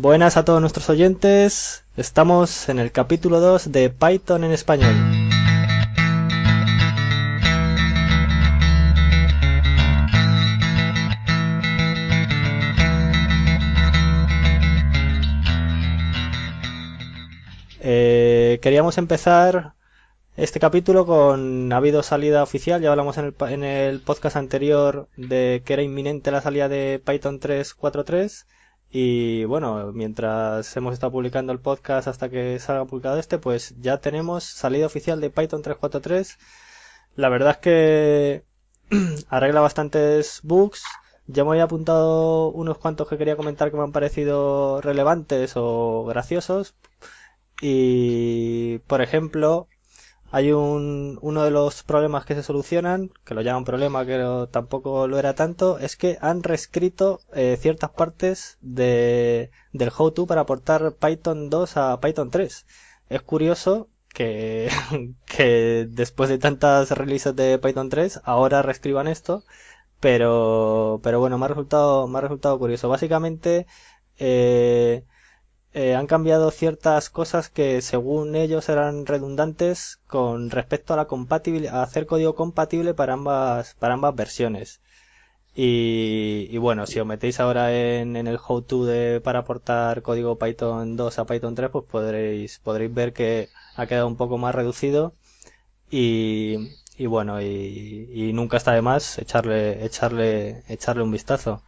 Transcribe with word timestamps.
Buenas 0.00 0.36
a 0.36 0.44
todos 0.44 0.60
nuestros 0.60 0.88
oyentes. 0.90 1.82
Estamos 1.96 2.68
en 2.68 2.78
el 2.78 2.92
capítulo 2.92 3.40
2 3.40 3.72
de 3.72 3.90
Python 3.90 4.44
en 4.44 4.52
español. 4.52 4.94
Eh, 17.80 18.60
queríamos 18.62 18.98
empezar 18.98 19.72
este 20.36 20.60
capítulo 20.60 21.06
con 21.06 21.72
ha 21.72 21.76
habido 21.76 22.04
salida 22.04 22.44
oficial, 22.44 22.80
ya 22.80 22.92
hablamos 22.92 23.18
en 23.18 23.24
el, 23.24 23.34
en 23.48 23.64
el 23.64 23.98
podcast 23.98 24.36
anterior 24.36 25.08
de 25.16 25.62
que 25.64 25.72
era 25.72 25.82
inminente 25.82 26.30
la 26.30 26.40
salida 26.40 26.68
de 26.68 27.02
Python 27.04 27.40
3.4.3 27.40 28.46
y 28.90 29.44
bueno, 29.44 29.92
mientras 29.92 30.76
hemos 30.76 30.94
estado 30.94 31.12
publicando 31.12 31.52
el 31.52 31.60
podcast 31.60 32.08
hasta 32.08 32.28
que 32.30 32.58
salga 32.58 32.86
publicado 32.86 33.18
este, 33.18 33.38
pues 33.38 33.74
ya 33.80 33.98
tenemos 33.98 34.44
salida 34.44 34.86
oficial 34.86 35.20
de 35.20 35.30
Python 35.30 35.62
3.4.3. 35.62 36.38
La 37.16 37.28
verdad 37.28 37.52
es 37.52 37.58
que 37.58 38.44
arregla 39.28 39.60
bastantes 39.60 40.40
bugs. 40.42 40.84
Ya 41.26 41.44
me 41.44 41.50
había 41.50 41.64
apuntado 41.64 42.50
unos 42.50 42.78
cuantos 42.78 43.08
que 43.08 43.18
quería 43.18 43.36
comentar 43.36 43.70
que 43.70 43.76
me 43.76 43.82
han 43.82 43.92
parecido 43.92 44.80
relevantes 44.80 45.52
o 45.56 46.04
graciosos. 46.06 46.74
Y, 47.60 48.78
por 48.86 49.02
ejemplo, 49.02 49.68
hay 50.30 50.52
un, 50.52 51.18
uno 51.22 51.44
de 51.44 51.50
los 51.50 51.82
problemas 51.82 52.24
que 52.24 52.34
se 52.34 52.42
solucionan, 52.42 53.10
que 53.24 53.34
lo 53.34 53.42
llaman 53.42 53.64
problema, 53.64 54.04
que 54.04 54.46
tampoco 54.50 55.06
lo 55.08 55.18
era 55.18 55.34
tanto, 55.34 55.78
es 55.78 55.96
que 55.96 56.18
han 56.20 56.42
reescrito 56.42 57.20
eh, 57.32 57.56
ciertas 57.60 57.90
partes 57.90 58.58
de, 58.60 59.50
del 59.72 59.90
how-to 59.96 60.26
para 60.26 60.42
aportar 60.42 60.94
Python 60.94 61.48
2 61.50 61.76
a 61.78 62.00
Python 62.00 62.30
3. 62.30 62.66
Es 63.08 63.22
curioso 63.22 63.88
que, 64.12 64.70
que 65.24 65.86
después 65.90 66.28
de 66.28 66.38
tantas 66.38 66.90
releases 66.90 67.34
de 67.34 67.58
Python 67.58 67.88
3 67.88 68.20
ahora 68.24 68.62
reescriban 68.62 69.08
esto, 69.08 69.44
pero, 70.00 71.00
pero 71.02 71.20
bueno, 71.20 71.38
me 71.38 71.46
ha 71.46 71.48
resultado, 71.48 72.06
me 72.08 72.18
ha 72.18 72.20
resultado 72.22 72.58
curioso. 72.58 72.88
Básicamente, 72.88 73.66
eh, 74.18 75.04
eh, 75.78 75.94
han 75.94 76.08
cambiado 76.08 76.50
ciertas 76.50 77.08
cosas 77.08 77.50
que 77.50 77.82
según 77.82 78.34
ellos 78.34 78.68
eran 78.68 79.06
redundantes 79.06 80.00
con 80.08 80.50
respecto 80.50 80.92
a 80.92 80.96
la 80.96 81.06
compatibilidad, 81.06 81.76
a 81.76 81.82
hacer 81.84 82.06
código 82.06 82.34
compatible 82.34 82.94
para 82.94 83.12
ambas, 83.12 83.74
para 83.78 83.94
ambas 83.94 84.16
versiones. 84.16 84.80
Y, 85.54 86.56
bueno, 86.58 86.86
si 86.86 86.98
os 86.98 87.06
metéis 87.06 87.38
ahora 87.38 87.72
en, 87.72 88.16
el 88.16 88.38
how-to 88.38 88.86
de, 88.86 89.20
para 89.20 89.40
aportar 89.40 90.02
código 90.02 90.36
Python 90.36 90.96
2 90.96 91.18
a 91.20 91.26
Python 91.26 91.54
3, 91.54 91.70
pues 91.70 91.84
podréis, 91.84 92.58
podréis 92.58 92.92
ver 92.92 93.12
que 93.12 93.48
ha 93.76 93.86
quedado 93.86 94.08
un 94.08 94.16
poco 94.16 94.36
más 94.36 94.54
reducido 94.56 95.14
y, 95.90 96.72
y 96.96 97.06
bueno, 97.06 97.40
y, 97.40 98.32
nunca 98.34 98.56
está 98.56 98.72
de 98.72 98.82
más 98.82 99.18
echarle, 99.18 99.84
echarle, 99.84 100.64
echarle 100.68 101.04
un 101.04 101.12
vistazo. 101.12 101.62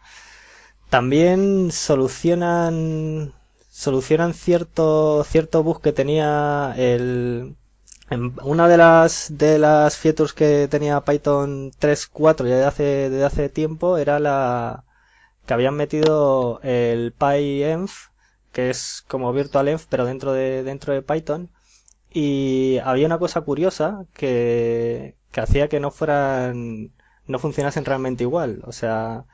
También 0.89 1.71
solucionan 1.71 3.35
solucionan 3.71 4.35
cierto, 4.35 5.25
cierto 5.25 5.63
bug 5.63 5.81
que 5.81 5.93
tenía 5.93 6.75
el, 6.77 7.57
una 8.43 8.69
de 8.69 8.77
las 8.77 9.39
de 9.39 9.59
las 9.59 9.97
features 9.97 10.33
que 10.33 10.69
tenía 10.69 11.01
Python 11.03 11.73
3.4 11.81 12.49
ya 12.49 12.57
de 12.57 12.65
hace, 12.65 12.83
desde 13.11 13.25
hace 13.25 13.49
tiempo 13.49 13.97
era 13.99 14.19
la 14.19 14.85
que 15.47 15.55
habían 15.55 15.75
metido 15.77 16.61
el 16.63 17.13
PyEnv, 17.13 17.91
que 18.53 18.71
es 18.71 19.05
como 19.09 19.33
virtualenv 19.33 19.87
pero 19.89 20.05
dentro 20.05 20.33
de 20.33 20.63
dentro 20.65 20.93
de 20.93 21.03
Python. 21.03 21.51
Y 22.13 22.79
había 22.85 23.07
una 23.07 23.19
cosa 23.19 23.41
curiosa 23.43 24.05
que, 24.15 25.17
que 25.33 25.41
hacía 25.41 25.69
que 25.69 25.81
no 25.81 25.91
fueran 25.93 26.93
no 27.27 27.39
funcionasen 27.39 27.85
realmente 27.85 28.25
igual, 28.25 28.63
o 28.67 28.73
sea, 28.73 29.27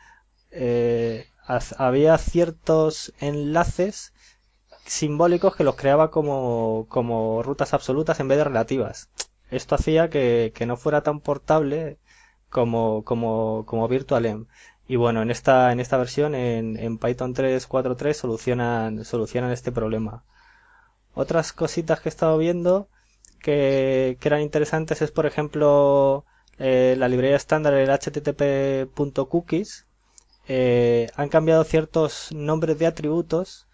eh, 0.50 1.26
había 1.78 2.18
ciertos 2.18 3.12
enlaces 3.20 4.12
simbólicos 4.86 5.56
que 5.56 5.64
los 5.64 5.76
creaba 5.76 6.10
como, 6.10 6.86
como 6.88 7.42
rutas 7.42 7.74
absolutas 7.74 8.20
en 8.20 8.28
vez 8.28 8.38
de 8.38 8.44
relativas. 8.44 9.10
Esto 9.50 9.74
hacía 9.74 10.08
que, 10.10 10.52
que 10.54 10.66
no 10.66 10.76
fuera 10.76 11.02
tan 11.02 11.20
portable 11.20 11.98
como, 12.50 13.04
como, 13.04 13.64
como 13.66 13.88
VirtualEnv. 13.88 14.46
Y 14.88 14.96
bueno, 14.96 15.22
en 15.22 15.30
esta, 15.30 15.72
en 15.72 15.80
esta 15.80 15.96
versión, 15.96 16.34
en, 16.34 16.76
en 16.78 16.98
Python 16.98 17.34
3.4.3, 17.34 18.12
solucionan, 18.14 19.04
solucionan 19.04 19.50
este 19.52 19.72
problema. 19.72 20.24
Otras 21.14 21.52
cositas 21.52 22.00
que 22.00 22.08
he 22.08 22.10
estado 22.10 22.38
viendo 22.38 22.88
que, 23.40 24.16
que 24.20 24.28
eran 24.28 24.42
interesantes 24.42 25.02
es, 25.02 25.10
por 25.10 25.26
ejemplo, 25.26 26.24
eh, 26.58 26.94
la 26.98 27.08
librería 27.08 27.36
estándar, 27.36 27.74
el 27.74 27.88
http.cookies. 27.90 29.86
Eh, 30.48 31.08
han 31.16 31.28
cambiado 31.28 31.64
ciertos 31.64 32.30
nombres 32.32 32.78
de 32.78 32.86
atributos 32.86 33.65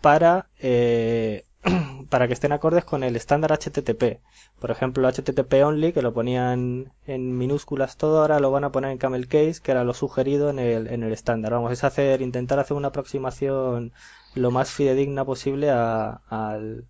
para, 0.00 0.48
eh, 0.58 1.44
para 2.10 2.26
que 2.26 2.34
estén 2.34 2.52
acordes 2.52 2.84
con 2.84 3.02
el 3.04 3.16
estándar 3.16 3.52
HTTP. 3.52 4.20
Por 4.60 4.70
ejemplo, 4.70 5.08
HTTP 5.08 5.54
only, 5.64 5.92
que 5.92 6.02
lo 6.02 6.12
ponían 6.12 6.92
en 7.06 7.36
minúsculas 7.38 7.96
todo, 7.96 8.20
ahora 8.20 8.40
lo 8.40 8.50
van 8.50 8.64
a 8.64 8.72
poner 8.72 8.90
en 8.90 8.98
camel 8.98 9.28
case, 9.28 9.60
que 9.62 9.72
era 9.72 9.84
lo 9.84 9.94
sugerido 9.94 10.50
en 10.50 10.58
el, 10.58 10.86
en 10.88 11.02
el 11.02 11.12
estándar. 11.12 11.52
Vamos, 11.52 11.72
es 11.72 11.84
hacer, 11.84 12.22
intentar 12.22 12.58
hacer 12.58 12.76
una 12.76 12.88
aproximación 12.88 13.92
lo 14.34 14.50
más 14.50 14.70
fidedigna 14.70 15.24
posible 15.24 15.70
al, 15.70 16.84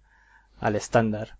al 0.61 0.77
estándar. 0.77 1.37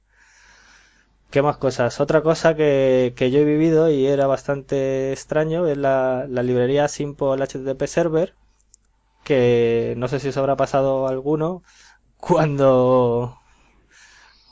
¿Qué 1.31 1.43
más 1.43 1.59
cosas? 1.59 2.01
Otra 2.01 2.23
cosa 2.23 2.57
que, 2.57 3.15
que, 3.17 3.31
yo 3.31 3.39
he 3.41 3.45
vivido 3.45 3.89
y 3.91 4.07
era 4.07 4.27
bastante 4.27 5.13
extraño 5.13 5.67
es 5.69 5.77
la, 5.77 6.27
la 6.29 6.43
librería 6.43 6.89
Simple 6.89 7.37
HTTP 7.37 7.87
Server, 7.87 8.35
que 9.25 9.95
no 9.97 10.09
sé 10.09 10.21
si 10.21 10.29
os 10.29 10.37
habrá 10.37 10.57
pasado 10.57 11.07
alguno 11.09 11.63
cuando 12.19 13.39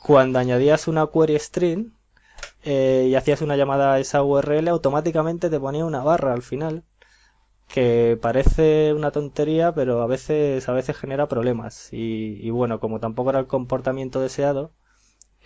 cuando 0.01 0.39
añadías 0.39 0.87
una 0.87 1.07
query 1.07 1.37
string 1.39 1.91
eh, 2.63 3.07
y 3.09 3.15
hacías 3.15 3.41
una 3.41 3.57
llamada 3.57 3.93
a 3.93 3.99
esa 3.99 4.23
URL 4.23 4.69
automáticamente 4.69 5.49
te 5.49 5.59
ponía 5.59 5.85
una 5.85 6.03
barra 6.03 6.33
al 6.33 6.41
final 6.41 6.83
que 7.67 8.17
parece 8.21 8.93
una 8.93 9.11
tontería 9.11 9.73
pero 9.73 10.01
a 10.01 10.07
veces 10.07 10.67
a 10.69 10.73
veces 10.73 10.97
genera 10.97 11.27
problemas. 11.27 11.89
Y, 11.93 12.49
bueno 12.51 12.79
como 12.79 12.99
tampoco 12.99 13.29
era 13.31 13.39
el 13.39 13.47
comportamiento 13.47 14.19
deseado 14.21 14.71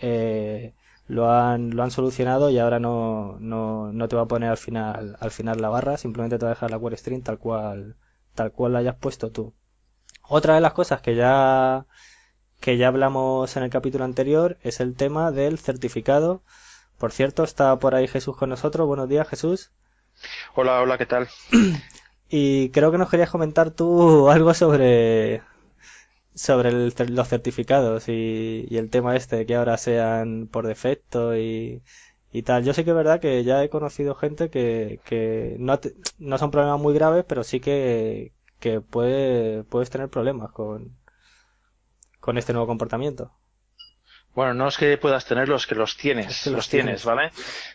eh, 0.00 0.74
lo 1.08 1.30
han 1.30 1.70
lo 1.76 1.82
han 1.84 1.90
solucionado 1.90 2.50
y 2.50 2.58
ahora 2.58 2.80
no, 2.80 3.38
no, 3.40 3.92
no 3.92 4.08
te 4.08 4.16
va 4.16 4.22
a 4.22 4.28
poner 4.28 4.50
al 4.50 4.58
final 4.58 5.16
al 5.20 5.30
final 5.30 5.60
la 5.60 5.68
barra 5.70 5.96
simplemente 5.98 6.38
te 6.38 6.44
va 6.46 6.52
a 6.52 6.54
dejar 6.54 6.70
la 6.70 6.80
query 6.80 6.96
string 6.96 7.22
tal 7.22 7.38
cual 7.38 7.96
tal 8.34 8.52
cual 8.52 8.72
la 8.72 8.80
hayas 8.80 8.96
puesto 8.96 9.30
tú. 9.30 9.54
Otra 10.28 10.54
de 10.54 10.60
las 10.60 10.72
cosas 10.72 11.00
que 11.00 11.14
ya 11.14 11.86
que 12.60 12.78
ya 12.78 12.88
hablamos 12.88 13.56
en 13.56 13.62
el 13.62 13.70
capítulo 13.70 14.04
anterior 14.04 14.56
es 14.62 14.80
el 14.80 14.96
tema 14.96 15.30
del 15.30 15.58
certificado. 15.58 16.42
Por 16.98 17.12
cierto, 17.12 17.44
está 17.44 17.78
por 17.78 17.94
ahí 17.94 18.08
Jesús 18.08 18.36
con 18.36 18.48
nosotros. 18.48 18.86
Buenos 18.86 19.08
días, 19.08 19.28
Jesús. 19.28 19.70
Hola, 20.54 20.80
hola, 20.80 20.98
¿qué 20.98 21.06
tal? 21.06 21.28
Y 22.36 22.70
creo 22.70 22.90
que 22.90 22.98
nos 22.98 23.10
querías 23.10 23.30
comentar 23.30 23.70
tú 23.70 24.28
algo 24.30 24.54
sobre 24.54 25.42
sobre 26.34 26.72
los 26.72 27.28
certificados 27.28 28.08
y, 28.08 28.66
y, 28.68 28.78
el 28.78 28.90
tema 28.90 29.14
este 29.14 29.36
de 29.36 29.46
que 29.46 29.54
ahora 29.54 29.76
sean 29.76 30.48
por 30.50 30.66
defecto 30.66 31.36
y, 31.36 31.82
y 32.34 32.42
tal. 32.42 32.64
Yo 32.64 32.74
sé 32.74 32.84
que 32.84 32.90
es 32.90 32.96
verdad 32.96 33.20
que 33.20 33.44
ya 33.44 33.62
he 33.62 33.68
conocido 33.68 34.16
gente 34.16 34.50
que, 34.50 34.98
que 35.04 35.54
no, 35.60 35.78
no 36.18 36.36
son 36.36 36.50
problemas 36.50 36.80
muy 36.80 36.92
graves, 36.92 37.24
pero 37.28 37.44
sí 37.44 37.60
que, 37.60 38.32
que 38.58 38.80
puede, 38.80 39.62
puedes 39.62 39.88
tener 39.88 40.08
problemas 40.08 40.50
con, 40.50 40.98
con 42.18 42.36
este 42.36 42.52
nuevo 42.52 42.66
comportamiento. 42.66 43.30
Bueno, 44.34 44.52
no 44.52 44.66
es 44.66 44.76
que 44.76 44.98
puedas 44.98 45.24
tenerlos, 45.26 45.68
que 45.68 45.76
los 45.76 45.96
tienes, 45.96 46.48
los, 46.48 46.68
tienes, 46.68 47.04
¿vale? 47.04 47.30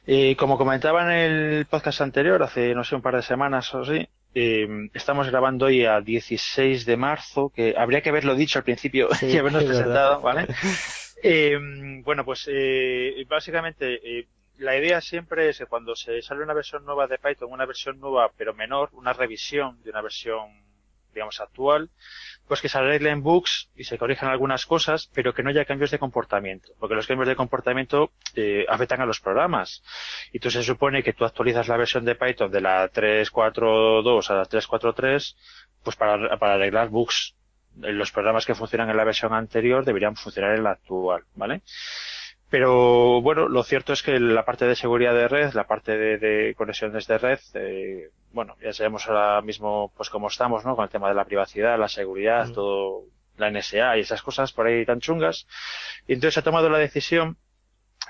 Y 0.06 0.36
como 0.36 0.58
comentaba 0.58 1.04
en 1.06 1.12
el 1.12 1.66
podcast 1.66 2.02
anterior, 2.02 2.44
hace, 2.44 2.76
no 2.76 2.84
sé, 2.84 2.96
un 2.96 3.02
par 3.02 3.16
de 3.16 3.22
semanas 3.22 3.74
o 3.74 3.84
así, 3.84 4.10
eh, 4.36 4.68
estamos 4.94 5.28
grabando 5.30 5.68
hoy 5.68 5.86
a 5.86 6.02
16 6.02 6.86
de 6.86 6.98
marzo, 6.98 7.50
que 7.56 7.76
habría 7.78 8.02
que 8.02 8.10
haberlo 8.10 8.36
dicho 8.36 8.60
al 8.60 8.66
principio 8.66 9.08
y 9.22 9.38
habernos 9.38 9.64
presentado, 9.64 10.20
¿vale? 10.20 10.48
Eh, 11.22 11.60
bueno, 12.06 12.24
pues 12.24 12.48
eh, 12.50 13.26
básicamente 13.28 14.00
eh, 14.02 14.28
la 14.60 14.78
idea 14.78 15.02
siempre 15.02 15.50
es 15.50 15.58
que 15.58 15.66
cuando 15.66 15.96
se 15.96 16.22
sale 16.22 16.44
una 16.44 16.54
versión 16.54 16.86
nueva 16.86 17.08
de 17.08 17.18
Python, 17.18 17.52
una 17.52 17.66
versión 17.66 18.00
nueva 18.00 18.32
pero 18.38 18.54
menor, 18.54 18.90
una 18.94 19.14
revisión 19.14 19.82
de 19.84 19.90
una 19.90 20.02
versión, 20.02 20.64
digamos, 21.14 21.40
actual, 21.40 21.90
pues 22.48 22.62
que 22.62 22.70
se 22.70 22.78
arreglen 22.78 23.24
bugs 23.24 23.70
y 23.76 23.86
se 23.86 23.98
corrijan 23.98 24.30
algunas 24.30 24.66
cosas, 24.66 25.10
pero 25.14 25.34
que 25.34 25.44
no 25.44 25.50
haya 25.50 25.66
cambios 25.66 25.92
de 25.92 26.00
comportamiento, 26.00 26.74
porque 26.80 26.96
los 26.96 27.08
cambios 27.08 27.28
de 27.28 27.36
comportamiento 27.36 28.12
eh, 28.36 28.66
afectan 28.68 29.02
a 29.02 29.06
los 29.06 29.20
programas. 29.20 29.84
Y 30.32 30.38
entonces 30.38 30.66
se 30.66 30.72
supone 30.72 31.04
que 31.04 31.14
tú 31.14 31.26
actualizas 31.26 31.68
la 31.68 31.78
versión 31.78 32.06
de 32.06 32.16
Python 32.16 32.52
de 32.52 32.62
la 32.62 32.92
3.4.2 32.92 34.30
a 34.30 34.34
la 34.34 34.44
3.4.3, 34.46 35.36
pues 35.84 35.96
para, 35.96 36.38
para 36.38 36.54
arreglar 36.56 36.90
bugs 36.90 37.36
los 37.76 38.12
programas 38.12 38.46
que 38.46 38.56
funcionan 38.56 38.90
en 38.90 38.98
la 38.98 39.04
versión 39.04 39.34
anterior 39.34 39.86
deberían 39.86 40.16
funcionar 40.16 40.56
en 40.56 40.64
la 40.64 40.72
actual, 40.72 41.24
¿vale? 41.36 41.62
Pero 42.50 43.22
bueno, 43.22 43.48
lo 43.48 43.64
cierto 43.64 43.94
es 43.94 44.02
que 44.02 44.20
la 44.20 44.44
parte 44.44 44.66
de 44.66 44.76
seguridad 44.76 45.14
de 45.14 45.28
red, 45.28 45.54
la 45.54 45.68
parte 45.68 45.98
de, 45.98 46.56
conexiones 46.56 47.06
de 47.06 47.18
red, 47.18 47.40
eh, 47.54 48.10
bueno, 48.32 48.56
ya 48.62 48.74
sabemos 48.74 49.08
ahora 49.08 49.42
mismo 49.42 49.92
pues 49.96 50.10
cómo 50.10 50.28
estamos, 50.28 50.66
¿no? 50.66 50.76
Con 50.76 50.84
el 50.84 50.90
tema 50.90 51.10
de 51.10 51.16
la 51.16 51.26
privacidad, 51.26 51.78
la 51.78 51.88
seguridad, 51.88 52.48
mm. 52.48 52.54
todo, 52.54 53.04
la 53.38 53.52
NSA 53.52 53.98
y 53.98 54.02
esas 54.02 54.24
cosas 54.24 54.52
por 54.52 54.68
ahí 54.68 54.86
tan 54.86 55.00
chungas. 55.00 55.48
Y 56.08 56.14
entonces 56.14 56.38
ha 56.40 56.44
tomado 56.44 56.70
la 56.70 56.80
decisión 56.80 57.38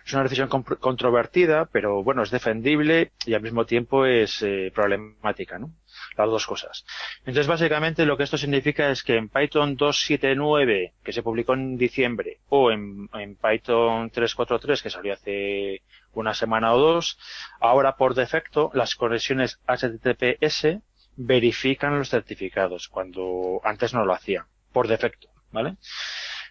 es 0.05 0.13
una 0.13 0.23
decisión 0.23 0.47
controvertida, 0.47 1.65
pero 1.65 2.03
bueno, 2.03 2.23
es 2.23 2.31
defendible 2.31 3.11
y 3.25 3.33
al 3.33 3.41
mismo 3.41 3.65
tiempo 3.65 4.05
es 4.05 4.41
eh, 4.41 4.71
problemática, 4.73 5.59
¿no? 5.59 5.73
Las 6.19 6.29
dos 6.29 6.45
cosas. 6.45 6.85
Entonces, 7.19 7.47
básicamente 7.47 8.05
lo 8.05 8.17
que 8.17 8.23
esto 8.23 8.37
significa 8.37 8.89
es 8.89 9.03
que 9.03 9.15
en 9.15 9.29
Python 9.29 9.77
2.7.9, 9.77 10.91
que 11.01 11.13
se 11.13 11.23
publicó 11.23 11.53
en 11.53 11.77
diciembre, 11.77 12.39
o 12.49 12.71
en, 12.71 13.07
Python 13.07 14.11
3.4.3, 14.11 14.83
que 14.83 14.89
salió 14.89 15.13
hace 15.13 15.81
una 16.11 16.33
semana 16.33 16.73
o 16.73 16.77
dos, 16.77 17.17
ahora 17.61 17.95
por 17.95 18.15
defecto 18.15 18.69
las 18.73 18.95
conexiones 18.95 19.61
HTTPS 19.65 20.79
verifican 21.15 21.97
los 21.97 22.09
certificados, 22.09 22.89
cuando 22.89 23.61
antes 23.63 23.93
no 23.93 24.03
lo 24.03 24.13
hacían, 24.13 24.43
por 24.73 24.89
defecto, 24.89 25.29
¿vale? 25.53 25.77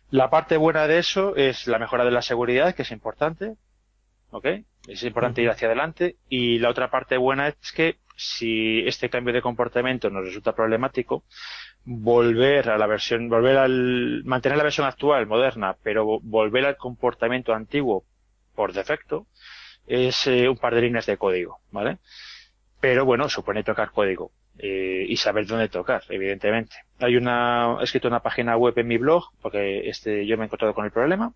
La 0.09 0.31
parte 0.31 0.57
buena 0.57 0.87
de 0.87 0.99
eso 0.99 1.37
es 1.37 1.67
la 1.67 1.79
mejora 1.79 2.07
de 2.07 2.11
la 2.11 2.23
seguridad, 2.23 2.75
que 2.75 2.83
es 2.83 2.91
importante. 2.91 3.57
¿Ok? 4.31 4.47
Es 4.87 5.03
importante 5.03 5.43
ir 5.43 5.51
hacia 5.51 5.69
adelante. 5.69 6.17
Y 6.31 6.59
la 6.59 6.71
otra 6.71 6.91
parte 6.91 7.19
buena 7.19 7.49
es 7.49 7.73
que 7.73 7.99
si 8.19 8.81
este 8.87 9.09
cambio 9.09 9.33
de 9.33 9.41
comportamiento 9.41 10.11
nos 10.11 10.27
resulta 10.27 10.55
problemático, 10.55 11.23
volver 11.85 12.69
a 12.69 12.77
la 12.77 12.89
versión, 12.89 13.29
volver 13.29 13.57
al, 13.57 14.25
mantener 14.25 14.59
la 14.59 14.65
versión 14.65 14.89
actual, 14.89 15.27
moderna, 15.29 15.77
pero 15.83 16.19
volver 16.21 16.67
al 16.67 16.77
comportamiento 16.77 17.55
antiguo 17.55 18.05
por 18.57 18.73
defecto, 18.73 19.29
es 19.87 20.27
eh, 20.27 20.49
un 20.49 20.57
par 20.57 20.75
de 20.75 20.83
líneas 20.83 21.07
de 21.07 21.17
código, 21.17 21.61
¿vale? 21.71 21.99
Pero 22.81 23.05
bueno, 23.05 23.29
supone 23.29 23.63
tocar 23.63 23.93
código 23.93 24.33
eh, 24.59 25.07
y 25.09 25.17
saber 25.17 25.47
dónde 25.47 25.69
tocar, 25.69 26.03
evidentemente. 26.09 26.75
Hay 26.99 27.17
una, 27.17 27.77
he 27.81 27.85
escrito 27.85 28.09
una 28.09 28.21
página 28.21 28.57
web 28.57 28.77
en 28.77 28.89
mi 28.89 28.99
blog, 28.99 29.31
porque 29.41 29.89
este, 29.89 30.27
yo 30.27 30.37
me 30.37 30.43
he 30.45 30.47
encontrado 30.47 30.75
con 30.75 30.85
el 30.85 30.91
problema. 30.91 31.33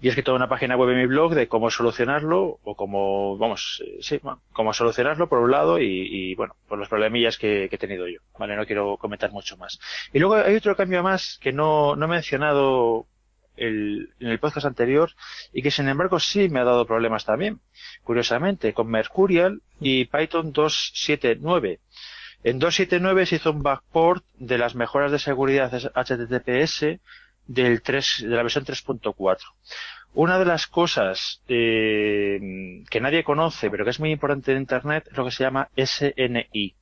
Y 0.00 0.06
he 0.06 0.10
escrito 0.10 0.34
una 0.34 0.48
página 0.48 0.76
web 0.76 0.90
en 0.90 0.98
mi 0.98 1.06
blog 1.06 1.34
de 1.34 1.48
cómo 1.48 1.70
solucionarlo, 1.70 2.60
o 2.62 2.74
cómo, 2.76 3.36
vamos, 3.36 3.82
eh, 3.84 3.98
sí, 4.00 4.20
cómo 4.52 4.72
solucionarlo 4.72 5.28
por 5.28 5.40
un 5.40 5.50
lado, 5.50 5.80
y, 5.80 5.86
y 5.86 6.34
bueno, 6.36 6.54
por 6.68 6.78
los 6.78 6.88
problemillas 6.88 7.36
que, 7.36 7.66
que, 7.68 7.76
he 7.76 7.78
tenido 7.78 8.06
yo. 8.06 8.20
Vale, 8.38 8.54
no 8.54 8.64
quiero 8.64 8.96
comentar 8.96 9.32
mucho 9.32 9.56
más. 9.56 9.80
Y 10.12 10.20
luego 10.20 10.36
hay 10.36 10.54
otro 10.54 10.76
cambio 10.76 11.02
más 11.02 11.38
que 11.40 11.52
no, 11.52 11.96
no 11.96 12.06
he 12.06 12.08
mencionado 12.08 13.06
el, 13.58 14.10
en 14.20 14.28
el 14.28 14.38
podcast 14.38 14.66
anterior 14.66 15.10
y 15.52 15.62
que 15.62 15.70
sin 15.70 15.88
embargo 15.88 16.20
sí 16.20 16.48
me 16.48 16.60
ha 16.60 16.64
dado 16.64 16.86
problemas 16.86 17.24
también. 17.24 17.60
Curiosamente, 18.04 18.72
con 18.72 18.88
Mercurial 18.88 19.62
y 19.80 20.06
Python 20.06 20.52
2.7.9. 20.52 21.78
En 22.44 22.60
2.7.9 22.60 23.26
se 23.26 23.36
hizo 23.36 23.50
un 23.50 23.62
backport 23.62 24.24
de 24.36 24.58
las 24.58 24.74
mejoras 24.74 25.10
de 25.10 25.18
seguridad 25.18 25.72
HTTPS 25.72 27.00
del 27.48 27.82
3, 27.82 28.20
de 28.22 28.36
la 28.36 28.42
versión 28.42 28.64
3.4. 28.64 29.38
Una 30.14 30.38
de 30.38 30.44
las 30.44 30.66
cosas 30.66 31.42
eh, 31.48 32.84
que 32.88 33.00
nadie 33.00 33.24
conoce, 33.24 33.70
pero 33.70 33.84
que 33.84 33.90
es 33.90 34.00
muy 34.00 34.12
importante 34.12 34.52
en 34.52 34.58
Internet, 34.58 35.08
es 35.10 35.16
lo 35.16 35.24
que 35.24 35.30
se 35.32 35.44
llama 35.44 35.68
SNI. 35.76 36.74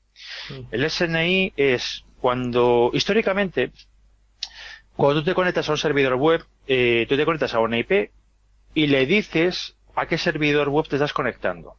Mm. 0.50 0.60
El 0.70 0.90
SNI 0.90 1.52
es 1.56 2.04
cuando, 2.20 2.90
históricamente, 2.92 3.72
cuando 4.94 5.20
tú 5.20 5.26
te 5.26 5.34
conectas 5.34 5.68
a 5.68 5.72
un 5.72 5.78
servidor 5.78 6.14
web, 6.14 6.44
eh, 6.66 7.06
tú 7.08 7.16
te 7.16 7.24
conectas 7.24 7.54
a 7.54 7.60
una 7.60 7.78
IP 7.78 8.10
y 8.74 8.86
le 8.86 9.06
dices 9.06 9.76
a 9.94 10.06
qué 10.06 10.18
servidor 10.18 10.68
web 10.68 10.86
te 10.88 10.96
estás 10.96 11.12
conectando. 11.12 11.76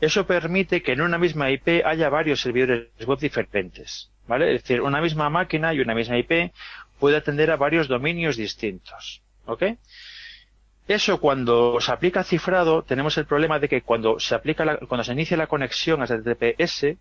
Eso 0.00 0.26
permite 0.26 0.82
que 0.82 0.92
en 0.92 1.00
una 1.00 1.18
misma 1.18 1.50
IP 1.50 1.84
haya 1.84 2.08
varios 2.08 2.40
servidores 2.40 2.88
web 3.06 3.18
diferentes, 3.18 4.12
¿vale? 4.26 4.54
Es 4.54 4.62
decir, 4.62 4.82
una 4.82 5.00
misma 5.00 5.30
máquina 5.30 5.72
y 5.72 5.80
una 5.80 5.94
misma 5.94 6.18
IP 6.18 6.52
puede 6.98 7.16
atender 7.16 7.50
a 7.50 7.56
varios 7.56 7.88
dominios 7.88 8.36
distintos, 8.36 9.22
¿ok? 9.46 9.64
Eso 10.88 11.18
cuando 11.20 11.80
se 11.80 11.90
aplica 11.90 12.22
cifrado 12.22 12.82
tenemos 12.82 13.18
el 13.18 13.26
problema 13.26 13.58
de 13.58 13.68
que 13.68 13.82
cuando 13.82 14.20
se 14.20 14.34
aplica 14.34 14.78
cuando 14.86 15.02
se 15.02 15.12
inicia 15.12 15.36
la 15.36 15.48
conexión 15.48 16.00
a 16.00 16.06
HTTPS 16.06 16.96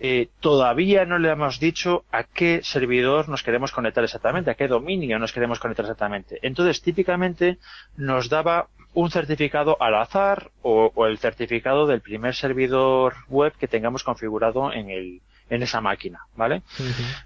eh, 0.00 0.28
todavía 0.40 1.04
no 1.04 1.18
le 1.18 1.30
hemos 1.30 1.60
dicho 1.60 2.04
a 2.10 2.24
qué 2.24 2.60
servidor 2.64 3.28
nos 3.28 3.44
queremos 3.44 3.70
conectar 3.70 4.02
exactamente, 4.02 4.50
a 4.50 4.54
qué 4.54 4.66
dominio 4.66 5.18
nos 5.20 5.32
queremos 5.32 5.60
conectar 5.60 5.84
exactamente. 5.84 6.40
Entonces, 6.42 6.82
típicamente 6.82 7.58
nos 7.96 8.28
daba 8.28 8.66
un 8.92 9.10
certificado 9.10 9.76
al 9.80 9.94
azar 9.94 10.50
o, 10.62 11.06
el 11.06 11.18
certificado 11.18 11.86
del 11.86 12.00
primer 12.00 12.34
servidor 12.34 13.14
web 13.28 13.52
que 13.58 13.68
tengamos 13.68 14.02
configurado 14.02 14.72
en, 14.72 14.90
el, 14.90 15.20
en 15.48 15.62
esa 15.62 15.80
máquina, 15.80 16.26
¿vale? 16.36 16.62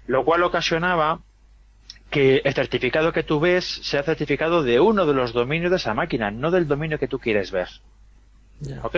Lo 0.05 0.23
cual 0.23 0.43
ocasionaba 0.43 1.19
que 2.09 2.41
el 2.43 2.53
certificado 2.53 3.13
que 3.13 3.23
tú 3.23 3.39
ves 3.39 3.65
sea 3.65 4.03
certificado 4.03 4.63
de 4.63 4.79
uno 4.79 5.05
de 5.05 5.13
los 5.13 5.33
dominios 5.33 5.71
de 5.71 5.77
esa 5.77 5.93
máquina, 5.93 6.31
no 6.31 6.51
del 6.51 6.67
dominio 6.67 6.99
que 6.99 7.07
tú 7.07 7.19
quieres 7.19 7.51
ver. 7.51 7.69
¿Ok? 8.83 8.95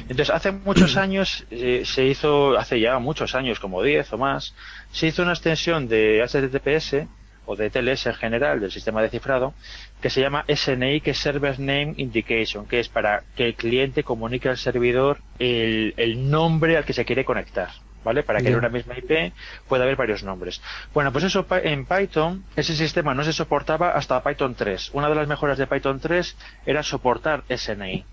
Entonces, 0.00 0.30
hace 0.30 0.52
muchos 0.52 0.96
años 0.96 1.46
eh, 1.50 1.82
se 1.84 2.04
hizo, 2.04 2.58
hace 2.58 2.80
ya 2.80 2.98
muchos 2.98 3.34
años, 3.34 3.60
como 3.60 3.82
10 3.82 4.12
o 4.12 4.18
más, 4.18 4.54
se 4.92 5.06
hizo 5.06 5.22
una 5.22 5.32
extensión 5.32 5.88
de 5.88 6.22
HTTPS 6.26 7.06
o 7.46 7.56
de 7.56 7.70
TLS 7.70 8.06
en 8.06 8.14
general 8.14 8.60
del 8.60 8.70
sistema 8.70 9.00
de 9.00 9.08
cifrado 9.08 9.54
que 10.02 10.10
se 10.10 10.20
llama 10.20 10.44
SNI, 10.48 11.00
que 11.00 11.12
es 11.12 11.18
Server 11.18 11.58
Name 11.58 11.94
Indication, 11.96 12.66
que 12.66 12.80
es 12.80 12.88
para 12.88 13.22
que 13.36 13.46
el 13.46 13.54
cliente 13.54 14.04
comunique 14.04 14.48
al 14.48 14.58
servidor 14.58 15.18
el, 15.38 15.94
el 15.96 16.30
nombre 16.30 16.76
al 16.76 16.84
que 16.84 16.92
se 16.92 17.04
quiere 17.04 17.24
conectar. 17.24 17.70
¿Vale? 18.08 18.22
Para 18.22 18.40
que 18.40 18.48
en 18.48 18.54
una 18.54 18.70
misma 18.70 18.96
IP 18.96 19.34
pueda 19.68 19.84
haber 19.84 19.96
varios 19.96 20.22
nombres. 20.22 20.62
Bueno, 20.94 21.12
pues 21.12 21.24
eso 21.24 21.44
en 21.50 21.84
Python, 21.84 22.42
ese 22.56 22.74
sistema 22.74 23.12
no 23.12 23.22
se 23.22 23.34
soportaba 23.34 23.90
hasta 23.90 24.22
Python 24.22 24.54
3. 24.54 24.92
Una 24.94 25.10
de 25.10 25.14
las 25.14 25.28
mejoras 25.28 25.58
de 25.58 25.66
Python 25.66 26.00
3 26.00 26.34
era 26.64 26.82
soportar 26.82 27.44
SNI. 27.54 28.06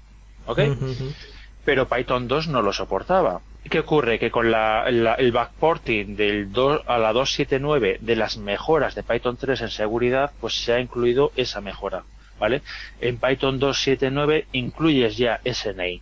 ¿Ok? 0.47 0.59
Pero 1.63 1.87
Python 1.87 2.27
2 2.27 2.49
no 2.49 2.61
lo 2.61 2.73
soportaba. 2.73 3.39
¿Qué 3.69 3.79
ocurre? 3.79 4.19
Que 4.19 4.31
con 4.31 4.51
la, 4.51 4.83
el 4.85 5.31
backporting 5.31 6.17
del 6.17 6.51
2 6.51 6.81
a 6.87 6.97
la 6.97 7.13
279 7.13 7.99
de 8.01 8.15
las 8.17 8.35
mejoras 8.35 8.95
de 8.95 9.03
Python 9.03 9.37
3 9.37 9.61
en 9.61 9.69
seguridad, 9.69 10.33
pues 10.41 10.61
se 10.61 10.73
ha 10.73 10.81
incluido 10.81 11.31
esa 11.37 11.61
mejora. 11.61 12.03
¿Vale? 12.37 12.63
En 12.99 13.17
Python 13.17 13.59
279 13.59 14.47
incluyes 14.51 15.15
ya 15.15 15.39
SNI. 15.45 16.01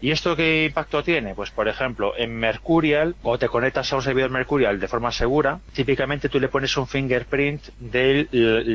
¿Y 0.00 0.10
esto 0.10 0.36
qué 0.36 0.66
impacto 0.66 1.02
tiene? 1.02 1.34
Pues 1.34 1.50
por 1.50 1.68
ejemplo, 1.68 2.12
en 2.16 2.36
Mercurial, 2.36 3.16
o 3.22 3.38
te 3.38 3.48
conectas 3.48 3.92
a 3.92 3.96
un 3.96 4.02
servidor 4.02 4.30
Mercurial 4.30 4.78
de 4.78 4.88
forma 4.88 5.10
segura, 5.12 5.60
típicamente 5.72 6.28
tú 6.28 6.38
le 6.38 6.48
pones 6.48 6.76
un 6.76 6.86
fingerprint 6.86 7.68
del, 7.78 8.28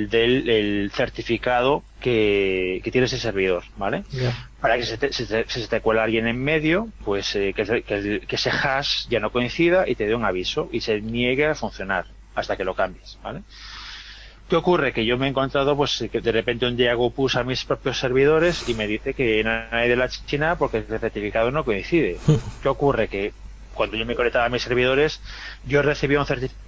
del, 0.09 0.91
certificado 0.93 1.83
que, 1.99 2.81
tiene 2.91 3.05
ese 3.05 3.19
servidor, 3.19 3.63
¿vale? 3.77 4.03
Para 4.59 4.77
que 4.77 4.83
si 4.83 5.25
se 5.25 5.67
te 5.67 5.81
cuela 5.81 6.03
alguien 6.03 6.27
en 6.27 6.43
medio, 6.43 6.89
pues 7.05 7.35
eh, 7.35 7.53
que, 7.55 7.83
que, 7.83 8.35
ese 8.35 8.49
hash 8.49 9.07
ya 9.07 9.19
no 9.19 9.31
coincida 9.31 9.87
y 9.87 9.95
te 9.95 10.07
dé 10.07 10.15
un 10.15 10.25
aviso 10.25 10.69
y 10.71 10.81
se 10.81 11.01
niegue 11.01 11.45
a 11.45 11.55
funcionar 11.55 12.05
hasta 12.35 12.57
que 12.57 12.63
lo 12.63 12.75
cambies, 12.75 13.17
¿vale? 13.23 13.41
¿Qué 14.51 14.57
ocurre? 14.57 14.91
Que 14.91 15.05
yo 15.05 15.17
me 15.17 15.27
he 15.27 15.29
encontrado, 15.29 15.77
pues, 15.77 16.03
que 16.11 16.19
de 16.19 16.29
repente 16.29 16.65
un 16.65 16.75
día 16.75 16.93
Go 16.93 17.13
a 17.35 17.43
mis 17.43 17.63
propios 17.63 17.97
servidores 17.97 18.67
y 18.67 18.73
me 18.73 18.85
dice 18.85 19.13
que 19.13 19.41
no 19.45 19.49
hay 19.71 19.87
de 19.87 19.95
la 19.95 20.09
China 20.09 20.57
porque 20.57 20.79
el 20.79 20.99
certificado 20.99 21.51
no 21.51 21.63
coincide. 21.63 22.19
¿Qué 22.61 22.67
ocurre? 22.67 23.07
Que 23.07 23.31
cuando 23.73 23.95
yo 23.95 24.05
me 24.05 24.13
conectaba 24.13 24.43
a 24.43 24.49
mis 24.49 24.61
servidores, 24.61 25.21
yo 25.65 25.81
recibía 25.81 26.19
un 26.19 26.25
certificado 26.25 26.59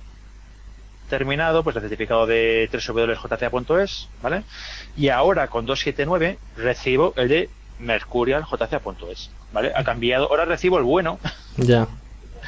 terminado, 1.10 1.62
pues 1.62 1.76
el 1.76 1.82
certificado 1.82 2.26
de 2.26 2.70
www.jca.es, 2.72 4.08
¿vale? 4.22 4.44
Y 4.96 5.10
ahora 5.10 5.50
con 5.50 5.66
279 5.66 6.38
recibo 6.56 7.14
el 7.18 7.28
de 7.28 7.50
mercurial.jca.es, 7.80 9.30
¿vale? 9.52 9.74
Ha 9.76 9.84
cambiado, 9.84 10.30
ahora 10.30 10.46
recibo 10.46 10.78
el 10.78 10.86
bueno. 10.86 11.20
Ya. 11.58 11.90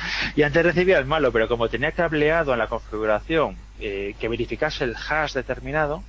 y 0.35 0.43
antes 0.43 0.63
recibía 0.63 0.97
el 0.97 1.05
malo, 1.05 1.31
pero 1.31 1.47
como 1.47 1.69
tenía 1.69 1.91
cableado 1.91 2.53
en 2.53 2.59
la 2.59 2.67
configuración 2.67 3.57
eh, 3.79 4.15
que 4.19 4.27
verificase 4.27 4.83
el 4.83 4.95
hash 4.95 5.33
determinado, 5.33 6.03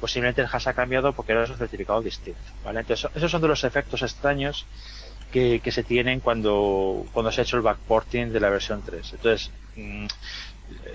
posiblemente 0.00 0.40
el 0.40 0.48
hash 0.52 0.68
ha 0.68 0.74
cambiado 0.74 1.12
porque 1.12 1.32
era 1.32 1.42
un 1.42 1.56
certificado 1.56 2.02
distinto. 2.02 2.40
¿vale? 2.64 2.80
Entonces, 2.80 3.10
esos 3.14 3.30
son 3.30 3.42
de 3.42 3.48
los 3.48 3.64
efectos 3.64 4.02
extraños 4.02 4.66
que, 5.30 5.60
que, 5.60 5.72
se 5.72 5.82
tienen 5.82 6.20
cuando, 6.20 7.06
cuando 7.12 7.32
se 7.32 7.40
ha 7.40 7.44
hecho 7.44 7.56
el 7.56 7.62
backporting 7.62 8.32
de 8.32 8.40
la 8.40 8.50
versión 8.50 8.82
3. 8.84 9.14
Entonces, 9.14 9.50
mm, 9.76 10.06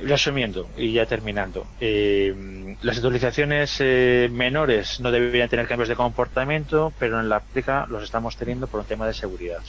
resumiendo 0.03 0.69
y 0.77 0.93
ya 0.93 1.05
terminando, 1.05 1.65
eh, 1.79 2.75
las 2.81 2.97
actualizaciones 2.97 3.77
eh, 3.79 4.29
menores 4.31 4.99
no 4.99 5.11
deberían 5.11 5.49
tener 5.49 5.67
cambios 5.67 5.89
de 5.89 5.95
comportamiento, 5.95 6.93
pero 6.99 7.19
en 7.19 7.29
la 7.29 7.39
práctica 7.39 7.87
los 7.89 8.03
estamos 8.03 8.37
teniendo 8.37 8.67
por 8.67 8.81
un 8.81 8.85
tema 8.85 9.07
de 9.07 9.13
seguridad. 9.13 9.61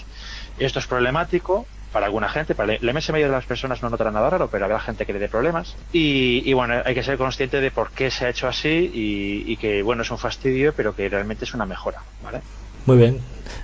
Esto 0.59 0.79
es 0.79 0.87
problemático 0.87 1.67
para 1.93 2.07
alguna 2.07 2.29
gente, 2.29 2.55
para 2.55 2.79
la 2.79 2.91
inmensa 2.91 3.13
mayoría 3.13 3.31
de 3.31 3.37
las 3.39 3.47
personas 3.47 3.83
no 3.83 3.91
notará 3.91 4.11
nada 4.11 4.31
raro, 4.31 4.49
pero 4.51 4.65
habrá 4.65 4.81
gente 4.81 5.07
que 5.07 5.13
le 5.13 5.19
dé 5.19 5.29
problemas. 5.29 5.77
Y, 5.93 6.53
bueno, 6.53 6.83
hay 6.85 6.95
que 6.95 7.03
ser 7.03 7.19
consciente 7.19 7.61
de 7.61 7.71
por 7.71 7.91
qué 7.91 8.11
se 8.11 8.27
ha 8.27 8.31
hecho 8.31 8.49
así 8.49 8.91
y, 8.93 9.57
que, 9.57 9.83
bueno, 9.83 10.03
es 10.03 10.11
un 10.11 10.19
fastidio, 10.19 10.73
pero 10.75 10.95
que 10.95 11.09
realmente 11.09 11.45
es 11.45 11.55
una 11.55 11.67
mejora, 11.67 12.03
¿vale? 12.23 12.41
Muy 12.87 12.97
bien. 12.97 13.21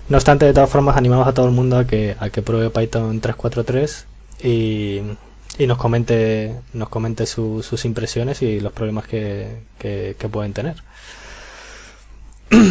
No 0.09 0.16
obstante, 0.16 0.47
de 0.47 0.52
todas 0.52 0.71
formas, 0.71 0.97
animamos 0.97 1.26
a 1.26 1.35
todo 1.35 1.47
el 1.47 1.52
mundo 1.52 1.78
a 1.78 1.87
que, 1.87 2.16
a 2.19 2.31
que 2.31 2.43
pruebe 2.43 2.71
Python 2.71 3.21
3.4.3 3.21 4.04
y, 4.43 5.02
y 5.59 5.66
nos 5.66 5.78
comente, 5.78 6.54
nos 6.73 6.88
comente 6.88 7.26
sus 7.26 7.85
impresiones 7.85 8.43
y 8.43 8.61
los 8.61 8.73
problemas 8.73 9.07
que, 9.07 9.61
que 9.78 10.28
pueden 10.31 10.52
tener. 10.52 10.76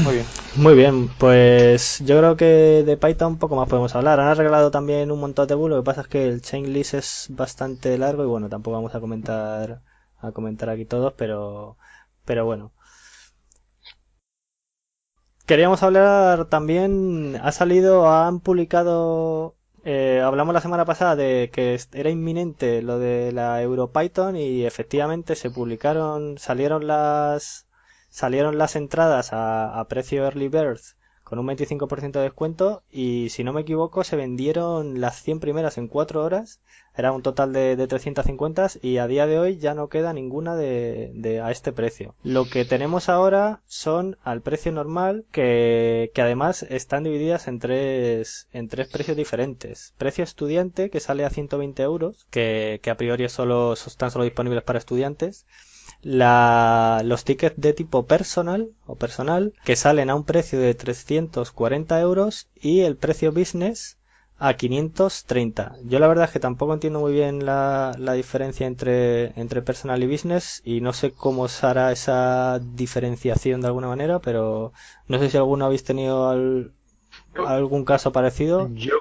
Muy 0.03 0.15
bien. 0.15 0.25
Muy 0.55 0.75
bien, 0.75 1.09
pues 1.17 1.99
yo 2.05 2.17
creo 2.19 2.37
que 2.37 2.83
de 2.85 2.97
Python 2.97 3.37
poco 3.37 3.55
más 3.55 3.67
podemos 3.67 3.95
hablar. 3.95 4.19
Han 4.19 4.27
arreglado 4.27 4.71
también 4.71 5.11
un 5.11 5.19
montón 5.19 5.47
de 5.47 5.55
bugs, 5.55 5.69
lo 5.71 5.77
que 5.77 5.85
pasa 5.85 6.01
es 6.01 6.07
que 6.07 6.27
el 6.27 6.41
chain 6.41 6.71
list 6.73 6.93
es 6.93 7.27
bastante 7.29 7.97
largo 7.97 8.23
y 8.23 8.27
bueno, 8.27 8.49
tampoco 8.49 8.75
vamos 8.77 8.95
a 8.95 8.99
comentar 8.99 9.81
a 10.19 10.31
comentar 10.31 10.69
aquí 10.69 10.85
todos, 10.85 11.13
pero 11.13 11.77
pero 12.25 12.45
bueno. 12.45 12.71
Queríamos 15.45 15.83
hablar 15.83 16.45
también, 16.45 17.37
ha 17.41 17.51
salido, 17.51 18.09
han 18.09 18.39
publicado, 18.39 19.55
eh, 19.83 20.21
hablamos 20.23 20.53
la 20.53 20.61
semana 20.61 20.85
pasada 20.85 21.15
de 21.15 21.49
que 21.53 21.79
era 21.93 22.09
inminente 22.09 22.81
lo 22.81 22.97
de 22.99 23.31
la 23.33 23.61
EuroPython 23.61 24.35
y 24.37 24.65
efectivamente 24.65 25.35
se 25.35 25.49
publicaron, 25.51 26.37
salieron 26.37 26.87
las 26.87 27.67
salieron 28.13 28.59
las 28.59 28.75
entradas 28.75 29.29
a, 29.31 29.83
precio 29.89 30.23
Early 30.23 30.47
Bird 30.47 30.79
con 31.23 31.39
un 31.39 31.47
25% 31.47 32.11
de 32.11 32.21
descuento 32.21 32.83
y 32.91 33.29
si 33.29 33.43
no 33.43 33.53
me 33.53 33.61
equivoco 33.61 34.03
se 34.03 34.15
vendieron 34.15 35.01
las 35.01 35.23
100 35.23 35.39
primeras 35.39 35.79
en 35.79 35.87
4 35.87 36.23
horas, 36.23 36.61
era 36.95 37.11
un 37.11 37.23
total 37.23 37.53
de, 37.53 37.75
de 37.75 37.87
350 37.87 38.67
y 38.83 38.97
a 38.97 39.07
día 39.07 39.25
de 39.25 39.39
hoy 39.39 39.57
ya 39.57 39.73
no 39.73 39.87
queda 39.87 40.13
ninguna 40.13 40.55
de, 40.55 41.41
a 41.43 41.49
este 41.49 41.71
precio. 41.71 42.13
Lo 42.21 42.45
que 42.45 42.65
tenemos 42.65 43.09
ahora 43.09 43.61
son 43.65 44.19
al 44.21 44.41
precio 44.41 44.71
normal 44.71 45.25
que, 45.31 46.11
que 46.13 46.21
además 46.21 46.61
están 46.69 47.03
divididas 47.03 47.47
en 47.47 47.57
tres, 47.57 48.47
en 48.51 48.67
tres 48.67 48.89
precios 48.89 49.17
diferentes. 49.17 49.95
Precio 49.97 50.23
estudiante 50.23 50.91
que 50.91 50.99
sale 50.99 51.25
a 51.25 51.31
120 51.31 51.81
euros, 51.81 52.27
que, 52.29 52.79
que 52.83 52.91
a 52.91 52.97
priori 52.97 53.27
solo, 53.27 53.73
están 53.73 54.11
solo 54.11 54.25
disponibles 54.25 54.61
para 54.61 54.77
estudiantes 54.77 55.47
la, 56.03 57.01
los 57.03 57.23
tickets 57.23 57.59
de 57.59 57.73
tipo 57.73 58.05
personal 58.05 58.69
o 58.85 58.95
personal 58.95 59.53
que 59.63 59.75
salen 59.75 60.09
a 60.09 60.15
un 60.15 60.25
precio 60.25 60.59
de 60.59 60.73
340 60.73 61.99
euros 61.99 62.47
y 62.55 62.81
el 62.81 62.97
precio 62.97 63.31
business 63.31 63.97
a 64.37 64.55
530. 64.55 65.77
Yo 65.85 65.99
la 65.99 66.07
verdad 66.07 66.25
es 66.25 66.31
que 66.31 66.39
tampoco 66.39 66.73
entiendo 66.73 66.99
muy 66.99 67.13
bien 67.13 67.45
la, 67.45 67.95
la 67.97 68.13
diferencia 68.13 68.67
entre, 68.67 69.39
entre 69.39 69.61
personal 69.61 70.03
y 70.03 70.07
business 70.07 70.61
y 70.65 70.81
no 70.81 70.91
sé 70.91 71.11
cómo 71.11 71.47
se 71.47 71.65
hará 71.65 71.91
esa 71.93 72.59
diferenciación 72.59 73.61
de 73.61 73.67
alguna 73.67 73.87
manera, 73.87 74.19
pero 74.19 74.73
no 75.07 75.19
sé 75.19 75.29
si 75.29 75.37
alguno 75.37 75.65
habéis 75.65 75.85
tenido 75.85 76.29
algún 77.35 77.85
caso 77.85 78.11
parecido. 78.11 78.69
Yo 78.73 78.99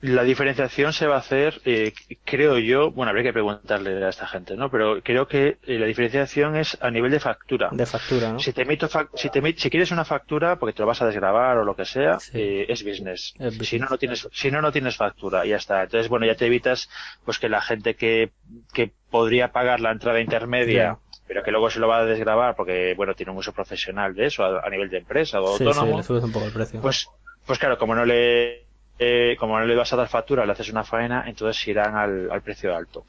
la 0.00 0.22
diferenciación 0.22 0.92
se 0.92 1.06
va 1.06 1.16
a 1.16 1.20
hacer, 1.20 1.62
eh, 1.64 1.94
creo 2.24 2.58
yo, 2.58 2.90
bueno, 2.90 3.08
habría 3.08 3.24
que 3.24 3.32
preguntarle 3.32 4.04
a 4.04 4.10
esta 4.10 4.26
gente, 4.26 4.54
¿no? 4.54 4.70
Pero 4.70 5.02
creo 5.02 5.26
que 5.26 5.56
eh, 5.62 5.78
la 5.78 5.86
diferenciación 5.86 6.56
es 6.56 6.76
a 6.82 6.90
nivel 6.90 7.10
de 7.10 7.20
factura. 7.20 7.70
De 7.72 7.86
factura, 7.86 8.32
¿no? 8.32 8.38
Si 8.38 8.52
te 8.52 8.62
emito 8.62 8.86
si, 9.14 9.30
te 9.30 9.54
si 9.56 9.70
quieres 9.70 9.92
una 9.92 10.04
factura 10.04 10.56
porque 10.58 10.74
te 10.74 10.82
lo 10.82 10.86
vas 10.86 11.00
a 11.00 11.06
desgrabar 11.06 11.56
o 11.56 11.64
lo 11.64 11.74
que 11.74 11.86
sea, 11.86 12.18
eh, 12.34 12.66
es, 12.68 12.84
business. 12.84 13.34
Si 13.62 13.78
no, 13.78 13.86
no 13.88 13.96
tienes, 13.96 14.28
si 14.30 14.50
no, 14.50 14.60
no 14.60 14.72
tienes 14.72 14.96
factura, 14.96 15.46
y 15.46 15.50
ya 15.50 15.56
está. 15.56 15.84
Entonces, 15.84 16.10
bueno, 16.10 16.26
ya 16.26 16.34
te 16.34 16.46
evitas, 16.46 16.90
pues 17.24 17.38
que 17.38 17.48
la 17.48 17.62
gente 17.62 17.94
que, 17.94 18.30
que 18.74 18.92
podría 19.10 19.52
pagar 19.52 19.80
la 19.80 19.90
entrada 19.90 20.20
intermedia, 20.20 20.98
pero 21.26 21.42
que 21.42 21.50
luego 21.50 21.70
se 21.70 21.80
lo 21.80 21.88
va 21.88 22.00
a 22.00 22.04
desgrabar 22.04 22.56
porque, 22.56 22.92
bueno, 22.94 23.14
tiene 23.14 23.32
un 23.32 23.38
uso 23.38 23.52
profesional 23.52 24.14
de 24.14 24.26
eso 24.26 24.44
a, 24.44 24.68
nivel 24.68 24.90
de 24.90 24.98
empresa 24.98 25.40
o 25.40 25.48
autónomo. 25.48 25.96
un 25.96 26.32
poco 26.32 26.44
el 26.44 26.52
precio. 26.52 26.82
Pues, 26.82 27.08
pues 27.46 27.58
claro, 27.58 27.78
como 27.78 27.94
no 27.94 28.04
le 28.04 28.64
eh, 28.98 29.36
como 29.38 29.58
no 29.58 29.66
le 29.66 29.74
vas 29.74 29.92
a 29.92 29.96
dar 29.96 30.08
factura, 30.08 30.46
le 30.46 30.52
haces 30.52 30.70
una 30.70 30.84
faena, 30.84 31.24
entonces 31.26 31.66
irán 31.66 31.96
al, 31.96 32.30
al 32.30 32.42
precio 32.42 32.74
alto. 32.74 33.04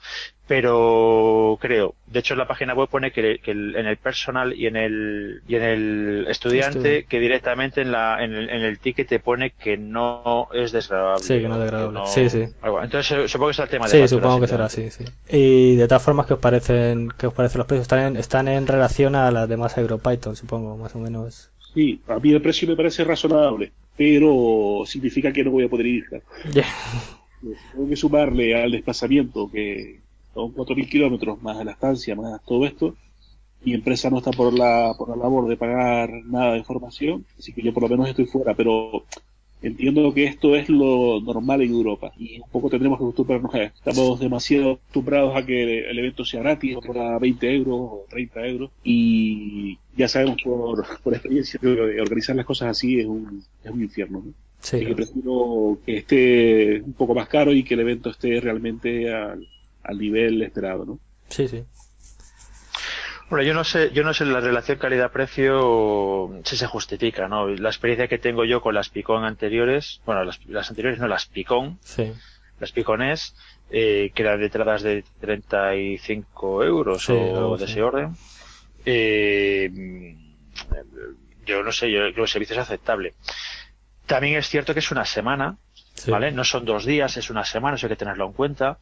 Pero 0.47 1.57
creo, 1.59 1.95
de 2.05 2.19
hecho 2.19 2.35
en 2.35 2.39
la 2.39 2.47
página 2.47 2.75
web 2.75 2.87
pone 2.87 3.11
que, 3.11 3.39
en 3.43 3.75
el 3.75 3.97
personal 3.97 4.53
y 4.53 4.67
en 4.67 4.75
el, 4.75 5.41
y 5.47 5.55
en 5.55 5.63
el 5.63 6.25
estudiante, 6.27 7.05
que 7.05 7.19
directamente 7.19 7.81
en, 7.81 7.91
la, 7.91 8.23
en, 8.23 8.33
el, 8.33 8.49
en 8.49 8.61
el 8.61 8.77
ticket 8.77 9.07
te 9.07 9.19
pone 9.19 9.51
que 9.51 9.77
no 9.77 10.47
es 10.53 10.71
desagradable. 10.71 11.23
Sí, 11.23 11.39
que 11.39 11.47
no 11.47 11.55
es 11.55 11.61
desagradable. 11.61 11.99
Sí, 12.05 12.29
sí. 12.29 12.45
Entonces 12.63 13.11
eh, 13.11 13.27
supongo 13.27 13.47
que 13.47 13.53
es 13.53 13.59
el 13.59 13.69
tema 13.69 13.87
de 13.87 13.91
Sí, 13.91 14.07
supongo 14.07 14.39
que 14.41 14.47
será 14.47 14.65
así, 14.65 14.91
sí. 14.91 15.05
Y 15.29 15.75
de 15.77 15.87
todas 15.87 16.03
formas, 16.03 16.27
¿qué 16.27 16.33
os 16.35 16.39
parecen, 16.39 17.09
qué 17.17 17.27
os 17.27 17.33
parecen 17.33 17.59
los 17.59 17.67
precios? 17.67 17.83
Están 17.83 17.99
en, 17.99 18.17
están 18.17 18.47
en 18.47 18.67
relación 18.67 19.15
a 19.15 19.31
las 19.31 19.49
demás 19.49 19.75
EuroPython, 19.77 20.35
supongo, 20.35 20.77
más 20.77 20.95
o 20.95 20.99
menos. 20.99 21.49
Sí, 21.73 22.01
a 22.07 22.19
mí 22.19 22.31
el 22.31 22.41
precio 22.41 22.67
me 22.67 22.75
parece 22.75 23.03
razonable 23.03 23.71
pero 23.97 24.83
significa 24.85 25.31
que 25.31 25.43
no 25.43 25.51
voy 25.51 25.65
a 25.65 25.69
poder 25.69 25.85
ir. 25.87 26.05
Tengo 27.71 27.89
que 27.89 27.95
sumarle 27.95 28.55
al 28.55 28.71
desplazamiento, 28.71 29.49
que 29.51 29.99
son 30.33 30.53
4.000 30.53 30.89
kilómetros, 30.89 31.41
más 31.41 31.63
la 31.63 31.71
estancia, 31.71 32.15
más 32.15 32.43
todo 32.43 32.65
esto. 32.65 32.95
Mi 33.63 33.73
empresa 33.73 34.09
no 34.09 34.17
está 34.17 34.31
por 34.31 34.53
la, 34.53 34.93
por 34.97 35.09
la 35.09 35.15
labor 35.15 35.47
de 35.47 35.57
pagar 35.57 36.09
nada 36.25 36.53
de 36.53 36.63
formación, 36.63 37.25
así 37.37 37.53
que 37.53 37.61
yo 37.61 37.73
por 37.73 37.83
lo 37.83 37.89
menos 37.89 38.09
estoy 38.09 38.25
fuera, 38.25 38.53
pero 38.53 39.05
entiendo 39.67 40.13
que 40.13 40.25
esto 40.25 40.55
es 40.55 40.69
lo 40.69 41.19
normal 41.21 41.61
en 41.61 41.71
Europa 41.71 42.11
y 42.17 42.39
un 42.39 42.49
poco 42.49 42.69
tendremos 42.69 42.97
que 42.99 43.05
acostumbrarnos 43.05 43.53
a 43.53 43.63
esto. 43.63 43.77
Estamos 43.77 44.19
demasiado 44.19 44.73
acostumbrados 44.73 45.35
a 45.35 45.45
que 45.45 45.89
el 45.89 45.99
evento 45.99 46.23
sea 46.25 46.41
gratis, 46.41 46.77
por 46.85 47.19
20 47.19 47.55
euros 47.55 47.75
o 47.75 48.05
30 48.09 48.47
euros 48.47 48.71
y 48.83 49.77
ya 49.97 50.07
sabemos 50.07 50.37
por, 50.43 50.85
por 51.03 51.13
experiencia 51.13 51.59
que 51.59 51.67
organizar 51.67 52.35
las 52.35 52.45
cosas 52.45 52.69
así 52.69 52.99
es 52.99 53.05
un, 53.05 53.43
es 53.63 53.71
un 53.71 53.81
infierno. 53.81 54.23
¿no? 54.25 54.33
Sí. 54.59 54.79
que 54.83 54.95
prefiero 54.95 55.77
que 55.85 55.97
esté 55.97 56.81
un 56.81 56.93
poco 56.93 57.13
más 57.13 57.27
caro 57.27 57.53
y 57.53 57.63
que 57.63 57.75
el 57.75 57.81
evento 57.81 58.09
esté 58.09 58.39
realmente 58.39 59.13
al, 59.13 59.47
al 59.83 59.97
nivel 59.97 60.41
esperado. 60.41 60.85
¿no? 60.85 60.99
Sí, 61.29 61.47
sí. 61.47 61.63
Bueno, 63.29 63.43
yo 63.43 63.53
no 63.55 63.63
sé, 63.63 63.91
yo 63.91 64.03
no 64.03 64.13
sé 64.13 64.23
la 64.25 64.39
relación 64.39 64.77
calidad-precio 64.77 66.41
si 66.43 66.57
se 66.57 66.67
justifica, 66.67 67.27
¿no? 67.27 67.47
La 67.47 67.69
experiencia 67.69 68.07
que 68.07 68.19
tengo 68.19 68.45
yo 68.45 68.61
con 68.61 68.75
las 68.75 68.89
Picón 68.89 69.25
anteriores, 69.25 70.01
bueno, 70.05 70.23
las, 70.23 70.69
anteriores 70.69 70.99
no, 70.99 71.07
las 71.07 71.25
Picón, 71.25 71.79
sí. 71.81 72.13
las 72.59 72.71
Picones, 72.71 73.35
eh, 73.71 74.11
que 74.13 74.21
eran 74.21 74.39
de 74.39 74.45
entradas 74.45 74.83
de 74.83 75.03
35 75.21 76.63
euros 76.63 77.09
o 77.09 77.57
de 77.57 77.65
ese 77.65 77.81
orden, 77.81 78.15
eh, 78.85 79.71
yo 81.45 81.63
no 81.63 81.71
sé, 81.71 81.91
yo 81.91 81.99
creo 81.99 82.13
que 82.13 82.21
el 82.21 82.27
servicio 82.27 82.55
es 82.55 82.61
aceptable. 82.61 83.13
También 84.05 84.37
es 84.37 84.47
cierto 84.47 84.73
que 84.73 84.79
es 84.79 84.91
una 84.91 85.05
semana, 85.05 85.57
¿vale? 86.07 86.31
No 86.31 86.43
son 86.43 86.65
dos 86.65 86.85
días, 86.85 87.17
es 87.17 87.31
una 87.31 87.43
semana, 87.43 87.75
eso 87.75 87.87
hay 87.87 87.91
que 87.91 87.95
tenerlo 87.95 88.27
en 88.27 88.33
cuenta. 88.33 88.77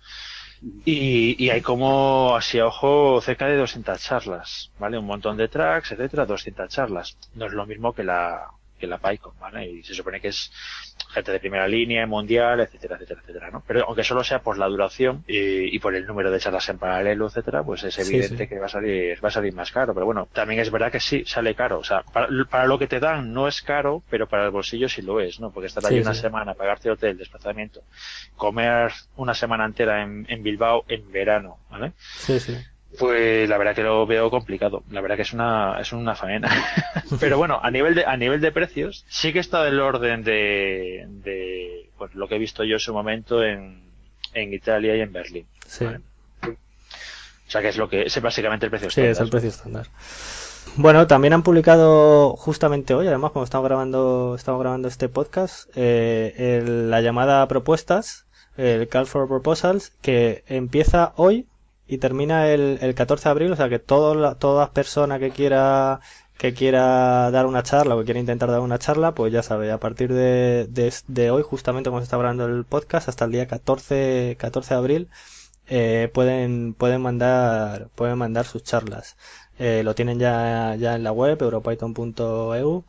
Y, 0.86 1.50
hay 1.50 1.62
como, 1.62 2.36
así 2.36 2.60
a 2.60 2.67
ojo, 2.67 3.20
cerca 3.22 3.48
de 3.48 3.58
200 3.58 4.00
charlas, 4.01 4.72
¿vale? 4.79 4.98
Un 4.98 5.05
montón 5.05 5.36
de 5.38 5.50
tracks, 5.50 5.91
etcétera, 5.91 6.25
200 6.25 6.70
charlas. 6.70 7.17
No 7.36 7.48
es 7.48 7.53
lo 7.53 7.65
mismo 7.65 7.93
que 7.93 8.03
la, 8.03 8.48
que 8.83 8.87
la 8.87 8.97
PyCon, 8.97 9.33
¿vale? 9.39 9.65
Y 9.65 9.83
se 9.83 9.93
supone 9.93 10.19
que 10.19 10.27
es 10.27 10.51
gente 11.13 11.31
de 11.31 11.39
primera 11.39 11.65
línea, 11.69 12.05
mundial, 12.05 12.59
etcétera, 12.59 12.95
etcétera, 12.95 13.21
etcétera, 13.21 13.49
¿no? 13.49 13.63
Pero 13.65 13.85
aunque 13.87 14.03
solo 14.03 14.25
sea 14.25 14.39
por 14.39 14.57
la 14.57 14.67
duración 14.67 15.23
y, 15.25 15.79
por 15.79 15.95
el 15.95 16.05
número 16.05 16.31
de 16.31 16.39
charlas 16.39 16.67
en 16.67 16.79
paralelo, 16.79 17.27
etcétera, 17.27 17.63
pues 17.63 17.85
es 17.85 17.97
evidente 17.97 18.49
que 18.49 18.59
va 18.59 18.65
a 18.65 18.69
salir, 18.69 19.23
va 19.23 19.29
a 19.29 19.31
salir 19.31 19.53
más 19.53 19.71
caro. 19.71 19.93
Pero 19.93 20.05
bueno, 20.05 20.27
también 20.33 20.59
es 20.59 20.69
verdad 20.69 20.91
que 20.91 20.99
sí, 20.99 21.23
sale 21.25 21.55
caro. 21.55 21.79
O 21.79 21.83
sea, 21.85 22.03
para, 22.03 22.65
lo 22.65 22.77
que 22.77 22.87
te 22.87 22.99
dan 22.99 23.31
no 23.31 23.47
es 23.47 23.61
caro, 23.61 24.03
pero 24.09 24.27
para 24.27 24.43
el 24.43 24.51
bolsillo 24.51 24.89
sí 24.89 25.01
lo 25.01 25.21
es, 25.21 25.39
¿no? 25.39 25.51
Porque 25.51 25.67
estar 25.67 25.85
ahí 25.85 26.01
una 26.01 26.13
semana, 26.13 26.53
pagarte 26.53 26.91
hotel, 26.91 27.17
desplazamiento, 27.17 27.83
comer 28.35 28.91
una 29.15 29.33
semana 29.33 29.63
entera 29.63 30.03
en, 30.03 30.25
en 30.27 30.43
Bilbao 30.43 30.83
en 30.89 31.09
verano, 31.09 31.59
¿vale? 31.69 31.93
Sí, 32.17 32.37
sí. 32.41 32.57
Pues 32.97 33.50
la 33.50 33.57
verdad 33.57 33.75
que 33.75 33.83
lo 33.83 34.05
veo 34.05 34.29
complicado. 34.29 34.83
La 34.91 35.01
verdad 35.01 35.15
que 35.15 35.23
es 35.23 35.33
una, 35.33 35.79
es 35.79 35.93
una 35.93 36.15
faena. 36.15 36.50
Pero 37.19 37.38
bueno, 37.38 37.59
a 37.62 37.71
nivel 37.71 37.95
de, 37.95 38.05
a 38.05 38.17
nivel 38.17 38.39
de 38.39 38.51
precios, 38.51 39.05
sí 39.09 39.33
que 39.33 39.39
está 39.39 39.63
del 39.63 39.79
orden 39.79 40.23
de, 40.23 41.05
de 41.07 41.89
pues, 41.97 42.13
lo 42.13 42.27
que 42.27 42.35
he 42.35 42.39
visto 42.39 42.63
yo 42.63 42.75
en 42.75 42.79
su 42.79 42.93
momento 42.93 43.43
en, 43.43 43.81
en 44.33 44.53
Italia 44.53 44.95
y 44.95 45.01
en 45.01 45.12
Berlín. 45.12 45.47
Sí. 45.65 45.85
O 45.85 47.51
sea 47.53 47.62
que 47.62 47.69
es 47.69 47.77
lo 47.77 47.89
que, 47.89 48.03
es 48.03 48.21
básicamente 48.21 48.65
el 48.65 48.69
precio 48.69 48.88
estándar. 48.88 49.15
Sí, 49.15 49.17
es 49.17 49.23
el 49.23 49.29
precio 49.29 49.50
estándar. 49.50 49.88
Bueno, 50.75 51.05
también 51.07 51.33
han 51.33 51.43
publicado 51.43 52.35
justamente 52.35 52.93
hoy, 52.93 53.07
además, 53.07 53.31
cuando 53.31 53.45
estamos 53.45 53.67
grabando, 53.67 54.33
estamos 54.35 54.59
grabando 54.59 54.88
este 54.88 55.07
podcast, 55.07 55.69
eh, 55.75 56.63
la 56.65 57.01
llamada 57.01 57.47
propuestas, 57.47 58.25
el 58.57 58.88
Call 58.88 59.05
for 59.05 59.27
Proposals, 59.27 59.91
que 60.01 60.43
empieza 60.47 61.13
hoy 61.15 61.47
y 61.93 61.97
termina 62.00 62.50
el, 62.50 62.79
el 62.81 62.95
14 62.95 63.23
de 63.25 63.29
abril, 63.31 63.51
o 63.51 63.55
sea 63.55 63.69
que 63.69 63.79
todo, 63.79 64.35
toda 64.35 64.71
persona 64.71 65.19
que 65.19 65.31
quiera 65.31 66.01
que 66.38 66.53
quiera 66.53 67.29
dar 67.31 67.45
una 67.45 67.63
charla 67.63 67.95
o 67.95 68.00
que 68.00 68.05
quiera 68.05 68.19
intentar 68.19 68.50
dar 68.50 68.59
una 68.62 68.79
charla, 68.79 69.13
pues 69.13 69.31
ya 69.31 69.43
sabe, 69.43 69.71
a 69.71 69.79
partir 69.79 70.12
de, 70.13 70.67
de, 71.07 71.31
hoy, 71.31 71.43
justamente 71.43 71.89
como 71.89 72.00
se 72.00 72.05
está 72.05 72.15
hablando 72.15 72.45
el 72.45 72.65
podcast, 72.65 73.07
hasta 73.09 73.25
el 73.25 73.31
día 73.31 73.47
14, 73.47 74.35
14 74.39 74.73
de 74.73 74.77
abril, 74.77 75.09
eh, 75.67 76.09
pueden, 76.13 76.73
pueden 76.73 77.01
mandar, 77.01 77.89
pueden 77.95 78.17
mandar 78.17 78.45
sus 78.45 78.63
charlas. 78.63 79.15
Eh, 79.59 79.83
lo 79.83 79.95
tienen 79.95 80.19
ya, 80.19 80.75
ya 80.75 80.95
en 80.95 81.03
la 81.03 81.12
web, 81.12 81.41
europython.eu. 81.41 82.85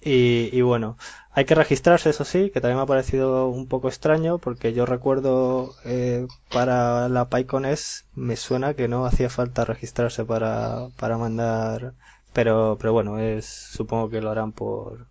Y, 0.00 0.50
y 0.52 0.60
bueno, 0.62 0.96
hay 1.34 1.44
que 1.44 1.54
registrarse, 1.56 2.10
eso 2.10 2.24
sí, 2.24 2.50
que 2.50 2.60
también 2.60 2.76
me 2.76 2.84
ha 2.84 2.86
parecido 2.86 3.48
un 3.48 3.66
poco 3.66 3.88
extraño, 3.88 4.38
porque 4.38 4.72
yo 4.72 4.86
recuerdo 4.86 5.74
eh, 5.84 6.26
para 6.52 7.08
la 7.08 7.28
PyConS 7.28 8.04
me 8.14 8.36
suena 8.36 8.74
que 8.74 8.86
no 8.88 9.04
hacía 9.06 9.28
falta 9.30 9.64
registrarse 9.64 10.24
para, 10.24 10.88
para 10.98 11.18
mandar, 11.18 11.94
pero, 12.32 12.76
pero 12.80 12.92
bueno, 12.92 13.18
es, 13.18 13.46
supongo 13.46 14.10
que 14.10 14.20
lo 14.20 14.30
harán 14.30 14.52
por 14.52 15.06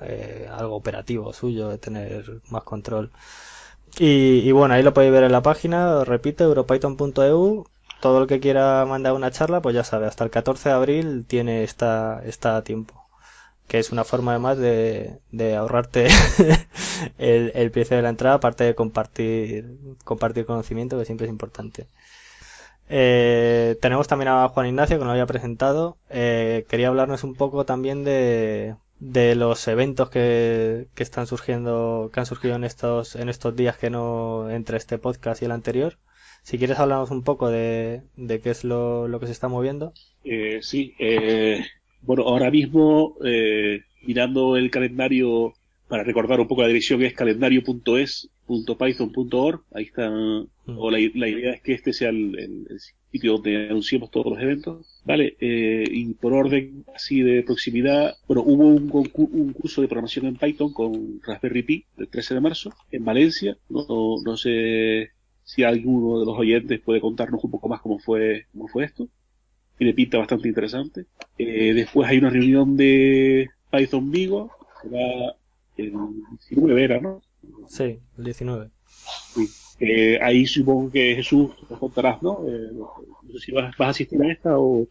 eh, 0.00 0.48
algo 0.52 0.76
operativo 0.76 1.32
suyo, 1.32 1.68
de 1.68 1.78
tener 1.78 2.40
más 2.50 2.62
control. 2.64 3.10
Y, 3.98 4.40
y 4.48 4.52
bueno, 4.52 4.74
ahí 4.74 4.82
lo 4.82 4.94
podéis 4.94 5.12
ver 5.12 5.24
en 5.24 5.32
la 5.32 5.42
página, 5.42 6.04
repito, 6.04 6.44
europython.eu. 6.44 7.66
Todo 8.00 8.22
el 8.22 8.28
que 8.28 8.40
quiera 8.40 8.84
mandar 8.86 9.12
una 9.14 9.30
charla, 9.32 9.60
pues 9.62 9.74
ya 9.74 9.84
sabe, 9.84 10.06
hasta 10.06 10.24
el 10.24 10.30
14 10.30 10.68
de 10.68 10.74
abril 10.74 11.24
tiene 11.26 11.64
esta, 11.64 12.22
está 12.24 12.56
a 12.56 12.62
tiempo 12.64 13.07
que 13.68 13.78
es 13.78 13.92
una 13.92 14.04
forma 14.04 14.32
además 14.32 14.58
de, 14.58 15.18
de 15.30 15.54
ahorrarte 15.54 16.08
el, 17.18 17.52
el, 17.54 17.70
precio 17.70 17.96
de 17.96 18.02
la 18.02 18.08
entrada, 18.08 18.36
aparte 18.36 18.64
de 18.64 18.74
compartir, 18.74 19.76
compartir 20.04 20.46
conocimiento, 20.46 20.98
que 20.98 21.04
siempre 21.04 21.26
es 21.26 21.30
importante. 21.30 21.86
Eh, 22.88 23.76
tenemos 23.82 24.08
también 24.08 24.28
a 24.28 24.48
Juan 24.48 24.66
Ignacio, 24.66 24.98
que 24.98 25.04
nos 25.04 25.12
había 25.12 25.26
presentado. 25.26 25.98
Eh, 26.08 26.64
quería 26.68 26.88
hablarnos 26.88 27.22
un 27.24 27.34
poco 27.34 27.66
también 27.66 28.04
de, 28.04 28.76
de 28.98 29.34
los 29.34 29.68
eventos 29.68 30.10
que, 30.10 30.88
que 30.94 31.02
están 31.02 31.26
surgiendo, 31.26 32.10
que 32.12 32.20
han 32.20 32.26
surgido 32.26 32.56
en 32.56 32.64
estos, 32.64 33.16
en 33.16 33.28
estos 33.28 33.54
días 33.54 33.76
que 33.76 33.90
no 33.90 34.50
entre 34.50 34.78
este 34.78 34.98
podcast 34.98 35.42
y 35.42 35.44
el 35.44 35.52
anterior. 35.52 35.98
Si 36.42 36.56
quieres 36.56 36.78
hablarnos 36.78 37.10
un 37.10 37.22
poco 37.22 37.50
de, 37.50 38.02
de 38.16 38.40
qué 38.40 38.50
es 38.50 38.64
lo, 38.64 39.06
lo 39.08 39.20
que 39.20 39.26
se 39.26 39.32
está 39.32 39.48
moviendo. 39.48 39.92
Eh, 40.24 40.60
sí, 40.62 40.94
eh, 40.98 41.66
bueno, 42.08 42.22
ahora 42.22 42.50
mismo, 42.50 43.16
eh, 43.22 43.82
mirando 44.06 44.56
el 44.56 44.70
calendario, 44.70 45.52
para 45.88 46.04
recordar 46.04 46.40
un 46.40 46.48
poco 46.48 46.62
la 46.62 46.68
dirección, 46.68 47.02
es 47.02 47.12
calendario.es.python.org. 47.12 49.60
Ahí 49.74 49.84
está, 49.84 50.08
mm. 50.08 50.48
o 50.78 50.90
la, 50.90 51.00
idea 51.00 51.52
es 51.52 51.60
que 51.60 51.74
este 51.74 51.92
sea 51.92 52.08
el, 52.08 52.66
sitio 53.12 53.32
donde 53.32 53.68
anunciamos 53.68 54.10
todos 54.10 54.32
los 54.32 54.40
eventos. 54.40 55.02
Vale, 55.04 55.36
eh, 55.38 55.84
y 55.86 56.14
por 56.14 56.32
orden 56.32 56.86
así 56.94 57.20
de 57.20 57.42
proximidad, 57.42 58.14
bueno, 58.26 58.42
hubo 58.42 58.68
un, 58.68 58.90
un, 59.14 59.52
curso 59.52 59.82
de 59.82 59.88
programación 59.88 60.28
en 60.28 60.36
Python 60.36 60.72
con 60.72 61.20
Raspberry 61.22 61.62
Pi 61.62 61.84
el 61.98 62.08
13 62.08 62.36
de 62.36 62.40
marzo 62.40 62.72
en 62.90 63.04
Valencia. 63.04 63.58
No, 63.68 64.16
no, 64.24 64.38
sé 64.38 65.10
si 65.44 65.62
alguno 65.62 66.20
de 66.20 66.24
los 66.24 66.38
oyentes 66.38 66.80
puede 66.80 67.02
contarnos 67.02 67.44
un 67.44 67.50
poco 67.50 67.68
más 67.68 67.82
cómo 67.82 67.98
fue, 67.98 68.46
cómo 68.50 68.66
fue 68.66 68.84
esto 68.84 69.10
tiene 69.78 69.94
pinta 69.94 70.18
bastante 70.18 70.48
interesante. 70.48 71.06
Eh, 71.38 71.72
después 71.72 72.08
hay 72.08 72.18
una 72.18 72.30
reunión 72.30 72.76
de 72.76 73.48
Python 73.70 74.10
Vigo, 74.10 74.50
será 74.82 75.34
el 75.76 75.92
19 76.48 76.84
era, 76.84 77.00
¿no? 77.00 77.22
Sí, 77.68 78.00
el 78.18 78.24
19. 78.24 78.70
Sí. 79.34 79.48
Eh, 79.80 80.18
ahí 80.20 80.44
supongo 80.44 80.90
que 80.90 81.14
Jesús 81.14 81.50
nos 81.70 81.78
contarás, 81.78 82.20
¿no? 82.20 82.44
Eh, 82.48 82.72
no 82.72 83.32
sé 83.32 83.38
si 83.38 83.52
vas, 83.52 83.76
vas, 83.76 83.86
a 83.86 83.90
asistir 83.90 84.20
a 84.20 84.32
esta 84.32 84.58
o... 84.58 84.88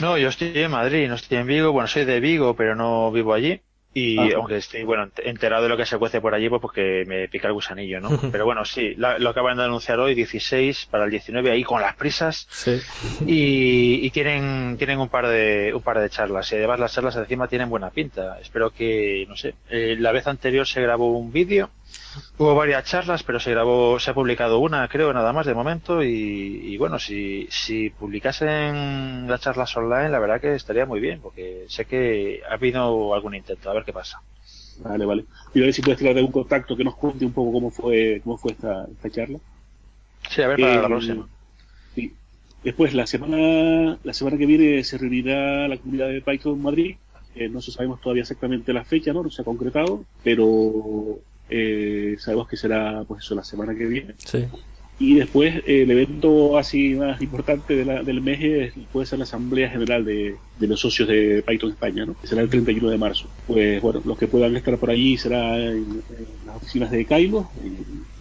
No, 0.00 0.16
yo 0.16 0.28
estoy 0.28 0.52
en 0.54 0.70
Madrid, 0.70 1.08
no 1.08 1.16
estoy 1.16 1.38
en 1.38 1.46
Vigo. 1.48 1.72
Bueno, 1.72 1.88
soy 1.88 2.04
de 2.04 2.20
Vigo, 2.20 2.54
pero 2.54 2.76
no 2.76 3.10
vivo 3.10 3.34
allí. 3.34 3.60
Y 3.92 4.32
aunque 4.34 4.56
estoy, 4.58 4.84
bueno, 4.84 5.08
enterado 5.24 5.64
de 5.64 5.68
lo 5.68 5.76
que 5.76 5.84
se 5.84 5.98
cuece 5.98 6.20
por 6.20 6.32
allí, 6.32 6.48
pues 6.48 6.62
porque 6.62 7.04
me 7.06 7.28
pica 7.28 7.48
el 7.48 7.54
gusanillo, 7.54 8.00
¿no? 8.00 8.10
Pero 8.32 8.44
bueno, 8.44 8.64
sí, 8.64 8.94
lo 8.94 9.28
acaban 9.28 9.56
de 9.56 9.64
anunciar 9.64 9.98
hoy, 9.98 10.14
16 10.14 10.86
para 10.90 11.04
el 11.04 11.10
19, 11.10 11.50
ahí 11.50 11.64
con 11.64 11.80
las 11.80 11.96
prisas. 11.96 12.46
Sí. 12.50 12.80
Y, 13.26 14.06
y 14.06 14.10
tienen, 14.10 14.76
tienen 14.78 15.00
un 15.00 15.08
par 15.08 15.26
de, 15.26 15.72
un 15.74 15.82
par 15.82 15.98
de 15.98 16.08
charlas. 16.08 16.52
Y 16.52 16.56
además 16.56 16.78
las 16.78 16.94
charlas 16.94 17.16
encima 17.16 17.48
tienen 17.48 17.68
buena 17.68 17.90
pinta. 17.90 18.38
Espero 18.40 18.70
que, 18.70 19.26
no 19.28 19.36
sé, 19.36 19.54
eh, 19.68 19.96
la 19.98 20.12
vez 20.12 20.26
anterior 20.28 20.66
se 20.66 20.80
grabó 20.80 21.10
un 21.18 21.32
vídeo 21.32 21.70
Hubo 22.38 22.54
varias 22.54 22.84
charlas, 22.84 23.22
pero 23.22 23.38
se 23.38 23.52
grabó, 23.52 24.00
se 24.00 24.10
ha 24.10 24.14
publicado 24.14 24.58
una, 24.58 24.88
creo, 24.88 25.12
nada 25.12 25.32
más 25.32 25.46
de 25.46 25.54
momento. 25.54 26.02
Y, 26.02 26.76
bueno, 26.76 26.98
si, 26.98 27.46
si 27.50 27.90
publicasen 27.90 29.28
las 29.28 29.40
charlas 29.40 29.76
online, 29.76 30.08
la 30.08 30.18
verdad 30.18 30.40
que 30.40 30.54
estaría 30.54 30.86
muy 30.86 31.00
bien, 31.00 31.20
porque 31.20 31.66
sé 31.68 31.84
que 31.84 32.42
ha 32.48 32.54
habido 32.54 33.14
algún 33.14 33.34
intento, 33.34 33.70
a 33.70 33.74
ver 33.74 33.84
qué 33.84 33.92
pasa. 33.92 34.20
Vale, 34.78 35.04
vale. 35.04 35.24
Y 35.54 35.60
a 35.60 35.64
ver 35.64 35.74
si 35.74 35.82
puedes 35.82 35.98
tirar 35.98 36.14
de 36.14 36.22
un 36.22 36.32
contacto 36.32 36.76
que 36.76 36.84
nos 36.84 36.96
cuente 36.96 37.24
un 37.24 37.32
poco 37.32 37.52
cómo 37.52 37.70
fue, 37.70 38.20
cómo 38.24 38.38
fue 38.38 38.52
esta, 38.52 38.86
esta 38.90 39.10
charla. 39.10 39.38
Sí, 40.28 40.42
a 40.42 40.48
ver 40.48 40.58
para 40.58 40.76
la 40.76 40.82
eh, 40.82 40.86
próxima. 40.86 41.28
Sí. 41.94 42.14
Después, 42.64 42.94
la 42.94 43.06
semana, 43.06 43.98
la 44.02 44.12
semana 44.12 44.36
que 44.36 44.46
viene 44.46 44.82
se 44.82 44.98
reunirá 44.98 45.68
la 45.68 45.76
comunidad 45.76 46.08
de 46.08 46.22
Python 46.22 46.60
Madrid. 46.60 46.96
Eh, 47.34 47.48
no 47.48 47.60
sabemos 47.60 48.00
todavía 48.00 48.22
exactamente 48.22 48.72
la 48.72 48.84
fecha, 48.84 49.12
¿no? 49.12 49.22
No 49.22 49.30
se 49.30 49.42
ha 49.42 49.44
concretado, 49.44 50.04
pero 50.24 51.20
eh, 51.50 52.16
sabemos 52.18 52.48
que 52.48 52.56
será 52.56 53.04
pues 53.06 53.24
eso 53.24 53.34
la 53.34 53.44
semana 53.44 53.74
que 53.74 53.86
viene. 53.86 54.14
Y 55.00 55.14
después 55.14 55.56
eh, 55.66 55.82
el 55.82 55.90
evento 55.90 56.58
así 56.58 56.90
más 56.90 57.22
importante 57.22 57.74
del 57.74 58.20
mes 58.20 58.74
puede 58.92 59.06
ser 59.06 59.18
la 59.18 59.24
Asamblea 59.24 59.70
General 59.70 60.04
de, 60.04 60.36
los 60.60 60.78
socios 60.78 61.08
de 61.08 61.42
Python 61.46 61.70
España, 61.70 62.04
¿no? 62.04 62.14
que 62.20 62.26
será 62.26 62.42
el 62.42 62.50
31 62.50 62.90
de 62.90 62.98
marzo. 62.98 63.28
Pues 63.46 63.80
bueno, 63.80 64.02
los 64.04 64.18
que 64.18 64.28
puedan 64.28 64.54
estar 64.56 64.76
por 64.76 64.90
allí 64.90 65.16
será 65.16 65.56
en, 65.58 66.02
las 66.46 66.56
oficinas 66.56 66.90
de 66.90 67.06
Cailo, 67.06 67.48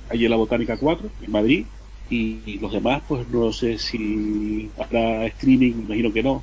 allí 0.10 0.24
en 0.24 0.32
la 0.32 0.38
Botánica 0.38 0.78
4, 0.78 1.10
en 1.22 1.32
Madrid. 1.32 1.66
Y, 2.10 2.58
los 2.60 2.72
demás, 2.72 3.04
pues 3.08 3.28
no 3.30 3.52
sé 3.54 3.78
si 3.78 4.72
habrá 4.80 5.28
streaming, 5.28 5.84
imagino 5.86 6.12
que 6.12 6.24
no. 6.24 6.42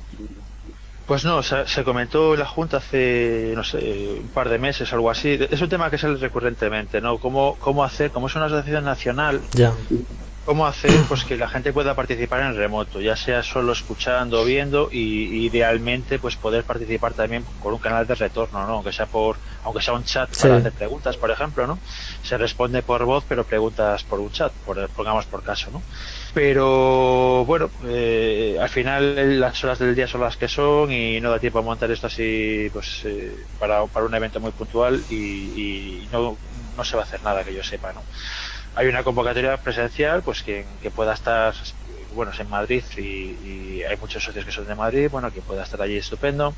Pues 1.07 1.23
no, 1.23 1.41
se, 1.41 1.83
comentó 1.85 2.33
en 2.33 2.41
la 2.41 2.45
Junta 2.45 2.77
hace, 2.77 3.53
no 3.55 3.63
sé, 3.63 3.77
un 4.21 4.29
par 4.29 4.49
de 4.49 4.59
meses, 4.59 4.91
algo 4.91 5.09
así. 5.09 5.39
Es 5.49 5.61
un 5.61 5.69
tema 5.69 5.89
que 5.89 5.97
sale 5.97 6.17
recurrentemente, 6.17 6.99
¿no? 6.99 7.17
¿Cómo, 7.17 7.55
cómo 7.59 7.85
hacer, 7.85 8.11
como 8.11 8.27
es 8.27 8.35
una 8.35 8.47
asociación 8.47 8.83
nacional, 8.83 9.41
ya. 9.53 9.73
Cómo 10.47 10.65
hacer 10.65 11.03
pues 11.09 11.25
que 11.25 11.35
la 11.35 11.49
gente 11.49 11.73
pueda 11.73 11.93
participar 11.93 12.39
en 12.39 12.55
remoto, 12.55 13.01
ya 13.01 13.17
sea 13.17 13.43
solo 13.43 13.73
escuchando 13.73 14.45
viendo, 14.45 14.87
y, 14.89 15.45
idealmente 15.45 16.19
pues 16.19 16.37
poder 16.37 16.63
participar 16.63 17.13
también 17.13 17.43
con 17.59 17.73
un 17.73 17.79
canal 17.79 18.07
de 18.07 18.15
retorno, 18.15 18.65
¿no? 18.65 18.75
Aunque 18.75 18.93
sea 18.93 19.07
por, 19.07 19.35
aunque 19.65 19.81
sea 19.81 19.93
un 19.93 20.05
chat 20.05 20.29
para 20.41 20.55
hacer 20.55 20.71
preguntas, 20.71 21.17
por 21.17 21.31
ejemplo, 21.31 21.67
¿no? 21.67 21.77
Se 22.23 22.37
responde 22.37 22.81
por 22.81 23.03
voz, 23.03 23.25
pero 23.27 23.43
preguntas 23.43 24.05
por 24.05 24.21
un 24.21 24.31
chat, 24.31 24.53
por, 24.63 24.87
pongamos 24.87 25.25
por 25.25 25.43
caso, 25.43 25.69
¿no? 25.69 25.83
pero 26.33 27.43
bueno, 27.45 27.69
eh, 27.85 28.57
al 28.61 28.69
final 28.69 29.39
las 29.39 29.61
horas 29.65 29.79
del 29.79 29.95
día 29.95 30.07
son 30.07 30.21
las 30.21 30.37
que 30.37 30.47
son 30.47 30.91
y 30.91 31.19
no 31.19 31.29
da 31.29 31.39
tiempo 31.39 31.59
a 31.59 31.61
montar 31.61 31.91
esto 31.91 32.07
así 32.07 32.69
pues 32.71 33.01
eh, 33.03 33.35
para, 33.59 33.85
para 33.87 34.05
un 34.05 34.15
evento 34.15 34.39
muy 34.39 34.51
puntual 34.51 35.03
y, 35.09 36.07
no, 36.11 36.37
no 36.77 36.83
se 36.83 36.95
va 36.95 37.01
a 37.01 37.05
hacer 37.05 37.21
nada 37.23 37.43
que 37.43 37.53
yo 37.53 37.63
sepa, 37.63 37.91
¿no? 37.91 38.03
Hay 38.77 38.85
una 38.85 39.03
convocatoria 39.03 39.57
presencial, 39.57 40.21
pues 40.21 40.43
que, 40.43 40.63
que 40.83 40.91
pueda 40.91 41.13
estar, 41.13 41.51
bueno, 42.13 42.31
es 42.31 42.39
en 42.39 42.47
Madrid 42.47 42.83
y, 42.95 43.81
hay 43.81 43.97
muchos 43.97 44.23
socios 44.23 44.45
que 44.45 44.51
son 44.51 44.67
de 44.67 44.75
Madrid, 44.75 45.09
bueno, 45.09 45.31
que 45.31 45.41
pueda 45.41 45.63
estar 45.63 45.81
allí 45.81 45.97
estupendo 45.97 46.53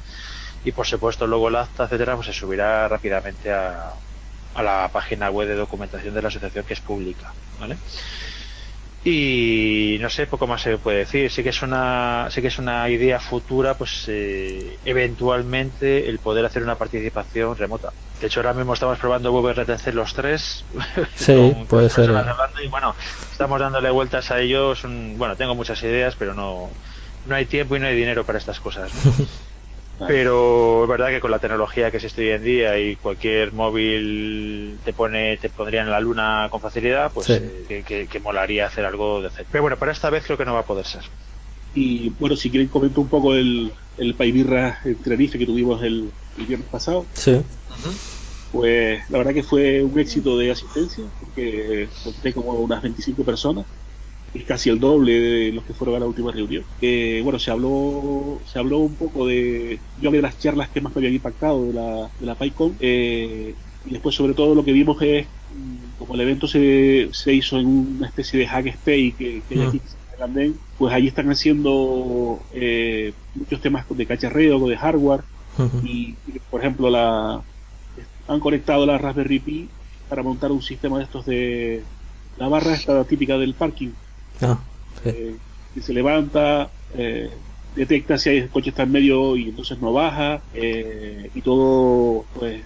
y 0.66 0.74
por 0.74 0.86
supuesto 0.86 1.26
luego 1.28 1.48
el 1.48 1.56
acta, 1.56 1.86
etcétera, 1.86 2.16
pues 2.16 2.28
se 2.28 2.34
subirá 2.34 2.90
rápidamente 2.90 3.54
a, 3.54 3.94
a 4.54 4.64
la 4.64 4.90
página 4.92 5.30
web 5.30 5.48
de 5.48 5.56
documentación 5.56 6.14
de 6.14 6.22
la 6.22 6.28
asociación 6.28 6.66
que 6.66 6.74
es 6.74 6.82
pública, 6.82 7.34
¿vale? 7.58 7.78
Y 9.04 9.98
no 10.02 10.10
sé 10.10 10.28
poco 10.28 10.46
más 10.46 10.62
se 10.62 10.78
puede 10.78 11.00
decir. 11.00 11.32
Sí 11.32 11.44
que 11.44 11.50
es 11.50 11.62
una 11.62 12.28
sí 12.30 12.42
que 12.42 12.48
es 12.48 12.60
una 12.60 12.90
idea 12.90 13.20
futura 13.20 13.78
pues 13.78 14.06
eh, 14.08 14.78
eventualmente 14.84 16.10
el 16.10 16.20
poder 16.20 16.46
hacer 16.46 16.64
una 16.64 16.76
participación 16.76 17.56
remota. 17.56 17.94
De 18.20 18.28
hecho 18.28 18.42
ahora 18.42 18.54
mismo 18.54 18.74
estamos 18.74 19.00
probando 19.00 19.32
VRTC 19.32 19.94
los 19.94 20.14
tres. 20.14 20.66
Sí 21.16 21.56
puede 21.70 21.90
ser. 21.90 22.12
y 22.64 22.68
bueno 22.68 22.94
estamos 23.32 23.60
dándole 23.60 23.90
vueltas 23.90 24.32
a 24.32 24.40
ellos. 24.40 24.84
Bueno 24.84 25.36
tengo 25.38 25.56
muchas 25.56 25.82
ideas 25.84 26.16
pero 26.18 26.34
no 26.34 26.70
no 27.26 27.36
hay 27.36 27.46
tiempo 27.46 27.76
y 27.76 27.80
no 27.80 27.88
hay 27.88 27.96
dinero 27.96 28.26
para 28.26 28.38
estas 28.38 28.60
cosas 28.60 28.92
Pero 30.08 30.84
es 30.84 30.90
verdad 30.90 31.10
que 31.10 31.20
con 31.20 31.32
la 31.32 31.40
tecnología 31.40 31.92
que 31.92 31.98
existe 31.98 32.22
hoy 32.22 32.30
en 32.30 32.44
día 32.44 32.80
y 32.80 32.96
cualquier 32.96 33.52
móvil 33.52 34.78
te 34.84 34.94
pone, 34.94 35.38
te 35.38 35.50
pondría 35.50 35.82
en 35.82 35.90
la 35.90 36.00
luna 36.00 36.48
con 36.50 36.62
facilidad, 36.62 37.12
pues 37.12 37.30
eh, 37.30 37.84
que, 37.86 38.20
molaría 38.20 38.68
hacer 38.68 38.86
algo 38.86 39.22
de 39.22 39.30
Pero 39.52 39.62
bueno, 39.62 39.78
para 39.78 39.92
esta 39.92 40.10
vez 40.10 40.24
creo 40.26 40.38
que 40.38 40.46
no 40.46 40.54
va 40.54 40.62
a 40.62 40.66
poder 40.66 40.86
ser. 40.86 41.02
Y 41.76 42.10
bueno, 42.20 42.36
si 42.36 42.50
quieren 42.50 42.70
comento 42.70 43.02
un 43.02 43.10
poco 43.10 43.36
el, 43.36 43.72
el 43.98 44.16
Paibirra 44.16 44.80
en 44.86 44.96
Tenerife 44.96 45.38
que 45.38 45.46
tuvimos 45.46 45.84
el, 45.84 46.12
viernes 46.38 46.70
pasado. 46.70 47.06
Sí. 47.14 47.42
Pues 48.52 49.02
la 49.10 49.18
verdad 49.18 49.34
que 49.34 49.44
fue 49.44 49.84
un 49.84 50.00
éxito 50.00 50.38
de 50.38 50.52
asistencia, 50.52 51.04
porque 51.20 51.90
conté 52.04 52.34
como 52.34 52.54
unas 52.54 52.82
25 52.82 53.24
personas 53.24 53.66
es 54.34 54.44
casi 54.44 54.70
el 54.70 54.80
doble 54.80 55.20
de 55.20 55.52
los 55.52 55.64
que 55.64 55.74
fueron 55.74 55.96
a 55.96 56.00
la 56.00 56.06
última 56.06 56.32
reunión. 56.32 56.64
Eh, 56.82 57.22
bueno, 57.24 57.40
se 57.40 57.52
habló, 57.52 58.40
se 58.46 58.60
habló 58.60 58.80
un 58.80 58.96
poco 58.96 59.26
de, 59.26 59.80
yo 60.02 60.12
de 60.12 60.22
las 60.22 60.40
charlas 60.40 60.70
que 60.70 60.82
más 60.82 60.94
me 60.96 61.00
habían 61.00 61.14
impactado 61.14 61.66
de 61.66 61.74
la, 61.74 62.10
de 62.20 62.26
la 62.26 62.36
PyCon, 62.36 62.76
eh, 62.80 63.56
y 63.86 63.92
después 63.92 64.16
sobre 64.16 64.34
todo 64.34 64.56
lo 64.56 64.64
que 64.64 64.74
vimos 64.74 65.02
es, 65.02 65.26
como 65.98 66.14
el 66.16 66.22
evento 66.22 66.48
se, 66.48 67.10
se 67.12 67.34
hizo 67.34 67.58
en 67.58 67.66
una 67.66 68.08
especie 68.08 68.40
de 68.40 68.48
hack 68.48 68.68
space 68.68 69.14
que, 69.18 69.42
que 69.48 69.56
hay 69.56 69.62
aquí 69.62 69.82
mm. 70.20 70.54
pues 70.78 70.94
allí 70.94 71.08
están 71.08 71.30
haciendo 71.30 72.40
eh, 72.54 73.14
muchos 73.36 73.62
temas 73.62 73.86
de 73.90 74.06
cacharreo, 74.06 74.68
de 74.68 74.78
hardware, 74.78 75.22
y, 75.84 76.16
por 76.50 76.62
ejemplo 76.62 76.90
la 76.90 77.42
han 78.28 78.40
conectado 78.40 78.86
la 78.86 78.98
Raspberry 78.98 79.40
Pi 79.40 79.70
para 80.08 80.24
montar 80.24 80.52
un 80.52 80.62
sistema 80.62 81.00
de 81.00 81.04
estos 81.04 81.26
de 81.26 81.84
la 82.38 82.48
barra 82.48 82.74
esta 82.74 83.04
típica 83.04 83.38
del 83.38 83.56
parking 83.56 83.90
Ah, 84.42 84.60
eh, 85.06 85.36
que 85.74 85.82
se 85.82 85.94
levanta, 85.94 86.70
eh, 86.96 87.30
detecta 87.76 88.18
si 88.18 88.30
hay 88.30 88.38
el 88.38 88.50
coche 88.50 88.70
está 88.70 88.84
en 88.84 88.92
medio 88.92 89.36
y 89.38 89.50
entonces 89.50 89.80
no 89.80 89.94
baja, 89.94 90.42
eh, 90.54 91.30
y 91.34 91.42
todo 91.42 92.26
pues 92.38 92.62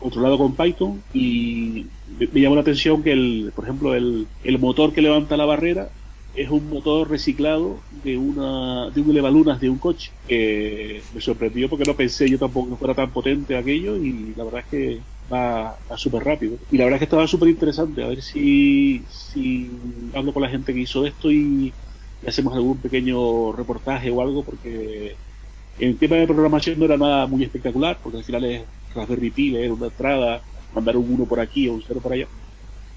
controlado 0.00 0.38
con 0.38 0.54
Python. 0.54 1.02
Y 1.12 1.86
me, 2.18 2.40
llamó 2.40 2.54
la 2.54 2.60
atención 2.60 3.02
que, 3.02 3.12
el, 3.12 3.52
por 3.54 3.64
ejemplo, 3.64 3.94
el, 3.94 4.26
el 4.44 4.58
motor 4.58 4.92
que 4.92 5.02
levanta 5.02 5.36
la 5.36 5.46
barrera 5.46 5.88
es 6.34 6.50
un 6.50 6.68
motor 6.68 7.08
reciclado 7.08 7.78
de 8.02 8.16
una 8.18 8.90
de 8.90 9.00
un 9.00 9.10
elevalunas 9.10 9.60
de 9.60 9.70
un 9.70 9.78
coche 9.78 10.10
que 10.26 11.02
me 11.14 11.20
sorprendió 11.20 11.68
porque 11.68 11.84
no 11.84 11.94
pensé 11.94 12.28
yo 12.28 12.38
tampoco 12.38 12.70
que 12.70 12.76
fuera 12.76 12.94
tan 12.94 13.10
potente 13.10 13.56
aquello 13.56 13.96
y 13.96 14.34
la 14.36 14.44
verdad 14.44 14.60
es 14.60 14.66
que 14.66 15.00
va, 15.32 15.76
súper 15.96 16.24
rápido. 16.24 16.56
Y 16.70 16.78
la 16.78 16.84
verdad 16.84 16.96
es 16.96 17.00
que 17.00 17.04
estaba 17.04 17.26
súper 17.26 17.48
interesante. 17.48 18.02
A 18.02 18.08
ver 18.08 18.22
si, 18.22 19.02
si 19.08 19.70
hablo 20.14 20.32
con 20.32 20.42
la 20.42 20.48
gente 20.48 20.72
que 20.72 20.80
hizo 20.80 21.06
esto 21.06 21.30
y, 21.30 21.72
hacemos 22.26 22.54
algún 22.54 22.78
pequeño 22.78 23.52
reportaje 23.52 24.10
o 24.10 24.22
algo, 24.22 24.42
porque 24.42 25.14
el 25.78 25.96
tema 25.98 26.16
de 26.16 26.26
programación 26.26 26.78
no 26.78 26.86
era 26.86 26.96
nada 26.96 27.26
muy 27.26 27.42
espectacular, 27.42 27.98
porque 28.02 28.18
al 28.18 28.24
final 28.24 28.44
es 28.44 28.62
Raspberry 28.94 29.30
Pi, 29.30 29.54
una 29.66 29.86
entrada, 29.86 30.42
mandar 30.74 30.96
un 30.96 31.12
1 31.12 31.24
por 31.26 31.40
aquí 31.40 31.68
o 31.68 31.74
un 31.74 31.82
0 31.86 32.00
por 32.02 32.12
allá. 32.12 32.26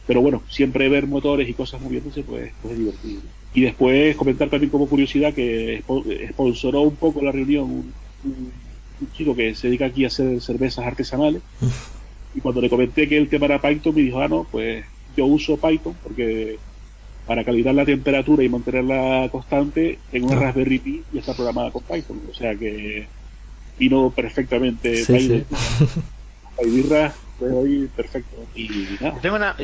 Pero 0.06 0.22
bueno, 0.22 0.44
siempre 0.50 0.88
ver 0.88 1.08
motores 1.08 1.50
y 1.50 1.54
cosas 1.54 1.82
moviéndose, 1.82 2.24
pues, 2.24 2.54
pues 2.62 2.74
es 2.74 2.80
divertido. 2.80 3.22
Y 3.54 3.62
después 3.62 4.16
comentar 4.16 4.50
también 4.50 4.70
como 4.70 4.88
curiosidad 4.88 5.34
que 5.34 5.84
sponsoró 6.32 6.82
un 6.82 6.96
poco 6.96 7.22
la 7.22 7.32
reunión 7.32 7.64
un, 7.64 7.94
un 9.02 9.12
chico 9.14 9.36
que 9.36 9.56
se 9.56 9.68
dedica 9.68 9.86
aquí 9.86 10.06
a 10.06 10.08
hacer 10.08 10.40
cervezas 10.42 10.86
artesanales. 10.86 11.42
Y 12.38 12.40
cuando 12.40 12.62
le 12.62 12.70
comenté 12.70 13.10
que 13.10 13.18
el 13.18 13.30
tema 13.30 13.48
era 13.48 13.60
Python, 13.60 13.96
me 13.96 14.02
dijo, 14.02 14.22
ah, 14.22 14.28
no, 14.28 14.44
pues 14.52 14.86
yo 15.16 15.26
uso 15.26 15.58
Python 15.58 15.96
porque 16.04 16.60
para 17.26 17.44
calibrar 17.44 17.74
la 17.74 17.84
temperatura 17.84 18.44
y 18.44 18.50
mantenerla 18.50 19.28
constante 19.32 19.98
en 20.12 20.24
una 20.24 20.36
Raspberry 20.36 20.78
Pi 20.78 21.04
y 21.12 21.18
está 21.18 21.34
programada 21.34 21.72
con 21.72 21.82
Python. 21.82 22.22
O 22.30 22.34
sea 22.36 22.56
que 22.56 23.08
vino 23.80 24.14
perfectamente 24.16 24.98
sí, 24.98 25.14
Python. 25.14 25.46
Sí. 25.50 26.84
pues 27.40 27.54
hoy 27.54 27.90
perfecto. 27.96 28.38
Y 28.54 28.98
nada. 29.02 29.20
Tengo 29.20 29.36
una, 29.38 29.56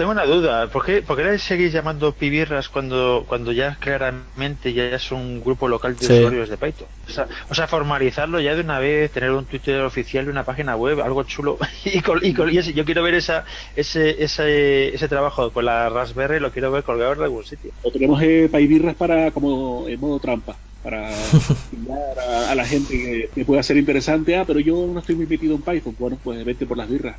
tengo 0.00 0.12
una 0.12 0.24
duda, 0.24 0.66
¿por 0.68 0.82
qué, 0.82 1.02
por 1.02 1.18
qué 1.18 1.24
le 1.24 1.38
seguís 1.38 1.74
llamando 1.74 2.12
pibirras 2.12 2.70
cuando, 2.70 3.26
cuando 3.28 3.52
ya 3.52 3.76
claramente 3.78 4.72
ya 4.72 4.84
es 4.84 5.12
un 5.12 5.42
grupo 5.44 5.68
local 5.68 5.94
de 5.94 6.06
usuarios 6.06 6.48
de 6.48 6.56
Python? 6.56 6.88
O 7.50 7.54
sea, 7.54 7.68
formalizarlo 7.68 8.40
ya 8.40 8.54
de 8.54 8.62
una 8.62 8.78
vez, 8.78 9.10
tener 9.10 9.30
un 9.30 9.44
Twitter 9.44 9.82
oficial 9.82 10.24
y 10.24 10.30
una 10.30 10.44
página 10.44 10.74
web, 10.74 11.02
algo 11.02 11.22
chulo. 11.24 11.58
Y, 11.84 12.00
con, 12.00 12.24
y, 12.24 12.32
yo 12.72 12.84
quiero 12.86 13.02
ver 13.02 13.12
esa, 13.12 13.44
ese, 13.76 14.24
ese, 14.24 14.94
ese 14.94 15.08
trabajo 15.08 15.50
con 15.50 15.66
la 15.66 15.90
Raspberry, 15.90 16.40
lo 16.40 16.50
quiero 16.50 16.72
ver 16.72 16.82
colgado 16.82 17.12
en 17.12 17.22
algún 17.22 17.44
sitio. 17.44 17.70
Lo 17.84 17.90
tenemos 17.90 18.22
eh, 18.22 18.48
pibirras 18.50 18.94
para 18.94 19.30
como 19.32 19.86
en 19.86 20.00
modo 20.00 20.18
trampa 20.18 20.56
para 20.82 21.10
a, 21.10 22.50
a, 22.50 22.54
la 22.54 22.64
gente 22.64 23.28
que, 23.34 23.44
pueda 23.44 23.62
ser 23.62 23.76
interesante. 23.76 24.34
Ah, 24.34 24.44
pero 24.46 24.60
yo 24.60 24.86
no 24.86 25.00
estoy 25.00 25.16
muy 25.16 25.26
metido 25.26 25.54
en 25.56 25.60
Python. 25.60 25.94
Bueno, 25.98 26.18
pues 26.24 26.42
vete 26.42 26.64
por 26.64 26.78
las 26.78 26.88
birras. 26.88 27.16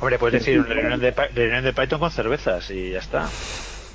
Hombre, 0.00 0.18
puedes 0.18 0.40
decir 0.40 0.60
una 0.60 0.74
reunión 0.74 1.00
de, 1.00 1.10
reunión 1.10 1.64
de 1.64 1.72
Python 1.72 2.00
con 2.00 2.10
cervezas 2.10 2.70
y 2.70 2.90
ya 2.90 2.98
está. 2.98 3.28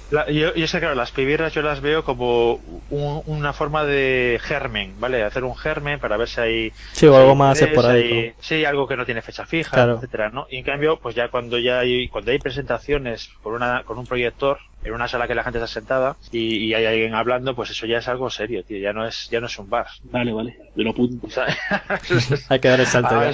La, 0.10 0.30
yo, 0.32 0.54
yo, 0.54 0.68
sé, 0.68 0.80
claro, 0.80 0.96
las 0.96 1.12
pibirras 1.12 1.54
yo 1.54 1.62
las 1.62 1.82
veo 1.82 2.04
como 2.04 2.56
una 2.90 3.52
forma 3.52 3.84
de 3.84 4.40
germen, 4.42 4.98
¿vale? 5.00 5.24
Hacer 5.24 5.44
un 5.44 5.56
germen 5.56 6.00
para 6.00 6.16
ver 6.16 6.30
si 6.30 6.40
hay... 6.40 6.74
Sí, 6.94 7.08
o 7.08 7.18
algo 7.18 7.36
más 7.36 7.62
por 7.62 7.86
ahí. 7.86 8.34
sí, 8.40 8.64
algo 8.64 8.88
que 8.88 8.96
no 8.96 9.06
tiene 9.06 9.22
fecha 9.22 9.46
fija, 9.46 9.84
etcétera, 9.84 10.30
¿no? 10.30 10.48
Y 10.50 10.58
en 10.58 10.64
cambio, 10.64 11.00
pues 11.02 11.14
ya 11.14 11.28
cuando 11.30 11.58
ya 11.58 11.80
hay, 11.80 12.08
cuando 12.08 12.32
hay 12.32 12.40
presentaciones 12.40 13.30
con 13.42 13.54
una, 13.54 13.84
con 13.84 13.98
un 13.98 14.06
proyector, 14.06 14.60
en 14.88 14.94
una 14.94 15.08
sala 15.08 15.28
que 15.28 15.36
la 15.36 15.44
gente 15.44 15.60
está 15.60 15.68
sentada 15.68 16.16
y, 16.32 16.74
hay 16.74 16.86
alguien 16.86 17.14
hablando, 17.14 17.56
pues 17.56 17.70
eso 17.72 17.86
ya 17.86 18.00
es 18.00 18.08
algo 18.08 18.30
serio, 18.30 18.64
tío. 18.64 18.78
Ya 18.78 18.94
no 18.94 19.06
es, 19.06 19.30
ya 19.30 19.40
no 19.40 19.48
es 19.48 19.58
un 19.60 19.70
bar. 19.70 19.88
Vale, 20.04 20.34
vale. 20.34 20.58
De 20.76 20.84
lo 20.84 20.94
punto. 20.94 21.28
hay 22.50 22.60
que 22.60 22.68
dar 22.68 22.80
el 22.80 22.86
salto 22.86 23.16
ah, 23.16 23.32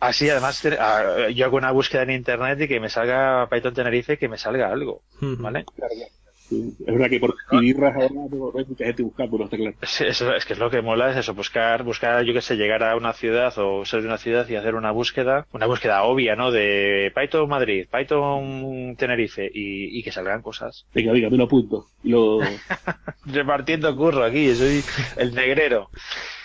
Así, 0.00 0.30
además, 0.30 0.62
yo 1.34 1.44
hago 1.44 1.56
una 1.56 1.70
búsqueda 1.70 2.02
en 2.02 2.10
internet 2.10 2.60
y 2.60 2.68
que 2.68 2.80
me 2.80 2.88
salga 2.88 3.48
Python 3.50 3.74
Tenerife, 3.74 4.18
que 4.18 4.28
me 4.28 4.38
salga 4.38 4.70
algo. 4.70 5.02
¿Vale? 5.20 5.64
Es 6.50 6.86
verdad 6.86 7.08
que 7.08 7.20
por 7.20 7.34
birras 7.60 7.94
ahora 7.94 8.08
hay 8.58 8.64
mucha 8.66 8.84
gente 8.84 9.02
buscando, 9.02 9.44
está 9.44 9.56
claro. 9.56 9.76
Es, 9.80 10.00
es 10.00 10.44
que 10.44 10.52
es 10.52 10.58
lo 10.58 10.70
que 10.70 10.82
mola, 10.82 11.10
es 11.10 11.16
eso, 11.16 11.34
buscar, 11.34 11.82
buscar, 11.82 12.24
yo 12.24 12.34
que 12.34 12.40
sé, 12.40 12.56
llegar 12.56 12.82
a 12.82 12.96
una 12.96 13.12
ciudad 13.12 13.52
o 13.58 13.84
ser 13.84 14.02
de 14.02 14.08
una 14.08 14.18
ciudad 14.18 14.48
y 14.48 14.56
hacer 14.56 14.74
una 14.74 14.90
búsqueda, 14.90 15.46
una 15.52 15.66
búsqueda 15.66 16.02
obvia, 16.04 16.36
¿no? 16.36 16.50
De 16.50 17.12
Python 17.14 17.48
Madrid, 17.48 17.86
Python 17.90 18.94
Tenerife 18.96 19.50
y, 19.52 19.98
y 19.98 20.02
que 20.02 20.12
salgan 20.12 20.42
cosas. 20.42 20.86
Venga, 20.94 21.12
venga, 21.12 21.30
me 21.30 21.36
lo 21.36 21.44
apunto. 21.44 21.86
Lo... 22.02 22.40
Repartiendo 23.26 23.96
curro 23.96 24.24
aquí, 24.24 24.54
soy 24.54 24.82
el 25.16 25.34
negrero. 25.34 25.88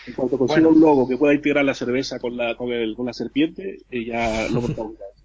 En 0.07 0.13
cuanto 0.13 0.37
consiga 0.37 0.67
un 0.67 0.79
logo 0.79 1.07
que 1.07 1.17
pueda 1.17 1.33
integrar 1.33 1.65
la 1.65 1.73
cerveza 1.73 2.19
con 2.19 2.37
la, 2.37 2.55
con 2.55 2.71
el, 2.71 2.95
con 2.95 3.05
la 3.05 3.13
serpiente, 3.13 3.79
eh, 3.91 4.05
ya 4.05 4.47
lo 4.49 4.61
montamos. 4.61 4.93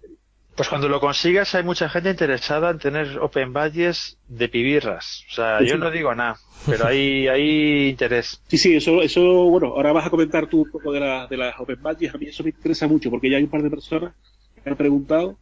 Pues 0.55 0.69
cuando 0.69 0.87
lo 0.87 1.01
consigas 1.01 1.53
hay 1.53 1.63
mucha 1.63 1.89
gente 1.89 2.09
interesada 2.09 2.69
en 2.69 2.79
tener 2.79 3.19
open 3.19 3.51
badges 3.51 4.17
de 4.29 4.47
pibirras. 4.47 5.25
O 5.29 5.33
sea, 5.33 5.61
yo 5.61 5.77
no 5.77 5.91
digo 5.91 6.15
nada, 6.15 6.37
pero 6.65 6.87
hay, 6.87 7.27
hay 7.27 7.89
interés. 7.89 8.41
Sí, 8.47 8.57
sí, 8.57 8.75
eso, 8.75 9.01
eso, 9.01 9.21
bueno, 9.49 9.67
ahora 9.67 9.91
vas 9.91 10.07
a 10.07 10.09
comentar 10.09 10.47
tú 10.47 10.61
un 10.61 10.71
poco 10.71 10.93
de, 10.93 11.01
la, 11.01 11.27
de 11.27 11.35
las 11.35 11.59
open 11.59 11.81
badges. 11.81 12.15
A 12.15 12.17
mí 12.17 12.27
eso 12.27 12.43
me 12.43 12.51
interesa 12.51 12.87
mucho 12.87 13.09
porque 13.09 13.29
ya 13.29 13.35
hay 13.35 13.43
un 13.43 13.49
par 13.49 13.63
de 13.63 13.69
personas 13.69 14.13
que 14.55 14.61
me 14.63 14.71
han 14.71 14.77
preguntado 14.77 15.37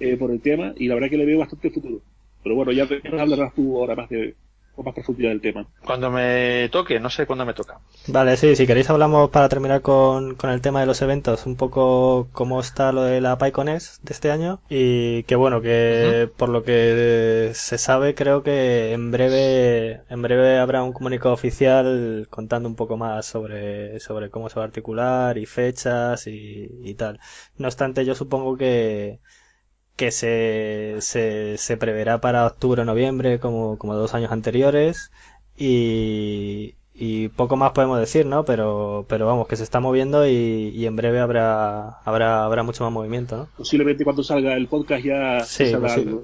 eh, 0.00 0.16
por 0.16 0.32
el 0.32 0.40
tema 0.40 0.74
y 0.76 0.88
la 0.88 0.94
verdad 0.94 1.10
que 1.10 1.18
le 1.18 1.26
veo 1.26 1.38
bastante 1.38 1.70
futuro. 1.70 2.00
Pero 2.42 2.56
bueno, 2.56 2.72
ya 2.72 2.88
te 2.88 3.00
hablarás 3.06 3.54
tú 3.54 3.78
ahora 3.78 3.94
más 3.94 4.08
de, 4.08 4.34
con 4.74 4.84
más 4.84 4.94
profundidad 4.94 5.30
del 5.30 5.40
tema. 5.40 5.66
Cuando 5.84 6.10
me 6.10 6.68
toque, 6.70 6.98
no 6.98 7.10
sé 7.10 7.26
cuándo 7.26 7.44
me 7.44 7.54
toca. 7.54 7.80
Vale, 8.08 8.36
sí, 8.36 8.56
si 8.56 8.66
queréis 8.66 8.90
hablamos 8.90 9.30
para 9.30 9.48
terminar 9.48 9.82
con, 9.82 10.34
con 10.34 10.50
el 10.50 10.60
tema 10.60 10.80
de 10.80 10.86
los 10.86 11.02
eventos, 11.02 11.46
un 11.46 11.56
poco 11.56 12.28
cómo 12.32 12.60
está 12.60 12.92
lo 12.92 13.02
de 13.02 13.20
la 13.20 13.38
PyConEx 13.38 14.00
de 14.02 14.12
este 14.12 14.30
año 14.30 14.60
y 14.68 15.24
que 15.24 15.36
bueno, 15.36 15.60
que 15.60 16.28
por 16.36 16.48
lo 16.48 16.62
que 16.62 17.50
se 17.54 17.78
sabe 17.78 18.14
creo 18.14 18.42
que 18.42 18.92
en 18.92 19.10
breve 19.10 20.02
en 20.08 20.22
breve 20.22 20.58
habrá 20.58 20.82
un 20.82 20.92
comunicado 20.92 21.34
oficial 21.34 22.26
contando 22.30 22.68
un 22.68 22.76
poco 22.76 22.96
más 22.96 23.26
sobre, 23.26 24.00
sobre 24.00 24.30
cómo 24.30 24.48
se 24.48 24.56
va 24.56 24.62
a 24.62 24.66
articular 24.66 25.38
y 25.38 25.46
fechas 25.46 26.26
y, 26.26 26.68
y 26.82 26.94
tal. 26.94 27.20
No 27.58 27.68
obstante, 27.68 28.04
yo 28.04 28.14
supongo 28.14 28.56
que 28.56 29.20
que 29.96 30.10
se, 30.10 30.96
se, 31.00 31.58
se 31.58 31.76
preverá 31.76 32.20
para 32.20 32.46
octubre 32.46 32.82
o 32.82 32.84
noviembre 32.84 33.38
como, 33.38 33.78
como 33.78 33.94
dos 33.94 34.14
años 34.14 34.32
anteriores 34.32 35.10
y, 35.56 36.74
y 36.94 37.28
poco 37.28 37.56
más 37.56 37.72
podemos 37.72 37.98
decir, 37.98 38.26
¿no? 38.26 38.44
Pero, 38.44 39.06
pero 39.08 39.26
vamos, 39.26 39.48
que 39.48 39.56
se 39.56 39.62
está 39.62 39.80
moviendo 39.80 40.26
y, 40.26 40.72
y, 40.74 40.86
en 40.86 40.96
breve 40.96 41.20
habrá, 41.20 42.00
habrá, 42.04 42.44
habrá 42.44 42.62
mucho 42.62 42.84
más 42.84 42.92
movimiento, 42.92 43.36
¿no? 43.36 43.48
Posiblemente 43.56 44.04
cuando 44.04 44.22
salga 44.22 44.54
el 44.54 44.68
podcast 44.68 45.04
ya 45.04 45.40
sí, 45.40 45.72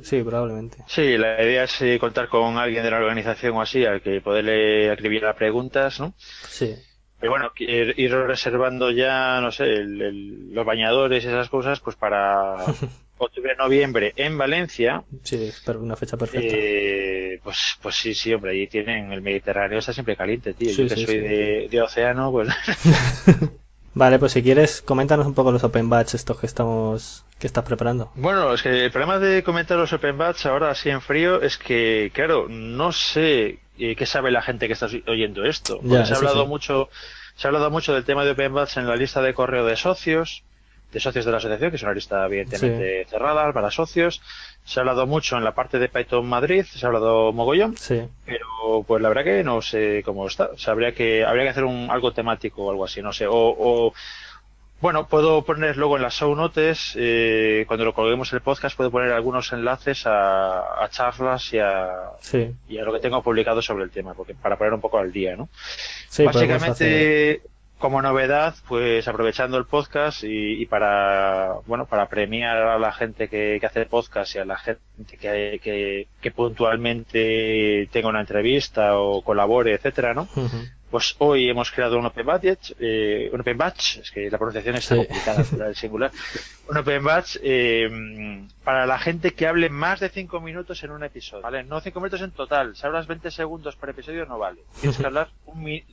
sí, 0.02 0.22
probablemente. 0.22 0.78
Sí, 0.87 1.16
la 1.16 1.42
idea 1.42 1.64
es 1.64 1.83
eh, 1.83 1.98
contar 1.98 2.28
con 2.28 2.59
alguien 2.59 2.83
de 2.83 2.90
la 2.90 2.98
organización 2.98 3.54
o 3.57 3.62
así 3.62 3.85
al 3.85 4.02
que 4.02 4.20
poderle 4.20 4.92
escribir 4.92 5.22
las 5.22 5.37
preguntas, 5.37 6.00
¿no? 6.00 6.14
Sí. 6.18 6.74
Pero 7.20 7.33
bueno, 7.33 7.50
ir, 7.59 8.12
reservando 8.12 8.90
ya, 8.92 9.40
no 9.40 9.50
sé, 9.50 9.64
el, 9.64 10.52
los 10.52 10.64
bañadores 10.64 11.24
y 11.24 11.26
esas 11.26 11.48
cosas, 11.48 11.81
pues 11.81 11.96
para 11.96 12.57
octubre, 13.18 13.54
noviembre 13.57 14.12
en 14.16 14.38
Valencia. 14.38 15.04
Sí, 15.22 15.50
pero 15.64 15.81
una 15.81 15.96
fecha 15.96 16.16
perfecta. 16.16 16.54
Eh, 16.57 17.40
pues, 17.42 17.78
pues 17.81 17.94
sí, 17.96 18.14
sí, 18.14 18.33
hombre, 18.33 18.52
allí 18.52 18.66
tienen 18.66 19.12
el 19.12 19.22
Mediterráneo, 19.22 19.78
está 19.78 19.92
siempre 19.92 20.16
caliente, 20.16 20.54
tío. 20.54 20.70
Yo 20.70 20.88
que 20.88 20.96
soy 20.96 21.18
de, 21.18 21.68
de, 21.70 21.83
océano, 21.83 22.31
pues. 22.31 22.48
vale, 23.94 24.18
pues 24.18 24.33
si 24.33 24.42
quieres, 24.42 24.83
coméntanos 24.83 25.26
un 25.26 25.35
poco 25.35 25.52
los 25.52 25.64
Open 25.64 25.88
Batch 25.88 26.14
estos 26.14 26.38
que 26.38 26.46
estamos 26.46 27.24
que 27.38 27.46
estás 27.46 27.64
preparando. 27.64 28.11
Bueno, 28.16 28.52
es 28.52 28.62
que 28.62 28.85
el 28.87 28.90
problema 28.90 29.18
de 29.18 29.42
comentar 29.42 29.78
los 29.78 29.92
Open 29.92 30.18
Batch 30.18 30.46
ahora 30.46 30.70
así 30.70 30.90
en 30.90 31.00
frío 31.00 31.40
es 31.40 31.57
que, 31.57 32.11
claro, 32.12 32.48
no 32.48 32.90
sé 32.90 33.61
eh, 33.78 33.94
qué 33.96 34.07
sabe 34.07 34.31
la 34.31 34.42
gente 34.42 34.66
que 34.66 34.72
está 34.72 34.88
oyendo 35.07 35.44
esto. 35.44 35.81
se 36.04 36.12
ha 36.12 36.16
hablado 36.16 36.46
mucho, 36.46 36.88
se 37.37 37.46
ha 37.46 37.48
hablado 37.48 37.70
mucho 37.70 37.94
del 37.94 38.04
tema 38.04 38.24
de 38.24 38.33
Open 38.33 38.54
Batch 38.54 38.78
en 38.78 38.88
la 38.88 38.96
lista 38.96 39.22
de 39.22 39.35
correo 39.35 39.64
de 39.64 39.76
socios 39.76 40.42
de 40.92 41.01
socios 41.01 41.24
de 41.24 41.31
la 41.31 41.37
asociación, 41.38 41.70
que 41.70 41.77
es 41.77 41.83
una 41.83 41.92
lista 41.92 42.24
evidentemente 42.27 43.07
cerrada 43.09 43.53
para 43.53 43.70
socios. 43.70 44.22
Se 44.64 44.79
ha 44.79 44.83
hablado 44.83 45.07
mucho 45.07 45.37
en 45.37 45.44
la 45.44 45.55
parte 45.55 45.79
de 45.79 45.88
Python 45.88 46.27
Madrid, 46.27 46.64
se 46.64 46.85
ha 46.85 46.88
hablado 46.88 47.33
mogollón, 47.33 47.77
sí. 47.77 48.03
pero 48.24 48.85
pues 48.87 49.03
la 49.03 49.09
verdad 49.09 49.24
que 49.24 49.44
no 49.44 49.61
sé 49.62 50.03
cómo 50.05 50.27
está. 50.27 50.46
O 50.46 50.59
sea, 50.59 50.72
habría 50.72 50.92
que, 50.92 51.24
habría 51.24 51.44
que 51.44 51.51
hacer 51.51 51.64
un, 51.64 51.90
algo 51.90 52.12
temático 52.12 52.64
o 52.64 52.70
algo 52.70 52.85
así, 52.85 53.03
no 53.03 53.12
sé. 53.12 53.27
O, 53.27 53.35
o 53.35 53.92
bueno, 54.81 55.09
puedo 55.09 55.42
poner 55.42 55.77
luego 55.77 55.96
en 55.96 56.03
las 56.03 56.14
show 56.14 56.35
notes, 56.37 56.94
eh, 56.96 57.64
cuando 57.66 57.85
lo 57.85 57.94
colguemos 57.94 58.33
el 58.33 58.40
podcast, 58.40 58.77
puedo 58.77 58.92
poner 58.92 59.12
algunos 59.12 59.53
enlaces 59.53 60.07
a, 60.07 60.85
a 60.85 60.88
charlas 60.88 61.53
y 61.53 61.59
a, 61.59 61.88
y 62.68 62.79
a 62.79 62.85
lo 62.85 62.92
que 62.92 63.01
tengo 63.01 63.20
publicado 63.22 63.61
sobre 63.61 63.85
el 63.85 63.90
tema, 63.90 64.14
porque 64.14 64.35
para 64.35 64.57
poner 64.57 64.72
un 64.72 64.81
poco 64.81 64.98
al 64.98 65.11
día, 65.11 65.35
¿no? 65.35 65.48
Sí, 66.09 66.24
Básicamente, 66.24 67.42
como 67.78 68.02
novedad, 68.02 68.54
pues 68.66 69.06
aprovechando 69.06 69.56
el 69.56 69.64
podcast 69.64 70.24
y, 70.24 70.60
y, 70.60 70.66
para, 70.66 71.54
bueno, 71.66 71.86
para 71.86 72.08
premiar 72.08 72.56
a 72.56 72.78
la 72.78 72.92
gente 72.92 73.28
que, 73.28 73.58
que 73.60 73.66
hace 73.66 73.86
podcast 73.86 74.34
y 74.34 74.38
a 74.38 74.44
la 74.44 74.58
gente 74.58 74.82
que, 75.18 75.60
que, 75.62 76.08
que, 76.20 76.30
puntualmente 76.32 77.88
tenga 77.92 78.08
una 78.08 78.20
entrevista 78.20 78.98
o 78.98 79.22
colabore, 79.22 79.74
etcétera, 79.74 80.12
¿no? 80.12 80.28
Pues 80.90 81.14
hoy 81.18 81.50
hemos 81.50 81.70
creado 81.70 81.98
un 81.98 82.06
Open 82.06 82.24
Batch, 82.24 82.72
eh, 82.80 83.28
un 83.32 83.42
Open 83.42 83.58
Batch, 83.58 83.98
es 83.98 84.10
que 84.10 84.30
la 84.30 84.38
pronunciación 84.38 84.74
está 84.76 84.96
complicada 84.96 85.44
para 85.44 85.66
el 85.68 85.76
singular, 85.76 86.10
un 86.66 86.76
Open 86.78 87.04
Batch 87.04 87.36
eh, 87.42 88.46
para 88.64 88.86
la 88.86 88.98
gente 88.98 89.34
que 89.34 89.46
hable 89.46 89.68
más 89.68 90.00
de 90.00 90.08
5 90.08 90.40
minutos 90.40 90.82
en 90.82 90.90
un 90.90 91.04
episodio, 91.04 91.42
¿vale? 91.42 91.62
No 91.62 91.80
5 91.80 92.00
minutos 92.00 92.22
en 92.22 92.30
total, 92.30 92.74
si 92.74 92.86
hablas 92.86 93.06
20 93.06 93.30
segundos 93.30 93.76
por 93.76 93.90
episodio 93.90 94.24
no 94.24 94.38
vale, 94.38 94.62
tienes 94.80 94.96
que 94.96 95.06
hablar 95.06 95.28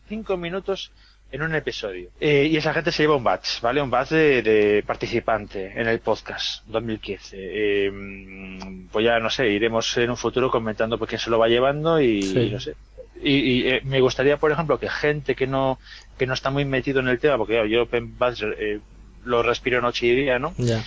5 0.07 0.37
minutos 0.37 0.91
en 1.31 1.41
un 1.41 1.55
episodio. 1.55 2.09
Eh, 2.19 2.47
y 2.51 2.57
esa 2.57 2.73
gente 2.73 2.91
se 2.91 3.03
lleva 3.03 3.15
un 3.15 3.23
batch, 3.23 3.61
¿vale? 3.61 3.81
Un 3.81 3.89
batch 3.89 4.09
de, 4.11 4.41
de 4.41 4.83
participante 4.85 5.73
en 5.75 5.88
el 5.88 5.99
podcast 5.99 6.65
2015. 6.67 7.38
Eh, 7.39 7.91
pues 8.91 9.05
ya 9.05 9.19
no 9.19 9.29
sé, 9.29 9.49
iremos 9.49 9.97
en 9.97 10.11
un 10.11 10.17
futuro 10.17 10.49
comentando 10.49 10.97
por 10.97 11.07
quién 11.07 11.19
se 11.19 11.29
lo 11.29 11.39
va 11.39 11.47
llevando 11.47 11.99
y, 11.99 12.21
sí. 12.21 12.39
y 12.39 12.49
no 12.51 12.59
sé. 12.59 12.75
Y, 13.21 13.33
y 13.33 13.67
eh, 13.67 13.81
me 13.83 14.01
gustaría, 14.01 14.38
por 14.38 14.51
ejemplo, 14.51 14.79
que 14.79 14.89
gente 14.89 15.35
que 15.35 15.47
no 15.47 15.79
que 16.17 16.27
no 16.27 16.33
está 16.33 16.49
muy 16.49 16.65
metido 16.65 16.99
en 16.99 17.07
el 17.07 17.19
tema, 17.19 17.38
porque 17.38 17.53
claro, 17.53 17.67
yo 17.67 17.83
Open 17.83 18.15
eh, 18.57 18.79
lo 19.25 19.41
respiro 19.43 19.81
noche 19.81 20.07
y 20.07 20.15
día, 20.15 20.39
¿no? 20.39 20.53
Yeah 20.57 20.83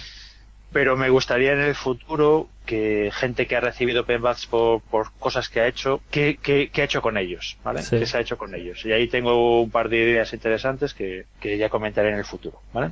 pero 0.72 0.96
me 0.96 1.08
gustaría 1.10 1.52
en 1.52 1.60
el 1.60 1.74
futuro 1.74 2.48
que 2.66 3.10
gente 3.14 3.46
que 3.46 3.56
ha 3.56 3.60
recibido 3.60 4.04
penbats 4.04 4.46
por, 4.46 4.82
por 4.82 5.10
cosas 5.18 5.48
que 5.48 5.60
ha 5.60 5.66
hecho, 5.66 6.02
que, 6.10 6.36
que, 6.42 6.68
que, 6.68 6.82
ha 6.82 6.84
hecho 6.84 7.00
con 7.00 7.16
ellos, 7.16 7.56
¿vale? 7.64 7.82
Sí. 7.82 7.98
Que 7.98 8.06
se 8.06 8.18
ha 8.18 8.20
hecho 8.20 8.36
con 8.36 8.54
ellos. 8.54 8.84
Y 8.84 8.92
ahí 8.92 9.08
tengo 9.08 9.62
un 9.62 9.70
par 9.70 9.88
de 9.88 9.96
ideas 9.96 10.32
interesantes 10.34 10.92
que, 10.92 11.24
que 11.40 11.56
ya 11.56 11.70
comentaré 11.70 12.10
en 12.10 12.18
el 12.18 12.24
futuro, 12.24 12.60
¿vale? 12.74 12.90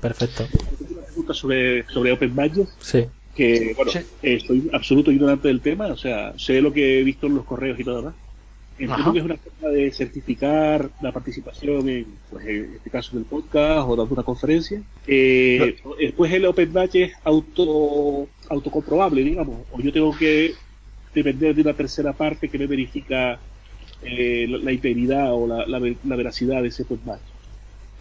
Perfecto. 0.00 0.48
Una 0.90 1.02
pregunta 1.06 1.34
sobre, 1.34 1.84
sobre 1.88 2.12
Open 2.12 2.34
Badges. 2.34 2.76
Sí. 2.80 3.06
Que, 3.36 3.72
bueno, 3.76 3.92
Sí. 3.92 4.00
estoy 4.20 4.68
absoluto 4.72 5.10
ignorante 5.12 5.48
del 5.48 5.60
tema, 5.60 5.86
o 5.86 5.96
sea, 5.96 6.34
sé 6.36 6.60
lo 6.60 6.72
que 6.72 6.98
he 6.98 7.04
visto 7.04 7.28
en 7.28 7.36
los 7.36 7.44
correos 7.44 7.78
y 7.78 7.84
todo, 7.84 8.02
¿verdad? 8.02 8.18
Entiendo 8.78 8.94
Ajá. 8.94 9.12
que 9.12 9.18
es 9.18 9.24
una 9.24 9.36
forma 9.36 9.68
de 9.68 9.90
certificar 9.92 10.90
la 11.00 11.12
participación 11.12 11.88
en, 11.88 12.06
pues, 12.30 12.46
en 12.46 12.74
este 12.74 12.90
caso 12.90 13.16
del 13.16 13.26
podcast 13.26 13.88
o 13.88 13.96
dando 13.96 14.14
una 14.14 14.22
conferencia. 14.22 14.82
Eh, 15.06 15.76
Después 16.00 16.32
el 16.32 16.46
Open 16.46 16.72
Batch 16.72 16.94
es 16.96 17.12
auto 17.24 18.28
autocomprobable, 18.48 19.22
digamos, 19.22 19.60
o 19.70 19.80
yo 19.80 19.92
tengo 19.92 20.16
que 20.16 20.54
depender 21.14 21.54
de 21.54 21.62
una 21.62 21.74
tercera 21.74 22.12
parte 22.12 22.48
que 22.48 22.58
me 22.58 22.66
verifica 22.66 23.38
eh, 24.02 24.46
la, 24.48 24.58
la 24.58 24.72
integridad 24.72 25.32
o 25.32 25.46
la, 25.46 25.66
la, 25.66 25.78
la, 25.78 26.16
veracidad 26.16 26.62
de 26.62 26.68
ese 26.68 26.82
Open 26.82 27.00
Batch. 27.04 27.31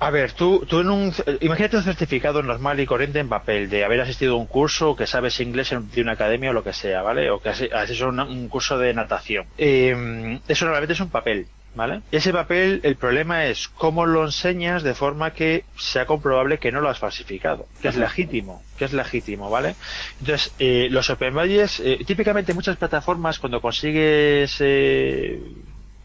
A 0.01 0.09
ver, 0.09 0.31
tú, 0.31 0.65
tú 0.67 0.79
en 0.79 0.89
un, 0.89 1.13
imagínate 1.41 1.77
un 1.77 1.83
certificado 1.83 2.41
normal 2.41 2.79
y 2.79 2.87
corriente 2.87 3.19
en 3.19 3.29
papel 3.29 3.69
de 3.69 3.85
haber 3.85 4.01
asistido 4.01 4.33
a 4.33 4.37
un 4.37 4.47
curso, 4.47 4.95
que 4.95 5.05
sabes 5.05 5.39
inglés 5.39 5.71
en, 5.73 5.91
de 5.91 6.01
una 6.01 6.13
academia 6.13 6.49
o 6.49 6.53
lo 6.53 6.63
que 6.63 6.73
sea, 6.73 7.03
¿vale? 7.03 7.29
O 7.29 7.39
que 7.39 7.49
has, 7.49 7.61
has 7.71 7.87
hecho 7.91 8.09
una, 8.09 8.23
un 8.23 8.49
curso 8.49 8.79
de 8.79 8.95
natación. 8.95 9.45
Eh, 9.59 10.39
eso 10.47 10.65
normalmente 10.65 10.93
es 10.93 10.99
un 11.01 11.11
papel, 11.11 11.45
¿vale? 11.75 12.01
Ese 12.11 12.33
papel, 12.33 12.81
el 12.81 12.95
problema 12.95 13.45
es 13.45 13.67
cómo 13.67 14.07
lo 14.07 14.25
enseñas 14.25 14.81
de 14.81 14.95
forma 14.95 15.33
que 15.33 15.65
sea 15.77 16.07
comprobable 16.07 16.57
que 16.57 16.71
no 16.71 16.81
lo 16.81 16.89
has 16.89 16.97
falsificado, 16.97 17.67
que 17.79 17.89
es 17.89 17.95
legítimo, 17.95 18.63
que 18.79 18.85
es 18.85 18.93
legítimo, 18.93 19.51
¿vale? 19.51 19.75
Entonces, 20.19 20.51
eh, 20.57 20.87
los 20.89 21.11
Open 21.11 21.35
eh, 21.37 22.03
típicamente 22.07 22.55
muchas 22.55 22.75
plataformas 22.75 23.37
cuando 23.37 23.61
consigues 23.61 24.57
eh, 24.61 25.39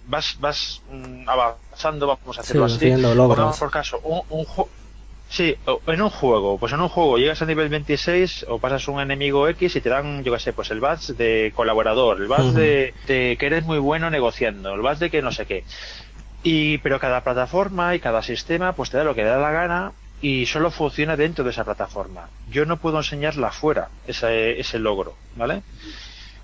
vas 0.06 0.36
vas 0.38 0.82
mm, 0.90 1.26
avanzando, 1.26 1.65
vamos 1.82 2.38
a 2.38 2.40
hacerlo 2.40 2.68
sí, 2.68 2.76
así. 2.76 2.86
Pongamos 3.36 3.58
por 3.58 3.70
caso, 3.70 4.00
un, 4.04 4.22
un 4.30 4.44
juego. 4.44 4.70
Sí, 5.28 5.56
en 5.88 6.02
un 6.02 6.10
juego, 6.10 6.56
pues 6.56 6.72
en 6.72 6.80
un 6.80 6.88
juego 6.88 7.18
llegas 7.18 7.42
a 7.42 7.46
nivel 7.46 7.68
26 7.68 8.46
o 8.48 8.60
pasas 8.60 8.86
un 8.86 9.00
enemigo 9.00 9.48
X 9.48 9.74
y 9.74 9.80
te 9.80 9.88
dan, 9.88 10.22
yo 10.22 10.32
qué 10.32 10.38
sé, 10.38 10.52
pues 10.52 10.70
el 10.70 10.78
badge 10.80 11.14
de 11.14 11.52
colaborador, 11.54 12.20
el 12.20 12.28
badge 12.28 12.42
uh 12.42 12.50
-huh. 12.50 12.52
de, 12.52 12.94
de, 13.08 13.36
que 13.36 13.46
eres 13.46 13.64
muy 13.64 13.78
bueno 13.78 14.08
negociando, 14.08 14.72
el 14.72 14.82
badge 14.82 15.00
de 15.00 15.10
que 15.10 15.22
no 15.22 15.32
sé 15.32 15.44
qué. 15.46 15.64
Y, 16.44 16.78
pero 16.78 17.00
cada 17.00 17.22
plataforma 17.24 17.96
y 17.96 17.98
cada 17.98 18.22
sistema 18.22 18.72
pues 18.74 18.90
te 18.90 18.98
da 18.98 19.04
lo 19.04 19.16
que 19.16 19.24
da 19.24 19.38
la 19.38 19.50
gana 19.50 19.92
y 20.22 20.46
solo 20.46 20.70
funciona 20.70 21.16
dentro 21.16 21.42
de 21.44 21.50
esa 21.50 21.64
plataforma. 21.64 22.28
Yo 22.48 22.64
no 22.64 22.76
puedo 22.76 22.98
enseñarla 22.98 23.50
fuera, 23.50 23.88
ese, 24.06 24.60
ese 24.60 24.78
logro, 24.78 25.14
¿vale? 25.34 25.62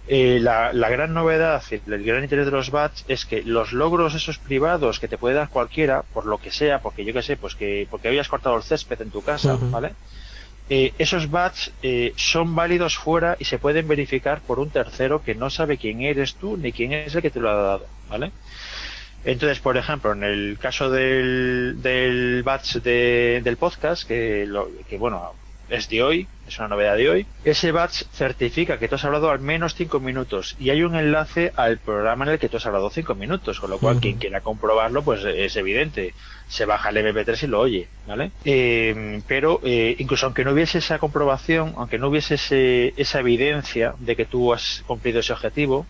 Eh, 0.09 0.39
la, 0.41 0.73
la, 0.73 0.89
gran 0.89 1.15
novedad, 1.15 1.63
el 1.71 2.05
gran 2.05 2.25
interés 2.25 2.47
de 2.47 2.51
los 2.51 2.71
bats 2.71 3.05
es 3.07 3.25
que 3.25 3.43
los 3.43 3.73
logros 3.73 4.15
esos 4.15 4.37
privados 4.37 4.99
que 4.99 5.07
te 5.07 5.17
puede 5.17 5.37
dar 5.37 5.49
cualquiera, 5.49 6.03
por 6.03 6.27
lo 6.27 6.39
que 6.39 6.51
sea, 6.51 6.81
porque 6.81 7.05
yo 7.05 7.13
que 7.13 7.23
sé, 7.23 7.37
pues 7.37 7.55
que 7.55 7.87
porque 7.89 8.09
habías 8.09 8.29
cortado 8.29 8.57
el 8.57 8.65
césped 8.65 9.01
en 9.01 9.11
tu 9.11 9.23
casa, 9.23 9.55
uh 9.55 9.59
-huh. 9.59 9.71
¿vale? 9.71 9.93
Eh, 10.71 10.93
esos 10.99 11.31
bats 11.31 11.73
eh, 11.83 12.13
son 12.17 12.55
válidos 12.55 12.97
fuera 12.97 13.37
y 13.39 13.45
se 13.45 13.59
pueden 13.59 13.87
verificar 13.87 14.41
por 14.41 14.59
un 14.59 14.71
tercero 14.71 15.23
que 15.23 15.35
no 15.35 15.51
sabe 15.51 15.77
quién 15.77 16.01
eres 16.03 16.35
tú 16.35 16.57
ni 16.57 16.73
quién 16.73 16.93
es 16.93 17.15
el 17.15 17.23
que 17.23 17.31
te 17.31 17.41
lo 17.41 17.51
ha 17.51 17.55
dado, 17.55 17.87
¿vale? 18.09 18.33
Entonces, 19.25 19.61
por 19.61 19.77
ejemplo, 19.77 20.13
en 20.13 20.25
el 20.25 20.59
caso 20.61 20.91
del, 20.91 21.77
del 21.81 22.43
batch 22.43 22.77
de, 22.77 23.41
del 23.45 23.57
podcast, 23.57 24.07
que, 24.07 24.47
lo, 24.47 24.69
que 24.89 24.99
bueno, 24.99 25.35
es 25.69 25.89
de 25.89 26.03
hoy, 26.03 26.29
es 26.47 26.59
una 26.59 26.69
novedad 26.69 26.97
de 26.97 27.09
hoy. 27.09 27.27
Ese 27.45 27.73
batch 27.73 28.05
certifica 28.13 28.79
que 28.79 28.89
tú 28.89 28.97
has 28.97 29.05
hablado 29.05 29.31
al 29.31 29.41
menos 29.41 29.75
5 29.75 30.01
minutos 30.01 30.57
y 30.59 30.71
hay 30.71 30.83
un 30.83 30.95
enlace 30.95 31.53
al 31.57 31.79
programa 31.79 32.25
en 32.25 32.33
el 32.33 32.39
que 32.39 32.49
tú 32.49 32.59
has 32.59 32.67
hablado 32.67 32.91
5 32.91 33.15
minutos, 33.15 33.59
con 33.61 33.71
lo 33.71 33.79
cual 33.79 33.97
uh 33.97 33.99
-huh. 33.99 34.03
quien 34.03 34.19
quiera 34.19 34.41
comprobarlo, 34.41 35.03
pues 35.03 35.25
es 35.25 35.57
evidente. 35.57 36.15
Se 36.49 36.67
baja 36.67 36.91
el 36.91 36.99
MP3 36.99 37.45
y 37.45 37.47
lo 37.47 37.61
oye, 37.61 37.89
¿vale? 38.07 38.33
Eh, 38.45 39.23
pero 39.27 39.61
eh, 39.65 39.97
incluso 39.99 40.27
aunque 40.27 40.45
no 40.45 40.53
hubiese 40.53 40.79
esa 40.79 40.99
comprobación, 40.99 41.73
aunque 41.77 41.99
no 41.99 42.09
hubiese 42.09 42.35
ese, 42.35 42.93
esa 42.97 43.21
evidencia 43.21 43.95
de 43.99 44.17
que 44.17 44.27
tú 44.27 44.53
has 44.53 44.85
cumplido 44.87 45.21
ese 45.21 45.33
objetivo, 45.33 45.87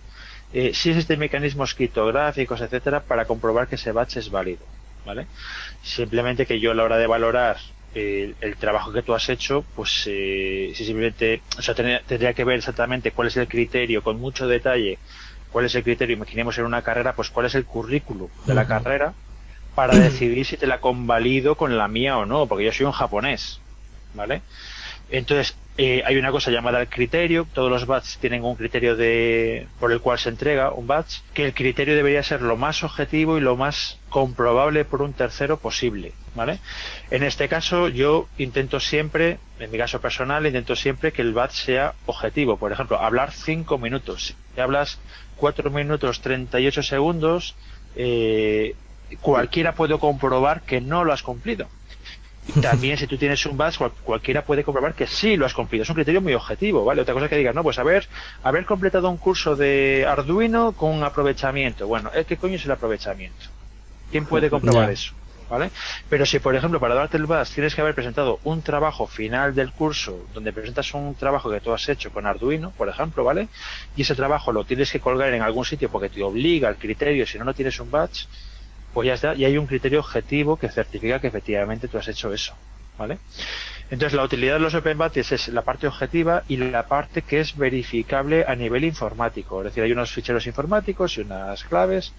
eh, 0.52 0.72
sí 0.74 0.90
existen 0.90 1.18
mecanismos 1.18 1.74
criptográficos, 1.74 2.60
etcétera, 2.60 3.00
para 3.00 3.24
comprobar 3.24 3.68
que 3.68 3.76
ese 3.76 3.90
batch 3.90 4.18
es 4.18 4.30
válido, 4.30 4.64
¿vale? 5.06 5.26
Simplemente 5.82 6.46
que 6.46 6.60
yo 6.60 6.70
a 6.70 6.74
la 6.74 6.84
hora 6.84 6.98
de 6.98 7.06
valorar 7.06 7.56
el, 7.94 8.36
el, 8.40 8.56
trabajo 8.56 8.92
que 8.92 9.02
tú 9.02 9.14
has 9.14 9.28
hecho, 9.28 9.64
pues 9.74 10.04
eh, 10.06 10.72
si 10.74 10.84
simplemente, 10.84 11.42
o 11.58 11.62
sea, 11.62 11.74
tendría, 11.74 12.00
tendría, 12.00 12.32
que 12.32 12.44
ver 12.44 12.58
exactamente 12.58 13.12
cuál 13.12 13.28
es 13.28 13.36
el 13.36 13.48
criterio 13.48 14.02
con 14.02 14.18
mucho 14.18 14.46
detalle, 14.46 14.98
cuál 15.50 15.66
es 15.66 15.74
el 15.74 15.82
criterio, 15.82 16.16
imaginemos 16.16 16.56
en 16.58 16.64
una 16.64 16.82
carrera, 16.82 17.14
pues 17.14 17.30
cuál 17.30 17.46
es 17.46 17.54
el 17.54 17.64
currículum 17.64 18.28
de 18.46 18.54
la 18.54 18.62
uh 18.62 18.64
-huh. 18.64 18.68
carrera 18.68 19.14
para 19.74 19.96
decidir 19.96 20.44
si 20.44 20.56
te 20.56 20.66
la 20.66 20.80
convalido 20.80 21.54
con 21.56 21.76
la 21.76 21.88
mía 21.88 22.18
o 22.18 22.26
no, 22.26 22.46
porque 22.46 22.64
yo 22.64 22.72
soy 22.72 22.86
un 22.86 22.92
japonés, 22.92 23.60
¿vale? 24.14 24.42
Entonces, 25.10 25.56
eh, 25.78 26.02
hay 26.04 26.16
una 26.16 26.30
cosa 26.30 26.50
llamada 26.50 26.80
el 26.80 26.88
criterio, 26.88 27.46
todos 27.52 27.70
los 27.70 27.86
batch 27.86 28.18
tienen 28.18 28.44
un 28.44 28.56
criterio 28.56 28.94
de, 28.94 29.66
por 29.80 29.90
el 29.90 30.00
cual 30.00 30.18
se 30.18 30.28
entrega 30.28 30.70
un 30.70 30.86
batch, 30.86 31.20
que 31.32 31.46
el 31.46 31.54
criterio 31.54 31.96
debería 31.96 32.22
ser 32.22 32.42
lo 32.42 32.56
más 32.56 32.84
objetivo 32.84 33.38
y 33.38 33.40
lo 33.40 33.56
más 33.56 33.98
comprobable 34.10 34.84
por 34.84 35.00
un 35.00 35.14
tercero 35.14 35.58
posible, 35.58 36.12
¿vale? 36.34 36.58
En 37.10 37.22
este 37.22 37.48
caso 37.48 37.88
yo 37.88 38.28
intento 38.36 38.80
siempre, 38.80 39.38
en 39.58 39.70
mi 39.70 39.78
caso 39.78 39.98
personal, 40.00 40.46
intento 40.46 40.76
siempre 40.76 41.10
que 41.10 41.22
el 41.22 41.32
batch 41.32 41.54
sea 41.54 41.94
objetivo, 42.04 42.58
por 42.58 42.70
ejemplo, 42.70 43.00
hablar 43.00 43.32
5 43.32 43.78
minutos, 43.78 44.34
si 44.54 44.60
hablas 44.60 44.98
4 45.36 45.70
minutos 45.70 46.20
38 46.20 46.82
segundos, 46.82 47.54
eh, 47.96 48.74
cualquiera 49.22 49.74
puede 49.74 49.98
comprobar 49.98 50.62
que 50.62 50.82
no 50.82 51.04
lo 51.04 51.12
has 51.14 51.22
cumplido. 51.22 51.68
También 52.60 52.98
si 52.98 53.06
tú 53.06 53.16
tienes 53.16 53.44
un 53.46 53.56
batch, 53.56 53.78
cual, 53.78 53.92
cualquiera 54.02 54.44
puede 54.44 54.64
comprobar 54.64 54.94
que 54.94 55.06
sí 55.06 55.36
lo 55.36 55.46
has 55.46 55.54
cumplido. 55.54 55.84
Es 55.84 55.88
un 55.88 55.94
criterio 55.94 56.20
muy 56.20 56.34
objetivo, 56.34 56.84
¿vale? 56.84 57.02
Otra 57.02 57.14
cosa 57.14 57.28
que 57.28 57.36
digas, 57.36 57.54
no, 57.54 57.62
pues 57.62 57.78
haber, 57.78 58.06
haber 58.42 58.66
completado 58.66 59.08
un 59.08 59.16
curso 59.16 59.56
de 59.56 60.04
Arduino 60.06 60.72
con 60.72 60.90
un 60.90 61.02
aprovechamiento. 61.02 61.86
Bueno, 61.86 62.10
¿qué 62.26 62.36
coño 62.36 62.56
es 62.56 62.64
el 62.64 62.72
aprovechamiento? 62.72 63.46
¿Quién 64.10 64.26
puede 64.26 64.50
comprobar 64.50 64.86
yeah. 64.86 64.92
eso? 64.92 65.14
¿Vale? 65.48 65.70
Pero 66.08 66.24
si, 66.24 66.38
por 66.38 66.54
ejemplo, 66.56 66.80
para 66.80 66.94
darte 66.94 67.18
el 67.18 67.26
batch 67.26 67.50
tienes 67.50 67.74
que 67.74 67.82
haber 67.82 67.94
presentado 67.94 68.40
un 68.44 68.62
trabajo 68.62 69.06
final 69.06 69.54
del 69.54 69.70
curso, 69.72 70.26
donde 70.32 70.50
presentas 70.52 70.94
un 70.94 71.14
trabajo 71.14 71.50
que 71.50 71.60
tú 71.60 71.72
has 71.72 71.86
hecho 71.90 72.10
con 72.10 72.26
Arduino, 72.26 72.70
por 72.70 72.88
ejemplo, 72.88 73.22
¿vale? 73.22 73.48
Y 73.94 74.02
ese 74.02 74.14
trabajo 74.14 74.50
lo 74.50 74.64
tienes 74.64 74.90
que 74.90 75.00
colgar 75.00 75.34
en 75.34 75.42
algún 75.42 75.66
sitio 75.66 75.90
porque 75.90 76.08
te 76.08 76.22
obliga 76.22 76.68
al 76.68 76.76
criterio, 76.76 77.26
si 77.26 77.38
no, 77.38 77.44
no 77.44 77.52
tienes 77.52 77.78
un 77.80 77.90
batch, 77.90 78.24
pues 78.92 79.06
ya 79.06 79.14
está, 79.14 79.34
y 79.34 79.44
hay 79.44 79.56
un 79.56 79.66
criterio 79.66 80.00
objetivo 80.00 80.56
que 80.56 80.68
certifica 80.68 81.20
que 81.20 81.28
efectivamente 81.28 81.88
tú 81.88 81.98
has 81.98 82.08
hecho 82.08 82.32
eso, 82.32 82.54
¿vale? 82.98 83.18
Entonces, 83.90 84.16
la 84.16 84.24
utilidad 84.24 84.54
de 84.54 84.60
los 84.60 84.74
Open 84.74 84.98
es 85.14 85.48
la 85.48 85.62
parte 85.62 85.86
objetiva 85.86 86.44
y 86.48 86.56
la 86.56 86.86
parte 86.86 87.22
que 87.22 87.40
es 87.40 87.56
verificable 87.56 88.44
a 88.46 88.54
nivel 88.54 88.84
informático. 88.84 89.60
Es 89.60 89.66
decir, 89.66 89.82
hay 89.82 89.92
unos 89.92 90.10
ficheros 90.10 90.46
informáticos 90.46 91.18
y 91.18 91.20
unas 91.20 91.62
claves. 91.64 92.14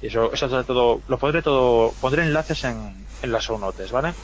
Y 0.00 0.06
eso, 0.06 0.32
eso 0.32 0.64
todo, 0.64 1.02
lo 1.08 1.18
pondré 1.18 1.42
todo, 1.42 1.94
pondré 2.00 2.22
enlaces 2.22 2.64
en, 2.64 3.06
en 3.20 3.32
las 3.32 3.44
show 3.44 3.58
notes, 3.58 3.92
¿vale? 3.92 4.14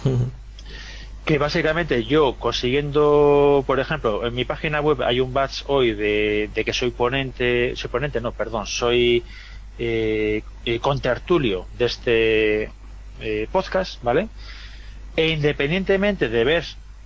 que 1.27 1.39
básicamente 1.39 2.05
yo 2.05 2.37
consiguiendo, 2.39 3.65
por 3.67 3.81
ejemplo, 3.81 4.25
en 4.25 4.33
mi 4.33 4.45
página 4.45 4.81
web 4.81 5.03
hay 5.03 5.19
un 5.19 5.35
badge 5.35 5.65
hoy 5.67 5.93
de, 5.93 6.49
que 6.55 6.73
soy 6.73 6.93
ponente, 6.93 7.75
soy 7.75 7.91
ponente, 7.91 8.21
no, 8.21 8.31
perdón, 8.31 8.65
soy 8.67 9.25
eh, 9.79 10.43
eh 10.65 10.79
contertulio 10.81 11.67
de 11.79 11.85
este 11.85 12.71
eh, 13.21 13.49
podcast, 13.51 14.03
¿vale? 14.03 14.29
E 15.17 15.29
independientemente 15.29 16.29
de 16.29 16.45
ver 16.45 16.65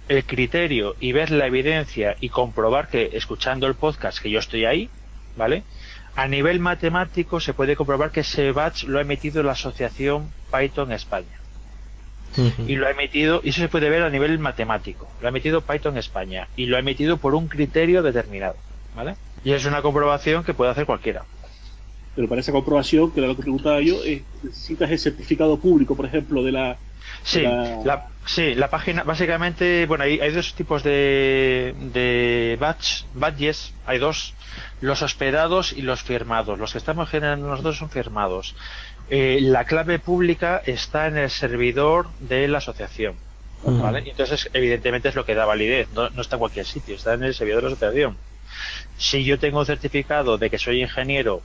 el 0.09 0.25
criterio 0.25 0.97
y 0.99 1.13
ver 1.13 1.31
la 1.31 1.47
evidencia 1.47 2.17
y 2.21 2.31
comprobar 2.31 2.89
que 2.89 3.11
escuchando 3.13 3.67
el 3.67 3.75
podcast 3.75 4.19
que 4.19 4.31
yo 4.31 4.41
estoy 4.41 4.65
ahí, 4.65 4.91
¿vale? 5.37 5.63
A 6.17 6.27
nivel 6.27 6.59
matemático 6.59 7.39
se 7.39 7.55
puede 7.55 7.77
comprobar 7.77 8.11
que 8.11 8.21
ese 8.21 8.51
badge 8.51 8.89
lo 8.89 8.99
ha 8.99 9.03
emitido 9.03 9.43
la 9.43 9.53
asociación 9.53 10.33
Python 10.51 10.91
España 10.93 11.41
y 12.67 12.77
lo 12.77 12.87
ha 12.87 12.91
emitido, 12.91 13.41
y 13.43 13.51
eso 13.51 13.61
se 13.61 13.69
puede 13.69 13.91
ver 13.91 14.03
a 14.03 14.11
nivel 14.11 14.39
matemático, 14.39 15.09
lo 15.21 15.27
ha 15.27 15.31
emitido 15.31 15.63
Python 15.63 15.99
España 15.99 16.49
y 16.57 16.67
lo 16.67 16.77
ha 16.77 16.81
emitido 16.81 17.17
por 17.17 17.35
un 17.35 17.49
criterio 17.49 18.03
determinado, 18.03 18.57
¿vale? 18.95 19.17
Y 19.45 19.53
es 19.53 19.65
una 19.65 19.83
comprobación 19.83 20.45
que 20.45 20.55
puede 20.55 20.71
hacer 20.71 20.87
cualquiera. 20.87 21.25
Pero 22.15 22.29
para 22.29 22.41
esa 22.41 22.53
comprobación, 22.53 23.11
que 23.13 23.21
era 23.21 23.29
lo 23.29 23.37
que 23.37 23.43
preguntaba 23.43 23.81
yo, 23.81 24.03
eh, 24.05 24.23
necesitas 24.43 24.91
el 24.91 24.99
certificado 24.99 25.59
público, 25.59 25.95
por 25.95 26.07
ejemplo, 26.07 26.43
de 26.43 26.53
la... 26.53 26.77
Sí, 27.23 27.43
la... 27.43 28.07
sí, 28.25 28.55
la 28.55 28.71
página, 28.71 29.03
básicamente, 29.03 29.87
bueno, 29.87 30.05
hay, 30.05 30.21
hay 30.21 30.33
dos 30.33 30.55
tipos 30.55 30.83
de, 30.83 31.75
de 31.93 32.57
badge, 32.59 33.05
badges, 33.15 33.75
hay 33.87 33.99
dos, 33.99 34.35
los 34.81 35.03
hospedados 35.03 35.73
y 35.73 35.83
los 35.83 36.03
firmados. 36.03 36.59
Los 36.59 36.73
que 36.73 36.79
estamos 36.79 37.09
generando 37.09 37.47
nosotros 37.49 37.77
son 37.77 37.91
firmados. 37.91 38.55
Eh, 39.11 39.39
la 39.43 39.65
clave 39.65 39.99
pública 39.99 40.63
está 40.65 41.09
en 41.09 41.19
el 41.19 41.31
servidor 41.31 42.09
de 42.21 42.47
la 42.47 42.59
asociación. 42.59 43.17
¿vale? 43.65 44.05
entonces, 44.07 44.49
evidentemente, 44.53 45.09
es 45.09 45.15
lo 45.15 45.25
que 45.25 45.35
da 45.35 45.45
validez. 45.45 45.89
No, 45.95 46.07
está 46.21 46.37
en 46.37 46.41
cualquier 46.41 46.65
sitio, 46.65 46.95
está 46.95 47.15
en 47.15 47.25
el 47.25 47.35
servidor 47.35 47.63
de 47.63 47.69
la 47.69 47.75
asociación. 47.75 48.17
Si 48.97 49.25
yo 49.25 49.39
tengo 49.39 49.59
un 49.59 49.67
certificado 49.67 50.39
de 50.39 50.49
que 50.49 50.59
soy 50.59 50.81
ingeniero 50.81 51.43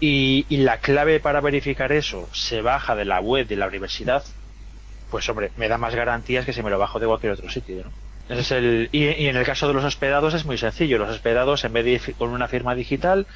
y, 0.00 0.44
la 0.50 0.78
clave 0.78 1.20
para 1.20 1.40
verificar 1.40 1.92
eso 1.92 2.28
se 2.32 2.60
baja 2.60 2.94
de 2.94 3.04
la 3.04 3.20
web 3.20 3.46
de 3.46 3.56
la 3.56 3.66
universidad, 3.66 4.24
pues 5.10 5.28
hombre, 5.28 5.50
me 5.56 5.68
da 5.68 5.78
más 5.78 5.94
garantías 5.94 6.44
que 6.44 6.52
si 6.52 6.62
me 6.62 6.70
lo 6.70 6.78
bajo 6.78 6.98
de 6.98 7.06
cualquier 7.06 7.32
otro 7.32 7.50
sitio, 7.50 7.84
¿no? 7.84 7.90
Ese 8.28 8.40
es 8.40 8.50
el, 8.52 8.88
y, 8.90 9.26
en 9.26 9.36
el 9.36 9.44
caso 9.44 9.68
de 9.68 9.74
los 9.74 9.84
hospedados 9.84 10.32
es 10.32 10.46
muy 10.46 10.56
sencillo. 10.56 10.96
Los 10.96 11.10
hospedados, 11.10 11.62
en 11.64 11.74
vez 11.74 11.84
de 11.84 12.14
con 12.14 12.30
una 12.30 12.48
firma 12.48 12.74
digital, 12.74 13.26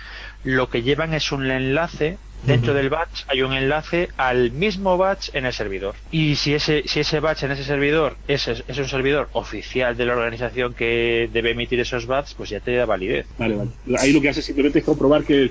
lo 0.45 0.71
que 0.71 0.83
llevan 0.83 1.13
es 1.13 1.31
un 1.31 1.51
enlace 1.51 2.17
Dentro 2.45 2.73
del 2.73 2.89
batch 2.89 3.25
hay 3.27 3.43
un 3.43 3.53
enlace 3.53 4.09
al 4.17 4.53
mismo 4.53 4.97
batch 4.97 5.31
en 5.35 5.45
el 5.45 5.53
servidor. 5.53 5.97
Y 6.11 6.37
si 6.37 6.55
ese, 6.55 6.85
si 6.87 7.01
ese 7.01 7.21
batch 7.21 7.43
en 7.43 7.51
ese 7.51 7.65
servidor 7.65 8.17
es, 8.29 8.47
es, 8.49 8.79
un 8.79 8.89
servidor 8.89 9.29
oficial 9.33 9.97
de 9.97 10.07
la 10.07 10.15
organización 10.15 10.75
que 10.75 11.29
debe 11.33 11.51
emitir 11.51 11.81
esos 11.81 12.07
batch, 12.07 12.35
pues 12.37 12.51
ya 12.51 12.61
te 12.61 12.75
da 12.75 12.87
validez. 12.87 13.27
Vale, 13.39 13.57
vale. 13.57 13.71
Ahí 13.99 14.13
lo 14.13 14.21
que 14.21 14.29
hace 14.29 14.43
simplemente 14.43 14.79
es 14.79 14.85
comprobar 14.85 15.25
que 15.25 15.51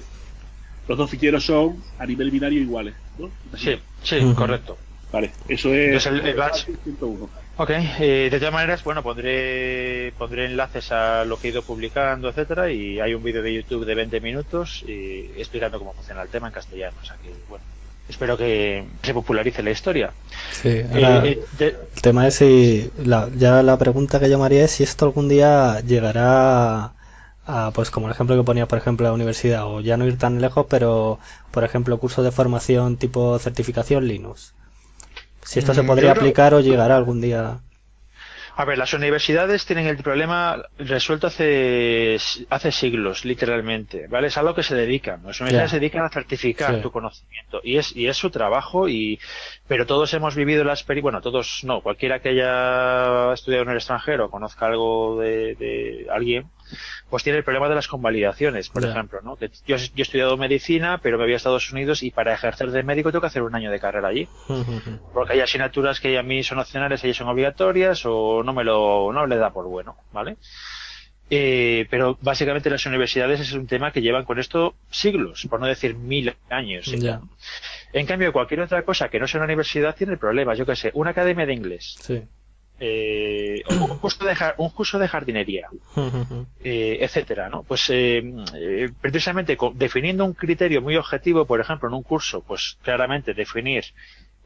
los 0.88 0.98
dos 0.98 1.10
ficheros 1.10 1.46
son 1.46 1.82
a 2.00 2.06
nivel 2.06 2.32
binario 2.32 2.62
iguales, 2.62 2.96
¿no? 3.18 3.30
Sí, 3.58 3.78
sí, 4.04 4.34
correcto. 4.36 4.78
Vale, 5.12 5.32
eso 5.48 5.74
es. 5.74 6.06
el, 6.06 6.34
batch. 6.34 6.68
Ok, 7.60 7.72
eh, 7.72 8.28
de 8.30 8.38
todas 8.40 8.54
maneras, 8.54 8.84
bueno, 8.84 9.02
pondré, 9.02 10.14
pondré 10.18 10.46
enlaces 10.46 10.92
a 10.92 11.26
lo 11.26 11.40
que 11.40 11.48
he 11.48 11.52
ido 11.52 11.64
publicando, 11.64 12.30
etcétera, 12.30 12.72
y 12.72 13.00
hay 13.00 13.14
un 13.14 13.24
vídeo 13.24 13.42
de 13.42 13.54
YouTube 13.54 13.86
de 13.86 13.96
20 13.96 14.22
minutos 14.22 14.84
y 14.88 15.32
explicando 15.38 15.80
cómo 15.80 15.94
funciona 15.94 16.22
el 16.22 16.30
tema 16.30 16.48
en 16.48 16.54
castellano. 16.54 16.98
O 17.02 17.06
sea 17.06 17.16
que, 17.16 17.32
bueno, 17.50 17.64
espero 18.08 18.38
que 18.38 18.86
se 19.02 19.14
popularice 19.14 19.64
la 19.64 19.72
historia. 19.72 20.12
Sí, 20.52 20.70
eh, 20.70 21.42
eh, 21.60 21.76
el 21.96 22.02
tema 22.02 22.28
es 22.28 22.36
si, 22.36 22.92
la, 23.04 23.30
ya 23.36 23.64
la 23.64 23.78
pregunta 23.78 24.20
que 24.20 24.30
yo 24.30 24.38
me 24.38 24.46
haría 24.46 24.66
es 24.66 24.72
si 24.72 24.84
esto 24.84 25.06
algún 25.06 25.28
día 25.28 25.80
llegará 25.82 26.94
a, 27.48 27.72
pues 27.72 27.90
como 27.90 28.08
el 28.08 28.14
ejemplo 28.14 28.36
que 28.36 28.44
ponía, 28.44 28.68
por 28.68 28.78
ejemplo, 28.78 29.08
la 29.08 29.14
universidad, 29.14 29.66
o 29.66 29.82
ya 29.82 29.98
no 29.98 30.06
ir 30.06 30.18
tan 30.18 30.42
lejos, 30.42 30.68
pero, 30.70 31.20
por 31.52 31.64
ejemplo, 31.64 31.98
cursos 31.98 32.24
de 32.24 32.32
formación 32.32 32.98
tipo 32.98 33.40
certificación 33.40 34.08
Linux 34.08 34.54
si 35.48 35.60
esto 35.60 35.74
se 35.74 35.82
mm, 35.82 35.88
podría 35.88 36.12
aplicar 36.12 36.54
o 36.54 36.60
llegará 36.60 36.98
algún 36.98 37.22
día. 37.22 37.60
A 38.58 38.66
ver, 38.66 38.78
las 38.78 38.94
universidades 38.94 39.66
tienen 39.66 39.86
el 39.86 39.98
problema 39.98 40.64
resuelto 40.78 41.28
hace, 41.28 42.18
hace 42.50 42.72
siglos, 42.72 43.24
literalmente, 43.24 44.08
¿vale? 44.08 44.28
Es 44.28 44.38
algo 44.38 44.56
que 44.56 44.64
se 44.64 44.76
dedican. 44.76 45.22
Las 45.24 45.40
universidades 45.40 45.72
se 45.72 45.80
dedican 45.80 46.04
a 46.04 46.10
certificar 46.10 46.82
tu 46.82 46.92
conocimiento 46.92 47.62
y 47.64 47.78
es, 47.78 47.96
y 47.96 48.08
es 48.08 48.18
su 48.18 48.30
trabajo 48.30 48.90
y, 48.90 49.20
pero 49.68 49.86
todos 49.86 50.14
hemos 50.16 50.36
vivido 50.36 50.64
la 50.64 50.74
experiencia, 50.74 51.04
bueno, 51.04 51.22
todos 51.22 51.62
no, 51.64 51.82
cualquiera 51.82 52.20
que 52.20 52.30
haya 52.30 53.32
estudiado 53.32 53.64
en 53.64 53.70
el 53.70 53.78
extranjero, 53.78 54.32
conozca 54.32 54.66
algo 54.66 55.20
de, 55.20 55.56
de 55.56 56.08
alguien, 56.12 56.50
pues 57.10 57.24
tiene 57.24 57.40
el 57.40 57.44
problema 57.44 57.70
de 57.70 57.76
las 57.76 57.88
convalidaciones, 57.88 58.70
por 58.70 58.86
ejemplo, 58.86 59.22
¿no? 59.22 59.36
Que 59.36 59.50
yo, 59.66 59.76
he 59.76 60.02
estudiado 60.02 60.38
medicina, 60.38 61.00
pero 61.02 61.18
me 61.18 61.26
voy 61.26 61.34
a 61.34 61.38
Estados 61.38 61.72
Unidos 61.72 62.04
y 62.04 62.12
para 62.12 62.34
ejercer 62.34 62.72
de 62.72 62.84
médico 62.84 63.12
tengo 63.12 63.22
que 63.22 63.28
hacer 63.28 63.44
un 63.44 63.56
año 63.56 63.72
de 63.72 63.80
carrera 63.80 64.10
allí. 64.10 64.28
Porque 65.14 65.34
hay 65.34 65.40
asignaturas 65.42 66.00
que 66.00 66.18
a 66.18 66.24
mí 66.24 66.44
son 66.44 66.60
opcionales, 66.60 67.04
ellas 67.04 67.18
son 67.18 67.28
obligatorias 67.28 68.04
o 68.06 68.44
no 68.44 68.54
me 68.54 68.64
lo, 68.64 69.12
no 69.14 69.26
le 69.26 69.38
da 69.38 69.52
por 69.52 69.68
bueno, 69.68 69.96
¿vale? 70.12 70.38
Eh, 71.30 71.88
pero 71.90 72.18
básicamente 72.22 72.70
las 72.70 72.86
universidades 72.86 73.42
es 73.42 73.52
un 73.52 73.68
tema 73.68 73.92
que 73.92 74.02
llevan 74.02 74.24
con 74.24 74.40
esto 74.40 74.76
siglos, 74.90 75.46
por 75.50 75.60
no 75.60 75.68
decir 75.68 75.96
mil 75.96 76.34
años. 76.50 76.94
En 77.94 78.06
cambio, 78.06 78.32
cualquier 78.34 78.62
otra 78.62 78.84
cosa 78.84 79.10
que 79.10 79.20
no 79.20 79.28
sea 79.28 79.40
una 79.40 79.46
universidad 79.46 79.96
tiene 79.96 80.18
problemas. 80.18 80.58
Yo 80.58 80.66
qué 80.66 80.76
sé, 80.76 80.92
una 80.94 81.12
academia 81.12 81.46
de 81.46 81.54
inglés. 81.54 81.96
Sí 82.00 82.24
eh, 82.80 83.64
un, 83.70 83.98
curso 83.98 84.26
de, 84.26 84.36
un 84.58 84.70
curso 84.70 85.00
de 85.00 85.08
jardinería, 85.08 85.68
eh, 86.64 86.98
etcétera, 87.02 87.50
¿no? 87.50 87.64
Pues 87.64 87.90
eh, 87.90 88.24
eh, 88.56 88.90
precisamente 89.02 89.58
definiendo 89.74 90.26
un 90.26 90.34
criterio 90.34 90.82
muy 90.82 90.96
objetivo, 90.96 91.46
por 91.46 91.60
ejemplo, 91.60 91.90
en 91.90 91.96
un 91.96 92.04
curso, 92.04 92.42
pues 92.42 92.78
claramente 92.84 93.34
definir 93.34 93.86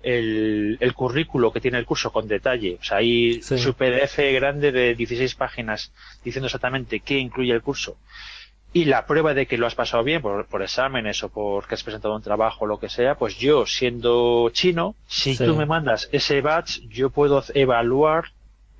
el, 0.04 0.78
el 0.80 0.94
currículo 0.94 1.52
que 1.52 1.62
tiene 1.62 1.78
el 1.78 1.86
curso 1.86 2.12
con 2.12 2.28
detalle, 2.28 2.78
o 2.80 2.84
sea, 2.84 2.98
hay 2.98 3.42
su 3.42 3.74
PDF 3.74 4.18
grande 4.34 4.72
de 4.72 4.96
16 4.96 5.36
páginas 5.36 5.92
diciendo 6.24 6.48
exactamente 6.48 7.02
qué 7.02 7.20
incluye 7.20 7.54
el 7.54 7.62
curso 7.62 7.98
y 8.74 8.86
la 8.86 9.06
prueba 9.06 9.34
de 9.34 9.48
que 9.48 9.58
lo 9.58 9.68
has 9.68 9.76
pasado 9.76 10.04
bien 10.04 10.22
por, 10.22 10.46
por 10.48 10.62
exámenes 10.62 11.24
o 11.24 11.30
porque 11.30 11.76
has 11.76 11.84
presentado 11.84 12.16
un 12.16 12.22
trabajo 12.22 12.66
o 12.66 12.68
lo 12.68 12.80
que 12.80 12.90
sea, 12.90 13.16
pues 13.16 13.38
yo 13.38 13.66
siendo 13.66 14.50
chino, 14.52 14.96
si 15.08 15.38
tú 15.38 15.56
me 15.56 15.66
mandas 15.66 16.08
ese 16.12 16.42
batch, 16.42 16.80
yo 16.88 17.10
puedo 17.10 17.44
evaluar 17.54 18.32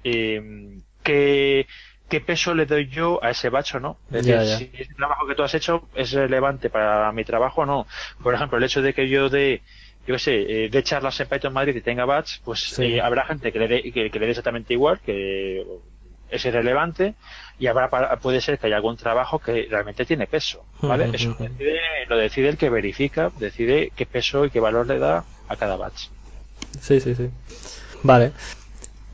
eh, 0.04 0.80
qué, 1.04 1.68
qué 2.08 2.22
peso 2.22 2.54
le 2.54 2.66
doy 2.66 2.88
yo 2.88 3.22
a 3.22 3.32
ese 3.32 3.50
batch 3.50 3.76
o 3.76 3.80
no. 3.82 3.98
Es 4.12 4.26
decir, 4.26 4.70
si 4.74 4.82
el 4.82 4.96
trabajo 4.96 5.28
que 5.28 5.36
tú 5.36 5.44
has 5.44 5.54
hecho 5.56 5.88
es 5.94 6.14
relevante 6.14 6.70
para 6.70 7.12
mi 7.12 7.26
trabajo 7.26 7.62
o 7.62 7.66
no. 7.66 7.86
Por 8.24 8.34
ejemplo, 8.34 8.58
el 8.58 8.64
hecho 8.64 8.82
de 8.82 8.94
que 8.94 9.10
yo 9.10 9.30
de 9.30 9.62
yo 10.08 10.16
qué 10.16 10.20
sé, 10.20 10.66
eh, 10.66 10.70
de 10.70 10.84
charlas 10.84 11.20
en 11.20 11.28
Python 11.28 11.54
Madrid 11.54 11.76
y 11.76 11.82
tenga 11.82 12.06
batch, 12.06 12.40
pues 12.44 12.80
eh, 12.80 13.00
habrá 13.02 13.26
gente 13.26 13.52
que 13.52 13.60
le 13.60 13.68
dé 13.68 13.92
que, 13.92 14.10
que 14.10 14.20
le 14.20 14.26
dé 14.26 14.32
exactamente 14.32 14.74
igual, 14.74 15.00
que 15.00 15.64
es 16.32 16.46
irrelevante 16.46 17.14
y 17.60 17.68
habrá 17.68 17.90
puede 18.20 18.42
ser 18.42 18.58
que 18.58 18.68
haya 18.68 18.78
algún 18.78 18.98
trabajo 18.98 19.40
que 19.40 19.68
realmente 19.70 20.06
tiene 20.06 20.26
peso, 20.26 20.64
¿vale? 20.82 21.10
Eso 21.14 21.38
lo 22.10 22.18
decide 22.18 22.50
el 22.50 22.58
que 22.58 22.70
verifica, 22.70 23.32
decide 23.38 23.92
qué 23.96 24.06
peso 24.06 24.46
y 24.46 24.50
qué 24.50 24.60
valor 24.60 24.88
le 24.88 24.98
da 24.98 25.24
a 25.48 25.56
cada 25.56 25.76
batch. 25.76 26.08
Sí, 26.80 27.00
sí, 27.00 27.14
sí. 27.14 27.30
Vale. 28.04 28.32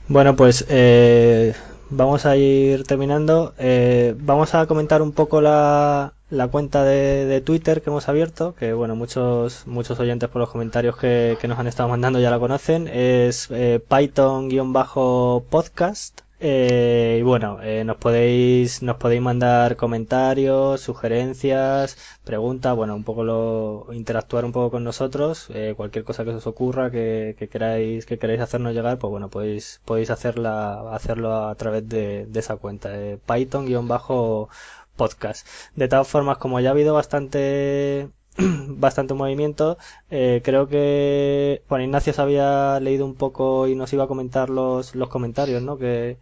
Bueno, 0.07 0.35
pues 0.35 0.65
eh, 0.69 1.53
vamos 1.89 2.25
a 2.25 2.35
ir 2.37 2.85
terminando. 2.85 3.53
Eh, 3.57 4.15
vamos 4.17 4.55
a 4.55 4.65
comentar 4.67 5.01
un 5.01 5.11
poco 5.11 5.41
la, 5.41 6.13
la 6.29 6.47
cuenta 6.47 6.83
de, 6.83 7.41
Twitter 7.41 7.81
que 7.81 7.89
hemos 7.89 8.07
abierto, 8.07 8.55
que 8.55 8.71
bueno, 8.73 8.95
muchos, 8.95 9.67
muchos 9.67 9.99
oyentes 9.99 10.29
por 10.29 10.39
los 10.39 10.49
comentarios 10.49 10.95
que, 10.97 11.37
nos 11.47 11.59
han 11.59 11.67
estado 11.67 11.89
mandando 11.89 12.19
ya 12.19 12.31
la 12.31 12.39
conocen. 12.39 12.87
Es 12.87 13.49
eh, 13.51 13.79
Python-podcast. 13.87 16.21
Eh, 16.39 17.17
y 17.19 17.23
bueno, 17.23 17.59
eh, 17.63 17.83
nos 17.83 17.97
podéis 17.97 18.83
nos 18.83 18.97
podéis 18.97 19.21
mandar 19.21 19.75
comentarios, 19.75 20.81
sugerencias, 20.81 21.97
preguntas, 22.23 22.75
bueno, 22.75 22.95
un 22.95 23.03
poco 23.03 23.23
lo 23.23 23.87
interactuar 23.91 24.45
un 24.45 24.51
poco 24.51 24.69
con 24.71 24.83
nosotros, 24.83 25.47
eh, 25.53 25.73
cualquier 25.75 26.03
cosa 26.03 26.23
que 26.23 26.29
os 26.31 26.45
ocurra 26.45 26.91
que, 26.91 27.35
queráis 27.51 28.05
que 28.05 28.19
queráis 28.19 28.39
hacernos 28.41 28.73
llegar, 28.75 28.99
pues 28.99 29.09
bueno, 29.09 29.29
podéis 29.29 29.81
podéis 29.85 30.11
hacerla 30.11 30.93
hacerlo 30.93 31.33
a 31.47 31.55
través 31.55 31.87
de, 31.89 32.27
esa 32.35 32.57
cuenta, 32.57 32.89
Python-podcast. 33.25 35.47
De 35.75 35.87
todas 35.87 36.07
formas, 36.07 36.37
como 36.37 36.59
ya 36.59 36.69
ha 36.69 36.71
habido 36.71 36.93
bastante 36.93 38.09
bastante 38.69 39.13
movimiento. 39.13 39.77
Eh, 40.09 40.41
creo 40.43 40.67
que 40.67 41.61
Juan 41.67 41.83
Ignacio 41.83 42.13
se 42.13 42.21
había 42.21 42.79
leído 42.79 43.05
un 43.05 43.15
poco 43.15 43.67
y 43.67 43.75
nos 43.75 43.91
iba 43.93 44.05
a 44.05 44.07
comentar 44.07 44.49
los, 44.49 44.95
los 44.95 45.09
comentarios, 45.09 45.61
¿no? 45.61 45.77
Que, 45.77 46.17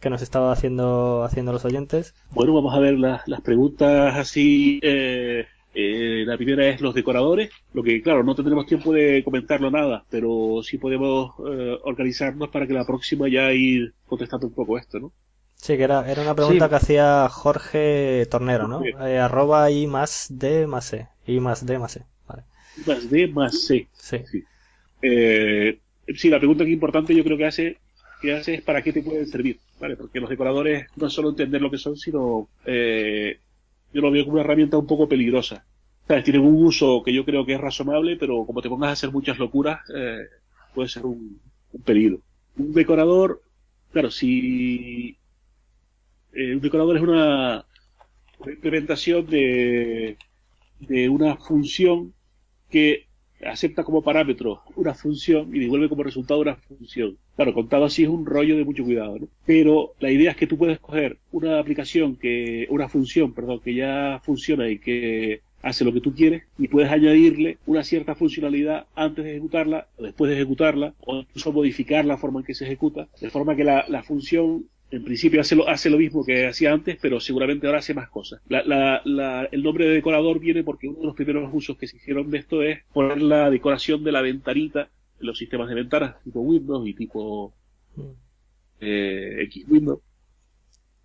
que 0.00 0.10
nos 0.10 0.22
estaba 0.22 0.52
haciendo, 0.52 1.24
haciendo 1.24 1.52
los 1.52 1.64
oyentes. 1.64 2.14
Bueno, 2.30 2.54
vamos 2.54 2.74
a 2.74 2.78
ver 2.78 2.98
las, 2.98 3.26
las 3.28 3.40
preguntas 3.40 4.16
así. 4.16 4.78
Eh, 4.82 5.46
eh, 5.78 6.24
la 6.26 6.38
primera 6.38 6.66
es 6.68 6.80
los 6.80 6.94
decoradores, 6.94 7.50
lo 7.74 7.82
que 7.82 8.00
claro, 8.00 8.24
no 8.24 8.34
tendremos 8.34 8.64
tiempo 8.64 8.94
de 8.94 9.22
comentarlo 9.22 9.70
nada, 9.70 10.06
pero 10.08 10.62
sí 10.62 10.78
podemos 10.78 11.34
eh, 11.50 11.76
organizarnos 11.84 12.48
para 12.48 12.66
que 12.66 12.72
la 12.72 12.86
próxima 12.86 13.28
ya 13.28 13.52
ir 13.52 13.92
contestando 14.06 14.46
un 14.46 14.54
poco 14.54 14.78
esto, 14.78 14.98
¿no? 14.98 15.12
Sí, 15.66 15.76
que 15.76 15.82
era, 15.82 16.08
era 16.08 16.22
una 16.22 16.36
pregunta 16.36 16.68
que 16.68 16.76
hacía 16.76 17.28
Jorge 17.28 18.24
Tornero, 18.30 18.68
¿no? 18.68 18.84
Eh, 18.84 19.18
arroba 19.18 19.68
I 19.68 19.88
más 19.88 20.28
D 20.30 20.68
más 20.68 20.84
C. 20.90 21.08
I 21.26 21.40
más 21.40 21.66
D 21.66 21.76
más 21.76 21.90
C. 21.90 22.04
Vale. 22.28 22.44
I 22.76 22.88
más 22.88 23.10
D 23.10 23.26
más 23.26 23.62
C. 23.66 23.88
Sí. 23.92 24.18
Sí. 24.30 24.44
Eh, 25.02 25.80
sí, 26.14 26.30
la 26.30 26.38
pregunta 26.38 26.64
que 26.64 26.70
importante 26.70 27.16
yo 27.16 27.24
creo 27.24 27.36
que 27.36 27.46
hace, 27.46 27.78
que 28.22 28.32
hace 28.32 28.54
es 28.54 28.62
para 28.62 28.80
qué 28.80 28.92
te 28.92 29.02
pueden 29.02 29.26
servir, 29.26 29.58
¿vale? 29.80 29.96
Porque 29.96 30.20
los 30.20 30.30
decoradores 30.30 30.86
no 30.94 31.10
solo 31.10 31.30
entender 31.30 31.60
lo 31.60 31.72
que 31.72 31.78
son, 31.78 31.96
sino 31.96 32.48
eh, 32.64 33.40
yo 33.92 34.00
lo 34.02 34.12
veo 34.12 34.22
como 34.22 34.34
una 34.34 34.44
herramienta 34.44 34.78
un 34.78 34.86
poco 34.86 35.08
peligrosa. 35.08 35.64
¿Sabes? 36.06 36.22
Tienen 36.22 36.42
un 36.42 36.64
uso 36.64 37.02
que 37.04 37.12
yo 37.12 37.24
creo 37.24 37.44
que 37.44 37.54
es 37.54 37.60
razonable, 37.60 38.14
pero 38.14 38.46
como 38.46 38.62
te 38.62 38.68
pongas 38.68 38.90
a 38.90 38.92
hacer 38.92 39.10
muchas 39.10 39.40
locuras, 39.40 39.80
eh, 39.92 40.28
puede 40.72 40.88
ser 40.88 41.04
un, 41.06 41.40
un 41.72 41.82
peligro. 41.82 42.20
Un 42.56 42.72
decorador, 42.72 43.42
claro, 43.90 44.12
si 44.12 45.16
eh, 46.36 46.54
un 46.54 46.60
decorador 46.60 46.96
es 46.96 47.02
una, 47.02 47.64
implementación 48.46 49.26
de, 49.26 50.16
de 50.80 51.08
una 51.08 51.36
función 51.36 52.12
que 52.70 53.06
acepta 53.44 53.84
como 53.84 54.02
parámetro 54.02 54.62
una 54.76 54.94
función 54.94 55.54
y 55.54 55.60
devuelve 55.60 55.88
como 55.88 56.02
resultado 56.02 56.40
una 56.40 56.56
función. 56.56 57.16
Claro, 57.36 57.54
contado 57.54 57.84
así 57.84 58.02
es 58.02 58.08
un 58.08 58.24
rollo 58.24 58.56
de 58.56 58.64
mucho 58.64 58.84
cuidado, 58.84 59.18
¿no? 59.18 59.28
Pero 59.44 59.92
la 60.00 60.10
idea 60.10 60.30
es 60.30 60.36
que 60.36 60.46
tú 60.46 60.56
puedes 60.56 60.78
coger 60.78 61.18
una 61.32 61.58
aplicación 61.58 62.16
que, 62.16 62.66
una 62.70 62.88
función, 62.88 63.34
perdón, 63.34 63.60
que 63.60 63.74
ya 63.74 64.20
funciona 64.24 64.68
y 64.68 64.78
que 64.78 65.40
hace 65.62 65.84
lo 65.84 65.92
que 65.92 66.00
tú 66.00 66.14
quieres 66.14 66.44
y 66.58 66.68
puedes 66.68 66.90
añadirle 66.90 67.58
una 67.66 67.82
cierta 67.82 68.14
funcionalidad 68.14 68.86
antes 68.94 69.24
de 69.24 69.32
ejecutarla 69.32 69.88
o 69.96 70.04
después 70.04 70.28
de 70.30 70.36
ejecutarla 70.36 70.94
o 71.00 71.16
incluso 71.16 71.52
modificar 71.52 72.04
la 72.04 72.18
forma 72.18 72.40
en 72.40 72.46
que 72.46 72.54
se 72.54 72.64
ejecuta 72.64 73.08
de 73.20 73.30
forma 73.30 73.56
que 73.56 73.64
la 73.64 74.02
función 74.06 74.66
en 74.90 75.04
principio 75.04 75.40
hace 75.40 75.56
lo, 75.56 75.68
hace 75.68 75.90
lo 75.90 75.98
mismo 75.98 76.24
que 76.24 76.46
hacía 76.46 76.72
antes, 76.72 76.96
pero 77.00 77.18
seguramente 77.20 77.66
ahora 77.66 77.80
hace 77.80 77.94
más 77.94 78.08
cosas. 78.08 78.40
La, 78.48 78.62
la, 78.64 79.02
la, 79.04 79.48
el 79.50 79.62
nombre 79.62 79.86
de 79.86 79.94
decorador 79.94 80.38
viene 80.38 80.62
porque 80.62 80.88
uno 80.88 81.00
de 81.00 81.06
los 81.06 81.16
primeros 81.16 81.50
usos 81.52 81.76
que 81.76 81.88
se 81.88 81.96
hicieron 81.96 82.30
de 82.30 82.38
esto 82.38 82.62
es 82.62 82.84
poner 82.92 83.20
la 83.20 83.50
decoración 83.50 84.04
de 84.04 84.12
la 84.12 84.22
ventanita 84.22 84.90
en 85.20 85.26
los 85.26 85.38
sistemas 85.38 85.68
de 85.68 85.74
ventanas 85.74 86.22
tipo 86.22 86.40
Windows 86.40 86.86
y 86.86 86.94
tipo 86.94 87.52
eh, 88.80 89.38
X 89.44 89.64
Windows, 89.68 90.00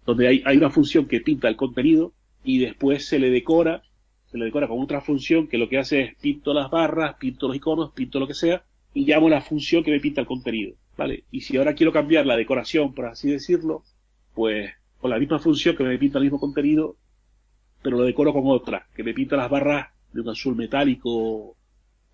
donde 0.06 0.28
hay, 0.28 0.44
hay 0.46 0.58
una 0.58 0.70
función 0.70 1.08
que 1.08 1.22
pinta 1.22 1.48
el 1.48 1.56
contenido 1.56 2.14
y 2.44 2.60
después 2.60 3.06
se 3.06 3.18
le 3.18 3.30
decora, 3.30 3.84
se 4.26 4.38
le 4.38 4.46
decora 4.46 4.68
con 4.68 4.80
otra 4.80 5.02
función 5.02 5.48
que 5.48 5.58
lo 5.58 5.70
que 5.70 5.78
hace 5.80 6.02
es 6.02 6.16
pinto 6.18 6.54
las 6.54 6.70
barras, 6.70 7.16
pinto 7.16 7.48
los 7.48 7.56
iconos, 7.56 7.92
pinto 7.94 8.20
lo 8.20 8.28
que 8.28 8.34
sea 8.34 8.64
y 8.94 9.06
llamo 9.06 9.30
la 9.30 9.42
función 9.42 9.84
que 9.84 9.92
me 9.92 10.00
pinta 10.00 10.22
el 10.22 10.28
contenido. 10.28 10.76
¿Vale? 11.02 11.24
Y 11.32 11.42
si 11.42 11.58
ahora 11.58 11.74
quiero 11.74 11.92
cambiar 11.92 12.28
la 12.28 12.38
decoración, 12.38 12.94
por 12.94 13.06
así 13.06 13.32
decirlo, 13.32 13.84
pues 14.36 14.72
con 15.00 15.10
la 15.10 15.18
misma 15.18 15.40
función 15.40 15.76
que 15.76 15.84
me 15.84 15.98
pinta 15.98 16.20
el 16.20 16.26
mismo 16.26 16.40
contenido, 16.40 16.96
pero 17.82 17.98
lo 17.98 18.04
decoro 18.04 18.32
con 18.34 18.44
otra, 18.46 18.88
que 18.96 19.04
me 19.04 19.16
pinta 19.16 19.36
las 19.36 19.50
barras 19.50 19.88
de 20.14 20.22
un 20.22 20.30
azul 20.30 20.56
metálico 20.56 21.56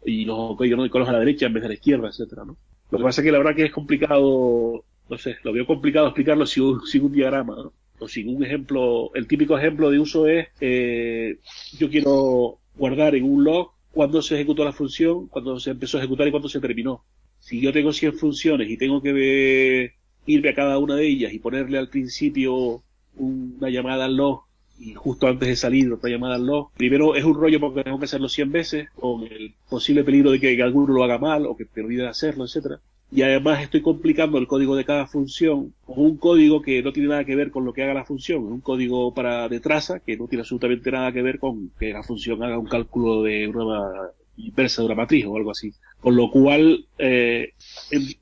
y 0.06 0.24
los 0.24 0.56
códigos 0.56 0.84
de 0.84 0.90
color 0.90 1.10
a 1.10 1.12
la 1.12 1.20
derecha 1.20 1.48
en 1.48 1.54
vez 1.54 1.64
de 1.64 1.68
la 1.68 1.74
izquierda, 1.74 2.08
etcétera, 2.08 2.46
¿no? 2.46 2.56
Lo 2.90 2.98
que 2.98 3.04
pasa 3.04 3.20
es 3.20 3.26
que 3.26 3.32
la 3.34 3.40
verdad 3.40 3.56
que 3.56 3.66
es 3.66 3.74
complicado, 3.74 4.86
no 5.10 5.18
sé, 5.18 5.36
lo 5.44 5.52
veo 5.52 5.68
complicado 5.68 6.08
explicarlo 6.08 6.46
sin 6.46 6.64
un, 6.64 6.88
sin 6.88 7.04
un 7.04 7.12
diagrama. 7.12 7.70
O 8.00 8.08
sin 8.08 8.34
un 8.34 8.42
ejemplo, 8.46 9.12
el 9.16 9.28
típico 9.28 9.58
ejemplo 9.58 9.90
de 9.90 10.00
uso 10.00 10.28
es, 10.28 10.48
eh, 10.62 11.40
yo 11.78 11.90
quiero 11.90 12.60
guardar 12.78 13.16
en 13.16 13.26
un 13.26 13.44
log 13.44 13.72
cuándo 13.92 14.22
se 14.22 14.36
ejecutó 14.36 14.64
la 14.64 14.72
función, 14.72 15.28
cuándo 15.28 15.60
se 15.60 15.72
empezó 15.72 15.98
a 15.98 16.02
ejecutar 16.02 16.28
y 16.28 16.32
cuándo 16.32 16.48
se 16.48 16.62
terminó 16.62 17.04
si 17.48 17.62
yo 17.62 17.72
tengo 17.72 17.94
100 17.94 18.16
funciones 18.16 18.70
y 18.70 18.76
tengo 18.76 19.02
que 19.02 19.14
ver, 19.14 19.94
irme 20.26 20.50
a 20.50 20.54
cada 20.54 20.78
una 20.80 20.98
de 20.98 21.08
ellas 21.08 21.32
y 21.32 21.40
ponerle 21.40 21.78
al 21.78 21.88
principio 21.88 22.84
una 23.16 23.70
llamada 23.70 24.04
al 24.04 24.18
log 24.18 24.42
y 24.78 24.94
justo 24.94 25.28
antes 25.28 25.48
de 25.48 25.56
salir 25.56 25.90
otra 25.94 26.10
llamada 26.10 26.36
al 26.36 26.46
log, 26.46 26.72
primero 26.76 27.16
es 27.16 27.24
un 27.24 27.36
rollo 27.36 27.62
porque 27.62 27.86
tengo 27.86 28.00
que 28.00 28.06
hacerlo 28.06 28.28
100 28.28 28.52
veces 28.52 28.90
con 28.96 29.24
el 29.24 29.54
posible 29.70 30.04
peligro 30.04 30.32
de 30.32 30.42
que 30.42 30.62
alguno 30.62 30.94
lo 30.94 31.06
haga 31.06 31.20
mal 31.20 31.46
o 31.46 31.56
que 31.56 31.64
te 31.64 31.80
olvide 31.80 32.02
de 32.02 32.10
hacerlo, 32.10 32.44
etcétera. 32.44 32.82
Y 33.14 33.22
además 33.22 33.64
estoy 33.64 33.82
complicando 33.82 34.38
el 34.40 34.48
código 34.48 34.76
de 34.76 34.84
cada 34.84 35.08
función 35.08 35.74
con 35.86 36.00
un 36.00 36.18
código 36.18 36.62
que 36.62 36.84
no 36.84 36.92
tiene 36.92 37.08
nada 37.08 37.24
que 37.24 37.38
ver 37.38 37.52
con 37.52 37.64
lo 37.64 37.72
que 37.72 37.84
haga 37.84 37.94
la 37.94 38.04
función, 38.04 38.44
un 38.44 38.60
código 38.60 39.14
para 39.14 39.48
de 39.48 39.62
traza 39.62 40.02
que 40.02 40.18
no 40.18 40.28
tiene 40.28 40.42
absolutamente 40.42 40.92
nada 40.92 41.14
que 41.14 41.22
ver 41.22 41.40
con 41.40 41.72
que 41.80 41.94
la 41.94 42.04
función 42.04 42.44
haga 42.44 42.60
un 42.60 42.68
cálculo 42.68 43.24
de 43.24 43.48
una 43.48 44.12
inversa 44.38 44.82
de 44.82 44.88
una 44.88 44.96
matriz 44.96 45.26
o 45.26 45.36
algo 45.36 45.52
así. 45.52 45.74
Con 46.00 46.16
lo 46.16 46.30
cual, 46.30 46.86
eh, 46.98 47.54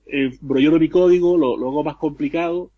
embrollo 0.07 0.80
mi 0.80 0.89
código, 0.89 1.38
lo, 1.38 1.55
hago 1.55 1.84
más 1.84 1.97
complicado 1.97 2.72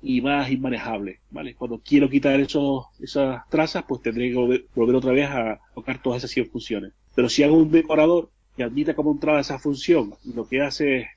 y 0.00 0.20
más 0.20 0.50
inmanejable, 0.50 1.20
¿vale? 1.30 1.54
Cuando 1.54 1.80
quiero 1.80 2.08
quitar 2.08 2.38
esos, 2.40 2.86
esas 3.00 3.48
trazas, 3.48 3.84
pues 3.86 4.00
tendré 4.00 4.30
que 4.30 4.36
volver, 4.74 4.94
otra 4.94 5.12
vez 5.12 5.28
a 5.28 5.60
tocar 5.74 6.00
todas 6.00 6.18
esas 6.18 6.30
100 6.30 6.50
funciones. 6.50 6.92
Pero 7.14 7.28
si 7.28 7.42
hago 7.42 7.56
un 7.56 7.70
decorador 7.70 8.30
que 8.56 8.62
admita 8.62 8.94
como 8.94 9.12
entrada 9.12 9.40
esa 9.40 9.58
función, 9.58 10.14
lo 10.34 10.46
que 10.46 10.60
hace 10.60 10.98
es 10.98 11.08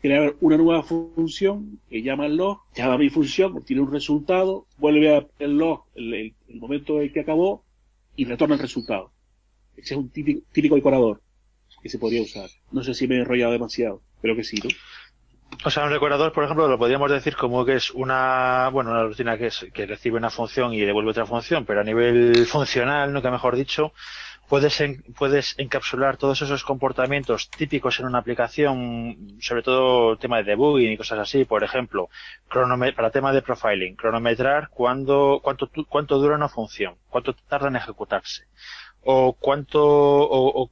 crear 0.00 0.36
una 0.40 0.58
nueva 0.58 0.82
función 0.82 1.80
que 1.88 2.02
llama 2.02 2.26
el 2.26 2.36
log, 2.36 2.60
llama 2.76 2.98
mi 2.98 3.08
función, 3.08 3.56
obtiene 3.56 3.82
un 3.82 3.90
resultado, 3.90 4.66
vuelve 4.76 5.16
a 5.16 5.26
el 5.38 5.56
log 5.56 5.84
el, 5.94 6.14
el 6.14 6.60
momento 6.60 7.00
en 7.00 7.12
que 7.12 7.20
acabó 7.20 7.64
y 8.14 8.26
retorna 8.26 8.56
el 8.56 8.60
resultado. 8.60 9.10
Ese 9.78 9.94
es 9.94 9.98
un 9.98 10.10
típico, 10.10 10.74
decorador 10.74 11.20
que 11.82 11.88
se 11.88 11.98
podría 11.98 12.22
usar. 12.22 12.48
No 12.72 12.82
sé 12.82 12.94
si 12.94 13.06
me 13.06 13.16
he 13.16 13.18
enrollado 13.20 13.52
demasiado, 13.52 14.02
pero 14.20 14.34
que 14.34 14.44
sí, 14.44 14.56
¿no? 14.62 14.70
O 15.64 15.70
sea, 15.70 15.84
un 15.84 15.92
decorador, 15.92 16.32
por 16.32 16.44
ejemplo, 16.44 16.68
lo 16.68 16.78
podríamos 16.78 17.10
decir 17.10 17.34
como 17.34 17.64
que 17.64 17.74
es 17.74 17.90
una, 17.92 18.68
bueno, 18.70 18.90
una 18.90 19.04
rutina 19.04 19.38
que 19.38 19.46
es 19.46 19.66
que 19.72 19.86
recibe 19.86 20.18
una 20.18 20.30
función 20.30 20.74
y 20.74 20.80
devuelve 20.80 21.10
otra 21.10 21.26
función, 21.26 21.64
pero 21.64 21.80
a 21.80 21.84
nivel 21.84 22.46
funcional, 22.46 23.12
nunca 23.12 23.30
mejor 23.30 23.56
dicho, 23.56 23.92
puedes 24.48 24.80
en, 24.80 25.02
puedes 25.16 25.54
encapsular 25.58 26.16
todos 26.16 26.42
esos 26.42 26.64
comportamientos 26.64 27.50
típicos 27.50 28.00
en 28.00 28.06
una 28.06 28.18
aplicación, 28.18 29.38
sobre 29.40 29.62
todo 29.62 30.12
el 30.12 30.18
tema 30.18 30.38
de 30.38 30.44
debugging 30.44 30.92
y 30.92 30.96
cosas 30.96 31.18
así, 31.18 31.44
por 31.44 31.62
ejemplo, 31.62 32.08
para 32.48 33.10
tema 33.10 33.32
de 33.32 33.42
profiling, 33.42 33.96
cronometrar 33.96 34.68
cuándo, 34.70 35.40
cuánto, 35.42 35.70
cuánto 35.88 36.18
dura 36.18 36.36
una 36.36 36.48
función, 36.48 36.96
cuánto 37.08 37.34
tarda 37.34 37.68
en 37.68 37.76
ejecutarse, 37.76 38.44
o 39.10 39.32
cuánto, 39.32 39.82
o, 39.82 40.62
o 40.62 40.70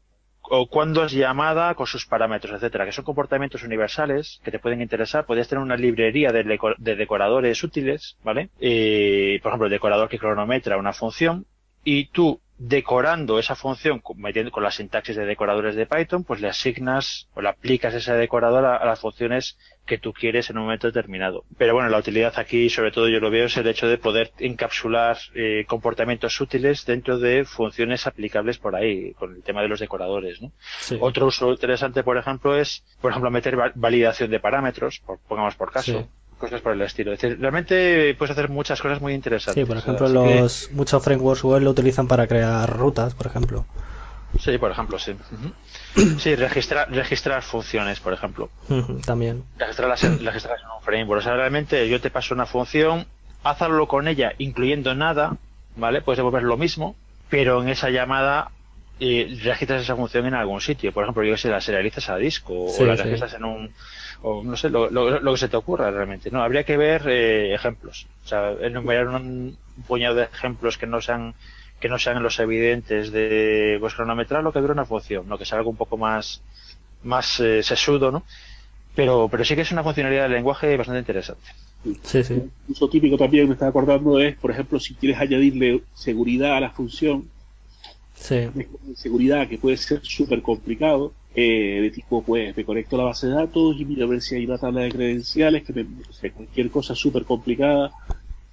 o 0.49 0.69
cuándo 0.69 1.05
es 1.05 1.13
llamada 1.13 1.75
con 1.75 1.87
sus 1.87 2.07
parámetros, 2.07 2.55
etcétera, 2.55 2.85
que 2.85 2.93
son 2.93 3.05
comportamientos 3.05 3.63
universales 3.65 4.41
que 4.45 4.51
te 4.51 4.59
pueden 4.59 4.81
interesar. 4.81 5.27
Podrías 5.27 5.49
tener 5.49 5.63
una 5.63 5.77
librería 5.77 6.31
de, 6.33 6.45
decor 6.45 6.77
de 6.79 6.97
decoradores 6.97 7.63
útiles, 7.65 8.17
¿vale? 8.23 8.51
Eh, 8.61 9.41
por 9.43 9.51
ejemplo, 9.51 9.67
el 9.67 9.73
decorador 9.73 10.09
que 10.09 10.19
cronometra 10.19 10.77
una 10.77 10.93
función 10.93 11.47
y 11.85 12.07
tú 12.11 12.41
decorando 12.59 13.39
esa 13.39 13.55
función 13.55 14.03
metiendo 14.17 14.51
con 14.51 14.63
la 14.63 14.71
sintaxis 14.71 15.17
de 15.17 15.27
decoradores 15.27 15.77
de 15.77 15.87
Python, 15.87 16.25
pues 16.25 16.41
le 16.41 16.49
asignas 16.49 17.29
o 17.35 17.43
le 17.43 17.49
aplicas 17.49 17.93
ese 17.95 18.15
decorador 18.15 18.65
a, 18.65 18.77
a, 18.77 18.87
las 18.87 19.01
funciones 19.01 19.59
que 19.85 19.99
tú 19.99 20.13
quieres 20.13 20.49
en 20.49 20.59
un 20.59 20.65
momento 20.65 20.87
determinado. 20.87 21.45
Pero 21.59 21.75
bueno, 21.75 21.89
la 21.91 21.99
utilidad 21.99 22.33
aquí, 22.39 22.71
sobre 22.71 22.93
todo 22.93 23.09
yo 23.09 23.21
lo 23.21 23.31
veo, 23.31 23.47
es 23.47 23.57
el 23.57 23.67
hecho 23.67 23.87
de 23.87 23.99
poder 23.99 24.33
encapsular 24.39 25.19
eh, 25.35 25.65
comportamientos 25.67 26.41
útiles 26.41 26.87
dentro 26.87 27.19
de 27.19 27.45
funciones 27.45 28.07
aplicables 28.07 28.59
por 28.59 28.75
ahí, 28.75 29.13
con 29.15 29.35
el 29.35 29.43
tema 29.43 29.63
de 29.63 29.69
los 29.69 29.81
decoradores. 29.81 30.41
¿no? 30.41 30.53
Sí. 30.81 30.97
Otro 31.01 31.27
uso 31.27 31.51
interesante, 31.51 32.03
por 32.03 32.17
ejemplo, 32.17 32.57
es, 32.57 32.83
por 33.01 33.11
ejemplo, 33.11 33.31
meter 33.31 33.57
validación 33.75 34.31
de 34.31 34.41
parámetros, 34.41 35.01
por, 35.01 35.19
pongamos 35.21 35.55
por 35.57 35.71
caso. 35.71 36.01
Sí 36.01 36.07
cosas 36.39 36.61
por 36.61 36.73
el 36.73 36.83
estilo. 36.83 37.13
Es 37.13 37.21
decir, 37.21 37.39
realmente 37.41 38.15
puedes 38.19 38.33
hacer 38.33 38.49
muchas 38.49 38.81
cosas 38.81 39.01
muy 39.01 39.15
interesantes. 39.15 39.63
Sí, 39.63 39.67
por 39.67 39.77
ejemplo, 39.77 40.09
los 40.09 40.67
que... 40.67 40.75
muchos 40.75 41.03
frameworks 41.03 41.45
web 41.45 41.63
lo 41.63 41.71
utilizan 41.71 42.09
para 42.09 42.27
crear 42.27 42.69
rutas, 42.69 43.15
por 43.15 43.27
ejemplo. 43.27 43.65
Sí, 44.41 44.59
por 44.59 44.71
ejemplo, 44.71 44.99
sí. 44.99 45.13
Uh 45.13 45.15
-huh. 46.01 46.19
Sí, 46.19 46.35
registrar, 46.35 46.91
registrar 46.91 47.43
funciones, 47.43 48.01
por 48.01 48.13
ejemplo. 48.13 48.51
Uh 48.69 48.75
-huh, 48.75 49.05
también. 49.05 49.45
Registrarlas 49.59 50.05
en, 50.05 50.19
registrarlas 50.25 50.63
en 50.63 50.71
un 50.77 50.83
framework. 50.83 51.21
O 51.21 51.25
sea, 51.25 51.35
realmente 51.35 51.89
yo 51.89 52.01
te 52.01 52.11
paso 52.11 52.35
una 52.35 52.47
función, 52.47 53.07
hazlo 53.43 53.89
con 53.89 54.09
ella, 54.09 54.33
incluyendo 54.39 54.95
nada, 54.95 55.37
¿vale? 55.77 56.03
Puedes 56.03 56.19
devolver 56.19 56.43
lo 56.43 56.57
mismo, 56.57 56.97
pero 57.31 57.63
en 57.63 57.69
esa 57.69 57.89
llamada 57.91 58.51
eh, 59.01 59.39
registras 59.43 59.83
esa 59.83 59.97
función 59.97 60.27
en 60.27 60.35
algún 60.35 60.61
sitio. 60.61 60.93
Por 60.93 61.05
ejemplo, 61.05 61.23
yo 61.25 61.33
que 61.33 61.39
sé, 61.39 61.49
la 61.51 61.61
serializas 61.61 62.09
a 62.11 62.17
disco 62.17 62.67
sí, 62.69 62.83
o 62.83 62.87
la 62.87 62.97
registras 62.97 63.31
sí. 63.31 63.37
en 63.37 63.45
un 63.45 63.73
o 64.23 64.43
no 64.43 64.57
sé, 64.57 64.71
lo, 64.71 64.91
lo, 64.91 65.21
lo, 65.21 65.33
que 65.33 65.39
se 65.39 65.49
te 65.49 65.57
ocurra 65.57 65.91
realmente. 65.91 66.31
No, 66.31 66.43
habría 66.43 66.65
que 66.65 66.77
ver 66.77 67.09
eh, 67.09 67.55
ejemplos. 67.55 68.07
O 68.25 68.29
sea, 68.29 68.53
enumerar 68.61 69.09
un, 69.09 69.15
un, 69.15 69.83
puñado 69.87 70.17
de 70.17 70.25
ejemplos 70.25 70.79
que 70.79 70.87
no 70.87 71.01
sean 71.01 71.35
que 71.81 71.89
no 71.89 71.99
sean 71.99 72.23
los 72.23 72.39
evidentes 72.41 73.13
de 73.13 73.77
pues 73.81 73.95
cronometrar 73.95 74.43
lo 74.43 74.53
que 74.53 74.61
dura 74.61 74.73
una 74.73 74.87
función, 74.87 75.29
¿no? 75.29 75.37
que 75.37 75.45
sea 75.45 75.59
algo 75.59 75.71
un 75.71 75.77
poco 75.77 75.99
más 75.99 76.41
más 77.03 77.39
eh, 77.41 77.63
sesudo, 77.63 78.11
¿no? 78.11 78.25
Pero, 78.95 79.29
pero 79.31 79.45
sí 79.45 79.55
que 79.55 79.61
es 79.61 79.73
una 79.73 79.85
funcionalidad 79.85 80.23
del 80.23 80.33
lenguaje 80.33 80.77
bastante 80.77 81.01
interesante. 81.01 81.45
Sí, 82.03 82.25
sí. 82.25 82.35
Un 82.35 82.53
uso 82.69 82.89
típico 82.89 83.17
también, 83.17 83.47
me 83.47 83.53
estaba 83.53 83.69
acordando, 83.69 84.19
es, 84.19 84.35
por 84.37 84.51
ejemplo, 84.51 84.81
si 84.81 84.95
quieres 84.95 85.21
añadirle 85.21 85.83
seguridad 85.95 86.57
a 86.57 86.61
la 86.61 86.71
función, 86.71 87.29
sí. 88.15 88.49
seguridad 88.97 89.47
que 89.49 89.59
puede 89.59 89.77
ser 89.77 90.01
súper 90.03 90.43
complicado, 90.43 91.13
eh, 91.39 91.81
de 91.83 91.91
tipo, 91.91 92.23
pues, 92.23 92.57
me 92.57 92.65
conecto 92.65 92.97
a 92.97 93.01
la 93.01 93.05
base 93.05 93.27
de 93.27 93.35
datos 93.35 93.77
y 93.79 93.85
mira 93.85 94.07
a 94.07 94.09
ver 94.09 94.23
si 94.23 94.37
hay 94.37 94.47
una 94.47 94.57
tabla 94.57 94.81
de 94.81 94.91
credenciales, 94.91 95.65
que 95.65 95.75
me, 95.75 95.83
o 95.83 96.35
cualquier 96.35 96.71
cosa 96.71 96.95
súper 96.95 97.25
complicada. 97.25 97.91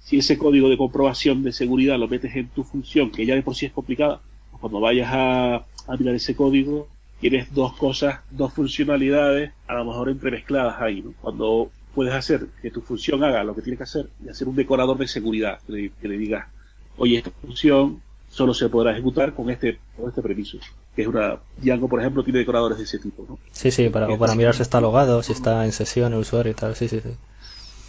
Si 0.00 0.18
ese 0.18 0.36
código 0.36 0.68
de 0.68 0.76
comprobación 0.76 1.42
de 1.42 1.52
seguridad 1.54 1.98
lo 1.98 2.08
metes 2.08 2.36
en 2.36 2.48
tu 2.48 2.62
función, 2.62 3.10
que 3.10 3.24
ya 3.24 3.34
de 3.34 3.42
por 3.42 3.54
sí 3.54 3.64
es 3.64 3.72
complicada, 3.72 4.20
pues 4.50 4.60
cuando 4.60 4.80
vayas 4.80 5.08
a, 5.10 5.54
a 5.54 5.96
mirar 5.98 6.14
ese 6.14 6.36
código, 6.36 6.86
tienes 7.20 7.54
dos 7.54 7.72
cosas, 7.72 8.20
dos 8.30 8.52
funcionalidades, 8.52 9.52
a 9.66 9.74
lo 9.76 9.86
mejor 9.86 10.10
entremezcladas 10.10 10.78
ahí, 10.82 11.00
¿no? 11.00 11.14
Cuando 11.22 11.70
puedes 11.94 12.12
hacer 12.12 12.48
que 12.60 12.70
tu 12.70 12.82
función 12.82 13.24
haga 13.24 13.44
lo 13.44 13.54
que 13.54 13.62
tiene 13.62 13.78
que 13.78 13.84
hacer 13.84 14.10
y 14.22 14.28
hacer 14.28 14.46
un 14.46 14.56
decorador 14.56 14.98
de 14.98 15.08
seguridad 15.08 15.58
que 15.66 15.72
le, 15.72 15.90
que 16.02 16.08
le 16.08 16.18
diga, 16.18 16.50
oye, 16.98 17.16
esta 17.16 17.30
función 17.30 18.02
solo 18.34 18.52
se 18.52 18.68
podrá 18.68 18.90
ejecutar 18.90 19.32
con 19.32 19.48
este, 19.48 19.78
con 19.96 20.08
este 20.08 20.20
permiso. 20.20 20.58
Que 20.96 21.02
es 21.02 21.08
una, 21.08 21.38
Django, 21.62 21.88
por 21.88 22.00
ejemplo, 22.00 22.24
tiene 22.24 22.40
decoradores 22.40 22.78
de 22.78 22.84
ese 22.84 22.98
tipo, 22.98 23.24
¿no? 23.28 23.38
Sí, 23.52 23.70
sí, 23.70 23.88
para, 23.90 24.08
o 24.08 24.18
para 24.18 24.34
mirar 24.34 24.56
si 24.56 24.62
está 24.62 24.80
logado, 24.80 25.22
si 25.22 25.32
está 25.32 25.64
en 25.64 25.70
sesión 25.70 26.12
el 26.12 26.18
usuario 26.18 26.50
y 26.50 26.54
tal, 26.54 26.74
sí, 26.74 26.88
sí, 26.88 27.00
sí. 27.00 27.10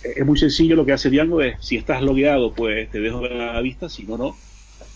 Es 0.03 0.23
muy 0.23 0.37
sencillo 0.37 0.75
lo 0.75 0.85
que 0.85 0.93
hace 0.93 1.09
Django 1.09 1.41
es, 1.41 1.55
si 1.65 1.77
estás 1.77 2.03
logueado, 2.03 2.53
pues 2.53 2.91
te 2.91 2.99
dejo 2.99 3.25
a 3.25 3.29
la 3.29 3.61
vista, 3.61 3.89
si 3.89 4.03
no, 4.03 4.17
no. 4.17 4.37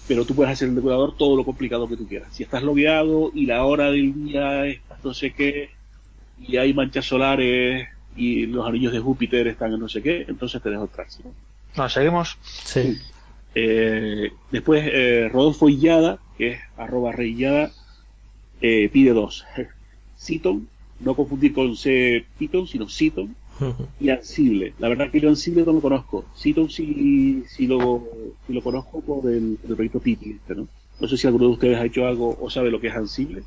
Pero 0.08 0.24
tú 0.24 0.36
puedes 0.36 0.54
hacer 0.54 0.70
el 0.70 0.76
decorador 0.76 1.18
todo 1.18 1.36
lo 1.36 1.44
complicado 1.44 1.88
que 1.88 1.98
tú 1.98 2.08
quieras. 2.08 2.30
Si 2.32 2.44
estás 2.44 2.62
logueado 2.62 3.32
y 3.34 3.48
la 3.48 3.64
hora 3.66 3.90
del 3.90 4.14
día 4.14 4.68
es 4.68 4.82
no 5.04 5.16
sé 5.16 5.32
qué, 5.32 5.72
y 6.40 6.58
hay 6.58 6.76
manchas 6.76 7.06
solares 7.06 7.88
y 8.16 8.46
los 8.46 8.68
anillos 8.68 8.94
de 8.94 9.00
Júpiter 9.00 9.48
están 9.48 9.74
en 9.74 9.80
no 9.80 9.90
sé 9.90 10.04
qué, 10.04 10.26
entonces 10.28 10.62
te 10.62 10.70
dejo 10.70 10.84
atrás. 10.84 11.20
¿no? 11.24 11.34
¿Nos 11.76 11.94
seguimos? 11.94 12.38
Sí. 12.44 13.00
Eh, 13.56 14.32
después, 14.52 14.84
eh, 14.86 15.30
Rodolfo 15.32 15.70
Illada, 15.70 16.20
que 16.38 16.52
es 16.52 16.60
arroba 16.78 17.12
reillada, 17.12 17.72
eh, 18.62 18.90
pide 18.92 19.14
dos. 19.14 19.46
Citon, 20.18 20.68
no 21.00 21.16
confundir 21.16 21.54
con 21.54 21.76
C 21.76 22.26
Python, 22.38 22.68
sino 22.68 22.90
Citon, 22.90 23.36
y 24.00 24.10
Ansible. 24.10 24.74
La 24.80 24.90
verdad 24.90 25.12
que 25.12 25.20
yo 25.20 25.30
Ansible 25.30 25.64
no 25.66 25.74
lo 25.74 25.82
conozco. 25.82 26.26
Citon 26.38 26.70
sí, 26.70 27.44
sí, 27.48 27.68
lo, 27.68 28.04
sí 28.46 28.54
lo 28.54 28.62
conozco 28.62 29.02
por 29.02 29.30
el, 29.32 29.58
por 29.62 29.72
el 29.72 29.76
proyecto 29.76 30.00
Pipi, 30.00 30.32
este, 30.32 30.56
¿no? 30.56 30.68
No 31.00 31.08
sé 31.08 31.18
si 31.18 31.28
alguno 31.28 31.46
de 31.46 31.52
ustedes 31.52 31.78
ha 31.78 31.86
hecho 31.86 32.06
algo 32.06 32.38
o 32.40 32.50
sabe 32.50 32.72
lo 32.72 32.82
que 32.82 32.88
es 32.88 32.96
Ansible. 32.96 33.44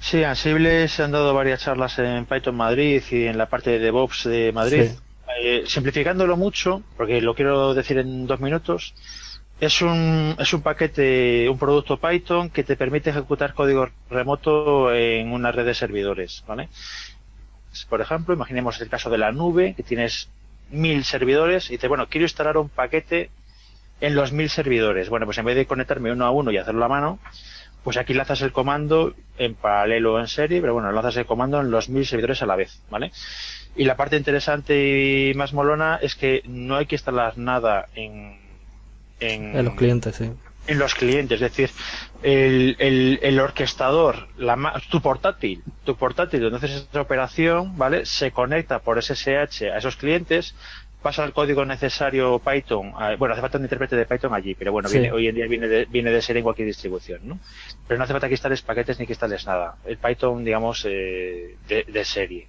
Sí, 0.00 0.22
Ansible 0.22 0.88
se 0.88 1.02
han 1.02 1.12
dado 1.12 1.34
varias 1.34 1.62
charlas 1.62 1.98
en 1.98 2.26
Python 2.26 2.56
Madrid 2.56 3.02
y 3.10 3.24
en 3.24 3.38
la 3.38 3.48
parte 3.48 3.70
de 3.70 3.78
DevOps 3.78 4.24
de 4.24 4.52
Madrid. 4.52 4.84
Sí. 4.84 4.96
Eh, 5.42 5.64
simplificándolo 5.66 6.36
mucho, 6.36 6.82
porque 6.96 7.20
lo 7.20 7.34
quiero 7.34 7.72
decir 7.74 7.98
en 7.98 8.26
dos 8.26 8.40
minutos, 8.40 8.94
es 9.60 9.82
un, 9.82 10.34
es 10.38 10.52
un 10.54 10.62
paquete, 10.62 11.48
un 11.48 11.58
producto 11.58 11.98
Python 11.98 12.48
que 12.48 12.64
te 12.64 12.76
permite 12.76 13.10
ejecutar 13.10 13.52
código 13.52 13.90
remoto 14.08 14.92
en 14.94 15.32
una 15.32 15.52
red 15.52 15.66
de 15.66 15.74
servidores, 15.74 16.42
¿vale? 16.46 16.70
Por 17.88 18.00
ejemplo, 18.00 18.34
imaginemos 18.34 18.80
el 18.80 18.88
caso 18.88 19.10
de 19.10 19.18
la 19.18 19.32
nube, 19.32 19.74
que 19.74 19.82
tienes 19.82 20.30
mil 20.70 21.04
servidores 21.04 21.68
y 21.68 21.74
dices, 21.74 21.88
bueno, 21.88 22.08
quiero 22.08 22.24
instalar 22.24 22.56
un 22.56 22.70
paquete 22.70 23.30
en 24.00 24.14
los 24.14 24.32
mil 24.32 24.48
servidores. 24.48 25.10
Bueno, 25.10 25.26
pues 25.26 25.36
en 25.36 25.44
vez 25.44 25.56
de 25.56 25.66
conectarme 25.66 26.10
uno 26.10 26.24
a 26.24 26.30
uno 26.30 26.50
y 26.50 26.56
hacerlo 26.56 26.84
a 26.86 26.88
mano, 26.88 27.18
pues 27.84 27.98
aquí 27.98 28.14
lanzas 28.14 28.40
el 28.40 28.52
comando 28.52 29.14
en 29.36 29.54
paralelo 29.54 30.14
o 30.14 30.20
en 30.20 30.28
serie, 30.28 30.62
pero 30.62 30.72
bueno, 30.72 30.90
lanzas 30.90 31.18
el 31.18 31.26
comando 31.26 31.60
en 31.60 31.70
los 31.70 31.90
mil 31.90 32.06
servidores 32.06 32.42
a 32.42 32.46
la 32.46 32.56
vez, 32.56 32.80
¿vale? 32.90 33.12
Y 33.76 33.84
la 33.84 33.96
parte 33.96 34.16
interesante 34.16 35.28
y 35.30 35.34
más 35.34 35.52
molona 35.52 35.98
es 36.00 36.14
que 36.14 36.42
no 36.46 36.76
hay 36.76 36.86
que 36.86 36.94
instalar 36.94 37.36
nada 37.36 37.88
en, 37.94 38.49
en, 39.20 39.56
En 39.56 39.64
los 39.64 39.74
clientes, 39.74 40.16
sí. 40.16 40.30
en 40.66 40.78
los 40.78 40.94
clientes, 40.94 41.36
es 41.36 41.40
decir, 41.40 41.70
el, 42.22 42.76
el, 42.78 43.18
el 43.22 43.40
orquestador, 43.40 44.28
la, 44.36 44.80
tu 44.90 45.00
portátil, 45.00 45.62
tu 45.84 45.96
portátil 45.96 46.40
donde 46.40 46.58
haces 46.58 46.86
esa 46.90 47.00
operación, 47.00 47.76
¿vale? 47.76 48.04
Se 48.06 48.30
conecta 48.30 48.78
por 48.80 48.98
SSH 49.02 49.70
a 49.72 49.78
esos 49.78 49.96
clientes, 49.96 50.54
pasa 51.02 51.24
el 51.24 51.32
código 51.32 51.64
necesario 51.64 52.38
Python, 52.40 52.92
a- 52.96 53.16
bueno, 53.16 53.32
hace 53.32 53.40
falta 53.40 53.56
un 53.56 53.64
intérprete 53.64 53.96
de 53.96 54.04
Python 54.04 54.34
allí, 54.34 54.54
pero 54.54 54.70
bueno, 54.70 54.88
Sí. 54.90 54.98
viene, 54.98 55.12
hoy 55.12 55.28
en 55.28 55.34
día 55.34 55.46
viene 55.46 55.66
de, 55.66 55.86
viene 55.86 56.10
de 56.10 56.20
ser 56.20 56.36
en 56.36 56.42
cualquier 56.42 56.66
distribución, 56.68 57.20
¿no? 57.24 57.40
Pero 57.88 57.96
no 57.98 58.04
hace 58.04 58.12
falta 58.12 58.28
que 58.28 58.34
instales 58.34 58.60
paquetes 58.62 58.98
ni 59.00 59.06
que 59.06 59.14
instales 59.14 59.46
nada. 59.46 59.76
El 59.86 59.96
Python, 59.96 60.44
digamos, 60.44 60.84
eh, 60.86 61.56
de, 61.66 61.84
de 61.88 62.04
serie. 62.04 62.48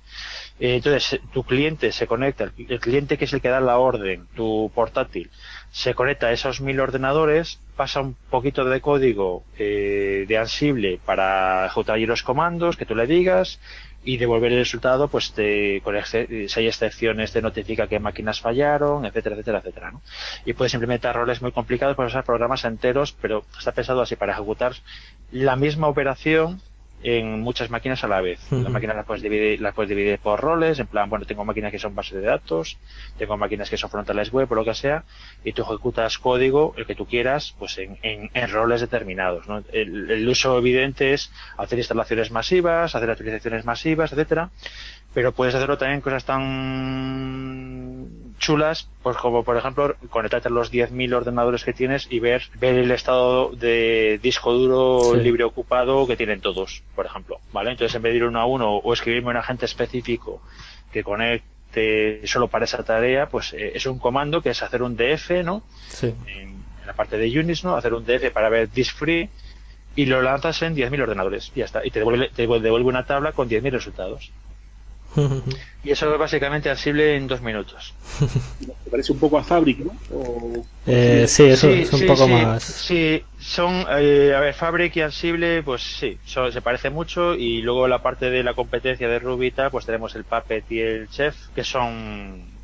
Eh, 0.60 0.76
Entonces, 0.76 1.22
tu 1.32 1.44
cliente 1.44 1.94
se 1.94 2.06
conecta, 2.08 2.44
el, 2.44 2.52
el 2.70 2.80
cliente 2.82 3.18
que 3.18 3.24
es 3.26 3.32
el 3.34 3.40
que 3.42 3.48
da 3.50 3.62
la 3.62 3.78
orden, 3.78 4.28
tu 4.36 4.70
portátil, 4.76 5.32
se 5.72 5.94
conecta 5.94 6.28
a 6.28 6.32
esos 6.34 6.62
mil 6.62 6.80
ordenadores, 6.80 7.60
pasa 7.78 8.02
un 8.02 8.16
poquito 8.30 8.66
de 8.66 8.82
código 8.82 9.44
eh, 9.58 10.26
de 10.28 10.38
Ansible 10.38 11.00
para 11.06 11.66
ejecutar 11.66 11.96
allí 11.96 12.06
los 12.06 12.24
comandos 12.24 12.76
que 12.78 12.86
tú 12.86 12.94
le 12.96 13.08
digas 13.08 13.60
y 14.04 14.18
devolver 14.18 14.52
el 14.52 14.60
resultado, 14.60 15.08
pues 15.08 15.32
te, 15.32 15.80
con 15.82 15.96
exce- 15.96 16.48
si 16.48 16.60
hay 16.60 16.68
excepciones 16.68 17.32
te 17.32 17.42
notifica 17.42 17.88
qué 17.88 18.00
máquinas 18.00 18.42
fallaron, 18.42 19.06
etcétera, 19.06 19.36
etcétera, 19.36 19.60
etcétera, 19.60 19.92
¿no? 19.92 20.02
Y 20.44 20.54
puedes 20.54 20.74
implementar 20.74 21.16
roles 21.16 21.42
muy 21.42 21.52
complicados, 21.52 21.96
puedes 21.96 22.12
usar 22.12 22.24
programas 22.26 22.66
enteros, 22.66 23.14
pero 23.22 23.46
está 23.58 23.72
pensado 23.72 24.02
así 24.02 24.16
para 24.16 24.34
ejecutar 24.34 24.74
la 25.32 25.56
misma 25.56 25.88
operación 25.88 26.62
en 27.04 27.41
muchas 27.41 27.70
máquinas 27.70 28.04
a 28.04 28.08
la 28.08 28.22
vez. 28.22 28.39
Las 28.52 28.72
máquinas 28.72 28.95
las 28.95 29.06
puedes 29.06 29.24
dividir, 29.24 29.62
las 29.62 29.74
puedes 29.74 29.89
dividir 29.89 30.20
por 30.20 30.39
roles, 30.39 30.80
en 30.80 30.88
plan, 30.88 31.10
bueno, 31.10 31.26
tengo 31.26 31.43
máquinas 31.45 31.72
que 31.72 31.80
son 31.80 31.95
bases 31.95 32.22
de 32.22 32.28
datos, 32.28 32.78
tengo 33.18 33.38
máquinas 33.38 33.70
que 33.70 33.78
son 33.78 33.89
frontales 33.89 34.32
web 34.32 34.52
o 34.52 34.56
lo 34.56 34.64
que 34.66 34.74
sea, 34.74 35.04
y 35.43 35.54
tú 35.54 35.64
ejecutas 35.64 36.18
código, 36.18 36.74
el 36.78 36.86
que 36.86 36.95
tú 36.95 37.06
quieras, 37.06 37.56
pues 37.58 37.78
en, 37.78 37.97
en, 38.02 38.30
en 38.34 38.49
roles 38.52 38.82
determinados. 38.82 39.47
¿no? 39.47 39.64
El, 39.72 40.12
el 40.12 40.28
uso 40.28 40.58
evidente 40.58 41.14
es 41.14 41.32
hacer 41.58 41.80
instalaciones 41.80 42.32
masivas, 42.32 42.95
hacer 42.95 43.10
actualizaciones 43.10 43.66
masivas, 43.66 44.12
etcétera, 44.12 44.49
pero 45.14 45.32
puedes 45.34 45.53
hacerlo 45.55 45.78
también 45.78 46.01
cosas 46.01 46.24
tan 46.26 48.07
chulas, 48.39 48.88
pues 49.03 49.18
como 49.18 49.43
por 49.43 49.55
ejemplo 49.57 49.95
conectarte 50.09 50.47
a 50.47 50.51
los 50.51 50.72
10.000 50.72 51.14
ordenadores 51.14 51.64
que 51.64 51.74
tienes 51.74 52.07
y 52.09 52.20
ver, 52.20 52.43
ver 52.59 52.76
el 52.76 52.89
estado 52.91 53.49
de 53.51 54.20
disco 54.22 54.51
duro 54.53 55.14
Sí. 55.16 55.22
libre 55.22 55.43
ocupado 55.43 56.07
que 56.07 56.18
tienen 56.18 56.41
todos, 56.41 56.82
por 56.95 57.05
ejemplo, 57.05 57.39
¿vale? 57.53 57.72
Entonces 57.72 57.95
en 57.95 58.01
vez 58.01 58.14
de 58.14 58.18
ir 58.18 58.24
uno 58.24 58.39
a 58.39 58.45
uno 58.45 58.78
o 58.78 58.93
escribirme 58.93 59.30
un 59.30 59.38
agente 59.38 59.66
específico 59.66 60.41
que 60.91 61.03
conecte 61.03 62.26
solo 62.26 62.47
para 62.47 62.66
esa 62.66 62.84
tarea, 62.84 63.28
pues 63.30 63.53
eh, 63.53 63.74
es 63.76 63.86
un 63.86 63.99
comando 63.99 64.41
que 64.41 64.49
es 64.49 64.64
hacer 64.64 64.82
un 64.82 64.95
DF, 64.97 65.43
¿no? 65.43 65.62
Sí. 65.89 66.07
En, 66.26 66.49
en 66.82 66.88
la 66.88 66.93
parte 66.93 67.18
de 67.18 67.39
Unix, 67.39 67.64
¿no? 67.64 67.76
Hacer 67.76 67.93
un 67.93 68.05
DF 68.05 68.32
para 68.34 68.49
ver 68.49 68.72
disk 68.72 68.95
free 68.97 69.30
y 69.95 70.05
lo 70.07 70.22
lanzas 70.22 70.62
en 70.64 70.76
10.000 70.76 71.01
ordenadores 71.03 71.51
y 71.53 71.59
ya 71.59 71.66
está. 71.66 71.86
Y 71.86 71.91
te 71.91 71.99
devuelve, 71.99 72.30
te 72.30 72.47
devuelve 72.47 72.89
una 72.89 73.05
tabla 73.05 73.34
con 73.34 73.47
10.000 73.49 73.70
resultados. 73.72 74.32
Y 75.84 75.91
eso 75.91 76.12
es 76.14 76.20
básicamente 76.20 76.70
Ansible 76.70 77.16
en 77.16 77.28
dos 77.28 77.41
minutos. 77.41 77.95
Me 78.59 78.91
parece 78.91 79.12
un 79.14 79.20
poco 79.20 79.38
a 79.38 79.43
Fabric, 79.43 79.80
¿no? 79.80 79.91
O- 80.14 80.66
Eh, 80.86 81.26
sí, 81.28 81.43
eso 81.43 81.68
Sí, 81.70 81.82
es 81.84 81.93
un 81.93 81.99
sí, 81.99 82.07
poco 82.07 82.28
sí, 82.28 82.32
más. 82.32 82.64
Sí, 82.64 83.24
son, 83.39 83.86
eh, 83.97 84.34
a 84.36 84.39
ver, 84.39 84.53
Fabric 84.53 84.95
y 84.97 85.01
Ansible, 85.01 85.64
pues 85.64 85.82
sí, 85.82 86.20
son- 86.24 86.51
se 86.51 86.62
parece 86.62 86.89
mucho 86.89 87.36
y 87.36 87.62
luego 87.62 87.88
la 87.88 88.01
parte 88.01 88.30
de 88.30 88.43
la 88.43 88.53
competencia 88.53 89.07
de 89.07 89.51
tal, 89.51 89.72
pues 89.72 89.86
tenemos 89.86 90.16
el 90.16 90.26
Puppet 90.26 90.66
y 90.72 90.80
el 90.80 91.07
Chef, 91.09 91.36
que 91.53 91.64
son, 91.64 92.62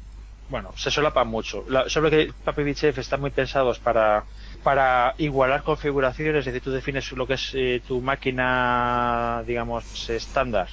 bueno, 0.48 0.72
se 0.76 0.92
solapan 0.92 1.28
mucho. 1.28 1.66
La- 1.68 1.90
sobre 1.90 2.10
que 2.12 2.34
Puppet 2.44 2.68
y 2.68 2.76
Chef 2.76 2.98
están 2.98 3.22
muy 3.22 3.32
pensados 3.32 3.80
para 3.80 4.26
para 4.64 5.14
igualar 5.18 5.64
configuraciones, 5.64 6.40
es 6.42 6.46
decir, 6.46 6.62
tú 6.62 6.72
defines 6.72 7.12
lo 7.14 7.26
que 7.28 7.34
es 7.36 7.52
eh, 7.54 7.82
tu 7.86 8.02
máquina, 8.02 9.44
digamos, 9.46 10.10
estándar 10.10 10.70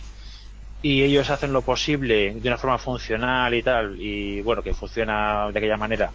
y 0.85 1.03
ellos 1.03 1.31
hacen 1.31 1.53
lo 1.53 1.63
posible 1.63 2.35
de 2.35 2.49
una 2.49 2.59
forma 2.59 2.77
funcional 2.79 3.55
y 3.55 3.63
tal, 3.63 3.97
y 3.99 4.43
bueno, 4.43 4.63
que 4.63 4.75
funciona 4.75 5.51
de 5.51 5.59
aquella 5.59 5.79
manera, 5.79 6.13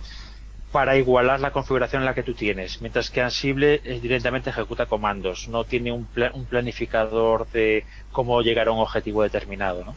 para 0.72 0.96
igualar 0.96 1.40
la 1.40 1.50
configuración 1.52 2.04
en 2.04 2.06
la 2.06 2.14
que 2.14 2.22
tú 2.22 2.36
tienes, 2.36 2.80
mientras 2.80 3.10
que 3.10 3.22
Ansible 3.22 3.80
directamente 3.80 4.52
ejecuta 4.52 4.86
comandos, 4.86 5.48
no 5.48 5.64
tiene 5.64 5.92
un, 5.92 6.06
pla- 6.06 6.32
un 6.36 6.46
planificador 6.46 7.48
de 7.52 7.84
cómo 8.12 8.42
llegar 8.44 8.68
a 8.68 8.72
un 8.72 8.80
objetivo 8.80 9.24
determinado. 9.24 9.84
¿no? 9.84 9.96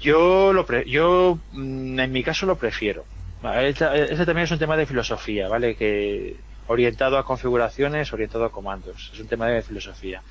Yo, 0.00 0.52
lo 0.54 0.64
pre- 0.64 0.88
yo 0.88 1.38
mm, 1.52 2.00
en 2.00 2.12
mi 2.12 2.22
caso 2.22 2.46
lo 2.46 2.56
prefiero. 2.56 3.04
Esta- 3.60 3.94
Este 3.94 4.24
también 4.24 4.44
es 4.44 4.50
un 4.50 4.58
tema 4.58 4.78
de 4.78 4.86
filosofía, 4.86 5.48
¿vale? 5.48 5.74
Que 5.76 6.36
orientado 6.66 7.18
a 7.18 7.24
configuraciones, 7.26 8.10
orientado 8.14 8.46
a 8.46 8.50
comandos. 8.50 9.10
Es 9.12 9.20
un 9.20 9.28
tema 9.28 9.48
de 9.48 9.60
filosofía. 9.60 10.22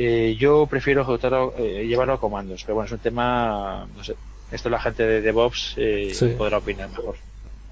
Eh, 0.00 0.36
yo 0.38 0.66
prefiero 0.70 1.02
ejecutarlo, 1.02 1.54
eh, 1.58 1.84
llevarlo 1.86 2.14
a 2.14 2.20
comandos, 2.20 2.62
pero 2.62 2.76
bueno, 2.76 2.86
es 2.86 2.92
un 2.92 2.98
tema, 3.00 3.88
no 3.96 4.04
sé. 4.04 4.14
Esto 4.52 4.70
la 4.70 4.80
gente 4.80 5.02
de 5.02 5.20
DevOps 5.20 5.74
eh, 5.76 6.10
Sí. 6.14 6.26
podrá 6.38 6.58
opinar 6.58 6.88
mejor. 6.88 7.16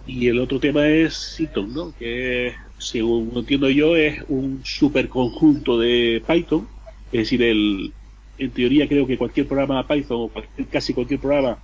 Y 0.07 0.27
el 0.29 0.41
otro 0.41 0.59
tema 0.59 0.87
es 0.89 1.15
Citon, 1.37 1.73
¿no? 1.73 1.95
Que 1.99 2.53
según 2.79 3.33
entiendo 3.37 3.71
yo 3.71 3.97
es 3.97 4.23
un 4.29 4.61
superconjunto 4.65 5.79
de 5.79 6.23
Python. 6.27 6.69
Es 7.13 7.21
decir, 7.21 7.43
el, 7.43 7.93
en 8.39 8.51
teoría 8.51 8.89
creo 8.89 9.07
que 9.07 9.17
cualquier 9.17 9.47
programa 9.47 9.87
Python 9.87 10.23
o 10.23 10.29
cualquier- 10.29 10.69
casi 10.69 10.93
cualquier 10.95 11.21
programa 11.21 11.59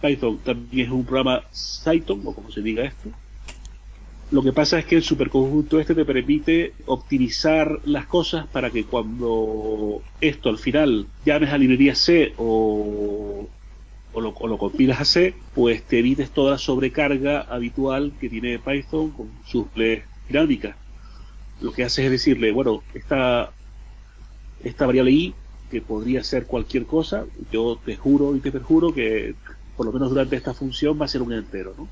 Python 0.00 0.38
también 0.44 0.86
es 0.86 0.92
un 0.92 1.04
programa 1.04 1.44
Cython, 1.52 2.22
o 2.24 2.34
como 2.34 2.50
se 2.50 2.60
diga 2.60 2.84
esto. 2.84 3.08
Lo 4.32 4.42
que 4.42 4.54
pasa 4.54 4.78
es 4.78 4.86
que 4.86 4.96
el 4.96 5.02
superconjunto 5.02 5.78
este 5.78 5.94
te 5.94 6.06
permite 6.06 6.72
optimizar 6.86 7.80
las 7.84 8.06
cosas 8.06 8.46
para 8.46 8.70
que 8.70 8.84
cuando 8.84 10.00
esto 10.22 10.48
al 10.48 10.56
final 10.56 11.06
llames 11.26 11.50
a 11.50 11.58
librería 11.58 11.94
C 11.94 12.32
o, 12.38 13.46
o, 14.14 14.20
lo, 14.22 14.30
o 14.30 14.48
lo 14.48 14.56
compilas 14.56 15.02
a 15.02 15.04
C, 15.04 15.34
pues 15.54 15.82
te 15.82 15.98
evites 15.98 16.30
toda 16.30 16.52
la 16.52 16.58
sobrecarga 16.58 17.42
habitual 17.42 18.14
que 18.18 18.30
tiene 18.30 18.58
Python 18.58 19.10
con 19.10 19.28
sus 19.44 19.66
dinámicas. 20.26 20.76
Lo 21.60 21.72
que 21.72 21.84
hace 21.84 22.02
es 22.06 22.10
decirle, 22.10 22.52
bueno, 22.52 22.82
esta, 22.94 23.52
esta 24.64 24.86
variable 24.86 25.10
i 25.10 25.34
que 25.70 25.82
podría 25.82 26.24
ser 26.24 26.46
cualquier 26.46 26.86
cosa, 26.86 27.26
yo 27.52 27.78
te 27.84 27.96
juro 27.96 28.34
y 28.34 28.40
te 28.40 28.50
perjuro 28.50 28.94
que 28.94 29.34
por 29.76 29.84
lo 29.84 29.92
menos 29.92 30.08
durante 30.08 30.36
esta 30.36 30.54
función 30.54 30.98
va 30.98 31.04
a 31.04 31.08
ser 31.08 31.20
un 31.20 31.34
entero, 31.34 31.74
¿no? 31.76 31.86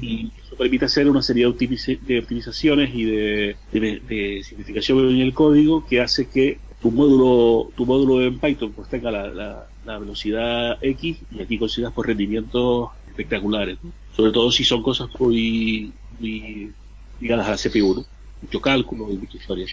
Y 0.00 0.32
eso 0.42 0.56
permite 0.56 0.86
hacer 0.86 1.08
una 1.08 1.22
serie 1.22 1.44
de, 1.44 2.18
optimizaciones 2.18 2.94
y 2.94 3.04
de, 3.04 3.56
de, 3.72 4.42
simplificación 4.42 5.10
en 5.10 5.20
el 5.20 5.34
código 5.34 5.84
que 5.86 6.00
hace 6.00 6.28
que 6.28 6.58
tu 6.80 6.90
módulo, 6.90 7.70
tu 7.76 7.84
módulo 7.84 8.22
en 8.22 8.38
Python 8.38 8.72
pues 8.72 8.88
tenga 8.88 9.10
la, 9.10 9.66
la, 9.84 9.98
velocidad 9.98 10.78
X 10.80 11.18
y 11.30 11.40
aquí 11.40 11.58
consigas 11.58 11.92
por 11.92 12.06
rendimientos 12.06 12.90
espectaculares, 13.08 13.78
sobre 14.14 14.32
todo 14.32 14.50
si 14.50 14.64
son 14.64 14.82
cosas 14.82 15.08
muy, 15.18 15.92
muy 16.18 16.72
ligadas 17.20 17.66
a 17.66 17.68
CPU, 17.68 18.04
mucho 18.42 18.60
cálculo 18.60 19.10
y 19.10 19.16
mucha 19.16 19.36
historia. 19.36 19.66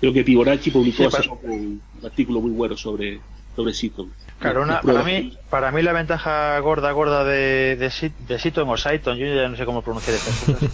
Creo 0.00 0.12
que 0.12 0.24
Fibonacci 0.24 0.70
publicó 0.70 1.06
hace 1.06 1.28
poco 1.28 1.46
un 1.46 1.80
artículo 2.04 2.40
muy 2.40 2.50
bueno 2.50 2.76
sobre, 2.76 3.20
sobre 3.54 3.72
Cython. 3.72 4.12
Claro, 4.38 4.66
para, 4.82 5.02
mí, 5.02 5.36
para 5.48 5.70
mí 5.72 5.82
la 5.82 5.92
ventaja 5.92 6.58
gorda, 6.60 6.92
gorda 6.92 7.24
de, 7.24 7.76
de, 7.76 8.12
de 8.28 8.38
Cython 8.38 8.68
o 8.68 8.76
Cython, 8.76 9.16
yo 9.16 9.26
ya 9.26 9.48
no 9.48 9.56
sé 9.56 9.64
cómo 9.64 9.82
pronunciar 9.82 10.16
estas 10.16 10.38
cosas. 10.44 10.70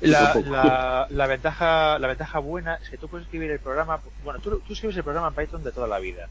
La, 0.00 0.34
la, 0.34 1.06
la, 1.10 1.26
ventaja, 1.26 1.98
la 1.98 2.08
ventaja 2.08 2.38
buena 2.38 2.76
es 2.82 2.88
que 2.88 2.98
tú 2.98 3.08
puedes 3.08 3.26
escribir 3.26 3.50
el 3.50 3.58
programa, 3.58 4.00
bueno, 4.22 4.40
tú, 4.40 4.60
tú 4.60 4.72
escribes 4.72 4.96
el 4.96 5.02
programa 5.02 5.28
en 5.28 5.34
Python 5.34 5.64
de 5.64 5.72
toda 5.72 5.88
la 5.88 5.98
vida 5.98 6.28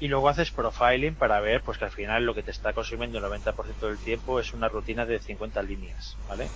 y 0.00 0.08
luego 0.08 0.28
haces 0.28 0.50
profiling 0.50 1.14
para 1.14 1.40
ver 1.40 1.62
pues 1.62 1.78
que 1.78 1.84
al 1.84 1.90
final 1.90 2.24
lo 2.24 2.34
que 2.34 2.42
te 2.42 2.50
está 2.50 2.72
consumiendo 2.72 3.18
el 3.18 3.24
90% 3.24 3.78
del 3.80 3.98
tiempo 3.98 4.40
es 4.40 4.54
una 4.54 4.68
rutina 4.68 5.04
de 5.06 5.20
50 5.20 5.62
líneas, 5.62 6.16
¿vale? 6.26 6.48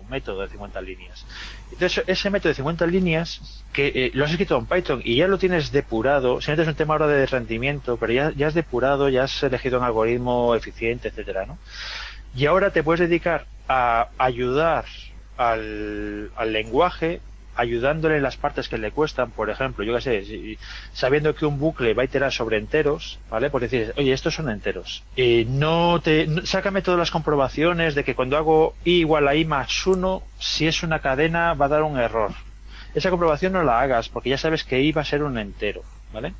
Un 0.00 0.08
método 0.08 0.42
de 0.42 0.48
50 0.48 0.80
líneas. 0.80 1.24
Entonces, 1.72 2.04
ese 2.06 2.30
método 2.30 2.50
de 2.50 2.54
50 2.54 2.86
líneas, 2.86 3.64
que 3.72 3.86
eh, 3.88 4.10
lo 4.14 4.24
has 4.24 4.30
escrito 4.30 4.56
en 4.58 4.66
Python 4.66 5.02
y 5.04 5.16
ya 5.16 5.28
lo 5.28 5.38
tienes 5.38 5.72
depurado, 5.72 6.40
si 6.40 6.52
es 6.52 6.68
un 6.68 6.74
tema 6.74 6.94
ahora 6.94 7.06
de 7.06 7.26
rendimiento, 7.26 7.96
pero 7.96 8.12
ya, 8.12 8.32
ya 8.36 8.48
has 8.48 8.54
depurado, 8.54 9.08
ya 9.08 9.24
has 9.24 9.42
elegido 9.42 9.78
un 9.78 9.84
algoritmo 9.84 10.54
eficiente, 10.54 11.08
etcétera, 11.08 11.46
¿no? 11.46 11.58
Y 12.36 12.46
ahora 12.46 12.70
te 12.70 12.82
puedes 12.82 13.00
dedicar 13.00 13.46
a 13.68 14.08
ayudar 14.18 14.84
al 15.36 16.30
lenguaje 16.46 17.20
ayudándole 17.56 18.16
en 18.16 18.22
las 18.22 18.36
partes 18.36 18.68
que 18.68 18.78
le 18.78 18.90
cuestan, 18.90 19.30
por 19.30 19.50
ejemplo, 19.50 19.84
yo 19.84 19.94
qué 19.94 20.00
sé, 20.00 20.58
sabiendo 20.92 21.34
que 21.34 21.46
un 21.46 21.58
bucle 21.58 21.94
va 21.94 22.02
a 22.02 22.04
iterar 22.06 22.32
sobre 22.32 22.58
enteros, 22.58 23.18
¿vale? 23.30 23.50
Pues 23.50 23.70
decir, 23.70 23.94
oye, 23.96 24.12
estos 24.12 24.34
son 24.34 24.48
enteros. 24.50 25.02
y 25.16 25.44
no 25.48 26.00
te, 26.02 26.28
sácame 26.44 26.82
todas 26.82 26.98
las 26.98 27.10
comprobaciones 27.10 27.94
de 27.94 28.04
que 28.04 28.14
cuando 28.14 28.36
hago 28.36 28.74
i 28.84 29.00
igual 29.00 29.28
a 29.28 29.34
i 29.34 29.44
más 29.44 29.86
1, 29.86 30.22
si 30.38 30.66
es 30.66 30.82
una 30.82 31.00
cadena 31.00 31.54
va 31.54 31.66
a 31.66 31.68
dar 31.68 31.82
un 31.82 31.98
error. 31.98 32.32
Esa 32.94 33.10
comprobación 33.10 33.52
no 33.52 33.64
la 33.64 33.80
hagas 33.80 34.08
porque 34.08 34.30
ya 34.30 34.38
sabes 34.38 34.64
que 34.64 34.80
i 34.80 34.92
va 34.92 35.02
a 35.02 35.04
ser 35.04 35.22
un 35.22 35.38
entero, 35.38 35.82
¿vale? 36.12 36.34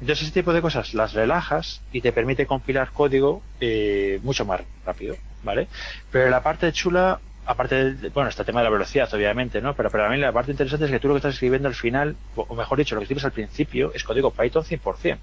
Entonces 0.00 0.22
ese 0.28 0.40
tipo 0.40 0.52
de 0.52 0.62
cosas 0.62 0.94
las 0.94 1.12
relajas 1.12 1.82
y 1.92 2.00
te 2.00 2.12
permite 2.12 2.46
compilar 2.46 2.92
código 2.92 3.42
eh, 3.60 4.20
mucho 4.22 4.44
más 4.44 4.60
rápido, 4.86 5.16
¿vale? 5.42 5.66
Pero 6.12 6.30
la 6.30 6.42
parte 6.42 6.72
chula 6.72 7.20
aparte, 7.48 7.94
de, 7.94 8.08
bueno, 8.10 8.28
está 8.28 8.42
el 8.42 8.46
tema 8.46 8.60
de 8.60 8.64
la 8.64 8.70
velocidad, 8.70 9.12
obviamente, 9.14 9.60
¿no? 9.62 9.74
Pero 9.74 9.90
para 9.90 10.10
mí 10.10 10.18
la 10.18 10.32
parte 10.32 10.50
interesante 10.50 10.84
es 10.84 10.92
que 10.92 11.00
tú 11.00 11.08
lo 11.08 11.14
que 11.14 11.18
estás 11.18 11.34
escribiendo 11.34 11.66
al 11.66 11.74
final, 11.74 12.14
o 12.36 12.54
mejor 12.54 12.76
dicho, 12.76 12.94
lo 12.94 13.00
que 13.00 13.04
escribes 13.04 13.24
al 13.24 13.32
principio 13.32 13.90
es 13.94 14.04
código 14.04 14.30
Python 14.30 14.62
100%. 14.62 15.18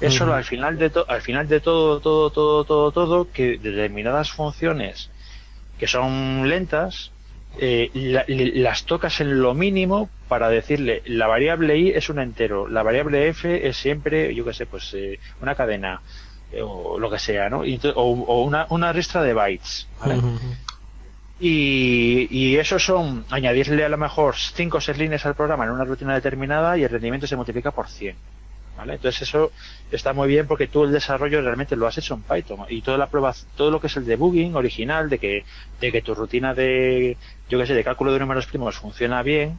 Es 0.00 0.14
solo 0.14 0.34
al 0.34 0.44
final 0.44 0.78
de 0.78 0.90
todo, 0.90 1.06
al 1.08 1.22
final 1.22 1.48
de 1.48 1.60
todo, 1.60 2.00
todo, 2.00 2.30
todo, 2.30 2.64
todo, 2.64 2.92
todo, 2.92 3.32
que 3.32 3.58
determinadas 3.58 4.30
funciones 4.30 5.10
que 5.78 5.86
son 5.86 6.48
lentas, 6.48 7.10
eh, 7.58 7.90
las 8.54 8.84
tocas 8.84 9.20
en 9.20 9.40
lo 9.40 9.54
mínimo 9.54 10.10
para 10.28 10.48
decirle 10.48 11.02
la 11.06 11.26
variable 11.26 11.76
i 11.78 11.90
es 11.90 12.08
un 12.08 12.18
entero, 12.18 12.68
la 12.68 12.82
variable 12.82 13.28
f 13.28 13.66
es 13.66 13.76
siempre, 13.76 14.34
yo 14.34 14.44
qué 14.44 14.52
sé, 14.52 14.66
pues 14.66 14.92
eh, 14.94 15.18
una 15.40 15.54
cadena 15.54 16.00
eh, 16.52 16.60
o 16.62 16.98
lo 16.98 17.10
que 17.10 17.18
sea, 17.18 17.48
¿no? 17.48 17.60
o, 17.60 18.02
o 18.02 18.42
una, 18.42 18.66
una 18.70 18.92
ristra 18.92 19.22
de 19.22 19.34
bytes, 19.34 19.88
¿vale? 20.00 20.20
Y, 21.44 22.28
y 22.30 22.56
eso 22.56 22.78
son 22.78 23.24
añadirle 23.28 23.84
a 23.84 23.88
lo 23.88 23.98
mejor 23.98 24.36
5 24.36 24.76
o 24.76 24.80
6 24.80 24.96
líneas 24.96 25.26
al 25.26 25.34
programa 25.34 25.64
en 25.64 25.72
una 25.72 25.84
rutina 25.84 26.14
determinada 26.14 26.78
y 26.78 26.84
el 26.84 26.88
rendimiento 26.88 27.26
se 27.26 27.34
multiplica 27.34 27.72
por 27.72 27.88
100. 27.88 28.14
¿Vale? 28.76 28.94
Entonces 28.94 29.22
eso 29.22 29.50
está 29.90 30.12
muy 30.12 30.28
bien 30.28 30.46
porque 30.46 30.68
tú 30.68 30.84
el 30.84 30.92
desarrollo 30.92 31.42
realmente 31.42 31.74
lo 31.74 31.88
has 31.88 31.98
hecho 31.98 32.14
en 32.14 32.22
Python 32.22 32.60
y 32.68 32.80
toda 32.80 32.96
la 32.96 33.08
prueba, 33.08 33.34
todo 33.56 33.72
lo 33.72 33.80
que 33.80 33.88
es 33.88 33.96
el 33.96 34.06
debugging 34.06 34.54
original 34.54 35.10
de 35.10 35.18
que, 35.18 35.44
de 35.80 35.90
que 35.90 36.00
tu 36.00 36.14
rutina 36.14 36.54
de, 36.54 37.16
yo 37.48 37.58
que 37.58 37.66
sé, 37.66 37.74
de 37.74 37.82
cálculo 37.82 38.12
de 38.12 38.20
números 38.20 38.46
primos 38.46 38.76
funciona 38.76 39.24
bien, 39.24 39.58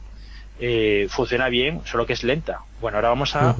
eh, 0.60 1.06
funciona 1.10 1.50
bien, 1.50 1.82
solo 1.84 2.06
que 2.06 2.14
es 2.14 2.24
lenta. 2.24 2.60
Bueno, 2.80 2.96
ahora 2.96 3.10
vamos 3.10 3.36
a, 3.36 3.54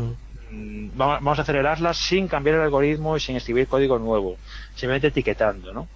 mm, 0.51 0.97
vamos 0.97 1.39
a 1.39 1.43
acelerarla 1.43 1.93
sin 1.93 2.27
cambiar 2.27 2.57
el 2.57 2.62
algoritmo 2.62 3.18
y 3.18 3.20
sin 3.20 3.37
escribir 3.37 3.68
código 3.68 3.99
nuevo, 3.99 4.39
simplemente 4.75 5.09
etiquetando, 5.09 5.75
¿no? 5.75 5.89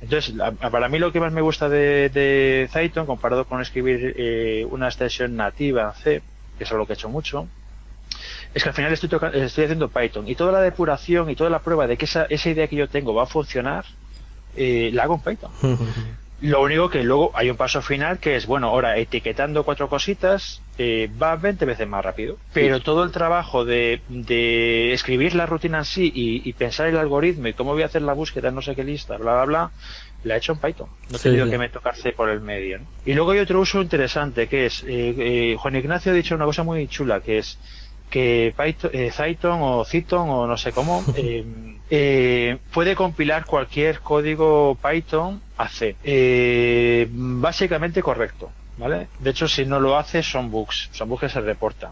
Entonces, 0.00 0.34
para 0.70 0.88
mí 0.88 0.98
lo 0.98 1.12
que 1.12 1.20
más 1.20 1.32
me 1.32 1.40
gusta 1.40 1.68
de, 1.68 2.08
de 2.08 2.70
Python, 2.72 3.06
comparado 3.06 3.46
con 3.46 3.60
escribir 3.60 4.14
eh, 4.16 4.66
una 4.70 4.86
extensión 4.86 5.34
nativa 5.34 5.92
C, 5.94 6.22
que 6.56 6.64
es 6.64 6.70
algo 6.70 6.86
que 6.86 6.92
he 6.92 6.94
hecho 6.94 7.08
mucho, 7.08 7.48
es 8.54 8.62
que 8.62 8.68
al 8.68 8.74
final 8.74 8.92
estoy, 8.92 9.10
estoy 9.34 9.64
haciendo 9.64 9.88
Python 9.88 10.28
y 10.28 10.34
toda 10.34 10.52
la 10.52 10.60
depuración 10.60 11.30
y 11.30 11.36
toda 11.36 11.50
la 11.50 11.58
prueba 11.60 11.86
de 11.86 11.96
que 11.96 12.04
esa, 12.04 12.24
esa 12.24 12.48
idea 12.48 12.68
que 12.68 12.76
yo 12.76 12.88
tengo 12.88 13.12
va 13.12 13.24
a 13.24 13.26
funcionar, 13.26 13.84
eh, 14.56 14.90
la 14.92 15.02
hago 15.04 15.14
en 15.14 15.20
Python. 15.20 15.50
Lo 16.40 16.62
único 16.62 16.88
que 16.88 17.02
luego 17.02 17.32
hay 17.34 17.50
un 17.50 17.56
paso 17.56 17.82
final 17.82 18.18
que 18.18 18.36
es, 18.36 18.46
bueno, 18.46 18.68
ahora 18.68 18.96
etiquetando 18.96 19.64
cuatro 19.64 19.88
cositas 19.88 20.62
eh, 20.78 21.10
va 21.20 21.34
20 21.34 21.64
veces 21.64 21.88
más 21.88 22.04
rápido. 22.04 22.36
Pero 22.52 22.80
todo 22.80 23.02
el 23.02 23.10
trabajo 23.10 23.64
de, 23.64 24.02
de 24.08 24.92
escribir 24.92 25.34
la 25.34 25.46
rutina 25.46 25.78
en 25.78 25.84
sí 25.84 26.12
y, 26.14 26.52
pensar 26.52 26.86
el 26.86 26.96
algoritmo 26.96 27.48
y 27.48 27.54
cómo 27.54 27.72
voy 27.72 27.82
a 27.82 27.86
hacer 27.86 28.02
la 28.02 28.12
búsqueda 28.12 28.50
no 28.50 28.62
sé 28.62 28.74
qué 28.74 28.84
lista, 28.84 29.16
bla, 29.16 29.34
bla, 29.34 29.44
bla, 29.44 29.70
la 30.24 30.34
he 30.34 30.38
hecho 30.38 30.52
en 30.52 30.58
Python. 30.58 30.88
No 31.10 31.16
he 31.16 31.20
tenido 31.20 31.50
que 31.50 31.58
me 31.58 31.68
tocarse 31.68 32.12
por 32.12 32.28
el 32.28 32.40
medio. 32.40 32.80
Y 33.04 33.14
luego 33.14 33.32
hay 33.32 33.40
otro 33.40 33.60
uso 33.60 33.82
interesante 33.82 34.46
que 34.46 34.66
es, 34.66 34.84
eh, 34.84 35.14
eh, 35.18 35.56
Juan 35.58 35.74
Ignacio 35.74 36.12
ha 36.12 36.14
dicho 36.14 36.34
una 36.36 36.44
cosa 36.44 36.62
muy 36.62 36.86
chula 36.86 37.20
que 37.20 37.38
es 37.38 37.58
que 38.08 38.54
Python, 38.56 38.90
eh, 38.92 39.12
Python 39.16 39.60
o 39.60 39.84
o 39.84 40.46
no 40.46 40.56
sé 40.56 40.72
cómo 40.72 41.04
eh, 41.16 41.44
eh, 41.90 42.58
puede 42.72 42.94
compilar 42.94 43.44
cualquier 43.44 44.00
código 44.00 44.76
Python 44.82 45.40
a 45.56 45.68
C. 45.68 45.96
Eh, 46.04 47.08
básicamente 47.10 48.02
correcto. 48.02 48.50
¿Vale? 48.78 49.08
De 49.18 49.30
hecho, 49.30 49.48
si 49.48 49.66
no 49.66 49.80
lo 49.80 49.98
hace, 49.98 50.22
son 50.22 50.52
bugs, 50.52 50.88
son 50.92 51.08
bugs 51.08 51.22
que 51.22 51.28
se 51.28 51.40
reportan. 51.40 51.90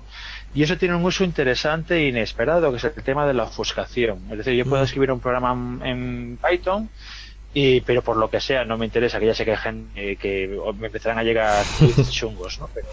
Y 0.54 0.62
eso 0.62 0.78
tiene 0.78 0.94
un 0.94 1.04
uso 1.04 1.24
interesante 1.24 1.96
e 1.96 2.08
inesperado, 2.08 2.70
que 2.70 2.76
es 2.76 2.84
el 2.84 2.92
tema 3.02 3.26
de 3.26 3.34
la 3.34 3.42
ofuscación. 3.42 4.20
Es 4.30 4.38
decir, 4.38 4.54
yo 4.54 4.64
puedo 4.64 4.82
mm. 4.82 4.84
escribir 4.84 5.10
un 5.10 5.18
programa 5.18 5.84
en 5.84 6.38
Python 6.40 6.88
y, 7.58 7.80
pero 7.80 8.02
por 8.02 8.18
lo 8.18 8.28
que 8.28 8.38
sea, 8.38 8.66
no 8.66 8.76
me 8.76 8.84
interesa, 8.84 9.18
que 9.18 9.24
ya 9.24 9.34
sé 9.34 9.46
que 9.46 9.52
hay 9.52 9.56
gente 9.56 10.16
que 10.16 10.60
me 10.78 10.88
empezarán 10.88 11.18
a 11.18 11.22
llegar 11.22 11.64
chungos, 12.10 12.58
¿no? 12.58 12.68
Pero 12.74 12.86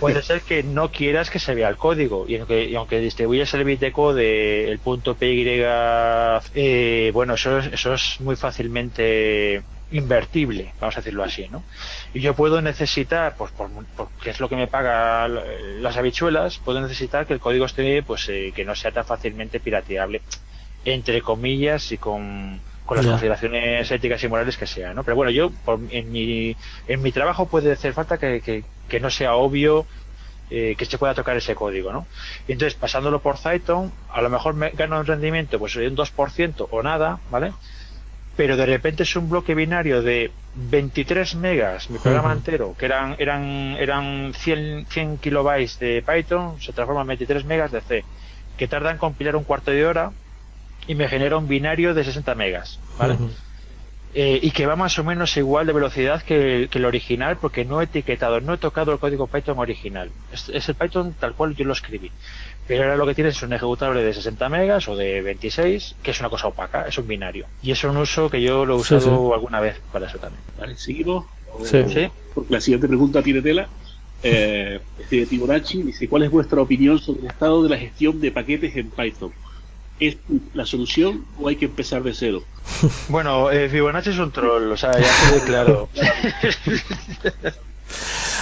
puede 0.00 0.22
ser 0.22 0.40
que 0.40 0.64
no 0.64 0.90
quieras 0.90 1.30
que 1.30 1.38
se 1.38 1.54
vea 1.54 1.68
el 1.68 1.76
código, 1.76 2.24
y 2.26 2.34
aunque, 2.34 2.64
y 2.64 2.74
aunque 2.74 2.98
distribuyes 2.98 3.54
el 3.54 3.62
bit 3.62 3.78
de 3.78 3.92
code, 3.92 4.72
el 4.72 4.80
punto 4.80 5.14
PY, 5.14 5.62
eh, 5.62 7.10
bueno, 7.14 7.34
eso 7.34 7.58
es, 7.58 7.66
eso 7.66 7.94
es 7.94 8.20
muy 8.20 8.34
fácilmente 8.34 9.62
invertible, 9.92 10.72
vamos 10.80 10.96
a 10.96 11.00
decirlo 11.00 11.22
así, 11.22 11.46
¿no? 11.48 11.62
Y 12.12 12.18
yo 12.18 12.34
puedo 12.34 12.60
necesitar, 12.60 13.36
pues 13.38 13.52
por, 13.52 13.70
porque 13.96 14.30
es 14.30 14.40
lo 14.40 14.48
que 14.48 14.56
me 14.56 14.66
paga 14.66 15.28
las 15.28 15.96
habichuelas, 15.96 16.58
puedo 16.58 16.80
necesitar 16.80 17.24
que 17.24 17.34
el 17.34 17.40
código 17.40 17.66
esté, 17.66 18.02
pues 18.02 18.28
eh, 18.30 18.52
que 18.52 18.64
no 18.64 18.74
sea 18.74 18.90
tan 18.90 19.04
fácilmente 19.04 19.60
pirateable, 19.60 20.22
entre 20.84 21.22
comillas 21.22 21.92
y 21.92 21.98
con 21.98 22.60
con 22.88 22.96
las 22.96 23.06
consideraciones 23.06 23.90
éticas 23.90 24.24
y 24.24 24.28
morales 24.28 24.56
que 24.56 24.66
sean, 24.66 24.96
¿no? 24.96 25.04
Pero 25.04 25.14
bueno, 25.14 25.30
yo 25.30 25.52
en, 25.90 26.10
mi, 26.10 26.56
en 26.86 27.02
mi 27.02 27.12
trabajo 27.12 27.44
puede 27.44 27.70
hacer 27.70 27.92
falta 27.92 28.16
que, 28.16 28.64
que, 28.88 29.00
no 29.00 29.10
sea 29.10 29.34
obvio 29.34 29.84
eh, 30.48 30.74
que 30.74 30.86
se 30.86 30.96
pueda 30.96 31.12
tocar 31.12 31.36
ese 31.36 31.54
código, 31.54 31.92
¿no? 31.92 32.06
Y 32.48 32.52
entonces, 32.52 32.78
pasándolo 32.78 33.20
por 33.20 33.36
Python, 33.38 33.92
a 34.10 34.22
lo 34.22 34.30
mejor 34.30 34.54
me 34.54 34.70
gano 34.70 34.98
un 34.98 35.04
rendimiento 35.04 35.58
pues 35.58 35.76
un 35.76 35.94
2% 35.94 36.68
o 36.70 36.82
nada, 36.82 37.20
¿vale? 37.30 37.52
Pero 38.38 38.56
de 38.56 38.64
repente 38.64 39.02
es 39.02 39.14
un 39.16 39.28
bloque 39.28 39.54
binario 39.54 40.00
de 40.00 40.30
23 40.54 41.34
megas, 41.34 41.90
mi 41.90 41.98
programa 41.98 42.32
entero, 42.32 42.74
que 42.78 42.86
eran, 42.86 43.16
eran, 43.18 43.76
eran 43.78 44.32
100, 44.34 44.86
100 44.88 45.18
kilobytes 45.18 45.78
de 45.78 46.02
Python, 46.02 46.58
se 46.58 46.72
transforma 46.72 47.02
en 47.02 47.08
23 47.08 47.44
megas 47.44 47.70
de 47.70 47.82
C, 47.82 48.04
que 48.56 48.66
tarda 48.66 48.90
en 48.90 48.96
compilar 48.96 49.36
un 49.36 49.44
cuarto 49.44 49.72
de 49.72 49.84
hora 49.84 50.10
y 50.88 50.94
me 50.94 51.06
genera 51.06 51.36
un 51.36 51.46
binario 51.46 51.94
de 51.94 52.02
60 52.02 52.34
megas, 52.34 52.80
¿vale? 52.98 53.16
Eh, 54.14 54.40
y 54.42 54.52
que 54.52 54.64
va 54.64 54.74
más 54.74 54.98
o 54.98 55.04
menos 55.04 55.36
igual 55.36 55.66
de 55.66 55.74
velocidad 55.74 56.22
que, 56.22 56.68
el 56.72 56.84
original 56.86 57.36
porque 57.36 57.66
no 57.66 57.82
he 57.82 57.84
etiquetado, 57.84 58.40
no 58.40 58.54
he 58.54 58.58
tocado 58.58 58.90
el 58.90 58.98
código 58.98 59.26
Python 59.26 59.58
original. 59.58 60.10
Es, 60.32 60.68
el 60.68 60.74
Python 60.74 61.14
tal 61.20 61.34
cual 61.34 61.54
yo 61.54 61.66
lo 61.66 61.74
escribí. 61.74 62.10
Pero 62.66 62.84
ahora 62.84 62.96
lo 62.96 63.06
que 63.06 63.14
tienes 63.14 63.36
es 63.36 63.42
un 63.42 63.52
ejecutable 63.52 64.02
de 64.02 64.14
60 64.14 64.48
megas 64.48 64.88
o 64.88 64.96
de 64.96 65.20
26, 65.20 65.96
que 66.02 66.10
es 66.12 66.20
una 66.20 66.30
cosa 66.30 66.48
opaca, 66.48 66.86
es 66.88 66.96
un 66.96 67.06
binario. 67.06 67.46
Y 67.62 67.70
es 67.70 67.84
un 67.84 67.98
uso 67.98 68.30
que 68.30 68.40
yo 68.40 68.64
lo 68.64 68.76
he 68.76 68.78
usado 68.78 69.34
alguna 69.34 69.60
vez 69.60 69.78
para 69.92 70.06
eso 70.06 70.18
también. 70.18 70.42
Vale, 70.58 70.76
seguimos. 70.76 71.26
Sí. 71.64 72.08
Porque 72.34 72.52
la 72.52 72.60
siguiente 72.62 72.88
pregunta 72.88 73.22
tiene 73.22 73.42
tela. 73.42 73.68
Eh, 74.22 74.80
este 74.98 75.26
Tiborachi 75.26 75.82
dice, 75.82 76.08
¿cuál 76.08 76.22
es 76.22 76.30
vuestra 76.30 76.62
opinión 76.62 76.98
sobre 76.98 77.20
el 77.20 77.26
estado 77.26 77.62
de 77.62 77.68
la 77.68 77.76
gestión 77.76 78.20
de 78.20 78.32
paquetes 78.32 78.74
en 78.74 78.90
Python? 78.90 79.32
¿Es 80.00 80.16
la 80.54 80.64
solución 80.66 81.26
o 81.38 81.48
hay 81.48 81.56
que 81.56 81.66
empezar 81.66 82.02
de 82.02 82.14
cero? 82.14 82.42
Bueno, 83.08 83.50
eh, 83.50 83.68
Fibonacci 83.68 84.10
es 84.10 84.18
un 84.18 84.30
troll, 84.30 84.70
o 84.70 84.76
sea, 84.76 84.92
ya 84.92 85.08
quede 85.30 85.44
claro. 85.46 85.88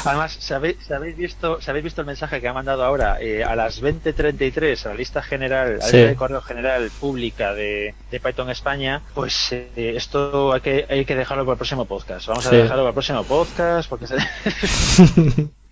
Además, 0.05 0.37
¿sabéis, 0.41 0.77
visto, 1.17 1.61
¿sabéis 1.61 1.85
visto 1.85 2.01
el 2.01 2.07
mensaje 2.07 2.41
que 2.41 2.49
ha 2.49 2.53
mandado 2.53 2.85
ahora 2.85 3.21
eh, 3.21 3.43
a 3.43 3.57
las 3.57 3.83
20.33 3.83 4.87
a 4.87 4.89
la 4.91 4.95
lista 4.95 5.23
general, 5.23 5.67
a 5.67 5.71
la 5.71 5.85
lista 5.85 5.97
de 5.97 6.17
correo 6.17 6.41
general 6.43 6.91
pública 7.01 7.55
de, 7.55 7.95
Python 8.11 8.51
España? 8.51 9.03
Pues 9.15 9.53
eh, 9.53 9.95
esto 9.97 10.53
hay 10.53 10.61
que, 10.61 10.87
hay 10.89 11.05
que 11.05 11.17
dejarlo 11.17 11.45
para 11.45 11.55
el 11.55 11.59
próximo 11.59 11.87
podcast. 11.87 12.29
Vamos 12.29 12.47
a 12.47 12.51
dejarlo 12.51 12.83
para 12.83 12.89
el 12.89 12.95
próximo 12.95 13.25
podcast 13.25 13.89
porque 13.89 14.07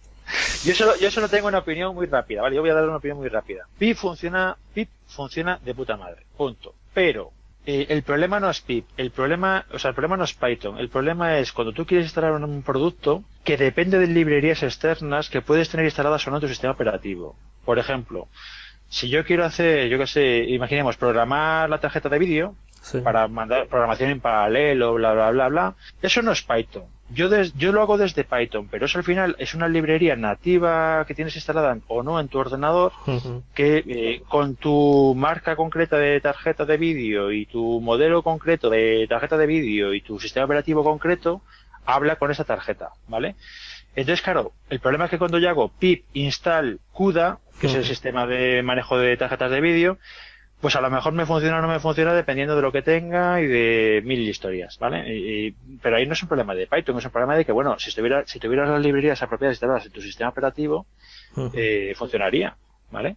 yo 0.64 0.74
solo, 0.74 0.96
yo 0.96 1.10
solo 1.10 1.28
tengo 1.28 1.48
una 1.48 1.58
opinión 1.58 1.94
muy 1.94 2.06
rápida, 2.06 2.42
¿vale? 2.42 2.56
Yo 2.56 2.62
voy 2.62 2.70
a 2.70 2.74
dar 2.74 2.84
una 2.84 2.96
opinión 2.96 3.18
muy 3.18 3.28
rápida. 3.28 3.66
PIP 3.78 3.96
funciona, 3.96 4.56
PIP 4.72 4.88
funciona 5.06 5.58
de 5.62 5.74
puta 5.74 5.96
madre. 5.96 6.22
Punto. 6.36 6.74
Pero, 6.94 7.32
eh, 7.66 7.86
el 7.88 8.02
problema 8.02 8.40
no 8.40 8.50
es 8.50 8.60
PIP, 8.60 8.86
el 8.96 9.10
problema, 9.10 9.66
o 9.72 9.78
sea, 9.78 9.90
el 9.90 9.94
problema 9.94 10.16
no 10.16 10.24
es 10.24 10.34
Python, 10.34 10.78
el 10.78 10.88
problema 10.88 11.38
es 11.38 11.52
cuando 11.52 11.72
tú 11.72 11.86
quieres 11.86 12.06
instalar 12.06 12.32
un 12.32 12.62
producto 12.62 13.24
que 13.42 13.56
depende 13.56 13.98
de 13.98 14.06
librerías 14.06 14.62
externas 14.62 15.30
que 15.30 15.42
puedes 15.42 15.68
tener 15.68 15.86
instaladas 15.86 16.26
o 16.26 16.30
no 16.30 16.36
en 16.36 16.42
tu 16.42 16.48
sistema 16.48 16.72
operativo. 16.72 17.36
Por 17.64 17.78
ejemplo, 17.78 18.28
si 18.88 19.08
yo 19.08 19.24
quiero 19.24 19.44
hacer, 19.44 19.88
yo 19.88 19.98
qué 19.98 20.06
sé, 20.06 20.44
imaginemos, 20.48 20.96
programar 20.96 21.68
la 21.68 21.80
tarjeta 21.80 22.08
de 22.08 22.18
vídeo 22.18 22.54
para 23.02 23.28
mandar 23.28 23.66
programación 23.66 24.10
en 24.10 24.20
paralelo, 24.20 24.94
bla, 24.94 25.12
bla, 25.12 25.30
bla, 25.30 25.48
bla, 25.48 25.74
eso 26.02 26.22
no 26.22 26.32
es 26.32 26.42
Python. 26.42 26.84
Yo, 27.10 27.28
yo 27.56 27.72
lo 27.72 27.82
hago 27.82 27.98
desde 27.98 28.24
Python, 28.24 28.66
pero 28.70 28.86
eso 28.86 28.98
al 28.98 29.04
final 29.04 29.36
es 29.38 29.54
una 29.54 29.68
librería 29.68 30.16
nativa 30.16 31.04
que 31.06 31.14
tienes 31.14 31.36
instalada 31.36 31.76
o 31.86 32.02
no 32.02 32.18
en 32.18 32.28
tu 32.28 32.38
ordenador, 32.38 32.92
que 33.54 33.84
eh, 33.86 34.22
con 34.26 34.56
tu 34.56 35.14
marca 35.14 35.54
concreta 35.54 35.98
de 35.98 36.20
tarjeta 36.20 36.64
de 36.64 36.76
vídeo 36.78 37.30
y 37.30 37.46
tu 37.46 37.80
modelo 37.80 38.22
concreto 38.22 38.70
de 38.70 39.06
tarjeta 39.08 39.36
de 39.36 39.46
vídeo 39.46 39.92
y 39.92 40.00
tu 40.00 40.18
sistema 40.18 40.46
operativo 40.46 40.82
concreto, 40.82 41.42
habla 41.84 42.16
con 42.16 42.30
esa 42.30 42.44
tarjeta, 42.44 42.90
¿vale? 43.06 43.36
Entonces, 43.94 44.22
claro, 44.22 44.52
el 44.70 44.80
problema 44.80 45.04
es 45.04 45.10
que 45.10 45.18
cuando 45.18 45.38
yo 45.38 45.48
hago 45.48 45.68
pip 45.68 46.04
install 46.14 46.80
CUDA, 46.92 47.38
que 47.60 47.68
es 47.68 47.74
el 47.74 47.84
sistema 47.84 48.26
de 48.26 48.62
manejo 48.62 48.98
de 48.98 49.16
tarjetas 49.16 49.50
de 49.50 49.60
vídeo, 49.60 49.98
pues 50.60 50.76
a 50.76 50.80
lo 50.80 50.90
mejor 50.90 51.12
me 51.12 51.26
funciona 51.26 51.58
o 51.58 51.62
no 51.62 51.68
me 51.68 51.80
funciona 51.80 52.14
dependiendo 52.14 52.56
de 52.56 52.62
lo 52.62 52.72
que 52.72 52.82
tenga 52.82 53.40
y 53.40 53.46
de 53.46 54.02
mil 54.04 54.20
historias, 54.20 54.78
¿vale? 54.78 55.54
pero 55.82 55.96
ahí 55.96 56.06
no 56.06 56.14
es 56.14 56.22
un 56.22 56.28
problema 56.28 56.54
de 56.54 56.66
Python, 56.66 56.98
es 56.98 57.04
un 57.04 57.10
problema 57.10 57.36
de 57.36 57.44
que, 57.44 57.52
bueno, 57.52 57.78
si 57.78 57.90
si 57.90 58.40
tuvieras 58.40 58.68
las 58.68 58.80
librerías 58.82 59.22
apropiadas 59.22 59.54
instaladas 59.54 59.86
en 59.86 59.92
tu 59.92 60.00
sistema 60.00 60.30
operativo, 60.30 60.86
eh, 61.52 61.92
funcionaría, 61.96 62.56
¿vale? 62.90 63.16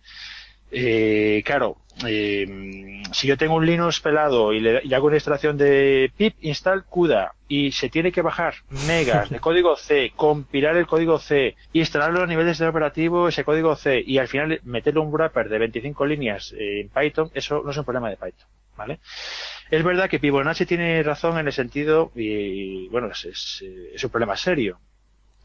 Eh, 0.71 1.43
claro, 1.45 1.77
eh, 2.05 3.01
si 3.11 3.27
yo 3.27 3.37
tengo 3.37 3.55
un 3.55 3.65
Linux 3.65 4.01
pelado 4.01 4.51
y, 4.53 4.59
le, 4.59 4.93
hago 4.93 5.07
una 5.07 5.15
instalación 5.15 5.57
de 5.57 6.11
pip 6.15 6.35
install 6.41 6.83
CUDA 6.83 7.33
y 7.47 7.71
se 7.71 7.89
tiene 7.89 8.11
que 8.11 8.21
bajar 8.21 8.55
megas 8.85 9.29
de 9.29 9.39
código 9.41 9.77
C, 9.77 10.11
compilar 10.15 10.75
el 10.75 10.85
código 10.85 11.19
C, 11.19 11.55
instalarlo 11.71 12.21
a 12.21 12.27
nivel 12.27 12.53
de 12.53 12.67
operativo, 12.67 13.29
ese 13.29 13.45
código 13.45 13.75
C, 13.75 14.03
y 14.05 14.17
al 14.17 14.27
final 14.27 14.59
meterle 14.63 14.99
un 14.99 15.11
wrapper 15.11 15.47
de 15.47 15.57
25 15.57 16.05
líneas 16.05 16.53
en 16.57 16.89
Python, 16.89 17.31
eso 17.33 17.61
no 17.63 17.71
es 17.71 17.77
un 17.77 17.85
problema 17.85 18.09
de 18.09 18.17
Python, 18.17 18.47
¿vale? 18.75 18.99
Es 19.71 19.83
verdad 19.83 20.09
que 20.09 20.19
Fibonacci 20.19 20.65
tiene 20.65 21.01
razón 21.03 21.37
en 21.37 21.47
el 21.47 21.53
sentido, 21.53 22.11
y 22.15 22.89
bueno, 22.89 23.09
es, 23.09 23.63
es 23.93 24.03
un 24.03 24.09
problema 24.09 24.35
serio, 24.35 24.79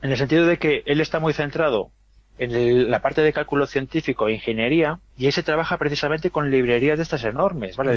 en 0.03 0.11
el 0.11 0.17
sentido 0.17 0.47
de 0.47 0.59
que 0.59 0.83
él 0.87 1.01
está 1.01 1.21
muy 1.21 1.33
centrado 1.33 1.93
en 2.39 2.91
la 2.91 3.01
parte 3.01 3.21
de 3.21 3.33
cálculo 3.33 3.67
científico 3.67 4.27
e 4.27 4.33
ingeniería 4.33 4.99
y 5.17 5.27
ahí 5.27 5.33
se 5.33 5.43
trabaja 5.43 5.77
precisamente 5.77 6.31
con 6.31 6.51
librerías 6.51 6.99
de 6.99 7.03
estas 7.03 7.25
enormes, 7.25 7.77
¿vale? 7.77 7.93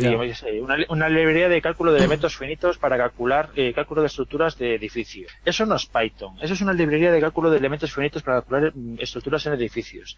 una, 0.90 1.10
librería 1.10 1.48
de 1.50 1.62
cálculo 1.62 1.94
de 1.94 2.00
elementos 2.00 2.38
finitos 2.38 2.78
para 2.78 2.98
calcular 2.98 3.50
eh, 3.56 3.74
cálculo 3.74 4.02
de 4.02 4.08
estructuras 4.08 4.58
de 4.58 4.76
edificios. 4.76 5.32
Eso 5.46 5.66
no 5.66 5.76
es 5.76 5.86
Python, 5.86 6.36
eso 6.42 6.54
es 6.54 6.62
una 6.62 6.74
librería 6.74 7.12
de 7.12 7.22
cálculo 7.22 7.50
de 7.50 7.58
elementos 7.58 7.94
finitos 7.94 8.24
para 8.24 8.42
calcular 8.42 8.72
mm, 8.76 8.98
estructuras 9.00 9.46
en 9.46 9.54
edificios. 9.54 10.18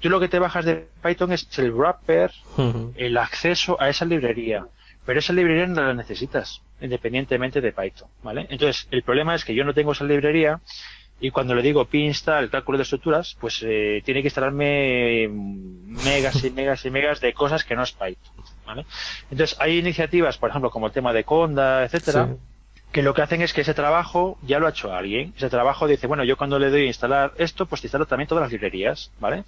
Tú 0.00 0.08
lo 0.08 0.20
que 0.20 0.28
te 0.28 0.38
bajas 0.38 0.64
de 0.64 0.86
Python 1.02 1.32
es 1.32 1.46
el 1.58 1.72
wrapper, 1.72 2.30
el 2.96 3.16
acceso 3.18 3.76
a 3.80 3.88
esa 3.88 4.04
librería, 4.04 4.66
pero 5.04 5.18
esa 5.18 5.32
librería 5.32 5.66
no 5.66 5.82
la 5.82 5.94
necesitas 5.94 6.62
independientemente 6.80 7.60
de 7.60 7.72
Python, 7.72 8.08
¿vale? 8.22 8.46
Entonces, 8.50 8.86
el 8.90 9.02
problema 9.02 9.34
es 9.34 9.44
que 9.44 9.54
yo 9.54 9.64
no 9.64 9.74
tengo 9.74 9.92
esa 9.92 10.04
librería 10.04 10.60
y 11.18 11.30
cuando 11.30 11.54
le 11.54 11.62
digo 11.62 11.86
pinsta 11.86 12.38
el 12.38 12.50
cálculo 12.50 12.78
de 12.78 12.82
estructuras, 12.82 13.36
pues 13.40 13.62
eh, 13.66 14.02
tiene 14.04 14.20
que 14.20 14.28
instalarme 14.28 15.28
megas 15.28 16.44
y 16.44 16.50
megas 16.50 16.84
y 16.84 16.90
megas 16.90 17.20
de 17.20 17.32
cosas 17.32 17.64
que 17.64 17.74
no 17.74 17.82
es 17.82 17.92
Python. 17.92 18.44
¿vale? 18.66 18.84
Entonces 19.30 19.56
hay 19.58 19.78
iniciativas, 19.78 20.36
por 20.36 20.50
ejemplo, 20.50 20.70
como 20.70 20.86
el 20.86 20.92
tema 20.92 21.12
de 21.12 21.24
Conda, 21.24 21.84
etcétera, 21.84 22.36
que 22.92 23.02
lo 23.02 23.14
que 23.14 23.22
hacen 23.22 23.40
es 23.40 23.54
que 23.54 23.62
ese 23.62 23.74
trabajo 23.74 24.38
ya 24.42 24.58
lo 24.58 24.66
ha 24.66 24.70
hecho 24.70 24.92
alguien. 24.92 25.32
Ese 25.36 25.48
trabajo 25.48 25.86
dice, 25.86 26.06
bueno, 26.06 26.24
yo 26.24 26.36
cuando 26.36 26.58
le 26.58 26.70
doy 26.70 26.82
a 26.82 26.86
instalar 26.86 27.32
esto, 27.38 27.66
pues 27.66 27.80
te 27.80 27.86
instalo 27.86 28.06
también 28.06 28.28
todas 28.28 28.42
las 28.42 28.52
librerías, 28.52 29.10
¿vale? 29.18 29.44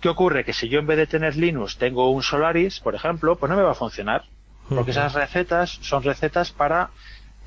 ¿Qué 0.00 0.08
ocurre? 0.10 0.44
Que 0.44 0.52
si 0.52 0.68
yo 0.68 0.80
en 0.80 0.86
vez 0.86 0.98
de 0.98 1.06
tener 1.06 1.36
Linux 1.36 1.78
tengo 1.78 2.10
un 2.10 2.22
Solaris, 2.22 2.80
por 2.80 2.94
ejemplo, 2.94 3.36
pues 3.36 3.48
no 3.48 3.56
me 3.56 3.62
va 3.62 3.72
a 3.72 3.74
funcionar. 3.74 4.24
Porque 4.68 4.92
esas 4.92 5.12
recetas 5.12 5.78
son 5.82 6.02
recetas 6.02 6.50
para 6.50 6.88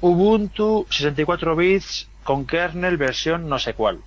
Ubuntu 0.02 0.86
64 0.90 1.56
bits 1.56 2.08
con 2.24 2.46
kernel 2.46 2.98
versión 2.98 3.48
no 3.48 3.58
sé 3.58 3.74
cuál. 3.74 4.00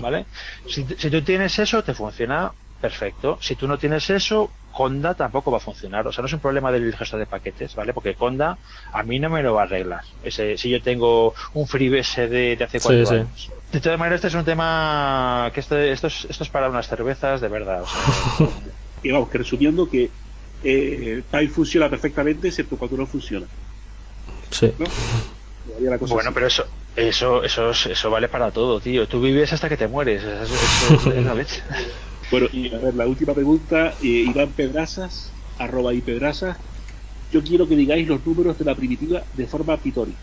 ¿Vale? 0.00 0.26
Si, 0.68 0.84
tú 0.84 1.22
tienes 1.22 1.58
eso, 1.58 1.82
te 1.82 1.94
funciona 1.94 2.52
perfecto. 2.80 3.38
Si 3.40 3.56
tú 3.56 3.66
no 3.66 3.76
tienes 3.76 4.08
eso, 4.10 4.50
Conda 4.72 5.14
tampoco 5.14 5.50
va 5.50 5.58
a 5.58 5.60
funcionar. 5.60 6.06
O 6.06 6.12
sea, 6.12 6.22
no 6.22 6.26
es 6.26 6.32
un 6.32 6.40
problema 6.40 6.70
del 6.70 6.94
gestor 6.94 7.18
de 7.18 7.26
paquetes, 7.26 7.74
¿vale? 7.74 7.92
Porque 7.92 8.14
Conda 8.14 8.56
a 8.92 9.02
mí 9.02 9.18
no 9.18 9.30
me 9.30 9.42
lo 9.42 9.54
va 9.54 9.62
a 9.62 9.64
arreglar. 9.64 10.02
Ese, 10.22 10.56
si 10.58 10.68
yo 10.68 10.80
tengo 10.82 11.34
un 11.54 11.66
FreeBSD 11.66 12.56
de 12.56 12.64
hace 12.64 12.80
cuatro 12.80 13.10
años. 13.10 13.50
De 13.72 13.80
todas 13.80 13.98
maneras, 13.98 14.18
este 14.18 14.28
es 14.28 14.34
un 14.34 14.44
tema 14.44 15.50
que 15.52 15.60
este, 15.60 15.90
esto, 15.92 16.06
es, 16.06 16.26
esto 16.28 16.44
es 16.44 16.50
para 16.50 16.68
unas 16.68 16.86
cervezas 16.86 17.40
de 17.40 17.48
verdad. 17.48 17.84
y 19.02 19.10
vamos, 19.10 19.28
que 19.28 19.38
resumiendo 19.38 19.88
que 19.88 20.10
eh, 20.62 21.22
funciona 21.52 21.90
perfectamente, 21.90 22.48
excepto 22.48 22.76
cuando 22.76 22.96
no 22.96 23.06
funciona. 23.06 23.46
Sí. 24.54 24.72
Bueno, 26.00 26.30
pero 26.32 26.46
eso, 26.46 26.64
eso, 26.94 27.42
eso, 27.42 27.70
eso 27.70 28.10
vale 28.10 28.28
para 28.28 28.52
todo, 28.52 28.78
tío. 28.78 29.08
Tú 29.08 29.20
vives 29.20 29.52
hasta 29.52 29.68
que 29.68 29.76
te 29.76 29.88
mueres. 29.88 30.22
Eso, 30.22 31.12
es 31.12 31.24
la 31.24 31.34
leche. 31.34 31.60
Bueno, 32.30 32.46
y 32.52 32.72
a 32.72 32.78
ver, 32.78 32.94
la 32.94 33.06
última 33.06 33.34
pregunta, 33.34 33.94
eh, 34.00 34.06
Iván 34.06 34.52
Pedrazas, 34.52 35.32
arroba 35.58 35.92
y 35.92 36.02
Pedrazas. 36.02 36.56
Yo 37.32 37.42
quiero 37.42 37.66
que 37.66 37.74
digáis 37.74 38.06
los 38.06 38.24
números 38.24 38.56
de 38.56 38.64
la 38.64 38.76
primitiva 38.76 39.24
de 39.32 39.46
forma 39.48 39.76
pitórica. 39.76 40.20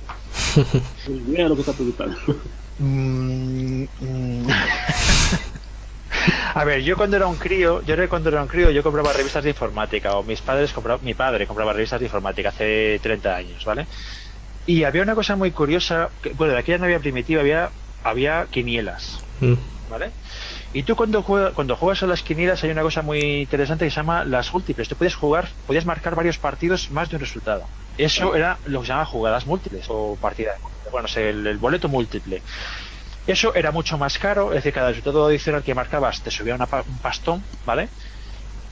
Mira 1.10 1.50
lo 1.50 1.56
que 1.56 1.62
está 1.62 1.74
preguntando. 1.74 2.18
Mm, 2.78 3.84
mm. 4.00 4.48
A 6.54 6.64
ver, 6.64 6.82
yo 6.82 6.98
cuando 6.98 7.18
era 7.18 7.28
un 7.28 7.38
crío, 7.38 7.82
yo 7.82 8.10
cuando 8.10 8.30
era 8.30 8.42
un 8.42 8.48
crío, 8.48 8.72
yo 8.72 8.84
compraba 8.84 9.14
revistas 9.14 9.44
de 9.44 9.52
informática, 9.52 10.16
o 10.16 10.24
mis 10.24 10.42
padres 10.42 10.72
compraban, 10.74 11.04
mi 11.06 11.14
padre 11.14 11.48
compraba 11.48 11.74
revistas 11.74 12.00
de 12.00 12.06
informática 12.06 12.50
hace 12.50 13.00
30 13.02 13.36
años, 13.36 13.66
¿vale? 13.66 13.88
Y 14.66 14.84
había 14.84 15.02
una 15.02 15.16
cosa 15.16 15.36
muy 15.36 15.52
curiosa, 15.52 16.10
que, 16.22 16.30
bueno, 16.34 16.54
de 16.54 16.60
aquella 16.60 16.78
no 16.78 16.86
había 16.86 17.00
primitiva, 17.00 17.42
había, 17.42 17.70
había 18.04 18.46
quinielas, 18.52 19.22
mm. 19.40 19.54
¿vale? 19.90 20.12
Y 20.74 20.84
tú 20.84 20.96
cuando 20.96 21.22
juegas, 21.22 21.54
cuando 21.54 21.76
juegas 21.76 22.02
a 22.04 22.08
las 22.08 22.22
quinielas 22.22 22.64
hay 22.64 22.72
una 22.72 22.82
cosa 22.82 23.02
muy 23.02 23.20
interesante 23.20 23.84
que 23.86 23.92
se 23.92 23.98
llama 23.98 24.24
las 24.24 24.54
múltiples. 24.54 24.88
Tú 24.88 24.96
puedes 24.96 25.16
jugar, 25.16 25.50
podías 25.68 25.86
marcar 25.86 26.16
varios 26.16 26.38
partidos 26.38 26.90
más 26.92 27.10
de 27.10 27.18
un 27.18 27.20
resultado. 27.20 27.68
Eso 27.98 28.36
era 28.36 28.58
lo 28.66 28.80
que 28.80 28.88
se 28.88 28.94
llama 28.94 29.06
jugadas 29.06 29.46
múltiples 29.46 29.86
o 29.90 30.18
partidas. 30.22 30.56
Bueno, 30.92 31.10
el, 31.16 31.46
el 31.46 31.58
boleto 31.58 31.90
múltiple. 31.90 32.42
Eso 33.28 33.54
era 33.54 33.72
mucho 33.72 33.98
más 33.98 34.18
caro, 34.18 34.50
es 34.50 34.56
decir, 34.56 34.74
cada 34.74 34.90
resultado 34.90 35.26
adicional 35.26 35.64
que 35.64 35.76
marcabas 35.76 36.22
te 36.22 36.32
subía 36.32 36.56
un 36.56 37.00
pastón, 37.00 37.46
¿vale? 37.66 37.90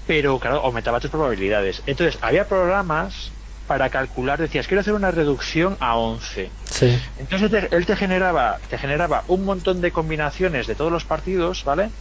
Pero 0.05 0.39
claro, 0.39 0.57
aumentaba 0.57 0.99
tus 0.99 1.11
probabilidades. 1.11 1.83
Entonces, 1.85 2.17
había 2.21 2.47
programas 2.47 3.31
para 3.67 3.91
calcular, 3.91 4.39
decías, 4.39 4.67
quiero 4.67 4.81
hacer 4.81 4.95
una 4.95 5.11
reducción 5.11 5.77
a 5.79 5.95
11. 5.95 6.51
Sí. 6.65 6.99
Entonces 7.17 7.67
él 7.69 7.85
te 7.85 7.95
generaba, 7.95 8.57
te 8.67 8.79
generaba 8.79 9.23
un 9.27 9.45
montón 9.45 9.79
de 9.79 9.91
combinaciones 9.91 10.65
de 10.65 10.73
todos 10.73 10.91
los 10.91 11.05
partidos, 11.05 11.63
¿vale? 11.63 11.91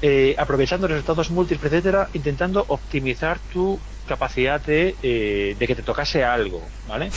Eh, 0.00 0.34
aprovechando 0.38 0.88
resultados 0.88 1.30
múltiples, 1.30 1.70
etcétera, 1.70 2.08
intentando 2.14 2.64
optimizar 2.66 3.38
tu 3.52 3.78
capacidad 4.10 4.60
de, 4.60 4.96
eh, 5.02 5.54
de 5.56 5.66
que 5.68 5.76
te 5.76 5.84
tocase 5.84 6.24
algo, 6.24 6.68
¿vale? 6.84 7.10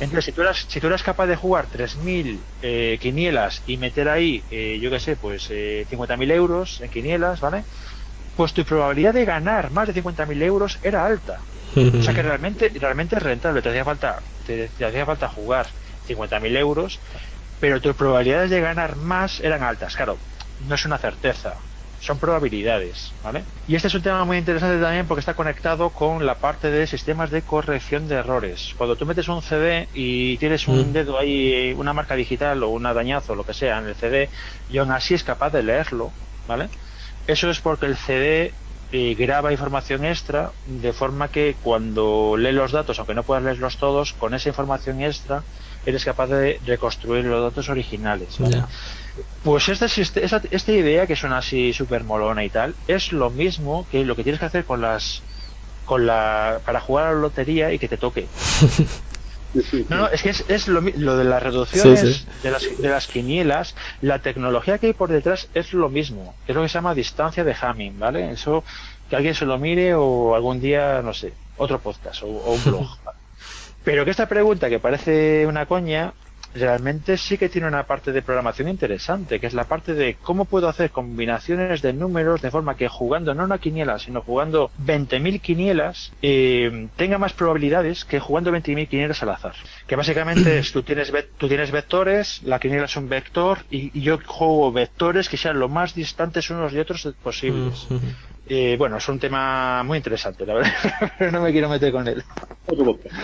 Entonces, 0.00 0.24
si 0.24 0.32
tú 0.32 0.40
eras, 0.40 0.64
si 0.66 0.80
tú 0.80 0.86
eras 0.86 1.02
capaz 1.02 1.26
de 1.26 1.36
jugar 1.36 1.66
3.000 1.70 2.40
eh, 2.62 2.98
quinielas 3.02 3.62
y 3.66 3.76
meter 3.76 4.08
ahí, 4.08 4.42
eh, 4.50 4.78
yo 4.80 4.90
qué 4.90 4.98
sé, 4.98 5.16
pues 5.16 5.48
eh, 5.50 5.86
50.000 5.90 6.32
euros 6.32 6.80
en 6.80 6.88
quinielas, 6.90 7.40
¿vale? 7.42 7.64
Pues 8.34 8.54
tu 8.54 8.64
probabilidad 8.64 9.12
de 9.12 9.26
ganar 9.26 9.70
más 9.70 9.88
de 9.88 10.02
50.000 10.02 10.42
euros 10.42 10.78
era 10.82 11.04
alta. 11.04 11.42
O 11.98 12.02
sea 12.02 12.14
que 12.14 12.22
realmente, 12.22 12.72
realmente 12.80 13.16
es 13.16 13.22
rentable. 13.22 13.60
Te 13.60 13.68
hacía 13.68 13.84
falta, 13.84 14.22
te, 14.46 14.68
te 14.68 14.84
hacía 14.86 15.04
falta 15.04 15.28
jugar 15.28 15.66
50.000 16.06 16.56
euros, 16.56 16.98
pero 17.60 17.78
tus 17.82 17.94
probabilidades 17.94 18.48
de 18.48 18.60
ganar 18.62 18.96
más 18.96 19.40
eran 19.40 19.62
altas. 19.62 19.94
Claro, 19.94 20.18
no 20.60 20.74
es 20.74 20.84
una 20.86 20.96
certeza, 20.96 21.56
son 21.98 22.18
probabilidades, 22.18 23.16
¿vale? 23.22 23.48
Y 23.66 23.74
este 23.74 23.88
es 23.88 23.94
un 23.94 24.02
tema 24.02 24.24
muy 24.24 24.38
interesante 24.38 24.80
también 24.82 25.06
porque 25.06 25.20
está 25.20 25.34
conectado 25.34 25.92
con 25.92 26.24
la 26.24 26.40
parte 26.40 26.70
de 26.70 26.86
sistemas 26.86 27.30
de 27.30 27.44
corrección 27.44 28.06
de 28.06 28.14
errores. 28.16 28.72
Cuando 28.76 28.96
tú 28.96 29.04
metes 29.06 29.28
un 29.28 29.42
CD 29.42 29.88
y 29.92 30.38
tienes 30.38 30.68
un 30.68 30.90
Mm. 30.90 30.92
dedo 30.92 31.18
ahí, 31.18 31.72
una 31.74 31.92
marca 31.92 32.14
digital 32.14 32.62
o 32.62 32.70
un 32.70 32.84
dañazo, 32.84 33.34
lo 33.34 33.44
que 33.44 33.52
sea, 33.54 33.78
en 33.78 33.86
el 33.88 33.94
CD, 33.96 34.30
y 34.66 34.78
aún 34.78 34.90
así 34.92 35.14
es 35.14 35.24
capaz 35.24 35.50
de 35.50 35.62
leerlo, 35.62 36.16
¿vale? 36.46 36.70
Eso 37.26 37.50
es 37.50 37.60
porque 37.60 37.86
el 37.86 37.96
CD 37.96 38.58
eh, 38.90 39.14
graba 39.14 39.52
información 39.52 40.04
extra 40.04 40.54
de 40.64 40.92
forma 40.94 41.30
que 41.30 41.58
cuando 41.60 42.36
lee 42.38 42.52
los 42.52 42.72
datos, 42.72 42.98
aunque 42.98 43.14
no 43.14 43.24
puedas 43.26 43.44
leerlos 43.44 43.76
todos, 43.76 44.14
con 44.14 44.32
esa 44.34 44.48
información 44.48 45.00
extra 45.02 45.46
eres 45.84 46.04
capaz 46.04 46.28
de 46.28 46.58
reconstruir 46.62 47.24
los 47.26 47.42
datos 47.42 47.68
originales. 47.68 48.38
¿vale? 48.38 48.64
Pues 49.42 49.68
este, 49.68 49.88
siste- 49.88 50.24
esa- 50.24 50.42
esta 50.50 50.72
idea 50.72 51.06
que 51.06 51.16
suena 51.16 51.38
así 51.38 51.72
súper 51.72 52.04
molona 52.04 52.44
y 52.44 52.50
tal, 52.50 52.74
es 52.86 53.12
lo 53.12 53.30
mismo 53.30 53.86
que 53.90 54.04
lo 54.04 54.16
que 54.16 54.22
tienes 54.22 54.40
que 54.40 54.46
hacer 54.46 54.64
con 54.64 54.80
las 54.80 55.22
con 55.84 56.06
la 56.06 56.60
para 56.66 56.80
jugar 56.80 57.06
a 57.06 57.12
la 57.12 57.18
lotería 57.20 57.72
y 57.72 57.78
que 57.78 57.88
te 57.88 57.96
toque. 57.96 58.28
No, 59.88 59.96
no, 59.96 60.08
es 60.08 60.22
que 60.22 60.28
es, 60.30 60.44
es 60.48 60.68
lo, 60.68 60.82
lo 60.82 61.16
de 61.16 61.24
las 61.24 61.42
reducciones 61.42 62.00
Sí, 62.00 62.12
sí. 62.12 62.28
De, 62.42 62.50
las, 62.50 62.62
de 62.78 62.88
las 62.88 63.06
quinielas, 63.06 63.74
la 64.02 64.18
tecnología 64.18 64.76
que 64.78 64.88
hay 64.88 64.92
por 64.92 65.08
detrás 65.10 65.48
es 65.54 65.72
lo 65.72 65.88
mismo, 65.88 66.34
es 66.46 66.54
lo 66.54 66.60
que 66.62 66.68
se 66.68 66.74
llama 66.74 66.94
distancia 66.94 67.44
de 67.44 67.56
Hamming, 67.58 67.98
¿vale? 67.98 68.30
Eso 68.32 68.62
que 69.08 69.16
alguien 69.16 69.34
se 69.34 69.46
lo 69.46 69.56
mire 69.58 69.94
o 69.94 70.34
algún 70.34 70.60
día, 70.60 71.00
no 71.02 71.14
sé, 71.14 71.32
otro 71.56 71.78
podcast 71.80 72.22
o, 72.22 72.26
o 72.26 72.52
un 72.52 72.62
blog. 72.62 72.86
¿vale? 73.04 73.18
Pero 73.84 74.04
que 74.04 74.10
esta 74.10 74.28
pregunta 74.28 74.68
que 74.68 74.80
parece 74.80 75.46
una 75.46 75.64
coña, 75.64 76.12
realmente 76.54 77.16
sí 77.16 77.38
que 77.38 77.48
tiene 77.48 77.66
una 77.68 77.84
parte 77.84 78.12
de 78.12 78.22
programación 78.22 78.68
interesante, 78.68 79.38
que 79.40 79.46
es 79.46 79.54
la 79.54 79.64
parte 79.64 79.94
de 79.94 80.16
cómo 80.22 80.44
puedo 80.44 80.68
hacer 80.68 80.90
combinaciones 80.90 81.82
de 81.82 81.92
números 81.92 82.40
de 82.42 82.50
forma 82.50 82.76
que 82.76 82.88
jugando 82.88 83.34
no 83.34 83.44
una 83.44 83.58
quiniela, 83.58 83.98
sino 83.98 84.22
jugando 84.22 84.70
20.000 84.84 85.40
quinielas, 85.40 86.12
eh, 86.22 86.88
tenga 86.96 87.18
más 87.18 87.32
probabilidades 87.32 88.04
que 88.04 88.20
jugando 88.20 88.50
20.000 88.52 88.88
quinielas 88.88 89.22
al 89.22 89.30
azar. 89.30 89.54
Que 89.86 89.96
básicamente 89.96 90.58
es, 90.58 90.72
tú 90.72 90.82
tienes, 90.82 91.10
ve- 91.10 91.28
tú 91.38 91.48
tienes 91.48 91.70
vectores, 91.70 92.42
la 92.42 92.58
quiniela 92.58 92.86
es 92.86 92.96
un 92.96 93.08
vector, 93.08 93.58
y, 93.70 93.96
y 93.98 94.02
yo 94.02 94.18
juego 94.24 94.72
vectores 94.72 95.28
que 95.28 95.36
sean 95.36 95.58
lo 95.58 95.68
más 95.68 95.94
distantes 95.94 96.50
unos 96.50 96.72
de 96.72 96.80
otros 96.80 97.08
posibles. 97.22 97.86
Eh, 98.50 98.76
bueno, 98.78 98.96
es 98.96 99.08
un 99.08 99.18
tema 99.18 99.82
muy 99.82 99.98
interesante, 99.98 100.46
la 100.46 100.54
verdad, 100.54 100.72
pero 101.18 101.30
no 101.30 101.42
me 101.42 101.52
quiero 101.52 101.68
meter 101.68 101.92
con 101.92 102.08
él. 102.08 102.22
Podcast. 102.66 103.14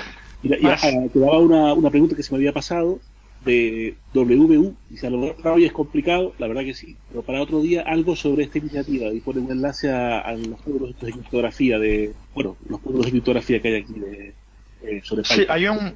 Mira, 0.42 0.58
y, 0.58 0.62
Más. 0.62 0.84
ah, 0.84 0.90
te 1.12 1.18
daba 1.18 1.38
una, 1.38 1.72
una 1.72 1.90
pregunta 1.90 2.14
que 2.14 2.22
se 2.22 2.30
me 2.32 2.36
había 2.38 2.52
pasado 2.52 3.00
de 3.44 3.94
WU, 4.14 4.74
y 4.90 4.96
si 4.96 5.06
a 5.06 5.10
lo 5.10 5.18
mejor 5.18 5.48
hoy 5.48 5.64
es 5.64 5.72
complicado, 5.72 6.34
la 6.38 6.46
verdad 6.46 6.62
que 6.62 6.74
sí, 6.74 6.96
pero 7.08 7.22
para 7.22 7.40
otro 7.42 7.60
día 7.60 7.82
algo 7.86 8.16
sobre 8.16 8.44
esta 8.44 8.58
iniciativa 8.58 9.06
y 9.08 9.20
pone 9.20 9.40
un 9.40 9.50
enlace 9.50 9.90
a, 9.90 10.20
a 10.20 10.32
los 10.34 10.58
estos 10.60 11.02
de 11.02 11.12
criptografía 11.12 11.78
de, 11.78 12.14
bueno, 12.34 12.56
los 12.68 12.82
módulos 12.82 13.06
de 13.06 13.12
criptografía 13.12 13.60
que 13.60 13.68
hay 13.68 13.82
aquí 13.82 13.94
de, 13.98 14.34
eh, 14.82 15.00
sobre 15.02 15.24
Sí, 15.24 15.46
hay 15.48 15.66
un 15.66 15.94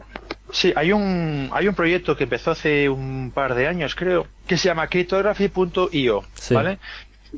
sí, 0.51 0.73
hay 0.75 0.93
un 0.93 1.49
hay 1.53 1.69
un 1.69 1.75
proyecto 1.75 2.17
que 2.17 2.25
empezó 2.25 2.53
hace 2.53 2.89
un 2.89 3.31
par 3.35 3.55
de 3.55 3.67
años, 3.67 3.95
creo, 3.95 4.27
que 4.47 4.57
se 4.57 4.69
llama 4.69 4.89
cryptography.io, 4.89 6.25
Sí. 6.35 6.55
¿vale? 6.55 6.79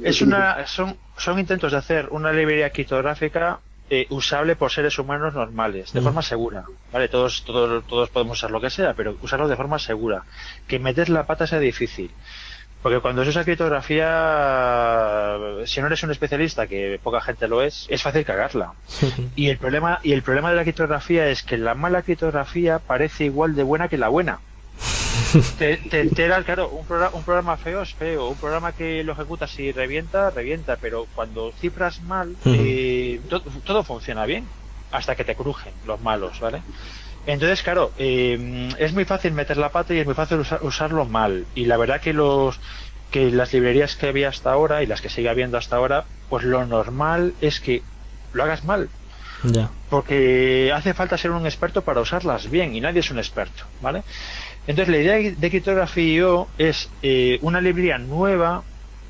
Es 0.03 0.23
una 0.23 0.67
son 0.67 0.97
son 1.17 1.39
intentos 1.39 1.73
de 1.73 1.79
hacer 1.79 2.09
una 2.11 2.33
librería 2.33 2.71
criptográfica 2.71 3.61
eh, 3.91 4.07
usable 4.11 4.55
por 4.57 4.71
seres 4.71 4.99
humanos 4.99 5.35
normales, 5.35 5.93
de 5.93 6.01
Mm. 6.01 6.05
forma 6.05 6.23
segura, 6.23 6.65
¿vale? 6.93 7.09
Todos, 7.09 7.43
todos, 7.45 7.85
todos 7.87 8.09
podemos 8.11 8.39
usar 8.39 8.51
lo 8.51 8.61
que 8.61 8.71
sea, 8.71 8.95
pero 8.95 9.17
usarlo 9.21 9.49
de 9.49 9.57
forma 9.57 9.79
segura. 9.79 10.23
Que 10.69 10.79
meter 10.79 11.09
la 11.09 11.27
pata 11.27 11.47
sea 11.47 11.59
difícil. 11.59 12.11
Porque 12.83 13.01
cuando 13.01 13.23
se 13.25 13.31
usa 13.31 13.45
criptografía, 13.45 15.37
si 15.67 15.81
no 15.81 15.87
eres 15.89 16.03
un 16.03 16.11
especialista, 16.13 16.67
que 16.67 16.99
poca 17.03 17.21
gente 17.21 17.47
lo 17.49 17.63
es, 17.63 17.87
es 17.91 18.03
fácil 18.03 18.25
cagarla. 18.25 18.73
Y 19.37 19.49
el 19.49 19.59
problema, 19.59 20.01
y 20.03 20.13
el 20.13 20.23
problema 20.23 20.51
de 20.51 20.57
la 20.57 20.63
criptografía 20.63 21.29
es 21.29 21.43
que 21.43 21.57
la 21.59 21.75
mala 21.75 22.03
criptografía 22.03 22.79
parece 22.79 23.25
igual 23.27 23.55
de 23.55 23.63
buena 23.65 23.89
que 23.89 23.99
la 23.99 24.09
buena. 24.09 24.39
Te, 25.59 25.77
te 25.77 26.01
enteras, 26.01 26.45
claro, 26.45 26.71
un, 26.71 26.87
programa, 26.87 27.15
un 27.17 27.25
programa 27.25 27.57
feo 27.57 27.83
es 27.83 27.95
feo, 27.95 28.29
un 28.31 28.39
programa 28.39 28.73
que 28.73 29.05
lo 29.05 29.13
ejecutas 29.13 29.59
y 29.59 29.73
revienta, 29.73 30.31
revienta, 30.31 30.77
pero 30.77 31.07
cuando 31.15 31.53
cifras 31.53 32.01
mal, 32.01 32.37
eh, 32.45 33.21
to- 33.29 33.43
todo 33.65 33.85
funciona 33.85 34.25
bien, 34.27 34.49
hasta 34.91 35.15
que 35.17 35.25
te 35.25 35.37
crujen 35.37 35.75
los 35.85 36.01
malos, 36.01 36.41
¿vale? 36.41 36.63
Entonces, 37.27 37.63
claro, 37.63 37.93
eh, 37.99 38.69
es 38.79 38.93
muy 38.95 39.05
fácil 39.05 39.33
meter 39.33 39.57
la 39.59 39.71
pata 39.71 39.95
y 39.95 39.99
es 39.99 40.07
muy 40.07 40.15
fácil 40.15 40.39
usar- 40.39 40.61
usarlo 40.63 41.05
mal. 41.05 41.47
Y 41.55 41.67
la 41.67 41.77
verdad 41.77 42.01
que 42.01 42.13
los 42.13 42.59
que 43.11 43.31
las 43.31 43.53
librerías 43.53 43.97
que 43.97 44.07
había 44.09 44.29
hasta 44.29 44.53
ahora 44.53 44.83
y 44.83 44.87
las 44.87 45.01
que 45.01 45.09
sigue 45.09 45.29
habiendo 45.29 45.59
hasta 45.59 45.77
ahora, 45.77 46.07
pues 46.29 46.45
lo 46.45 46.65
normal 46.65 47.35
es 47.41 47.61
que 47.61 47.83
lo 48.33 48.45
hagas 48.45 48.65
mal. 48.65 48.91
Porque 49.89 50.71
hace 50.73 50.95
falta 50.95 51.19
ser 51.19 51.33
un 51.33 51.47
experto 51.47 51.83
para 51.83 52.01
usarlas 52.01 52.49
bien 52.49 52.75
y 52.77 52.81
nadie 52.81 53.01
es 53.01 53.11
un 53.11 53.19
experto, 53.19 53.65
¿vale? 53.81 54.05
Entonces 54.67 54.89
la 54.89 54.99
idea 54.99 55.35
de 55.37 55.51
Cryptography.io 55.51 56.49
es 56.59 56.89
eh, 57.03 57.39
una 57.43 57.61
librería 57.61 57.99
nueva 57.99 58.63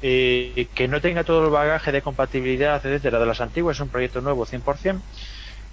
eh, 0.03 0.69
que 0.75 0.89
no 0.89 1.01
tenga 1.01 1.25
todo 1.25 1.45
el 1.45 1.51
bagaje 1.51 1.93
de 1.93 2.03
compatibilidad, 2.03 2.77
etcétera, 2.77 3.19
de 3.19 3.27
las 3.27 3.41
antiguas, 3.41 3.77
es 3.77 3.81
un 3.81 3.89
proyecto 3.89 4.21
nuevo 4.21 4.47
100%, 4.47 5.01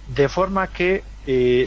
de 0.08 0.28
forma 0.28 0.66
que, 0.66 1.02
eh, 1.26 1.66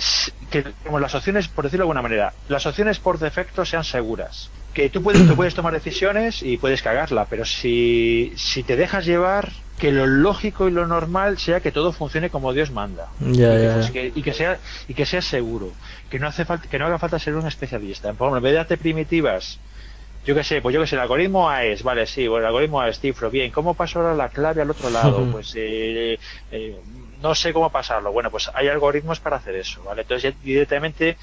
que 0.51 0.65
las 0.99 1.15
opciones, 1.15 1.47
por 1.47 1.63
decirlo 1.63 1.83
de 1.83 1.85
alguna 1.85 2.01
manera, 2.01 2.33
las 2.49 2.65
opciones 2.65 2.99
por 2.99 3.17
defecto 3.17 3.65
sean 3.65 3.83
seguras. 3.83 4.51
Que 4.73 4.89
tú 4.89 5.03
puedes, 5.03 5.25
tú 5.25 5.35
puedes 5.35 5.53
tomar 5.53 5.73
decisiones 5.73 6.41
y 6.41 6.57
puedes 6.57 6.81
cagarla, 6.81 7.27
pero 7.27 7.43
si, 7.43 8.33
si 8.37 8.63
te 8.63 8.77
dejas 8.77 9.05
llevar, 9.05 9.51
que 9.77 9.91
lo 9.91 10.05
lógico 10.07 10.67
y 10.67 10.71
lo 10.71 10.87
normal 10.87 11.37
sea 11.39 11.59
que 11.59 11.71
todo 11.73 11.91
funcione 11.91 12.29
como 12.29 12.53
Dios 12.53 12.71
manda. 12.71 13.09
Ya, 13.19 13.57
y, 13.57 13.61
que, 13.61 13.69
pues, 13.69 13.91
que- 13.91 14.11
y 14.15 14.21
que 14.23 14.33
sea 14.33 14.59
y 14.87 14.93
que 14.93 15.05
sea 15.05 15.21
seguro 15.21 15.75
que 16.09 16.19
no 16.19 16.27
hace 16.27 16.45
falta 16.45 16.69
que 16.69 16.79
no 16.79 16.85
haga 16.85 16.99
falta 16.99 17.19
ser 17.19 17.35
un 17.35 17.47
especialista. 17.47 18.13
Por 18.13 18.27
ejemplo 18.27 18.37
en 18.37 18.43
vez 18.43 18.51
de 18.53 18.57
darte 18.57 18.77
primitivas 18.77 19.59
yo 20.23 20.35
qué 20.35 20.43
sé 20.43 20.61
pues 20.61 20.73
yo 20.75 20.81
qué 20.81 20.87
sé 20.87 20.95
el 20.95 21.01
algoritmo 21.01 21.49
AES 21.49 21.83
vale 21.83 22.05
sí 22.05 22.27
bueno, 22.27 22.43
el 22.45 22.47
algoritmo 22.47 22.79
AES 22.81 22.99
cifro 22.99 23.31
bien 23.31 23.51
cómo 23.51 23.73
paso 23.75 23.99
ahora 23.99 24.13
la 24.15 24.29
clave 24.29 24.61
al 24.61 24.69
otro 24.69 24.89
lado 24.89 25.27
pues 25.27 25.53
eh, 25.55 26.19
eh, 26.51 26.81
no 27.19 27.33
sé 27.35 27.53
cómo 27.53 27.71
pasarlo. 27.71 28.11
Bueno 28.11 28.29
pues 28.31 28.49
hay 28.53 28.67
algoritmos 28.67 29.19
para 29.19 29.37
hacer 29.37 29.55
eso 29.55 29.83
vale 29.83 30.01
entonces 30.03 30.33
ya 30.33 30.39
directamente 30.41 31.17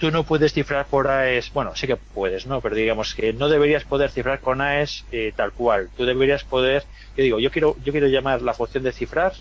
tú 0.00 0.10
no 0.10 0.24
puedes 0.24 0.52
cifrar 0.54 0.86
por 0.86 1.08
AES, 1.08 1.52
bueno, 1.52 1.76
sí 1.76 1.86
que 1.86 1.96
puedes, 1.96 2.46
¿no? 2.46 2.60
Pero 2.60 2.74
digamos 2.74 3.14
que 3.14 3.32
no 3.34 3.48
deberías 3.48 3.84
poder 3.84 4.10
cifrar 4.10 4.40
con 4.40 4.60
AES 4.62 5.04
eh, 5.12 5.32
tal 5.36 5.52
cual. 5.52 5.90
Tú 5.96 6.06
deberías 6.06 6.42
poder, 6.42 6.84
yo 7.16 7.22
digo, 7.22 7.38
yo 7.38 7.50
quiero, 7.50 7.76
yo 7.84 7.92
quiero 7.92 8.08
llamar 8.08 8.40
la 8.42 8.54
función 8.54 8.82
de 8.82 8.92
cifrar 8.92 9.34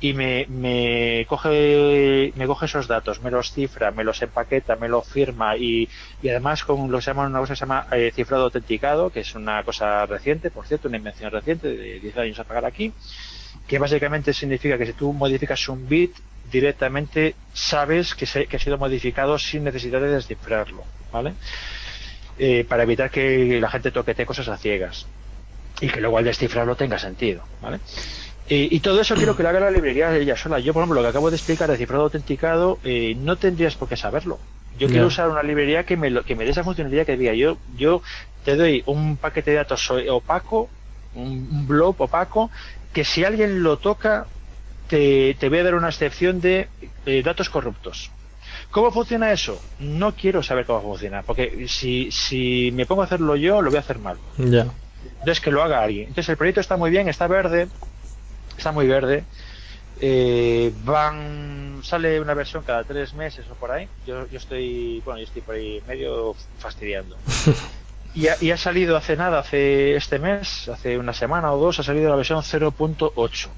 y 0.00 0.14
me, 0.14 0.46
me 0.48 1.26
coge 1.28 2.32
me 2.36 2.46
coge 2.46 2.66
esos 2.66 2.86
datos, 2.86 3.20
me 3.20 3.30
los 3.30 3.52
cifra, 3.52 3.90
me 3.90 4.04
los 4.04 4.22
empaqueta, 4.22 4.76
me 4.76 4.88
los 4.88 5.06
firma 5.06 5.56
y, 5.56 5.88
y 6.22 6.28
además 6.28 6.64
con 6.64 6.90
lo 6.90 6.98
que 6.98 7.02
se 7.02 7.10
llama 7.10 7.26
una 7.26 7.40
cosa 7.40 7.52
que 7.52 7.56
se 7.58 7.64
llama 7.64 7.86
eh, 7.92 8.12
cifrado 8.14 8.44
autenticado, 8.44 9.10
que 9.10 9.20
es 9.20 9.34
una 9.34 9.62
cosa 9.64 10.06
reciente, 10.06 10.50
por 10.50 10.66
cierto, 10.66 10.88
una 10.88 10.96
invención 10.98 11.30
reciente 11.30 11.68
de 11.68 12.00
10 12.00 12.16
años 12.16 12.38
a 12.38 12.44
pagar 12.44 12.64
aquí, 12.64 12.92
que 13.66 13.78
básicamente 13.78 14.32
significa 14.34 14.76
que 14.78 14.86
si 14.86 14.92
tú 14.92 15.12
modificas 15.12 15.68
un 15.68 15.88
bit 15.88 16.12
directamente 16.50 17.34
sabes 17.52 18.14
que, 18.14 18.26
se, 18.26 18.46
que 18.46 18.56
ha 18.56 18.60
sido 18.60 18.78
modificado 18.78 19.38
sin 19.38 19.64
necesidad 19.64 20.00
de 20.00 20.08
descifrarlo, 20.08 20.84
¿vale? 21.12 21.34
Eh, 22.38 22.64
para 22.68 22.84
evitar 22.84 23.10
que 23.10 23.60
la 23.60 23.68
gente 23.70 23.90
toquete 23.90 24.24
cosas 24.24 24.48
a 24.48 24.56
ciegas 24.56 25.06
y 25.80 25.88
que 25.88 26.00
luego 26.00 26.18
al 26.18 26.24
descifrarlo 26.24 26.74
tenga 26.76 26.98
sentido, 26.98 27.44
¿vale? 27.60 27.80
Y, 28.48 28.74
y 28.74 28.80
todo 28.80 29.00
eso 29.00 29.16
quiero 29.16 29.36
que 29.36 29.42
lo 29.42 29.50
haga 29.50 29.60
la 29.60 29.70
librería 29.70 30.14
ella 30.16 30.36
sola. 30.36 30.58
Yo, 30.58 30.72
por 30.72 30.82
ejemplo, 30.82 31.00
lo 31.00 31.06
que 31.06 31.10
acabo 31.10 31.30
de 31.30 31.36
explicar 31.36 31.70
de 31.70 31.76
cifrado 31.76 32.04
autenticado, 32.04 32.78
eh, 32.82 33.14
no 33.16 33.36
tendrías 33.36 33.76
por 33.76 33.88
qué 33.88 33.96
saberlo. 33.96 34.40
Yo 34.78 34.88
quiero 34.90 35.06
usar 35.08 35.28
una 35.28 35.42
librería 35.42 35.84
que 35.84 35.96
me, 35.96 36.10
lo- 36.10 36.24
que 36.24 36.34
me 36.34 36.44
dé 36.44 36.50
esa 36.50 36.64
funcionalidad 36.64 37.04
que 37.06 37.16
diga 37.16 37.34
yo, 37.34 37.58
yo 37.76 38.02
te 38.44 38.56
doy 38.56 38.82
un 38.86 39.16
paquete 39.18 39.50
de 39.52 39.58
datos 39.58 39.88
opaco, 39.90 40.68
un, 41.14 41.48
un 41.50 41.66
blob 41.66 41.94
opaco, 42.00 42.50
que 42.92 43.04
si 43.04 43.24
alguien 43.24 43.62
lo 43.62 43.78
toca, 43.78 44.26
te, 44.88 45.34
te 45.38 45.48
voy 45.48 45.58
a 45.58 45.64
dar 45.64 45.74
una 45.74 45.88
excepción 45.88 46.40
de 46.40 46.68
eh, 47.06 47.22
datos 47.22 47.48
corruptos. 47.48 48.10
¿Cómo 48.70 48.90
funciona 48.90 49.32
eso? 49.32 49.60
No 49.78 50.14
quiero 50.14 50.42
saber 50.42 50.64
cómo 50.64 50.82
funciona, 50.82 51.22
porque 51.22 51.66
si, 51.68 52.10
si 52.10 52.70
me 52.72 52.86
pongo 52.86 53.02
a 53.02 53.04
hacerlo 53.04 53.36
yo, 53.36 53.62
lo 53.62 53.70
voy 53.70 53.78
a 53.78 53.80
hacer 53.80 53.98
mal. 53.98 54.16
Ya. 54.38 54.66
Entonces 55.20 55.40
que 55.40 55.50
lo 55.50 55.62
haga 55.62 55.82
alguien. 55.82 56.08
Entonces 56.08 56.28
el 56.28 56.36
proyecto 56.36 56.60
está 56.60 56.76
muy 56.76 56.90
bien, 56.90 57.08
está 57.08 57.26
verde, 57.26 57.68
está 58.56 58.72
muy 58.72 58.86
verde. 58.86 59.24
Eh, 60.02 60.72
van 60.84 61.80
sale 61.82 62.20
una 62.20 62.32
versión 62.34 62.62
cada 62.62 62.84
tres 62.84 63.12
meses 63.14 63.44
o 63.50 63.54
por 63.54 63.70
ahí. 63.70 63.88
Yo, 64.06 64.26
yo 64.28 64.38
estoy 64.38 65.02
bueno, 65.04 65.18
yo 65.18 65.26
estoy 65.26 65.42
por 65.42 65.54
ahí 65.54 65.82
medio 65.86 66.34
fastidiando. 66.58 67.16
Y 68.14 68.26
ha, 68.26 68.36
y 68.40 68.50
ha, 68.50 68.56
salido 68.56 68.96
hace 68.96 69.16
nada, 69.16 69.38
hace 69.38 69.94
este 69.94 70.18
mes, 70.18 70.68
hace 70.68 70.98
una 70.98 71.12
semana 71.12 71.52
o 71.52 71.58
dos, 71.58 71.78
ha 71.78 71.82
salido 71.84 72.10
la 72.10 72.16
versión 72.16 72.40
0.8, 72.40 73.48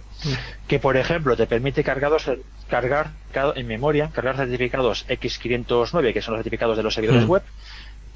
que 0.68 0.78
por 0.78 0.96
ejemplo 0.96 1.36
te 1.36 1.46
permite 1.46 1.82
cargados, 1.82 2.30
cargar 2.68 3.12
en 3.54 3.66
memoria, 3.66 4.10
cargar 4.12 4.36
certificados 4.36 5.06
X509, 5.08 6.12
que 6.12 6.20
son 6.20 6.34
los 6.34 6.40
certificados 6.40 6.76
de 6.76 6.82
los 6.82 6.92
servidores 6.92 7.26
web, 7.26 7.42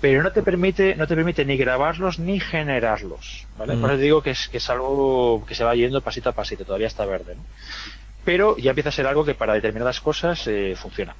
pero 0.01 0.23
no 0.23 0.31
te 0.31 0.43
permite, 0.43 0.95
no 0.95 1.07
te 1.07 1.17
permite 1.17 1.45
ni 1.45 1.57
grabarlos 1.57 2.19
ni 2.19 2.39
generarlos, 2.39 3.47
¿vale? 3.57 3.77
Por 3.77 3.91
eso 3.91 3.99
digo 3.99 4.23
que 4.23 4.31
es, 4.31 4.49
que 4.49 4.59
es 4.59 4.69
algo 4.69 5.45
que 5.47 5.55
se 5.55 5.65
va 5.65 5.75
yendo 5.75 6.03
pasito 6.03 6.29
a 6.29 6.33
pasito, 6.33 6.65
todavía 6.65 6.87
está 6.87 7.07
verde, 7.07 7.35
¿no? 7.37 7.43
Pero 8.25 8.59
ya 8.59 8.71
empieza 8.71 8.91
a 8.91 8.93
ser 8.93 9.07
algo 9.07 9.25
que 9.25 9.35
para 9.35 9.55
determinadas 9.55 10.01
cosas 10.01 10.47
eh, 10.49 10.75
funciona. 10.77 11.15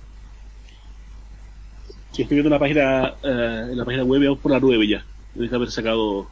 Si 2.17 2.23
estoy 2.23 2.37
viendo 2.37 2.49
la 2.49 2.59
página, 2.59 3.13
eh, 3.23 3.69
en 3.73 3.77
la 3.77 3.85
página 3.85 4.03
web, 4.03 4.23
vamos 4.23 4.39
por 4.39 4.51
la 4.51 4.59
9 4.59 4.89
ya. 4.89 5.05
Debe 5.35 5.55
haber 5.55 5.71
sacado. 5.71 6.27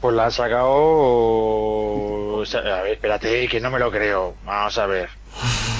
Pues 0.00 0.16
la 0.16 0.24
han 0.24 0.32
sacado. 0.32 2.42
A 2.42 2.82
ver, 2.82 2.94
espérate, 2.94 3.46
que 3.46 3.60
no 3.60 3.70
me 3.70 3.78
lo 3.78 3.92
creo. 3.92 4.34
Vamos 4.44 4.76
a 4.78 4.86
ver. 4.86 5.08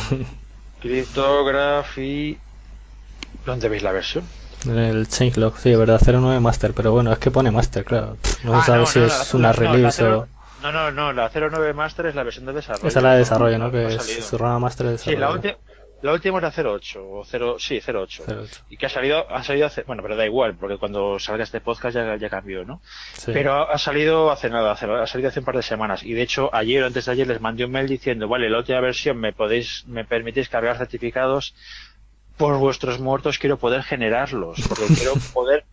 Cryptography. 0.81 2.39
¿Dónde 3.45 3.69
veis 3.69 3.83
la 3.83 3.91
versión? 3.91 4.23
En 4.67 4.79
el 4.79 5.09
changelog, 5.09 5.59
sí, 5.59 5.75
verdad, 5.75 6.01
09 6.01 6.39
master, 6.39 6.73
pero 6.73 6.93
bueno, 6.93 7.13
es 7.13 7.19
que 7.19 7.33
pone 7.33 7.51
master, 7.51 7.85
claro. 7.85 8.19
No 8.45 8.55
ah, 8.55 8.61
se 8.61 8.67
sabe 8.67 8.79
no, 8.79 8.87
si 8.87 9.01
no, 9.01 9.07
es 9.07 9.33
la, 9.33 9.37
una 9.37 9.53
release 9.53 10.05
o. 10.05 10.29
No, 10.63 10.71
no, 10.71 10.93
no, 10.93 11.13
la 11.13 11.29
09 11.29 11.73
master 11.73 12.07
es 12.07 12.15
la 12.15 12.23
versión 12.23 12.47
de 12.47 12.53
desarrollo. 12.53 12.87
Esa 12.87 13.01
es 13.01 13.03
la 13.03 13.13
de 13.15 13.19
desarrollo, 13.19 13.59
¿no? 13.59 13.73
Que 13.73 13.97
es 13.97 14.25
su 14.25 14.39
rama 14.39 14.61
master 14.61 14.87
de 14.87 14.93
desarrollo. 14.93 15.17
Sí, 15.17 15.21
la 15.21 15.33
última. 15.33 15.55
La 16.03 16.13
última 16.13 16.39
era 16.39 16.53
08, 16.55 17.11
o 17.11 17.25
0, 17.25 17.57
sí, 17.59 17.81
08. 17.87 18.25
08. 18.27 18.65
Y 18.71 18.77
que 18.77 18.87
ha 18.87 18.89
salido, 18.89 19.31
ha 19.31 19.43
salido 19.45 19.67
hace, 19.67 19.83
bueno, 19.85 20.03
pero 20.03 20.17
da 20.17 20.27
igual, 20.27 20.57
porque 20.57 20.77
cuando 20.77 21.19
salga 21.19 21.45
este 21.45 21.61
podcast 21.61 21.95
ya, 21.95 22.17
ya 22.17 22.29
cambió, 22.29 22.65
¿no? 22.65 22.83
Sí. 23.15 23.31
Pero 23.33 23.71
ha 23.71 23.79
salido 23.79 24.31
hace 24.31 24.51
nada, 24.51 24.73
ha 24.73 25.07
salido 25.07 25.29
hace 25.29 25.39
un 25.39 25.45
par 25.45 25.57
de 25.57 25.63
semanas. 25.63 26.03
Y 26.03 26.13
de 26.13 26.23
hecho, 26.23 26.51
ayer 26.53 26.83
o 26.83 26.87
antes 26.87 27.07
de 27.07 27.13
ayer 27.13 27.27
les 27.27 27.41
mandé 27.41 27.65
un 27.65 27.71
mail 27.71 27.87
diciendo, 27.87 28.27
vale, 28.27 28.51
la 28.51 28.59
última 28.59 28.81
versión 28.81 29.19
me 29.19 29.33
podéis, 29.33 29.85
me 29.87 30.05
permitís 30.05 30.49
cargar 30.49 30.77
certificados 30.77 31.55
por 32.37 32.59
vuestros 32.59 32.99
muertos, 32.99 33.39
quiero 33.39 33.59
poder 33.59 33.83
generarlos, 33.85 34.61
porque 34.69 34.87
quiero 34.97 35.15
poder 35.33 35.65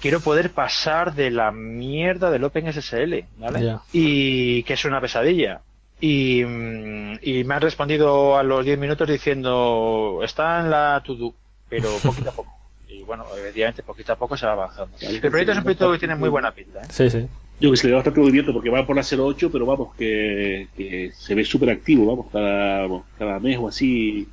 quiero 0.00 0.20
poder 0.20 0.50
pasar 0.50 1.14
de 1.14 1.30
la 1.30 1.50
mierda 1.50 2.30
del 2.30 2.44
OpenSSL, 2.44 3.24
¿vale? 3.38 3.60
Yeah. 3.60 3.82
Y 3.92 4.62
que 4.64 4.74
es 4.74 4.84
una 4.84 5.00
pesadilla. 5.00 5.62
Y, 6.04 6.40
y, 6.40 7.44
me 7.44 7.54
han 7.54 7.60
respondido 7.60 8.36
a 8.36 8.42
los 8.42 8.64
10 8.64 8.76
minutos 8.76 9.06
diciendo, 9.08 10.18
está 10.24 10.58
en 10.58 10.68
la 10.68 11.00
to-do, 11.06 11.32
pero 11.68 11.96
poquito 12.02 12.30
a 12.30 12.32
poco. 12.32 12.52
Y 12.88 13.04
bueno, 13.04 13.24
efectivamente, 13.38 13.84
poquito 13.84 14.12
a 14.12 14.16
poco 14.16 14.36
se 14.36 14.44
va 14.44 14.54
avanzando. 14.54 14.96
El 15.00 15.20
proyecto 15.20 15.52
es 15.52 15.58
un 15.58 15.62
proyecto 15.62 15.92
que 15.92 15.98
tiene 16.00 16.16
muy 16.16 16.28
buena 16.28 16.50
pinta. 16.50 16.80
¿eh? 16.80 16.86
Sí, 16.90 17.08
sí. 17.08 17.28
Yo 17.60 17.70
que 17.70 17.76
se 17.76 17.86
le 17.86 17.92
da 17.92 17.98
bastante 17.98 18.18
movimiento 18.18 18.52
porque 18.52 18.68
va 18.68 18.84
por 18.84 18.96
la 18.96 19.02
08, 19.02 19.52
pero 19.52 19.64
vamos, 19.64 19.94
que, 19.94 20.66
que 20.76 21.12
se 21.14 21.36
ve 21.36 21.44
súper 21.44 21.70
activo, 21.70 22.04
vamos, 22.06 22.26
cada, 22.32 22.88
cada 23.16 23.38
mes 23.38 23.58
o 23.60 23.68
así, 23.68 24.26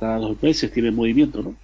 cada 0.00 0.18
dos 0.18 0.42
meses 0.42 0.72
tiene 0.72 0.90
movimiento, 0.90 1.42
¿no? 1.42 1.54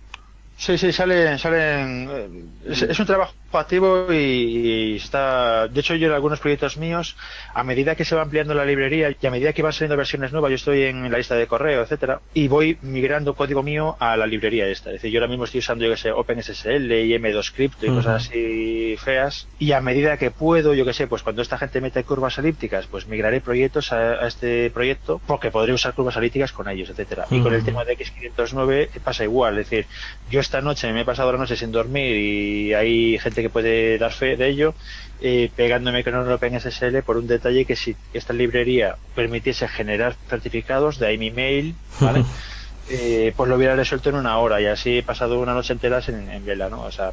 Sí, 0.58 0.78
sí, 0.78 0.92
salen, 0.92 1.40
salen, 1.40 2.52
es, 2.64 2.82
es 2.82 3.00
un 3.00 3.06
trabajo 3.06 3.34
activo 3.58 4.12
y, 4.12 4.16
y, 4.16 4.96
está, 4.96 5.68
de 5.68 5.80
hecho 5.80 5.94
yo 5.94 6.08
en 6.08 6.14
algunos 6.14 6.40
proyectos 6.40 6.76
míos, 6.76 7.16
a 7.54 7.64
medida 7.64 7.94
que 7.94 8.04
se 8.04 8.14
va 8.14 8.22
ampliando 8.22 8.54
la 8.54 8.64
librería 8.64 9.14
y 9.20 9.26
a 9.26 9.30
medida 9.30 9.52
que 9.52 9.62
van 9.62 9.72
saliendo 9.72 9.96
versiones 9.96 10.32
nuevas, 10.32 10.50
yo 10.50 10.54
estoy 10.56 10.82
en 10.84 11.10
la 11.10 11.18
lista 11.18 11.34
de 11.34 11.46
correo, 11.46 11.82
etcétera, 11.82 12.20
y 12.34 12.48
voy 12.48 12.78
migrando 12.82 13.34
código 13.34 13.62
mío 13.62 13.96
a 13.98 14.16
la 14.16 14.26
librería 14.26 14.66
esta. 14.68 14.90
Es 14.90 14.94
decir, 14.94 15.10
yo 15.10 15.18
ahora 15.20 15.28
mismo 15.28 15.44
estoy 15.44 15.58
usando, 15.58 15.84
yo 15.84 15.90
que 15.90 15.96
sé, 15.96 16.12
OpenSSL 16.12 16.92
y 16.92 17.12
M2 17.14 17.52
Crypto 17.54 17.86
y 17.86 17.88
uh 17.88 17.92
-huh. 17.92 17.96
cosas 17.96 18.26
así 18.26 18.96
feas, 19.02 19.48
y 19.58 19.72
a 19.72 19.80
medida 19.80 20.16
que 20.16 20.30
puedo, 20.30 20.74
yo 20.74 20.84
que 20.84 20.92
sé, 20.92 21.06
pues 21.06 21.22
cuando 21.22 21.42
esta 21.42 21.58
gente 21.58 21.80
mete 21.80 22.04
curvas 22.04 22.38
elípticas, 22.38 22.86
pues 22.86 23.06
migraré 23.06 23.40
proyectos 23.40 23.92
a, 23.92 24.24
a 24.24 24.26
este 24.26 24.70
proyecto 24.70 25.20
porque 25.26 25.50
podré 25.50 25.72
usar 25.72 25.94
curvas 25.94 26.16
elípticas 26.16 26.52
con 26.52 26.68
ellos, 26.68 26.90
etcétera. 26.90 27.26
Uh 27.30 27.34
-huh. 27.34 27.38
Y 27.38 27.42
con 27.42 27.54
el 27.54 27.64
tema 27.64 27.84
de 27.84 27.96
X509 27.96 28.88
pasa 29.02 29.24
igual, 29.24 29.58
es 29.58 29.70
decir, 29.70 29.86
yo 30.30 30.40
esta 30.40 30.60
noche 30.60 30.92
me 30.92 31.00
he 31.02 31.04
pasado 31.04 31.32
la 31.32 31.38
noche 31.38 31.56
sin 31.56 31.72
dormir 31.72 32.16
y 32.16 32.74
hay 32.74 33.18
gente 33.18 33.39
que 33.42 33.50
puede 33.50 33.98
dar 33.98 34.12
fe 34.12 34.36
de 34.36 34.48
ello, 34.48 34.74
eh, 35.20 35.50
pegándome 35.54 36.04
con 36.04 36.14
un 36.14 36.30
OpenSSL 36.30 37.02
por 37.02 37.16
un 37.16 37.26
detalle 37.26 37.64
que 37.64 37.76
si 37.76 37.96
esta 38.14 38.32
librería 38.32 38.96
permitiese 39.14 39.68
generar 39.68 40.14
certificados, 40.28 40.98
de 40.98 41.06
ahí 41.06 41.18
mi 41.18 41.30
mail, 41.30 41.74
¿vale? 42.00 42.24
eh, 42.90 43.32
pues 43.36 43.48
lo 43.48 43.56
hubiera 43.56 43.76
resuelto 43.76 44.10
en 44.10 44.16
una 44.16 44.38
hora 44.38 44.60
y 44.60 44.66
así 44.66 44.98
he 44.98 45.02
pasado 45.02 45.38
una 45.38 45.54
noche 45.54 45.72
entera 45.72 46.00
en, 46.06 46.30
en 46.30 46.44
vela, 46.44 46.68
¿no? 46.68 46.82
O 46.82 46.92
sea, 46.92 47.12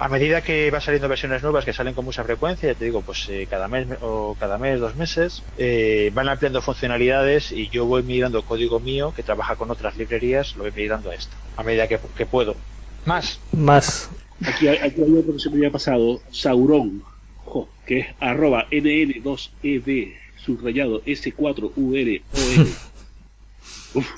a 0.00 0.08
medida 0.08 0.42
que 0.42 0.70
va 0.70 0.80
saliendo 0.80 1.08
versiones 1.08 1.42
nuevas 1.42 1.64
que 1.64 1.72
salen 1.72 1.94
con 1.94 2.04
mucha 2.04 2.22
frecuencia, 2.22 2.72
ya 2.72 2.78
te 2.78 2.84
digo, 2.84 3.02
pues 3.02 3.28
eh, 3.28 3.48
cada 3.50 3.66
mes 3.66 3.88
o 4.00 4.36
cada 4.38 4.56
mes, 4.56 4.78
dos 4.78 4.94
meses, 4.94 5.42
eh, 5.56 6.10
van 6.14 6.28
ampliando 6.28 6.62
funcionalidades 6.62 7.50
y 7.50 7.68
yo 7.68 7.84
voy 7.84 8.02
migrando 8.02 8.42
código 8.42 8.78
mío 8.78 9.12
que 9.14 9.24
trabaja 9.24 9.56
con 9.56 9.70
otras 9.70 9.96
librerías, 9.96 10.54
lo 10.56 10.62
voy 10.62 10.72
migrando 10.74 11.10
a 11.10 11.14
esta, 11.14 11.34
a 11.56 11.62
medida 11.64 11.88
que, 11.88 11.98
que 12.16 12.26
puedo. 12.26 12.54
Más. 13.06 13.40
Más. 13.52 14.08
Aquí, 14.46 14.68
aquí 14.68 15.02
hay 15.02 15.12
otro 15.16 15.32
que 15.32 15.40
se 15.40 15.50
me 15.50 15.56
había 15.56 15.70
pasado, 15.70 16.20
Sauron, 16.30 17.02
jo, 17.44 17.68
que 17.86 18.00
es 18.00 18.06
arroba 18.20 18.68
nn2ed, 18.70 20.14
subrayado 20.36 21.02
S4URON. 21.04 22.22
Uf. 23.94 24.10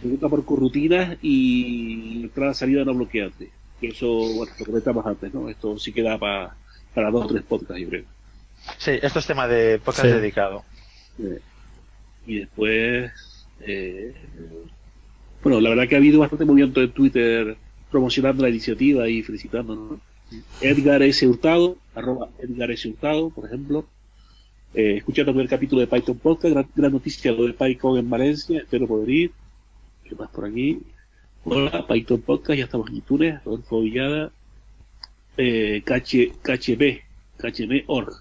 Pregunta 0.00 0.28
por 0.28 0.44
corrutinas 0.44 1.18
y 1.22 2.22
entrada-salida 2.22 2.84
no 2.84 2.94
bloqueante. 2.94 3.50
Que 3.80 3.88
eso, 3.88 4.06
bueno, 4.08 4.52
lo 4.58 4.66
comentamos 4.66 5.06
antes, 5.06 5.34
¿no? 5.34 5.48
Esto 5.48 5.78
sí 5.78 5.92
queda 5.92 6.18
para, 6.18 6.54
para 6.94 7.10
dos 7.10 7.24
o 7.24 7.28
tres 7.28 7.42
podcasts, 7.42 7.82
yo 7.82 7.88
creo. 7.88 8.04
Sí, 8.76 8.92
esto 9.02 9.18
es 9.18 9.26
tema 9.26 9.48
de 9.48 9.78
podcast 9.78 10.08
sí. 10.08 10.14
dedicado. 10.14 10.64
Eh, 11.18 11.40
y 12.26 12.38
después, 12.40 13.10
eh, 13.60 14.14
bueno, 15.42 15.60
la 15.60 15.70
verdad 15.70 15.88
que 15.88 15.94
ha 15.96 15.98
habido 15.98 16.20
bastante 16.20 16.44
movimiento 16.44 16.80
en 16.80 16.92
Twitter 16.92 17.56
promocionando 17.90 18.42
la 18.42 18.50
iniciativa 18.50 19.08
y 19.08 19.22
felicitándonos. 19.22 20.00
Edgar 20.60 21.02
S. 21.02 21.26
Hurtado, 21.26 21.76
arroba 21.94 22.28
Edgar 22.38 22.70
S. 22.70 22.88
Hurtado, 22.88 23.30
por 23.30 23.46
ejemplo. 23.46 23.86
Eh, 24.74 24.96
escuchando 24.98 25.40
el 25.40 25.48
capítulo 25.48 25.80
de 25.80 25.86
Python 25.86 26.18
Podcast, 26.18 26.52
gran, 26.52 26.68
gran, 26.74 26.92
noticia 26.92 27.32
lo 27.32 27.46
de 27.46 27.54
PyCon 27.54 27.98
en 27.98 28.10
Valencia, 28.10 28.60
espero 28.60 28.86
poder 28.86 29.08
ir. 29.08 29.32
¿Qué 30.04 30.14
más 30.14 30.28
por 30.30 30.44
aquí? 30.44 30.80
Hola, 31.44 31.86
Python 31.86 32.20
Podcast, 32.20 32.58
ya 32.58 32.64
estamos 32.64 32.90
en 32.90 32.96
iTunes, 32.96 33.42
Rodolfo 33.44 33.80
Villada, 33.80 34.30
eh, 35.38 35.82
KH, 35.84 36.34
KHB, 36.42 37.00
KHB.org. 37.38 38.12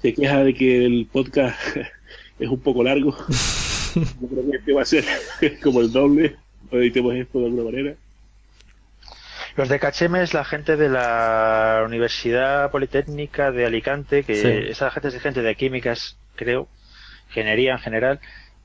Se 0.00 0.14
queja 0.14 0.42
de 0.42 0.54
que 0.54 0.86
el 0.86 1.06
podcast 1.12 1.58
es 2.38 2.48
un 2.48 2.60
poco 2.60 2.82
largo. 2.82 3.14
Yo 3.94 4.28
creo 4.28 4.50
que 4.50 4.56
este 4.56 4.72
va 4.72 4.82
a 4.82 4.86
ser 4.86 5.04
como 5.62 5.82
el 5.82 5.92
doble. 5.92 6.36
Editemos 6.70 7.14
esto 7.14 7.40
de 7.40 7.46
alguna 7.46 7.64
manera. 7.64 7.96
Los 9.56 9.68
de 9.68 9.78
Cacheme 9.78 10.22
es 10.22 10.34
la 10.34 10.44
gente 10.44 10.76
de 10.76 10.88
la 10.88 11.82
Universidad 11.84 12.70
Politécnica 12.70 13.50
de 13.50 13.66
Alicante, 13.66 14.22
que 14.24 14.36
sí. 14.36 14.70
esa 14.70 14.90
gente 14.90 15.08
es 15.08 15.20
gente 15.20 15.42
de 15.42 15.54
químicas, 15.54 16.16
creo, 16.36 16.68
ingeniería 17.28 17.72
en 17.72 17.78
general, 17.78 18.20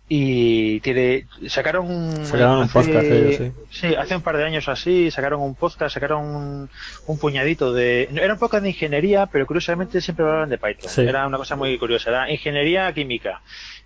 y 0.08 0.82
tiene 0.82 1.26
sacaron 1.48 1.90
un, 1.90 2.26
sacaron 2.28 2.60
un 2.60 2.70
podcast 2.70 3.06
ellos, 3.06 3.38
sí. 3.38 3.52
sí. 3.72 3.96
hace 3.96 4.16
un 4.16 4.22
par 4.22 4.38
de 4.38 4.44
años 4.44 4.70
así 4.70 5.10
sacaron 5.10 5.42
un 5.42 5.56
podcast 5.56 5.96
sacaron 5.96 6.24
un, 6.24 6.70
un 7.08 7.18
puñadito 7.18 7.74
de 7.74 8.08
era 8.14 8.34
un 8.34 8.40
podcast 8.40 8.62
de 8.62 8.70
ingeniería 8.70 9.26
pero 9.26 9.48
curiosamente 9.48 10.02
siempre 10.02 10.26
hablaban 10.26 10.50
de 10.50 10.60
Python 10.60 10.92
sí. 10.92 11.02
era 11.02 11.26
una 11.26 11.38
cosa 11.38 11.56
muy 11.56 11.76
curiosa 11.80 12.12
era 12.12 12.32
ingeniería 12.32 12.94
química 12.94 13.42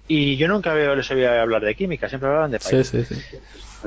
y 0.10 0.36
yo 0.36 0.50
nunca 0.50 0.76
les 0.76 1.10
había 1.12 1.42
hablar 1.42 1.64
de 1.64 1.76
química 1.76 2.10
siempre 2.10 2.28
hablaban 2.28 2.52
de 2.52 2.60
Python 2.60 2.84
sí, 2.84 3.06
sí, 3.06 3.16
sí. 3.16 3.38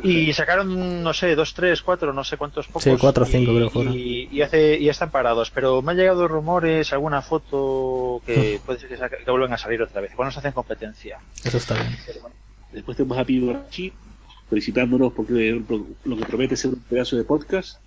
Y 0.02 0.32
sacaron, 0.32 1.02
no 1.02 1.12
sé, 1.12 1.34
dos, 1.34 1.52
tres, 1.52 1.82
cuatro, 1.82 2.14
no 2.14 2.24
sé 2.24 2.38
cuántos 2.38 2.66
pocos. 2.66 2.84
Sí, 2.84 2.92
cuatro 2.98 3.24
o 3.24 3.26
cinco 3.26 3.52
y, 3.52 3.56
creo 3.56 3.70
fueron. 3.70 3.92
Y, 3.94 4.28
y, 4.32 4.40
hace, 4.40 4.78
y 4.78 4.88
están 4.88 5.10
parados. 5.10 5.50
Pero 5.50 5.82
me 5.82 5.92
han 5.92 5.98
llegado 5.98 6.26
rumores, 6.26 6.94
alguna 6.94 7.20
foto 7.20 8.22
que 8.24 8.58
puede 8.64 8.80
ser 8.80 8.88
que, 8.88 8.96
saca, 8.96 9.18
que 9.18 9.30
vuelvan 9.30 9.52
a 9.52 9.58
salir 9.58 9.82
otra 9.82 10.00
vez. 10.00 10.12
Igual 10.12 10.28
nos 10.28 10.38
hacen 10.38 10.52
competencia. 10.52 11.18
Eso 11.44 11.58
está 11.58 11.74
bien. 11.74 11.98
Bueno, 12.22 12.36
después 12.72 12.96
tenemos 12.96 13.18
a 13.18 13.24
Pidorachi 13.24 13.92
felicitándonos 14.48 15.12
porque 15.12 15.62
lo 16.04 16.16
que 16.16 16.24
promete 16.24 16.56
ser 16.56 16.70
un 16.70 16.80
pedazo 16.80 17.16
de 17.16 17.24
podcast. 17.24 17.78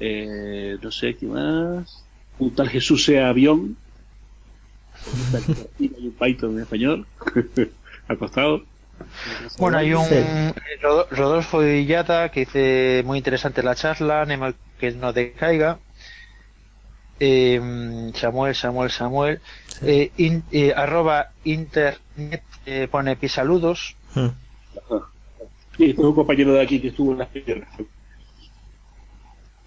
Eh, 0.00 0.76
no 0.82 0.90
sé 0.90 1.14
qué 1.14 1.26
más. 1.26 2.04
Un 2.38 2.52
tal 2.54 2.68
Jesús 2.68 3.04
sea 3.04 3.28
avión. 3.28 3.76
Hay 5.78 5.92
un 6.04 6.12
Python 6.12 6.54
en 6.54 6.60
español. 6.60 7.06
Acostado. 8.08 8.62
Bueno, 9.58 9.78
hay 9.78 9.92
un 9.92 10.04
Rodolfo 11.10 11.58
Villata 11.60 12.30
que 12.30 12.40
dice 12.40 13.02
muy 13.04 13.18
interesante 13.18 13.62
la 13.62 13.74
charla, 13.74 14.26
que 14.78 14.92
no 14.92 15.12
decaiga. 15.12 15.78
Eh, 17.20 18.10
Samuel, 18.14 18.54
Samuel, 18.54 18.90
Samuel. 18.90 19.40
Sí. 19.68 19.86
Eh, 19.86 20.12
in, 20.16 20.42
eh, 20.50 20.72
arroba 20.74 21.30
internet 21.44 22.42
eh, 22.66 22.88
pone 22.90 23.16
pisaludos. 23.16 23.96
Hmm. 24.14 24.28
Sí, 25.76 25.92
tengo 25.92 26.10
un 26.10 26.14
compañero 26.14 26.54
de 26.54 26.62
aquí 26.62 26.80
que 26.80 26.88
estuvo 26.88 27.12
en 27.12 27.18
las 27.18 27.28
piernas. 27.28 27.68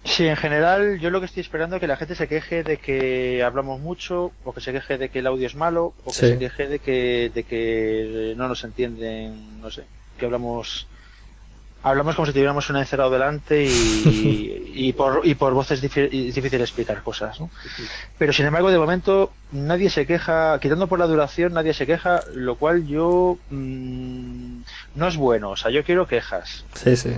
Sí, 0.04 0.26
en 0.26 0.36
general 0.36 0.98
yo 1.00 1.10
lo 1.10 1.20
que 1.20 1.26
estoy 1.26 1.42
esperando 1.42 1.76
es 1.76 1.80
que 1.80 1.86
la 1.86 1.96
gente 1.96 2.14
se 2.14 2.28
queje 2.28 2.62
de 2.62 2.78
que 2.78 3.42
hablamos 3.42 3.80
mucho, 3.80 4.32
o 4.44 4.52
que 4.52 4.60
se 4.60 4.72
queje 4.72 4.96
de 4.96 5.08
que 5.10 5.18
el 5.18 5.26
audio 5.26 5.46
es 5.46 5.54
malo, 5.54 5.92
o 6.04 6.10
que 6.10 6.16
se 6.16 6.38
queje 6.38 6.66
de 6.66 6.78
que, 6.78 7.30
de 7.34 7.42
que 7.42 8.34
no 8.36 8.48
nos 8.48 8.64
entienden, 8.64 9.60
no 9.60 9.70
sé, 9.70 9.84
que 10.18 10.24
hablamos 10.24 10.86
hablamos 11.82 12.16
como 12.16 12.26
si 12.26 12.32
tuviéramos 12.32 12.68
un 12.70 12.76
encerrado 12.76 13.10
delante 13.10 13.64
y, 13.64 14.72
y, 14.74 14.92
por, 14.92 15.20
y 15.24 15.34
por 15.34 15.54
voces 15.54 15.80
difícil, 15.80 16.32
difícil 16.32 16.60
explicar 16.60 17.02
cosas. 17.02 17.40
¿no? 17.40 17.50
Pero 18.18 18.32
sin 18.32 18.46
embargo, 18.46 18.70
de 18.70 18.78
momento, 18.78 19.32
nadie 19.52 19.90
se 19.90 20.06
queja, 20.06 20.58
quitando 20.60 20.86
por 20.86 20.98
la 20.98 21.06
duración, 21.06 21.52
nadie 21.52 21.74
se 21.74 21.86
queja, 21.86 22.24
lo 22.34 22.56
cual 22.56 22.86
yo 22.86 23.38
mmm, 23.50 24.60
no 24.94 25.08
es 25.08 25.16
bueno. 25.16 25.50
O 25.50 25.56
sea, 25.56 25.70
yo 25.70 25.84
quiero 25.84 26.06
quejas. 26.06 26.64
Sí, 26.74 26.96
sí. 26.96 27.10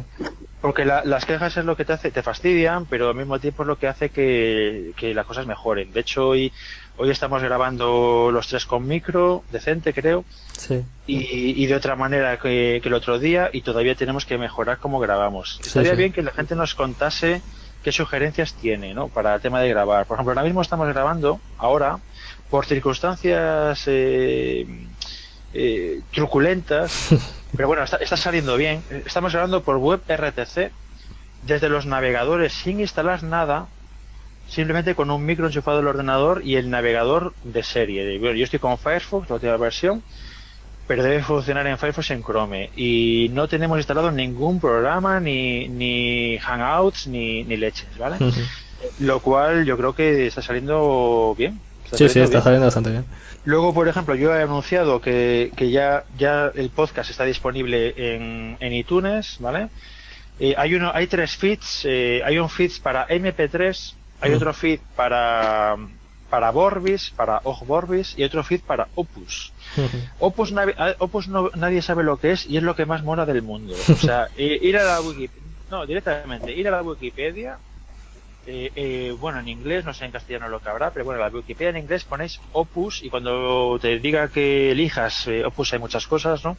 Porque 0.61 0.85
la, 0.85 1.03
las 1.05 1.25
quejas 1.25 1.57
es 1.57 1.65
lo 1.65 1.75
que 1.77 1.85
te 1.87 1.95
hace, 1.95 2.11
te 2.11 2.23
fastidian, 2.23 2.85
pero 2.87 3.09
al 3.09 3.15
mismo 3.15 3.39
tiempo 3.39 3.63
es 3.63 3.67
lo 3.67 3.79
que 3.79 3.89
hace 3.89 4.11
que, 4.11 4.93
que 4.97 5.15
las 5.15 5.25
cosas 5.25 5.47
mejoren. 5.47 5.93
De 5.93 6.01
hecho, 6.01 6.29
hoy, 6.29 6.53
hoy 6.99 7.11
estamos 7.11 7.43
grabando 7.43 8.31
los 8.31 8.47
tres 8.47 8.67
con 8.67 8.87
micro, 8.87 9.43
decente 9.51 9.95
creo, 9.95 10.25
sí. 10.53 10.85
y, 11.07 11.63
y 11.63 11.67
de 11.67 11.75
otra 11.75 11.97
manera 11.97 12.39
que, 12.39 12.81
que, 12.83 12.89
el 12.89 12.95
otro 12.95 13.19
día, 13.19 13.49
y 13.53 13.63
todavía 13.63 13.95
tenemos 13.95 14.27
que 14.27 14.37
mejorar 14.37 14.79
cómo 14.79 15.01
grabamos. 15.01 15.61
Sí, 15.63 15.69
Estaría 15.69 15.93
sí. 15.93 15.97
bien 15.97 16.13
que 16.13 16.23
la 16.23 16.33
gente 16.33 16.55
nos 16.55 16.75
contase 16.75 17.41
qué 17.83 17.93
sugerencias 17.93 18.53
tiene, 18.53 18.93
¿no? 18.93 19.09
Para 19.09 19.35
el 19.35 19.41
tema 19.41 19.61
de 19.61 19.71
grabar. 19.71 20.05
Por 20.05 20.17
ejemplo, 20.17 20.33
ahora 20.33 20.43
mismo 20.45 20.61
estamos 20.61 20.87
grabando, 20.89 21.41
ahora, 21.57 21.99
por 22.51 22.67
circunstancias 22.67 23.83
eh, 23.87 24.67
eh, 25.55 26.01
truculentas, 26.13 27.09
pero 27.57 27.69
bueno, 27.69 27.83
está, 27.83 27.97
está, 27.97 28.17
saliendo 28.17 28.57
bien. 28.57 28.83
Estamos 29.05 29.33
grabando 29.33 29.63
por 29.63 29.77
web 29.77 30.01
RTC 30.09 30.71
desde 31.43 31.69
los 31.69 31.87
navegadores 31.87 32.53
sin 32.53 32.81
instalar 32.81 33.23
nada, 33.23 33.67
simplemente 34.49 34.95
con 34.95 35.11
un 35.11 35.25
micro 35.25 35.47
enchufado 35.47 35.79
del 35.79 35.89
ordenador 35.89 36.43
y 36.45 36.57
el 36.57 36.71
navegador 36.71 37.35
de 37.45 37.63
serie. 37.63 38.19
Bueno, 38.19 38.37
yo 38.37 38.45
estoy 38.45 38.59
con 38.59 38.79
Firefox, 38.79 39.29
la 39.29 39.37
última 39.37 39.57
versión, 39.57 40.03
pero 40.87 41.03
debe 41.03 41.23
funcionar 41.23 41.67
en 41.67 41.79
Firefox 41.79 42.11
en 42.11 42.23
Chrome. 42.23 42.71
Y 42.77 43.31
no 43.33 43.49
tenemos 43.49 43.79
instalado 43.79 44.11
ningún 44.11 44.61
programa, 44.61 45.21
ni, 45.21 45.69
ni 45.69 46.39
Hangouts, 46.39 47.07
ni, 47.07 47.45
ni 47.45 47.57
leches, 47.57 47.97
¿vale? 47.97 48.17
Uh 48.19 48.29
-huh. 48.29 48.49
Lo 49.01 49.21
cual 49.21 49.65
yo 49.65 49.77
creo 49.77 49.95
que 49.95 50.27
está 50.27 50.43
saliendo 50.43 51.35
bien. 51.37 51.61
Está 51.93 51.97
sí, 51.97 52.09
sí, 52.09 52.21
está 52.21 52.31
bien. 52.31 52.43
saliendo 52.43 52.67
bastante 52.67 52.91
bien. 52.91 53.05
Luego, 53.45 53.75
por 53.75 53.89
ejemplo, 53.89 54.15
yo 54.15 54.35
he 54.35 54.43
anunciado 54.43 55.01
que, 55.01 55.51
que 55.57 55.71
ya, 55.71 56.05
ya 56.19 56.51
el 56.55 56.71
podcast 56.71 57.11
está 57.11 57.25
disponible 57.25 57.95
en, 57.97 58.57
en 58.61 58.73
iTunes, 58.73 59.37
¿vale? 59.41 59.69
Eh, 60.39 60.55
hay, 60.57 60.75
uno, 60.75 60.91
hay 60.95 61.07
tres 61.07 61.37
feeds, 61.37 61.83
eh, 61.85 62.23
hay 62.25 62.39
un 62.39 62.49
feed 62.49 62.73
para 62.83 63.07
MP3, 63.09 63.95
hay 64.21 64.31
-huh. 64.31 64.37
otro 64.37 64.55
feed 64.55 64.81
para, 64.97 65.77
para 66.31 66.51
Vorbis, 66.51 67.11
para 67.11 67.39
Og 67.45 67.67
Vorbis 67.67 68.15
y 68.17 68.25
otro 68.25 68.43
feed 68.45 68.61
para 68.61 68.89
Opus. 68.95 69.53
Opus, 70.19 70.55
Opus 70.99 71.29
no, 71.29 71.51
nadie 71.57 71.83
sabe 71.83 72.05
lo 72.05 72.17
que 72.19 72.33
es 72.33 72.47
y 72.47 72.57
es 72.57 72.63
lo 72.63 72.75
que 72.77 72.87
más 72.87 73.03
mola 73.03 73.27
del 73.27 73.43
mundo. 73.43 73.75
O 73.91 73.97
sea, 73.97 74.29
ir 74.39 74.77
a 74.79 74.85
la 74.85 75.01
Wikipedia, 75.01 75.43
no, 75.71 75.87
directamente, 75.87 76.53
ir 76.53 76.69
a 76.69 76.71
la 76.71 76.83
Wikipedia, 76.83 77.59
eh, 78.47 78.73
eh, 78.75 79.15
bueno, 79.19 79.41
en 79.41 79.49
inglés, 79.49 79.85
no 79.85 79.93
sé 79.93 80.05
en 80.05 80.13
castellano 80.13 80.49
lo 80.49 80.61
que 80.61 80.69
habrá, 80.69 80.91
pero 80.93 81.05
bueno, 81.05 81.21
la 81.21 81.29
Wikipedia 81.29 81.71
en 81.71 81.77
inglés 81.79 82.05
ponéis 82.05 82.41
Opus 82.53 83.03
y 83.03 83.11
cuando 83.11 83.79
te 83.81 83.99
diga 83.99 84.29
que 84.29 84.71
elijas 84.71 85.27
eh, 85.29 85.45
Opus 85.45 85.73
hay 85.73 85.79
muchas 85.79 86.07
cosas, 86.07 86.45
¿no? 86.45 86.57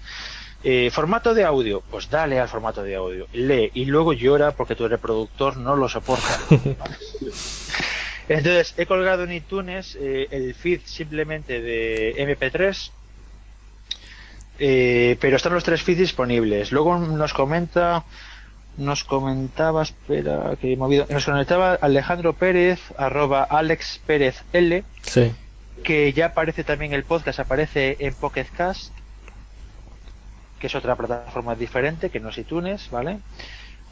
Eh, 0.63 0.91
formato 0.91 1.33
de 1.33 1.43
audio, 1.43 1.81
pues 1.89 2.07
dale 2.07 2.39
al 2.39 2.47
formato 2.47 2.83
de 2.83 2.95
audio, 2.95 3.27
lee 3.33 3.71
y 3.73 3.85
luego 3.85 4.13
llora 4.13 4.51
porque 4.51 4.75
tu 4.75 4.87
reproductor 4.87 5.57
no 5.57 5.75
lo 5.75 5.89
soporta. 5.89 6.39
Entonces, 8.29 8.75
he 8.77 8.85
colgado 8.85 9.23
en 9.23 9.33
iTunes 9.33 9.97
eh, 9.99 10.27
el 10.29 10.53
feed 10.53 10.81
simplemente 10.85 11.61
de 11.61 12.15
MP3, 12.15 12.91
eh, 14.59 15.17
pero 15.19 15.37
están 15.37 15.53
los 15.53 15.63
tres 15.63 15.81
feeds 15.81 15.99
disponibles. 15.99 16.71
Luego 16.71 16.99
nos 16.99 17.33
comenta, 17.33 18.05
nos 18.81 19.03
comentaba, 19.03 19.83
espera, 19.83 20.55
que 20.59 20.73
he 20.73 20.77
movido, 20.77 21.05
nos 21.09 21.25
comentaba 21.25 21.75
Alejandro 21.75 22.33
Pérez, 22.33 22.79
arroba 22.97 23.43
Alex 23.43 24.01
Pérez 24.05 24.43
L, 24.53 24.83
sí. 25.03 25.31
que 25.83 26.13
ya 26.13 26.27
aparece 26.27 26.63
también 26.63 26.93
el 26.93 27.03
podcast, 27.03 27.39
aparece 27.39 27.97
en 27.99 28.13
Pocket 28.13 28.47
Cast, 28.55 28.91
que 30.59 30.67
es 30.67 30.75
otra 30.75 30.95
plataforma 30.95 31.55
diferente, 31.55 32.09
que 32.09 32.19
no 32.19 32.29
es 32.29 32.37
iTunes, 32.37 32.89
¿vale? 32.91 33.19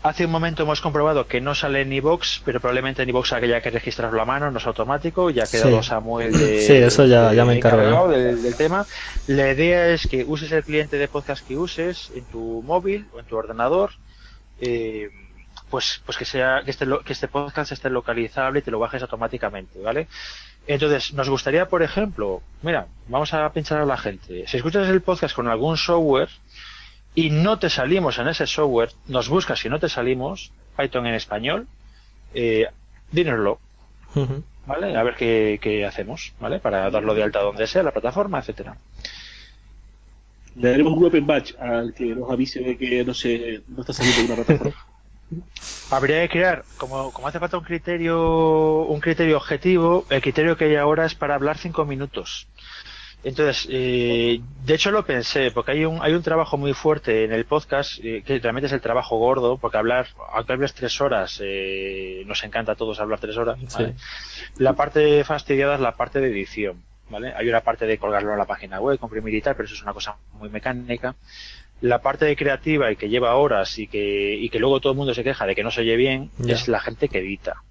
Hace 0.01 0.25
un 0.25 0.31
momento 0.31 0.63
hemos 0.63 0.79
comprobado 0.79 1.27
que 1.27 1.41
no 1.41 1.53
sale 1.53 1.81
en 1.81 1.91
iVoox, 1.91 2.39
pero 2.45 2.61
probablemente 2.61 3.03
en 3.03 3.09
iVoox 3.09 3.33
haya 3.33 3.59
que 3.59 3.69
registrarlo 3.69 4.21
a 4.21 4.25
mano, 4.25 4.49
no 4.49 4.57
es 4.57 4.65
automático, 4.65 5.29
ya 5.29 5.43
ha 5.43 5.47
quedado 5.47 5.83
sí. 5.83 5.89
Samuel 5.89 6.31
de, 6.31 6.61
sí, 6.61 6.73
eso 6.73 7.05
ya, 7.05 7.31
de, 7.31 7.35
ya 7.35 7.43
me 7.43 7.55
encargo 7.57 8.07
del, 8.07 8.41
del, 8.41 8.55
tema. 8.55 8.85
La 9.27 9.51
idea 9.51 9.89
es 9.89 10.07
que 10.07 10.23
uses 10.23 10.53
el 10.53 10.63
cliente 10.63 10.97
de 10.97 11.09
podcast 11.09 11.45
que 11.45 11.57
uses 11.57 12.11
en 12.15 12.23
tu 12.23 12.63
móvil 12.65 13.07
o 13.13 13.19
en 13.19 13.25
tu 13.25 13.35
ordenador, 13.35 13.91
eh, 14.61 15.09
pues, 15.69 16.01
pues 16.05 16.17
que 16.17 16.25
sea, 16.25 16.61
que 16.63 16.71
este, 16.71 16.85
que 17.05 17.13
este 17.13 17.27
podcast 17.27 17.71
esté 17.71 17.89
localizable 17.89 18.59
y 18.59 18.61
te 18.61 18.71
lo 18.71 18.79
bajes 18.79 19.01
automáticamente, 19.01 19.79
¿vale? 19.79 20.07
Entonces, 20.67 21.13
nos 21.13 21.29
gustaría, 21.29 21.67
por 21.67 21.83
ejemplo, 21.83 22.41
mira, 22.61 22.87
vamos 23.07 23.33
a 23.33 23.51
pinchar 23.51 23.79
a 23.81 23.85
la 23.85 23.97
gente. 23.97 24.45
Si 24.47 24.57
escuchas 24.57 24.87
el 24.87 25.01
podcast 25.01 25.35
con 25.35 25.47
algún 25.47 25.77
software, 25.77 26.29
y 27.15 27.29
no 27.29 27.59
te 27.59 27.69
salimos 27.69 28.17
en 28.19 28.27
ese 28.27 28.47
software, 28.47 28.91
nos 29.07 29.29
buscas 29.29 29.63
y 29.65 29.69
no 29.69 29.79
te 29.79 29.89
salimos, 29.89 30.51
Python 30.77 31.07
en 31.07 31.15
español, 31.15 31.67
eh, 32.33 32.67
dínoslo. 33.11 33.59
Uh 34.15 34.19
-huh. 34.19 34.43
¿Vale? 34.65 34.95
A 34.95 35.03
ver 35.03 35.15
qué, 35.15 35.59
qué, 35.61 35.85
hacemos, 35.85 36.33
¿vale? 36.39 36.59
Para 36.59 36.91
darlo 36.91 37.15
de 37.15 37.23
alta 37.23 37.39
donde 37.39 37.65
sea, 37.65 37.81
la 37.81 37.91
plataforma, 37.91 38.39
etcétera. 38.39 38.77
Le 40.55 40.71
daremos 40.71 40.93
un 40.93 41.05
open 41.05 41.25
batch 41.25 41.55
al 41.59 41.93
que 41.93 42.15
nos 42.15 42.29
avise 42.31 42.59
de 42.59 42.77
que 42.77 43.03
no 43.03 43.13
se 43.13 43.61
no 43.67 43.81
está 43.81 43.93
saliendo 43.93 44.21
de 44.21 44.25
una 44.25 44.35
plataforma. 44.35 44.85
Habría 45.91 46.21
que 46.23 46.29
crear, 46.29 46.63
como, 46.77 47.11
como 47.11 47.27
hace 47.27 47.39
falta 47.39 47.57
un 47.57 47.63
criterio, 47.63 48.85
un 48.85 48.99
criterio 48.99 49.37
objetivo, 49.37 50.05
el 50.09 50.21
criterio 50.21 50.57
que 50.57 50.65
hay 50.65 50.75
ahora 50.75 51.05
es 51.05 51.15
para 51.15 51.35
hablar 51.35 51.57
cinco 51.57 51.85
minutos. 51.85 52.47
Entonces, 53.23 53.67
eh, 53.69 54.39
de 54.65 54.73
hecho 54.73 54.91
lo 54.91 55.05
pensé, 55.05 55.51
porque 55.51 55.71
hay 55.71 55.83
un, 55.83 56.01
hay 56.01 56.13
un 56.13 56.23
trabajo 56.23 56.57
muy 56.57 56.73
fuerte 56.73 57.25
en 57.25 57.33
el 57.33 57.45
podcast, 57.45 57.99
eh, 58.01 58.23
que 58.25 58.39
realmente 58.39 58.67
es 58.67 58.73
el 58.73 58.79
trabajo 58.79 59.17
gordo, 59.17 59.57
porque 59.57 59.77
hablar, 59.77 60.07
aunque 60.31 60.53
hables 60.53 60.73
tres 60.73 61.01
horas, 61.01 61.41
eh, 61.43 62.23
nos 62.25 62.43
encanta 62.45 62.73
a 62.73 62.75
todos 62.75 62.99
hablar 63.01 63.19
tres 63.19 63.35
horas, 63.35 63.59
¿vale? 63.73 63.95
sí. 63.97 64.53
La 64.63 64.73
parte 64.73 65.23
fastidiada 65.25 65.75
es 65.75 65.81
la 65.81 65.97
parte 65.97 66.21
de 66.21 66.29
edición, 66.29 66.81
¿vale? 67.09 67.33
Hay 67.35 67.49
una 67.49 67.61
parte 67.61 67.85
de 67.85 67.97
colgarlo 67.97 68.31
en 68.31 68.37
la 68.37 68.45
página 68.45 68.79
web, 68.79 68.99
comprimir 68.99 69.33
y 69.35 69.41
tal, 69.41 69.55
pero 69.55 69.65
eso 69.65 69.75
es 69.75 69.83
una 69.83 69.93
cosa 69.93 70.17
muy 70.33 70.49
mecánica. 70.49 71.15
La 71.81 72.01
parte 72.01 72.25
de 72.25 72.35
creativa 72.35 72.91
y 72.91 72.95
que 72.95 73.09
lleva 73.09 73.35
horas 73.35 73.79
y 73.79 73.87
que, 73.87 74.35
y 74.35 74.49
que 74.49 74.59
luego 74.59 74.79
todo 74.79 74.93
el 74.93 74.97
mundo 74.97 75.13
se 75.13 75.23
queja 75.23 75.45
de 75.45 75.55
que 75.55 75.63
no 75.63 75.71
se 75.71 75.81
oye 75.81 75.95
bien, 75.95 76.29
es 76.45 76.67
la 76.67 76.79
gente 76.79 77.07
que 77.07 77.19
edita. 77.19 77.63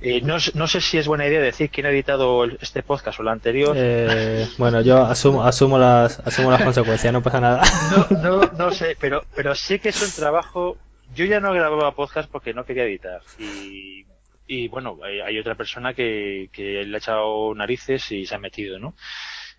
Eh, 0.00 0.20
no, 0.20 0.36
no, 0.54 0.66
sé 0.66 0.80
si 0.80 0.98
es 0.98 1.06
buena 1.06 1.26
idea 1.26 1.40
decir 1.40 1.70
quién 1.70 1.86
ha 1.86 1.90
editado 1.90 2.44
este 2.44 2.82
podcast 2.82 3.18
o 3.18 3.22
el 3.22 3.28
anterior. 3.28 3.74
Eh, 3.78 4.46
bueno, 4.58 4.82
yo 4.82 5.02
asumo, 5.02 5.44
asumo, 5.44 5.78
las, 5.78 6.18
asumo 6.20 6.50
las 6.50 6.62
consecuencias, 6.62 7.12
no 7.12 7.22
pasa 7.22 7.40
nada. 7.40 7.62
No, 8.10 8.40
no, 8.40 8.50
no 8.52 8.70
sé, 8.70 8.96
pero, 9.00 9.24
pero 9.34 9.54
sí 9.54 9.78
que 9.78 9.88
es 9.88 10.02
un 10.02 10.10
trabajo. 10.10 10.76
Yo 11.14 11.24
ya 11.24 11.40
no 11.40 11.52
grababa 11.52 11.94
podcast 11.94 12.30
porque 12.30 12.52
no 12.52 12.64
quería 12.64 12.84
editar. 12.84 13.22
Y, 13.38 14.04
y 14.46 14.68
bueno, 14.68 14.98
hay, 15.02 15.38
otra 15.38 15.54
persona 15.54 15.94
que, 15.94 16.50
que 16.52 16.84
le 16.84 16.96
ha 16.96 16.98
echado 16.98 17.54
narices 17.54 18.10
y 18.12 18.26
se 18.26 18.34
ha 18.34 18.38
metido, 18.38 18.78
¿no? 18.78 18.94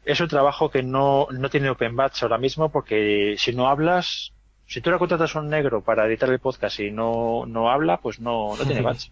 Es 0.03 0.19
un 0.19 0.27
trabajo 0.27 0.69
que 0.69 0.83
no, 0.83 1.27
no 1.31 1.49
tiene 1.49 1.69
open 1.69 1.95
batch 1.95 2.23
ahora 2.23 2.37
mismo 2.37 2.71
porque 2.71 3.35
si 3.37 3.53
no 3.53 3.67
hablas, 3.67 4.33
si 4.67 4.81
tú 4.81 4.91
le 4.91 4.99
contratas 4.99 5.35
a 5.35 5.39
un 5.39 5.49
negro 5.49 5.83
para 5.83 6.05
editar 6.05 6.29
el 6.29 6.39
podcast 6.39 6.79
y 6.79 6.91
no, 6.91 7.45
no 7.47 7.71
habla, 7.71 7.97
pues 7.97 8.19
no, 8.19 8.55
no 8.55 8.63
tiene 8.65 8.81
batch. 8.83 9.09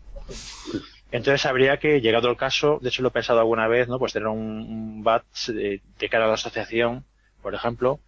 Entonces 1.12 1.45
habría 1.45 1.78
que, 1.78 2.02
llegado 2.02 2.30
el 2.30 2.38
caso, 2.38 2.80
de 2.82 2.90
hecho 2.90 3.02
lo 3.02 3.10
he 3.10 3.12
pensado 3.12 3.40
alguna 3.40 3.68
vez, 3.68 3.88
¿no? 3.88 4.00
Pues 4.00 4.14
tener 4.14 4.28
un, 4.28 4.40
un 4.40 5.04
batch 5.04 5.50
de, 5.50 5.82
de, 6.00 6.10
cara 6.10 6.26
a 6.26 6.28
la 6.28 6.34
asociación, 6.36 7.06
por 7.41 7.54
ejemplo, 7.54 8.00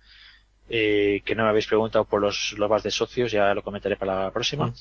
eh, 0.70 1.22
que 1.26 1.36
no 1.36 1.44
me 1.44 1.50
habéis 1.50 1.68
preguntado 1.68 2.06
por 2.06 2.22
los, 2.22 2.56
bats 2.58 2.84
de 2.84 2.92
socios, 2.92 3.32
ya 3.32 3.54
lo 3.54 3.64
comentaré 3.64 3.96
para 3.98 4.26
la 4.26 4.32
próxima. 4.32 4.74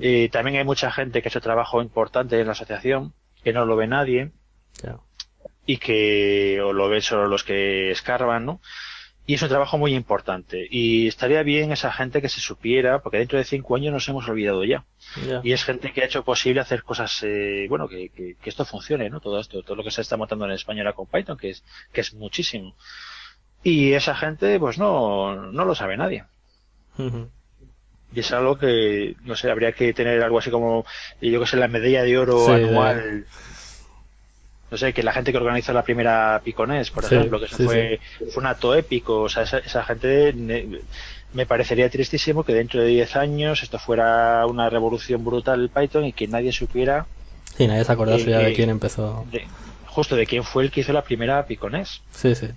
Eh, 0.00 0.28
también 0.30 0.56
hay 0.58 0.64
mucha 0.64 0.90
gente 0.92 1.22
que 1.22 1.28
ha 1.28 1.30
hecho 1.30 1.40
trabajo 1.40 1.82
importante 1.82 2.38
en 2.38 2.46
la 2.46 2.52
asociación, 2.52 3.14
que 3.42 3.52
no 3.52 3.64
lo 3.64 3.76
ve 3.76 3.86
nadie, 3.86 4.30
y 5.66 5.78
que 5.78 6.60
o 6.62 6.72
lo 6.72 6.88
ven 6.88 7.02
solo 7.02 7.26
los 7.26 7.42
que 7.42 7.90
escarban, 7.90 8.46
¿no? 8.46 8.60
Y 9.26 9.34
es 9.34 9.42
un 9.42 9.48
trabajo 9.48 9.78
muy 9.78 9.94
importante. 9.94 10.68
Y 10.70 11.08
estaría 11.08 11.42
bien 11.42 11.72
esa 11.72 11.90
gente 11.90 12.20
que 12.20 12.28
se 12.28 12.40
supiera, 12.40 13.00
porque 13.00 13.18
dentro 13.18 13.38
de 13.38 13.44
cinco 13.44 13.74
años 13.74 13.92
nos 13.92 14.06
hemos 14.06 14.28
olvidado 14.28 14.64
ya. 14.64 14.84
Yeah. 15.24 15.40
Y 15.42 15.52
es 15.52 15.64
gente 15.64 15.92
que 15.92 16.02
ha 16.02 16.04
hecho 16.04 16.24
posible 16.24 16.60
hacer 16.60 16.82
cosas, 16.82 17.22
eh, 17.22 17.66
bueno, 17.70 17.88
que, 17.88 18.10
que, 18.10 18.36
que, 18.36 18.50
esto 18.50 18.66
funcione, 18.66 19.08
¿no? 19.08 19.20
Todo 19.20 19.40
esto, 19.40 19.62
todo 19.62 19.76
lo 19.76 19.82
que 19.82 19.90
se 19.90 20.02
está 20.02 20.18
montando 20.18 20.44
en 20.44 20.50
España 20.50 20.82
ahora 20.82 20.92
con 20.92 21.06
Python, 21.06 21.38
que 21.38 21.50
es, 21.50 21.64
que 21.92 22.02
es 22.02 22.12
muchísimo. 22.12 22.76
Y 23.64 23.94
esa 23.94 24.14
gente, 24.14 24.60
pues 24.60 24.78
no, 24.78 25.34
no 25.50 25.64
lo 25.64 25.74
sabe 25.74 25.96
nadie. 25.96 26.24
Uh 26.98 27.02
-huh. 27.02 27.28
Y 28.14 28.20
es 28.20 28.30
algo 28.32 28.56
que, 28.56 29.16
no 29.24 29.34
sé, 29.34 29.50
habría 29.50 29.72
que 29.72 29.92
tener 29.92 30.22
algo 30.22 30.38
así 30.38 30.50
como, 30.50 30.86
yo 31.20 31.40
que 31.40 31.46
sé, 31.46 31.56
la 31.56 31.66
medalla 31.66 32.04
de 32.04 32.16
oro 32.16 32.48
anual. 32.48 33.24
No 34.70 34.78
sé, 34.78 34.92
que 34.92 35.02
la 35.02 35.12
gente 35.12 35.32
que 35.32 35.38
organizó 35.38 35.72
la 35.72 35.82
primera 35.82 36.40
Piconés, 36.44 36.90
por 36.90 37.04
ejemplo, 37.04 37.40
que 37.40 37.46
eso 37.46 37.56
fue, 37.56 38.00
fue 38.30 38.40
un 38.40 38.46
acto 38.46 38.74
épico, 38.74 39.22
o 39.22 39.28
sea, 39.28 39.42
esa, 39.42 39.84
gente 39.84 40.32
me 41.32 41.46
parecería 41.46 41.90
tristísimo 41.90 42.44
que 42.44 42.54
dentro 42.54 42.80
de 42.80 42.88
10 42.88 43.16
años 43.16 43.62
esto 43.62 43.78
fuera 43.78 44.46
una 44.46 44.70
revolución 44.70 45.24
brutal 45.24 45.60
el 45.60 45.68
Python 45.68 46.04
y 46.04 46.12
que 46.12 46.28
nadie 46.28 46.52
supiera. 46.52 47.06
Sí, 47.56 47.66
nadie 47.66 47.84
se 47.84 47.92
acordase 47.92 48.30
ya 48.30 48.38
de 48.38 48.52
quién 48.52 48.70
empezó. 48.70 49.26
justo 49.86 50.16
de 50.16 50.26
quién 50.26 50.44
fue 50.44 50.64
el 50.64 50.70
que 50.70 50.80
hizo 50.80 50.92
la 50.92 51.02
primera 51.02 51.44
Piconés. 51.46 52.02
Sí, 52.12 52.34
sí. 52.34 52.48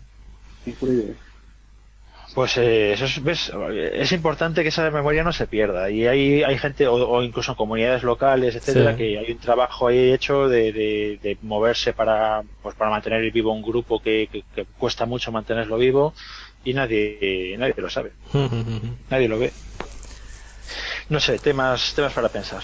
Pues 2.36 2.58
eh, 2.58 2.94
eso 2.94 3.06
es, 3.06 3.52
es 3.94 4.12
importante 4.12 4.62
que 4.62 4.70
esa 4.70 4.92
memoria 4.92 5.24
no 5.24 5.34
se 5.34 5.48
pierda. 5.48 5.90
Y 5.90 6.06
hay, 6.06 6.44
hay 6.44 6.58
gente, 6.58 6.88
o, 6.88 7.24
incluso 7.24 7.52
en 7.52 7.56
comunidades 7.56 8.04
locales, 8.04 8.56
etcétera, 8.56 8.96
que 8.96 9.18
hay 9.18 9.32
un 9.32 9.40
trabajo 9.40 9.88
ahí 9.88 10.12
hecho 10.12 10.48
de, 10.48 10.72
de, 10.72 11.38
moverse 11.42 11.94
para, 11.94 12.44
pues 12.62 12.76
para 12.76 12.92
mantener 12.92 13.32
vivo 13.32 13.52
un 13.52 13.64
grupo 13.64 14.02
que, 14.02 14.30
que, 14.32 14.66
cuesta 14.78 15.06
mucho 15.06 15.32
mantenerlo 15.32 15.78
vivo 15.78 16.14
y 16.64 16.74
nadie, 16.74 17.56
nadie 17.58 17.74
lo 17.78 17.90
sabe. 17.90 18.12
nadie 19.10 19.28
lo 19.28 19.40
ve. 19.40 19.52
No 21.10 21.20
sé, 21.20 21.40
temas, 21.40 21.94
temas 21.96 22.14
para 22.14 22.30
pensar 22.30 22.62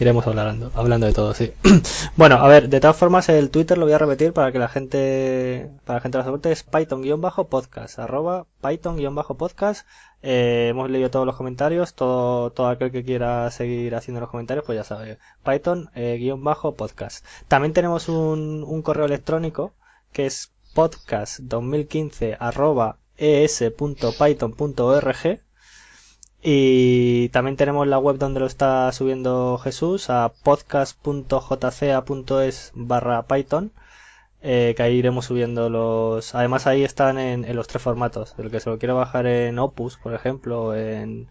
iremos 0.00 0.26
hablando, 0.26 0.70
hablando 0.74 1.06
de 1.06 1.12
todo, 1.12 1.34
sí. 1.34 1.52
bueno, 2.16 2.36
a 2.36 2.48
ver, 2.48 2.68
de 2.68 2.80
todas 2.80 2.96
formas 2.96 3.28
el 3.28 3.50
Twitter 3.50 3.76
lo 3.76 3.84
voy 3.84 3.92
a 3.92 3.98
repetir 3.98 4.32
para 4.32 4.50
que 4.50 4.58
la 4.58 4.68
gente, 4.68 5.70
para 5.84 5.98
la 5.98 6.00
gente 6.00 6.18
la 6.18 6.24
suerte 6.24 6.52
es 6.52 6.62
python-podcast, 6.62 7.98
arroba 7.98 8.46
python-podcast. 8.62 9.86
Eh, 10.22 10.68
hemos 10.70 10.90
leído 10.90 11.10
todos 11.10 11.26
los 11.26 11.36
comentarios, 11.36 11.94
todo, 11.94 12.50
todo 12.50 12.68
aquel 12.68 12.90
que 12.90 13.04
quiera 13.04 13.50
seguir 13.50 13.94
haciendo 13.94 14.20
los 14.20 14.30
comentarios, 14.30 14.64
pues 14.64 14.76
ya 14.76 14.84
sabe, 14.84 15.18
python-podcast. 15.44 17.24
También 17.48 17.72
tenemos 17.72 18.08
un, 18.08 18.64
un 18.66 18.82
correo 18.82 19.06
electrónico 19.06 19.74
que 20.12 20.26
es 20.26 20.52
podcast2015 20.74 22.36
arroba 22.38 22.98
es.python.org 23.16 25.40
y 26.42 27.28
también 27.30 27.56
tenemos 27.56 27.86
la 27.86 27.98
web 27.98 28.16
donde 28.18 28.40
lo 28.40 28.46
está 28.46 28.90
subiendo 28.92 29.58
Jesús 29.58 30.10
a 30.10 30.32
podcast.jca.es 30.42 31.12
barra 32.74 33.26
Python. 33.26 33.72
Eh, 34.42 34.72
que 34.76 34.82
ahí 34.82 34.96
iremos 34.96 35.26
subiendo 35.26 35.68
los. 35.68 36.34
Además, 36.34 36.66
ahí 36.66 36.82
están 36.82 37.18
en, 37.18 37.54
los 37.54 37.68
tres 37.68 37.82
formatos. 37.82 38.34
El 38.38 38.50
que 38.50 38.60
se 38.60 38.70
lo 38.70 38.78
quiere 38.78 38.94
bajar 38.94 39.26
en 39.26 39.58
Opus, 39.58 39.98
por 39.98 40.14
ejemplo, 40.14 40.62
o 40.64 40.74
en, 40.74 41.28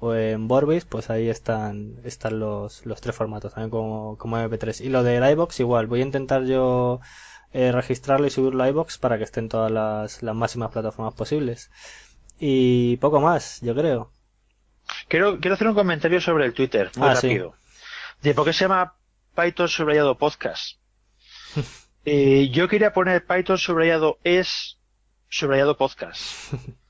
o 0.00 0.14
en 0.14 0.48
Vorbis, 0.48 0.84
pues 0.86 1.10
ahí 1.10 1.28
están, 1.28 1.96
están 2.04 2.38
los, 2.40 2.86
los 2.86 3.00
tres 3.00 3.14
formatos, 3.14 3.52
también 3.54 3.70
como, 3.70 4.16
como 4.18 4.38
MP3. 4.38 4.80
Y 4.84 4.88
lo 4.88 5.02
del 5.02 5.28
iBox, 5.32 5.60
igual. 5.60 5.86
Voy 5.86 6.00
a 6.00 6.04
intentar 6.04 6.44
yo 6.44 7.00
eh, 7.52 7.72
registrarlo 7.72 8.26
y 8.26 8.30
subirlo 8.30 8.62
a 8.62 8.68
iBox 8.70 8.98
para 8.98 9.18
que 9.18 9.24
estén 9.24 9.48
todas 9.48 9.70
las, 9.70 10.22
las 10.22 10.34
máximas 10.34 10.70
plataformas 10.72 11.14
posibles. 11.14 11.70
Y 12.38 12.96
poco 12.98 13.20
más, 13.20 13.60
yo 13.62 13.74
creo. 13.74 14.15
Quiero, 15.08 15.40
quiero 15.40 15.54
hacer 15.54 15.68
un 15.68 15.74
comentario 15.74 16.20
sobre 16.20 16.46
el 16.46 16.54
Twitter, 16.54 16.90
muy 16.96 17.08
ah, 17.08 17.14
rápido. 17.14 17.54
De 18.22 18.34
por 18.34 18.44
qué 18.44 18.52
se 18.52 18.64
llama 18.64 18.94
Python 19.34 19.68
subrayado 19.68 20.16
podcast. 20.18 20.78
Eh, 22.08 22.50
yo 22.52 22.68
quería 22.68 22.92
poner 22.92 23.26
Python 23.26 23.58
subrayado 23.58 24.20
es 24.22 24.78
subrayado 25.28 25.76
podcast. 25.76 26.52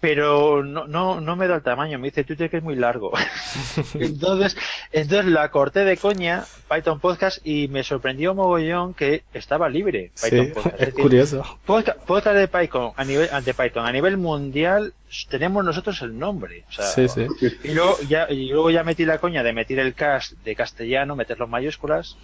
pero 0.00 0.62
no, 0.62 0.86
no, 0.86 1.20
no 1.20 1.36
me 1.36 1.48
da 1.48 1.56
el 1.56 1.62
tamaño, 1.62 1.98
me 1.98 2.08
dice 2.08 2.24
Twitter 2.24 2.50
que 2.50 2.58
es 2.58 2.62
muy 2.62 2.76
largo. 2.76 3.12
entonces, 3.94 4.56
entonces 4.92 5.26
la 5.32 5.50
corté 5.50 5.84
de 5.84 5.96
coña, 5.96 6.44
Python 6.70 7.00
Podcast, 7.00 7.38
y 7.44 7.68
me 7.68 7.82
sorprendió 7.82 8.34
mogollón 8.34 8.92
que 8.92 9.24
estaba 9.32 9.68
libre 9.68 10.12
Python 10.22 10.52
Podcast. 10.52 10.80
Es, 10.86 10.94
curioso. 10.94 11.58
Podcast, 11.64 12.36
de 12.36 12.48
Python 12.48 12.92
a 12.96 13.04
nivel, 13.04 13.28
ante 13.32 13.54
Python, 13.54 13.86
a 13.86 13.92
nivel 13.92 14.18
mundial, 14.18 14.92
tenemos 15.30 15.64
nosotros 15.64 16.02
el 16.02 16.18
nombre. 16.18 16.64
sí, 16.68 17.08
sí. 17.08 17.26
Y 17.64 17.72
luego, 17.72 17.96
ya, 18.06 18.30
y 18.30 18.50
luego 18.50 18.70
ya 18.70 18.84
metí 18.84 19.06
la 19.06 19.18
coña 19.18 19.42
de 19.42 19.54
meter 19.54 19.78
el 19.78 19.94
cast 19.94 20.32
de 20.44 20.54
castellano, 20.54 21.16
meterlo 21.16 21.46
en 21.46 21.50
mayúsculas. 21.52 22.18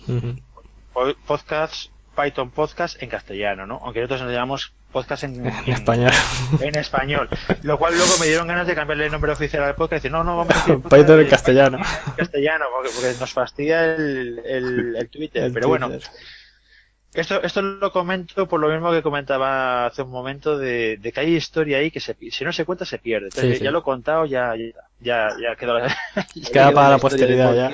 Podcast, 1.27 1.90
Python 2.14 2.51
Podcast 2.51 3.02
en 3.02 3.09
castellano, 3.09 3.66
¿no? 3.66 3.80
Aunque 3.82 4.01
nosotros 4.01 4.22
nos 4.22 4.32
llamamos 4.32 4.72
podcast 4.93 5.24
en, 5.24 5.47
español. 5.66 6.12
En 6.60 6.76
español. 6.76 7.28
Lo 7.62 7.78
cual 7.78 7.94
luego 7.97 8.12
me 8.20 8.26
dieron 8.26 8.47
ganas 8.47 8.66
de 8.66 8.74
cambiarle 8.74 9.06
el 9.06 9.12
nombre 9.12 9.32
oficial 9.32 9.64
al 9.64 9.74
podcast 9.74 9.93
y 9.93 10.09
decir, 10.09 10.12
no, 10.12 10.22
no, 10.22 10.36
vamos 10.36 10.55
a 10.55 10.59
decir 10.59 10.82
Python 10.90 11.20
en 11.20 11.28
castellano. 11.28 11.78
En 11.78 12.12
castellano, 12.16 12.66
porque, 12.94 13.18
nos 13.18 13.32
fastidia 13.32 13.94
el, 13.94 14.40
el, 14.44 15.09
Twitter. 15.10 15.51
Pero 15.52 15.68
bueno, 15.68 15.90
esto, 17.14 17.43
esto 17.43 17.60
lo 17.60 17.93
comento 17.93 18.48
por 18.48 18.60
lo 18.60 18.68
mismo 18.68 18.90
que 18.90 19.02
comentaba 19.02 19.86
hace 19.86 20.02
un 20.02 20.10
momento 20.10 20.56
de, 20.56 20.97
de 20.97 21.12
que 21.12 21.20
hay 21.20 21.34
historia 21.34 21.78
ahí 21.78 21.90
que 21.90 22.01
se, 22.01 22.16
si 22.30 22.44
no 22.44 22.52
se 22.52 22.64
cuenta 22.64 22.86
se 22.86 22.98
pierde. 22.98 23.26
Entonces, 23.26 23.60
ya 23.60 23.70
lo 23.70 23.80
he 23.80 23.82
contado, 23.82 24.24
ya, 24.24 24.55
ya, 25.01 25.28
ya, 25.39 25.56
quedó. 25.56 25.78
queda 26.52 26.72
para 26.72 26.90
la 26.90 26.98
posteridad 26.98 27.55
ya. 27.55 27.70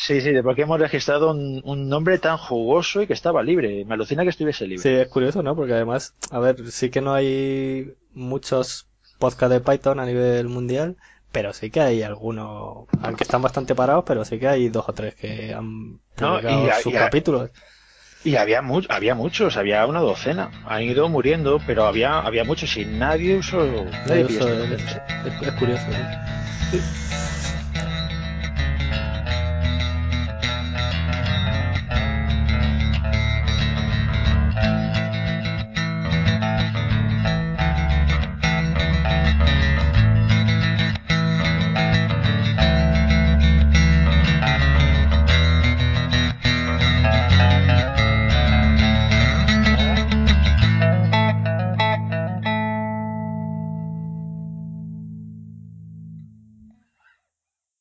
Sí, 0.00 0.20
sí, 0.20 0.30
de 0.30 0.44
porque 0.44 0.62
hemos 0.62 0.78
registrado 0.78 1.32
un, 1.32 1.88
nombre 1.88 2.20
tan 2.20 2.36
jugoso 2.38 3.02
y 3.02 3.08
que 3.08 3.14
estaba 3.14 3.42
libre. 3.42 3.84
Me 3.84 3.94
alucina 3.94 4.22
que 4.22 4.28
estuviese 4.28 4.64
libre. 4.64 4.80
Sí, 4.80 4.90
es 4.90 5.08
curioso, 5.08 5.42
¿no? 5.42 5.56
Porque 5.56 5.72
además, 5.72 6.14
a 6.30 6.38
ver, 6.38 6.70
sí 6.70 6.88
que 6.88 7.00
no 7.00 7.14
hay 7.14 7.94
muchos 8.14 8.86
podcasts 9.18 9.52
de 9.52 9.60
Python 9.60 9.98
a 9.98 10.06
nivel 10.06 10.46
mundial, 10.46 10.96
pero 11.32 11.52
sí 11.52 11.70
que 11.70 11.80
hay 11.80 12.02
algunos, 12.04 12.86
aunque 13.02 13.24
están 13.24 13.42
bastante 13.42 13.74
parados, 13.74 14.04
pero 14.06 14.24
sí 14.24 14.38
que 14.38 14.46
hay 14.46 14.68
dos 14.68 14.88
o 14.88 14.92
tres 14.92 15.16
que 15.16 15.52
han 15.52 15.98
publicado 16.14 16.80
sus 16.80 16.92
capítulos. 16.92 17.50
Y 18.22 18.36
había, 18.36 18.62
había 18.88 19.14
muchos, 19.16 19.56
había 19.56 19.84
una 19.84 19.98
docena. 19.98 20.52
Han 20.66 20.82
ido 20.84 21.08
muriendo, 21.08 21.60
pero 21.66 21.86
había, 21.86 22.20
había 22.20 22.44
muchos 22.44 22.76
y 22.76 22.84
nadie 22.84 23.36
usó. 23.36 23.64
Nadie, 24.06 24.26
es, 24.26 25.52
curioso. 25.58 25.86
¿no? 25.88 26.70
Sí. 26.70 26.80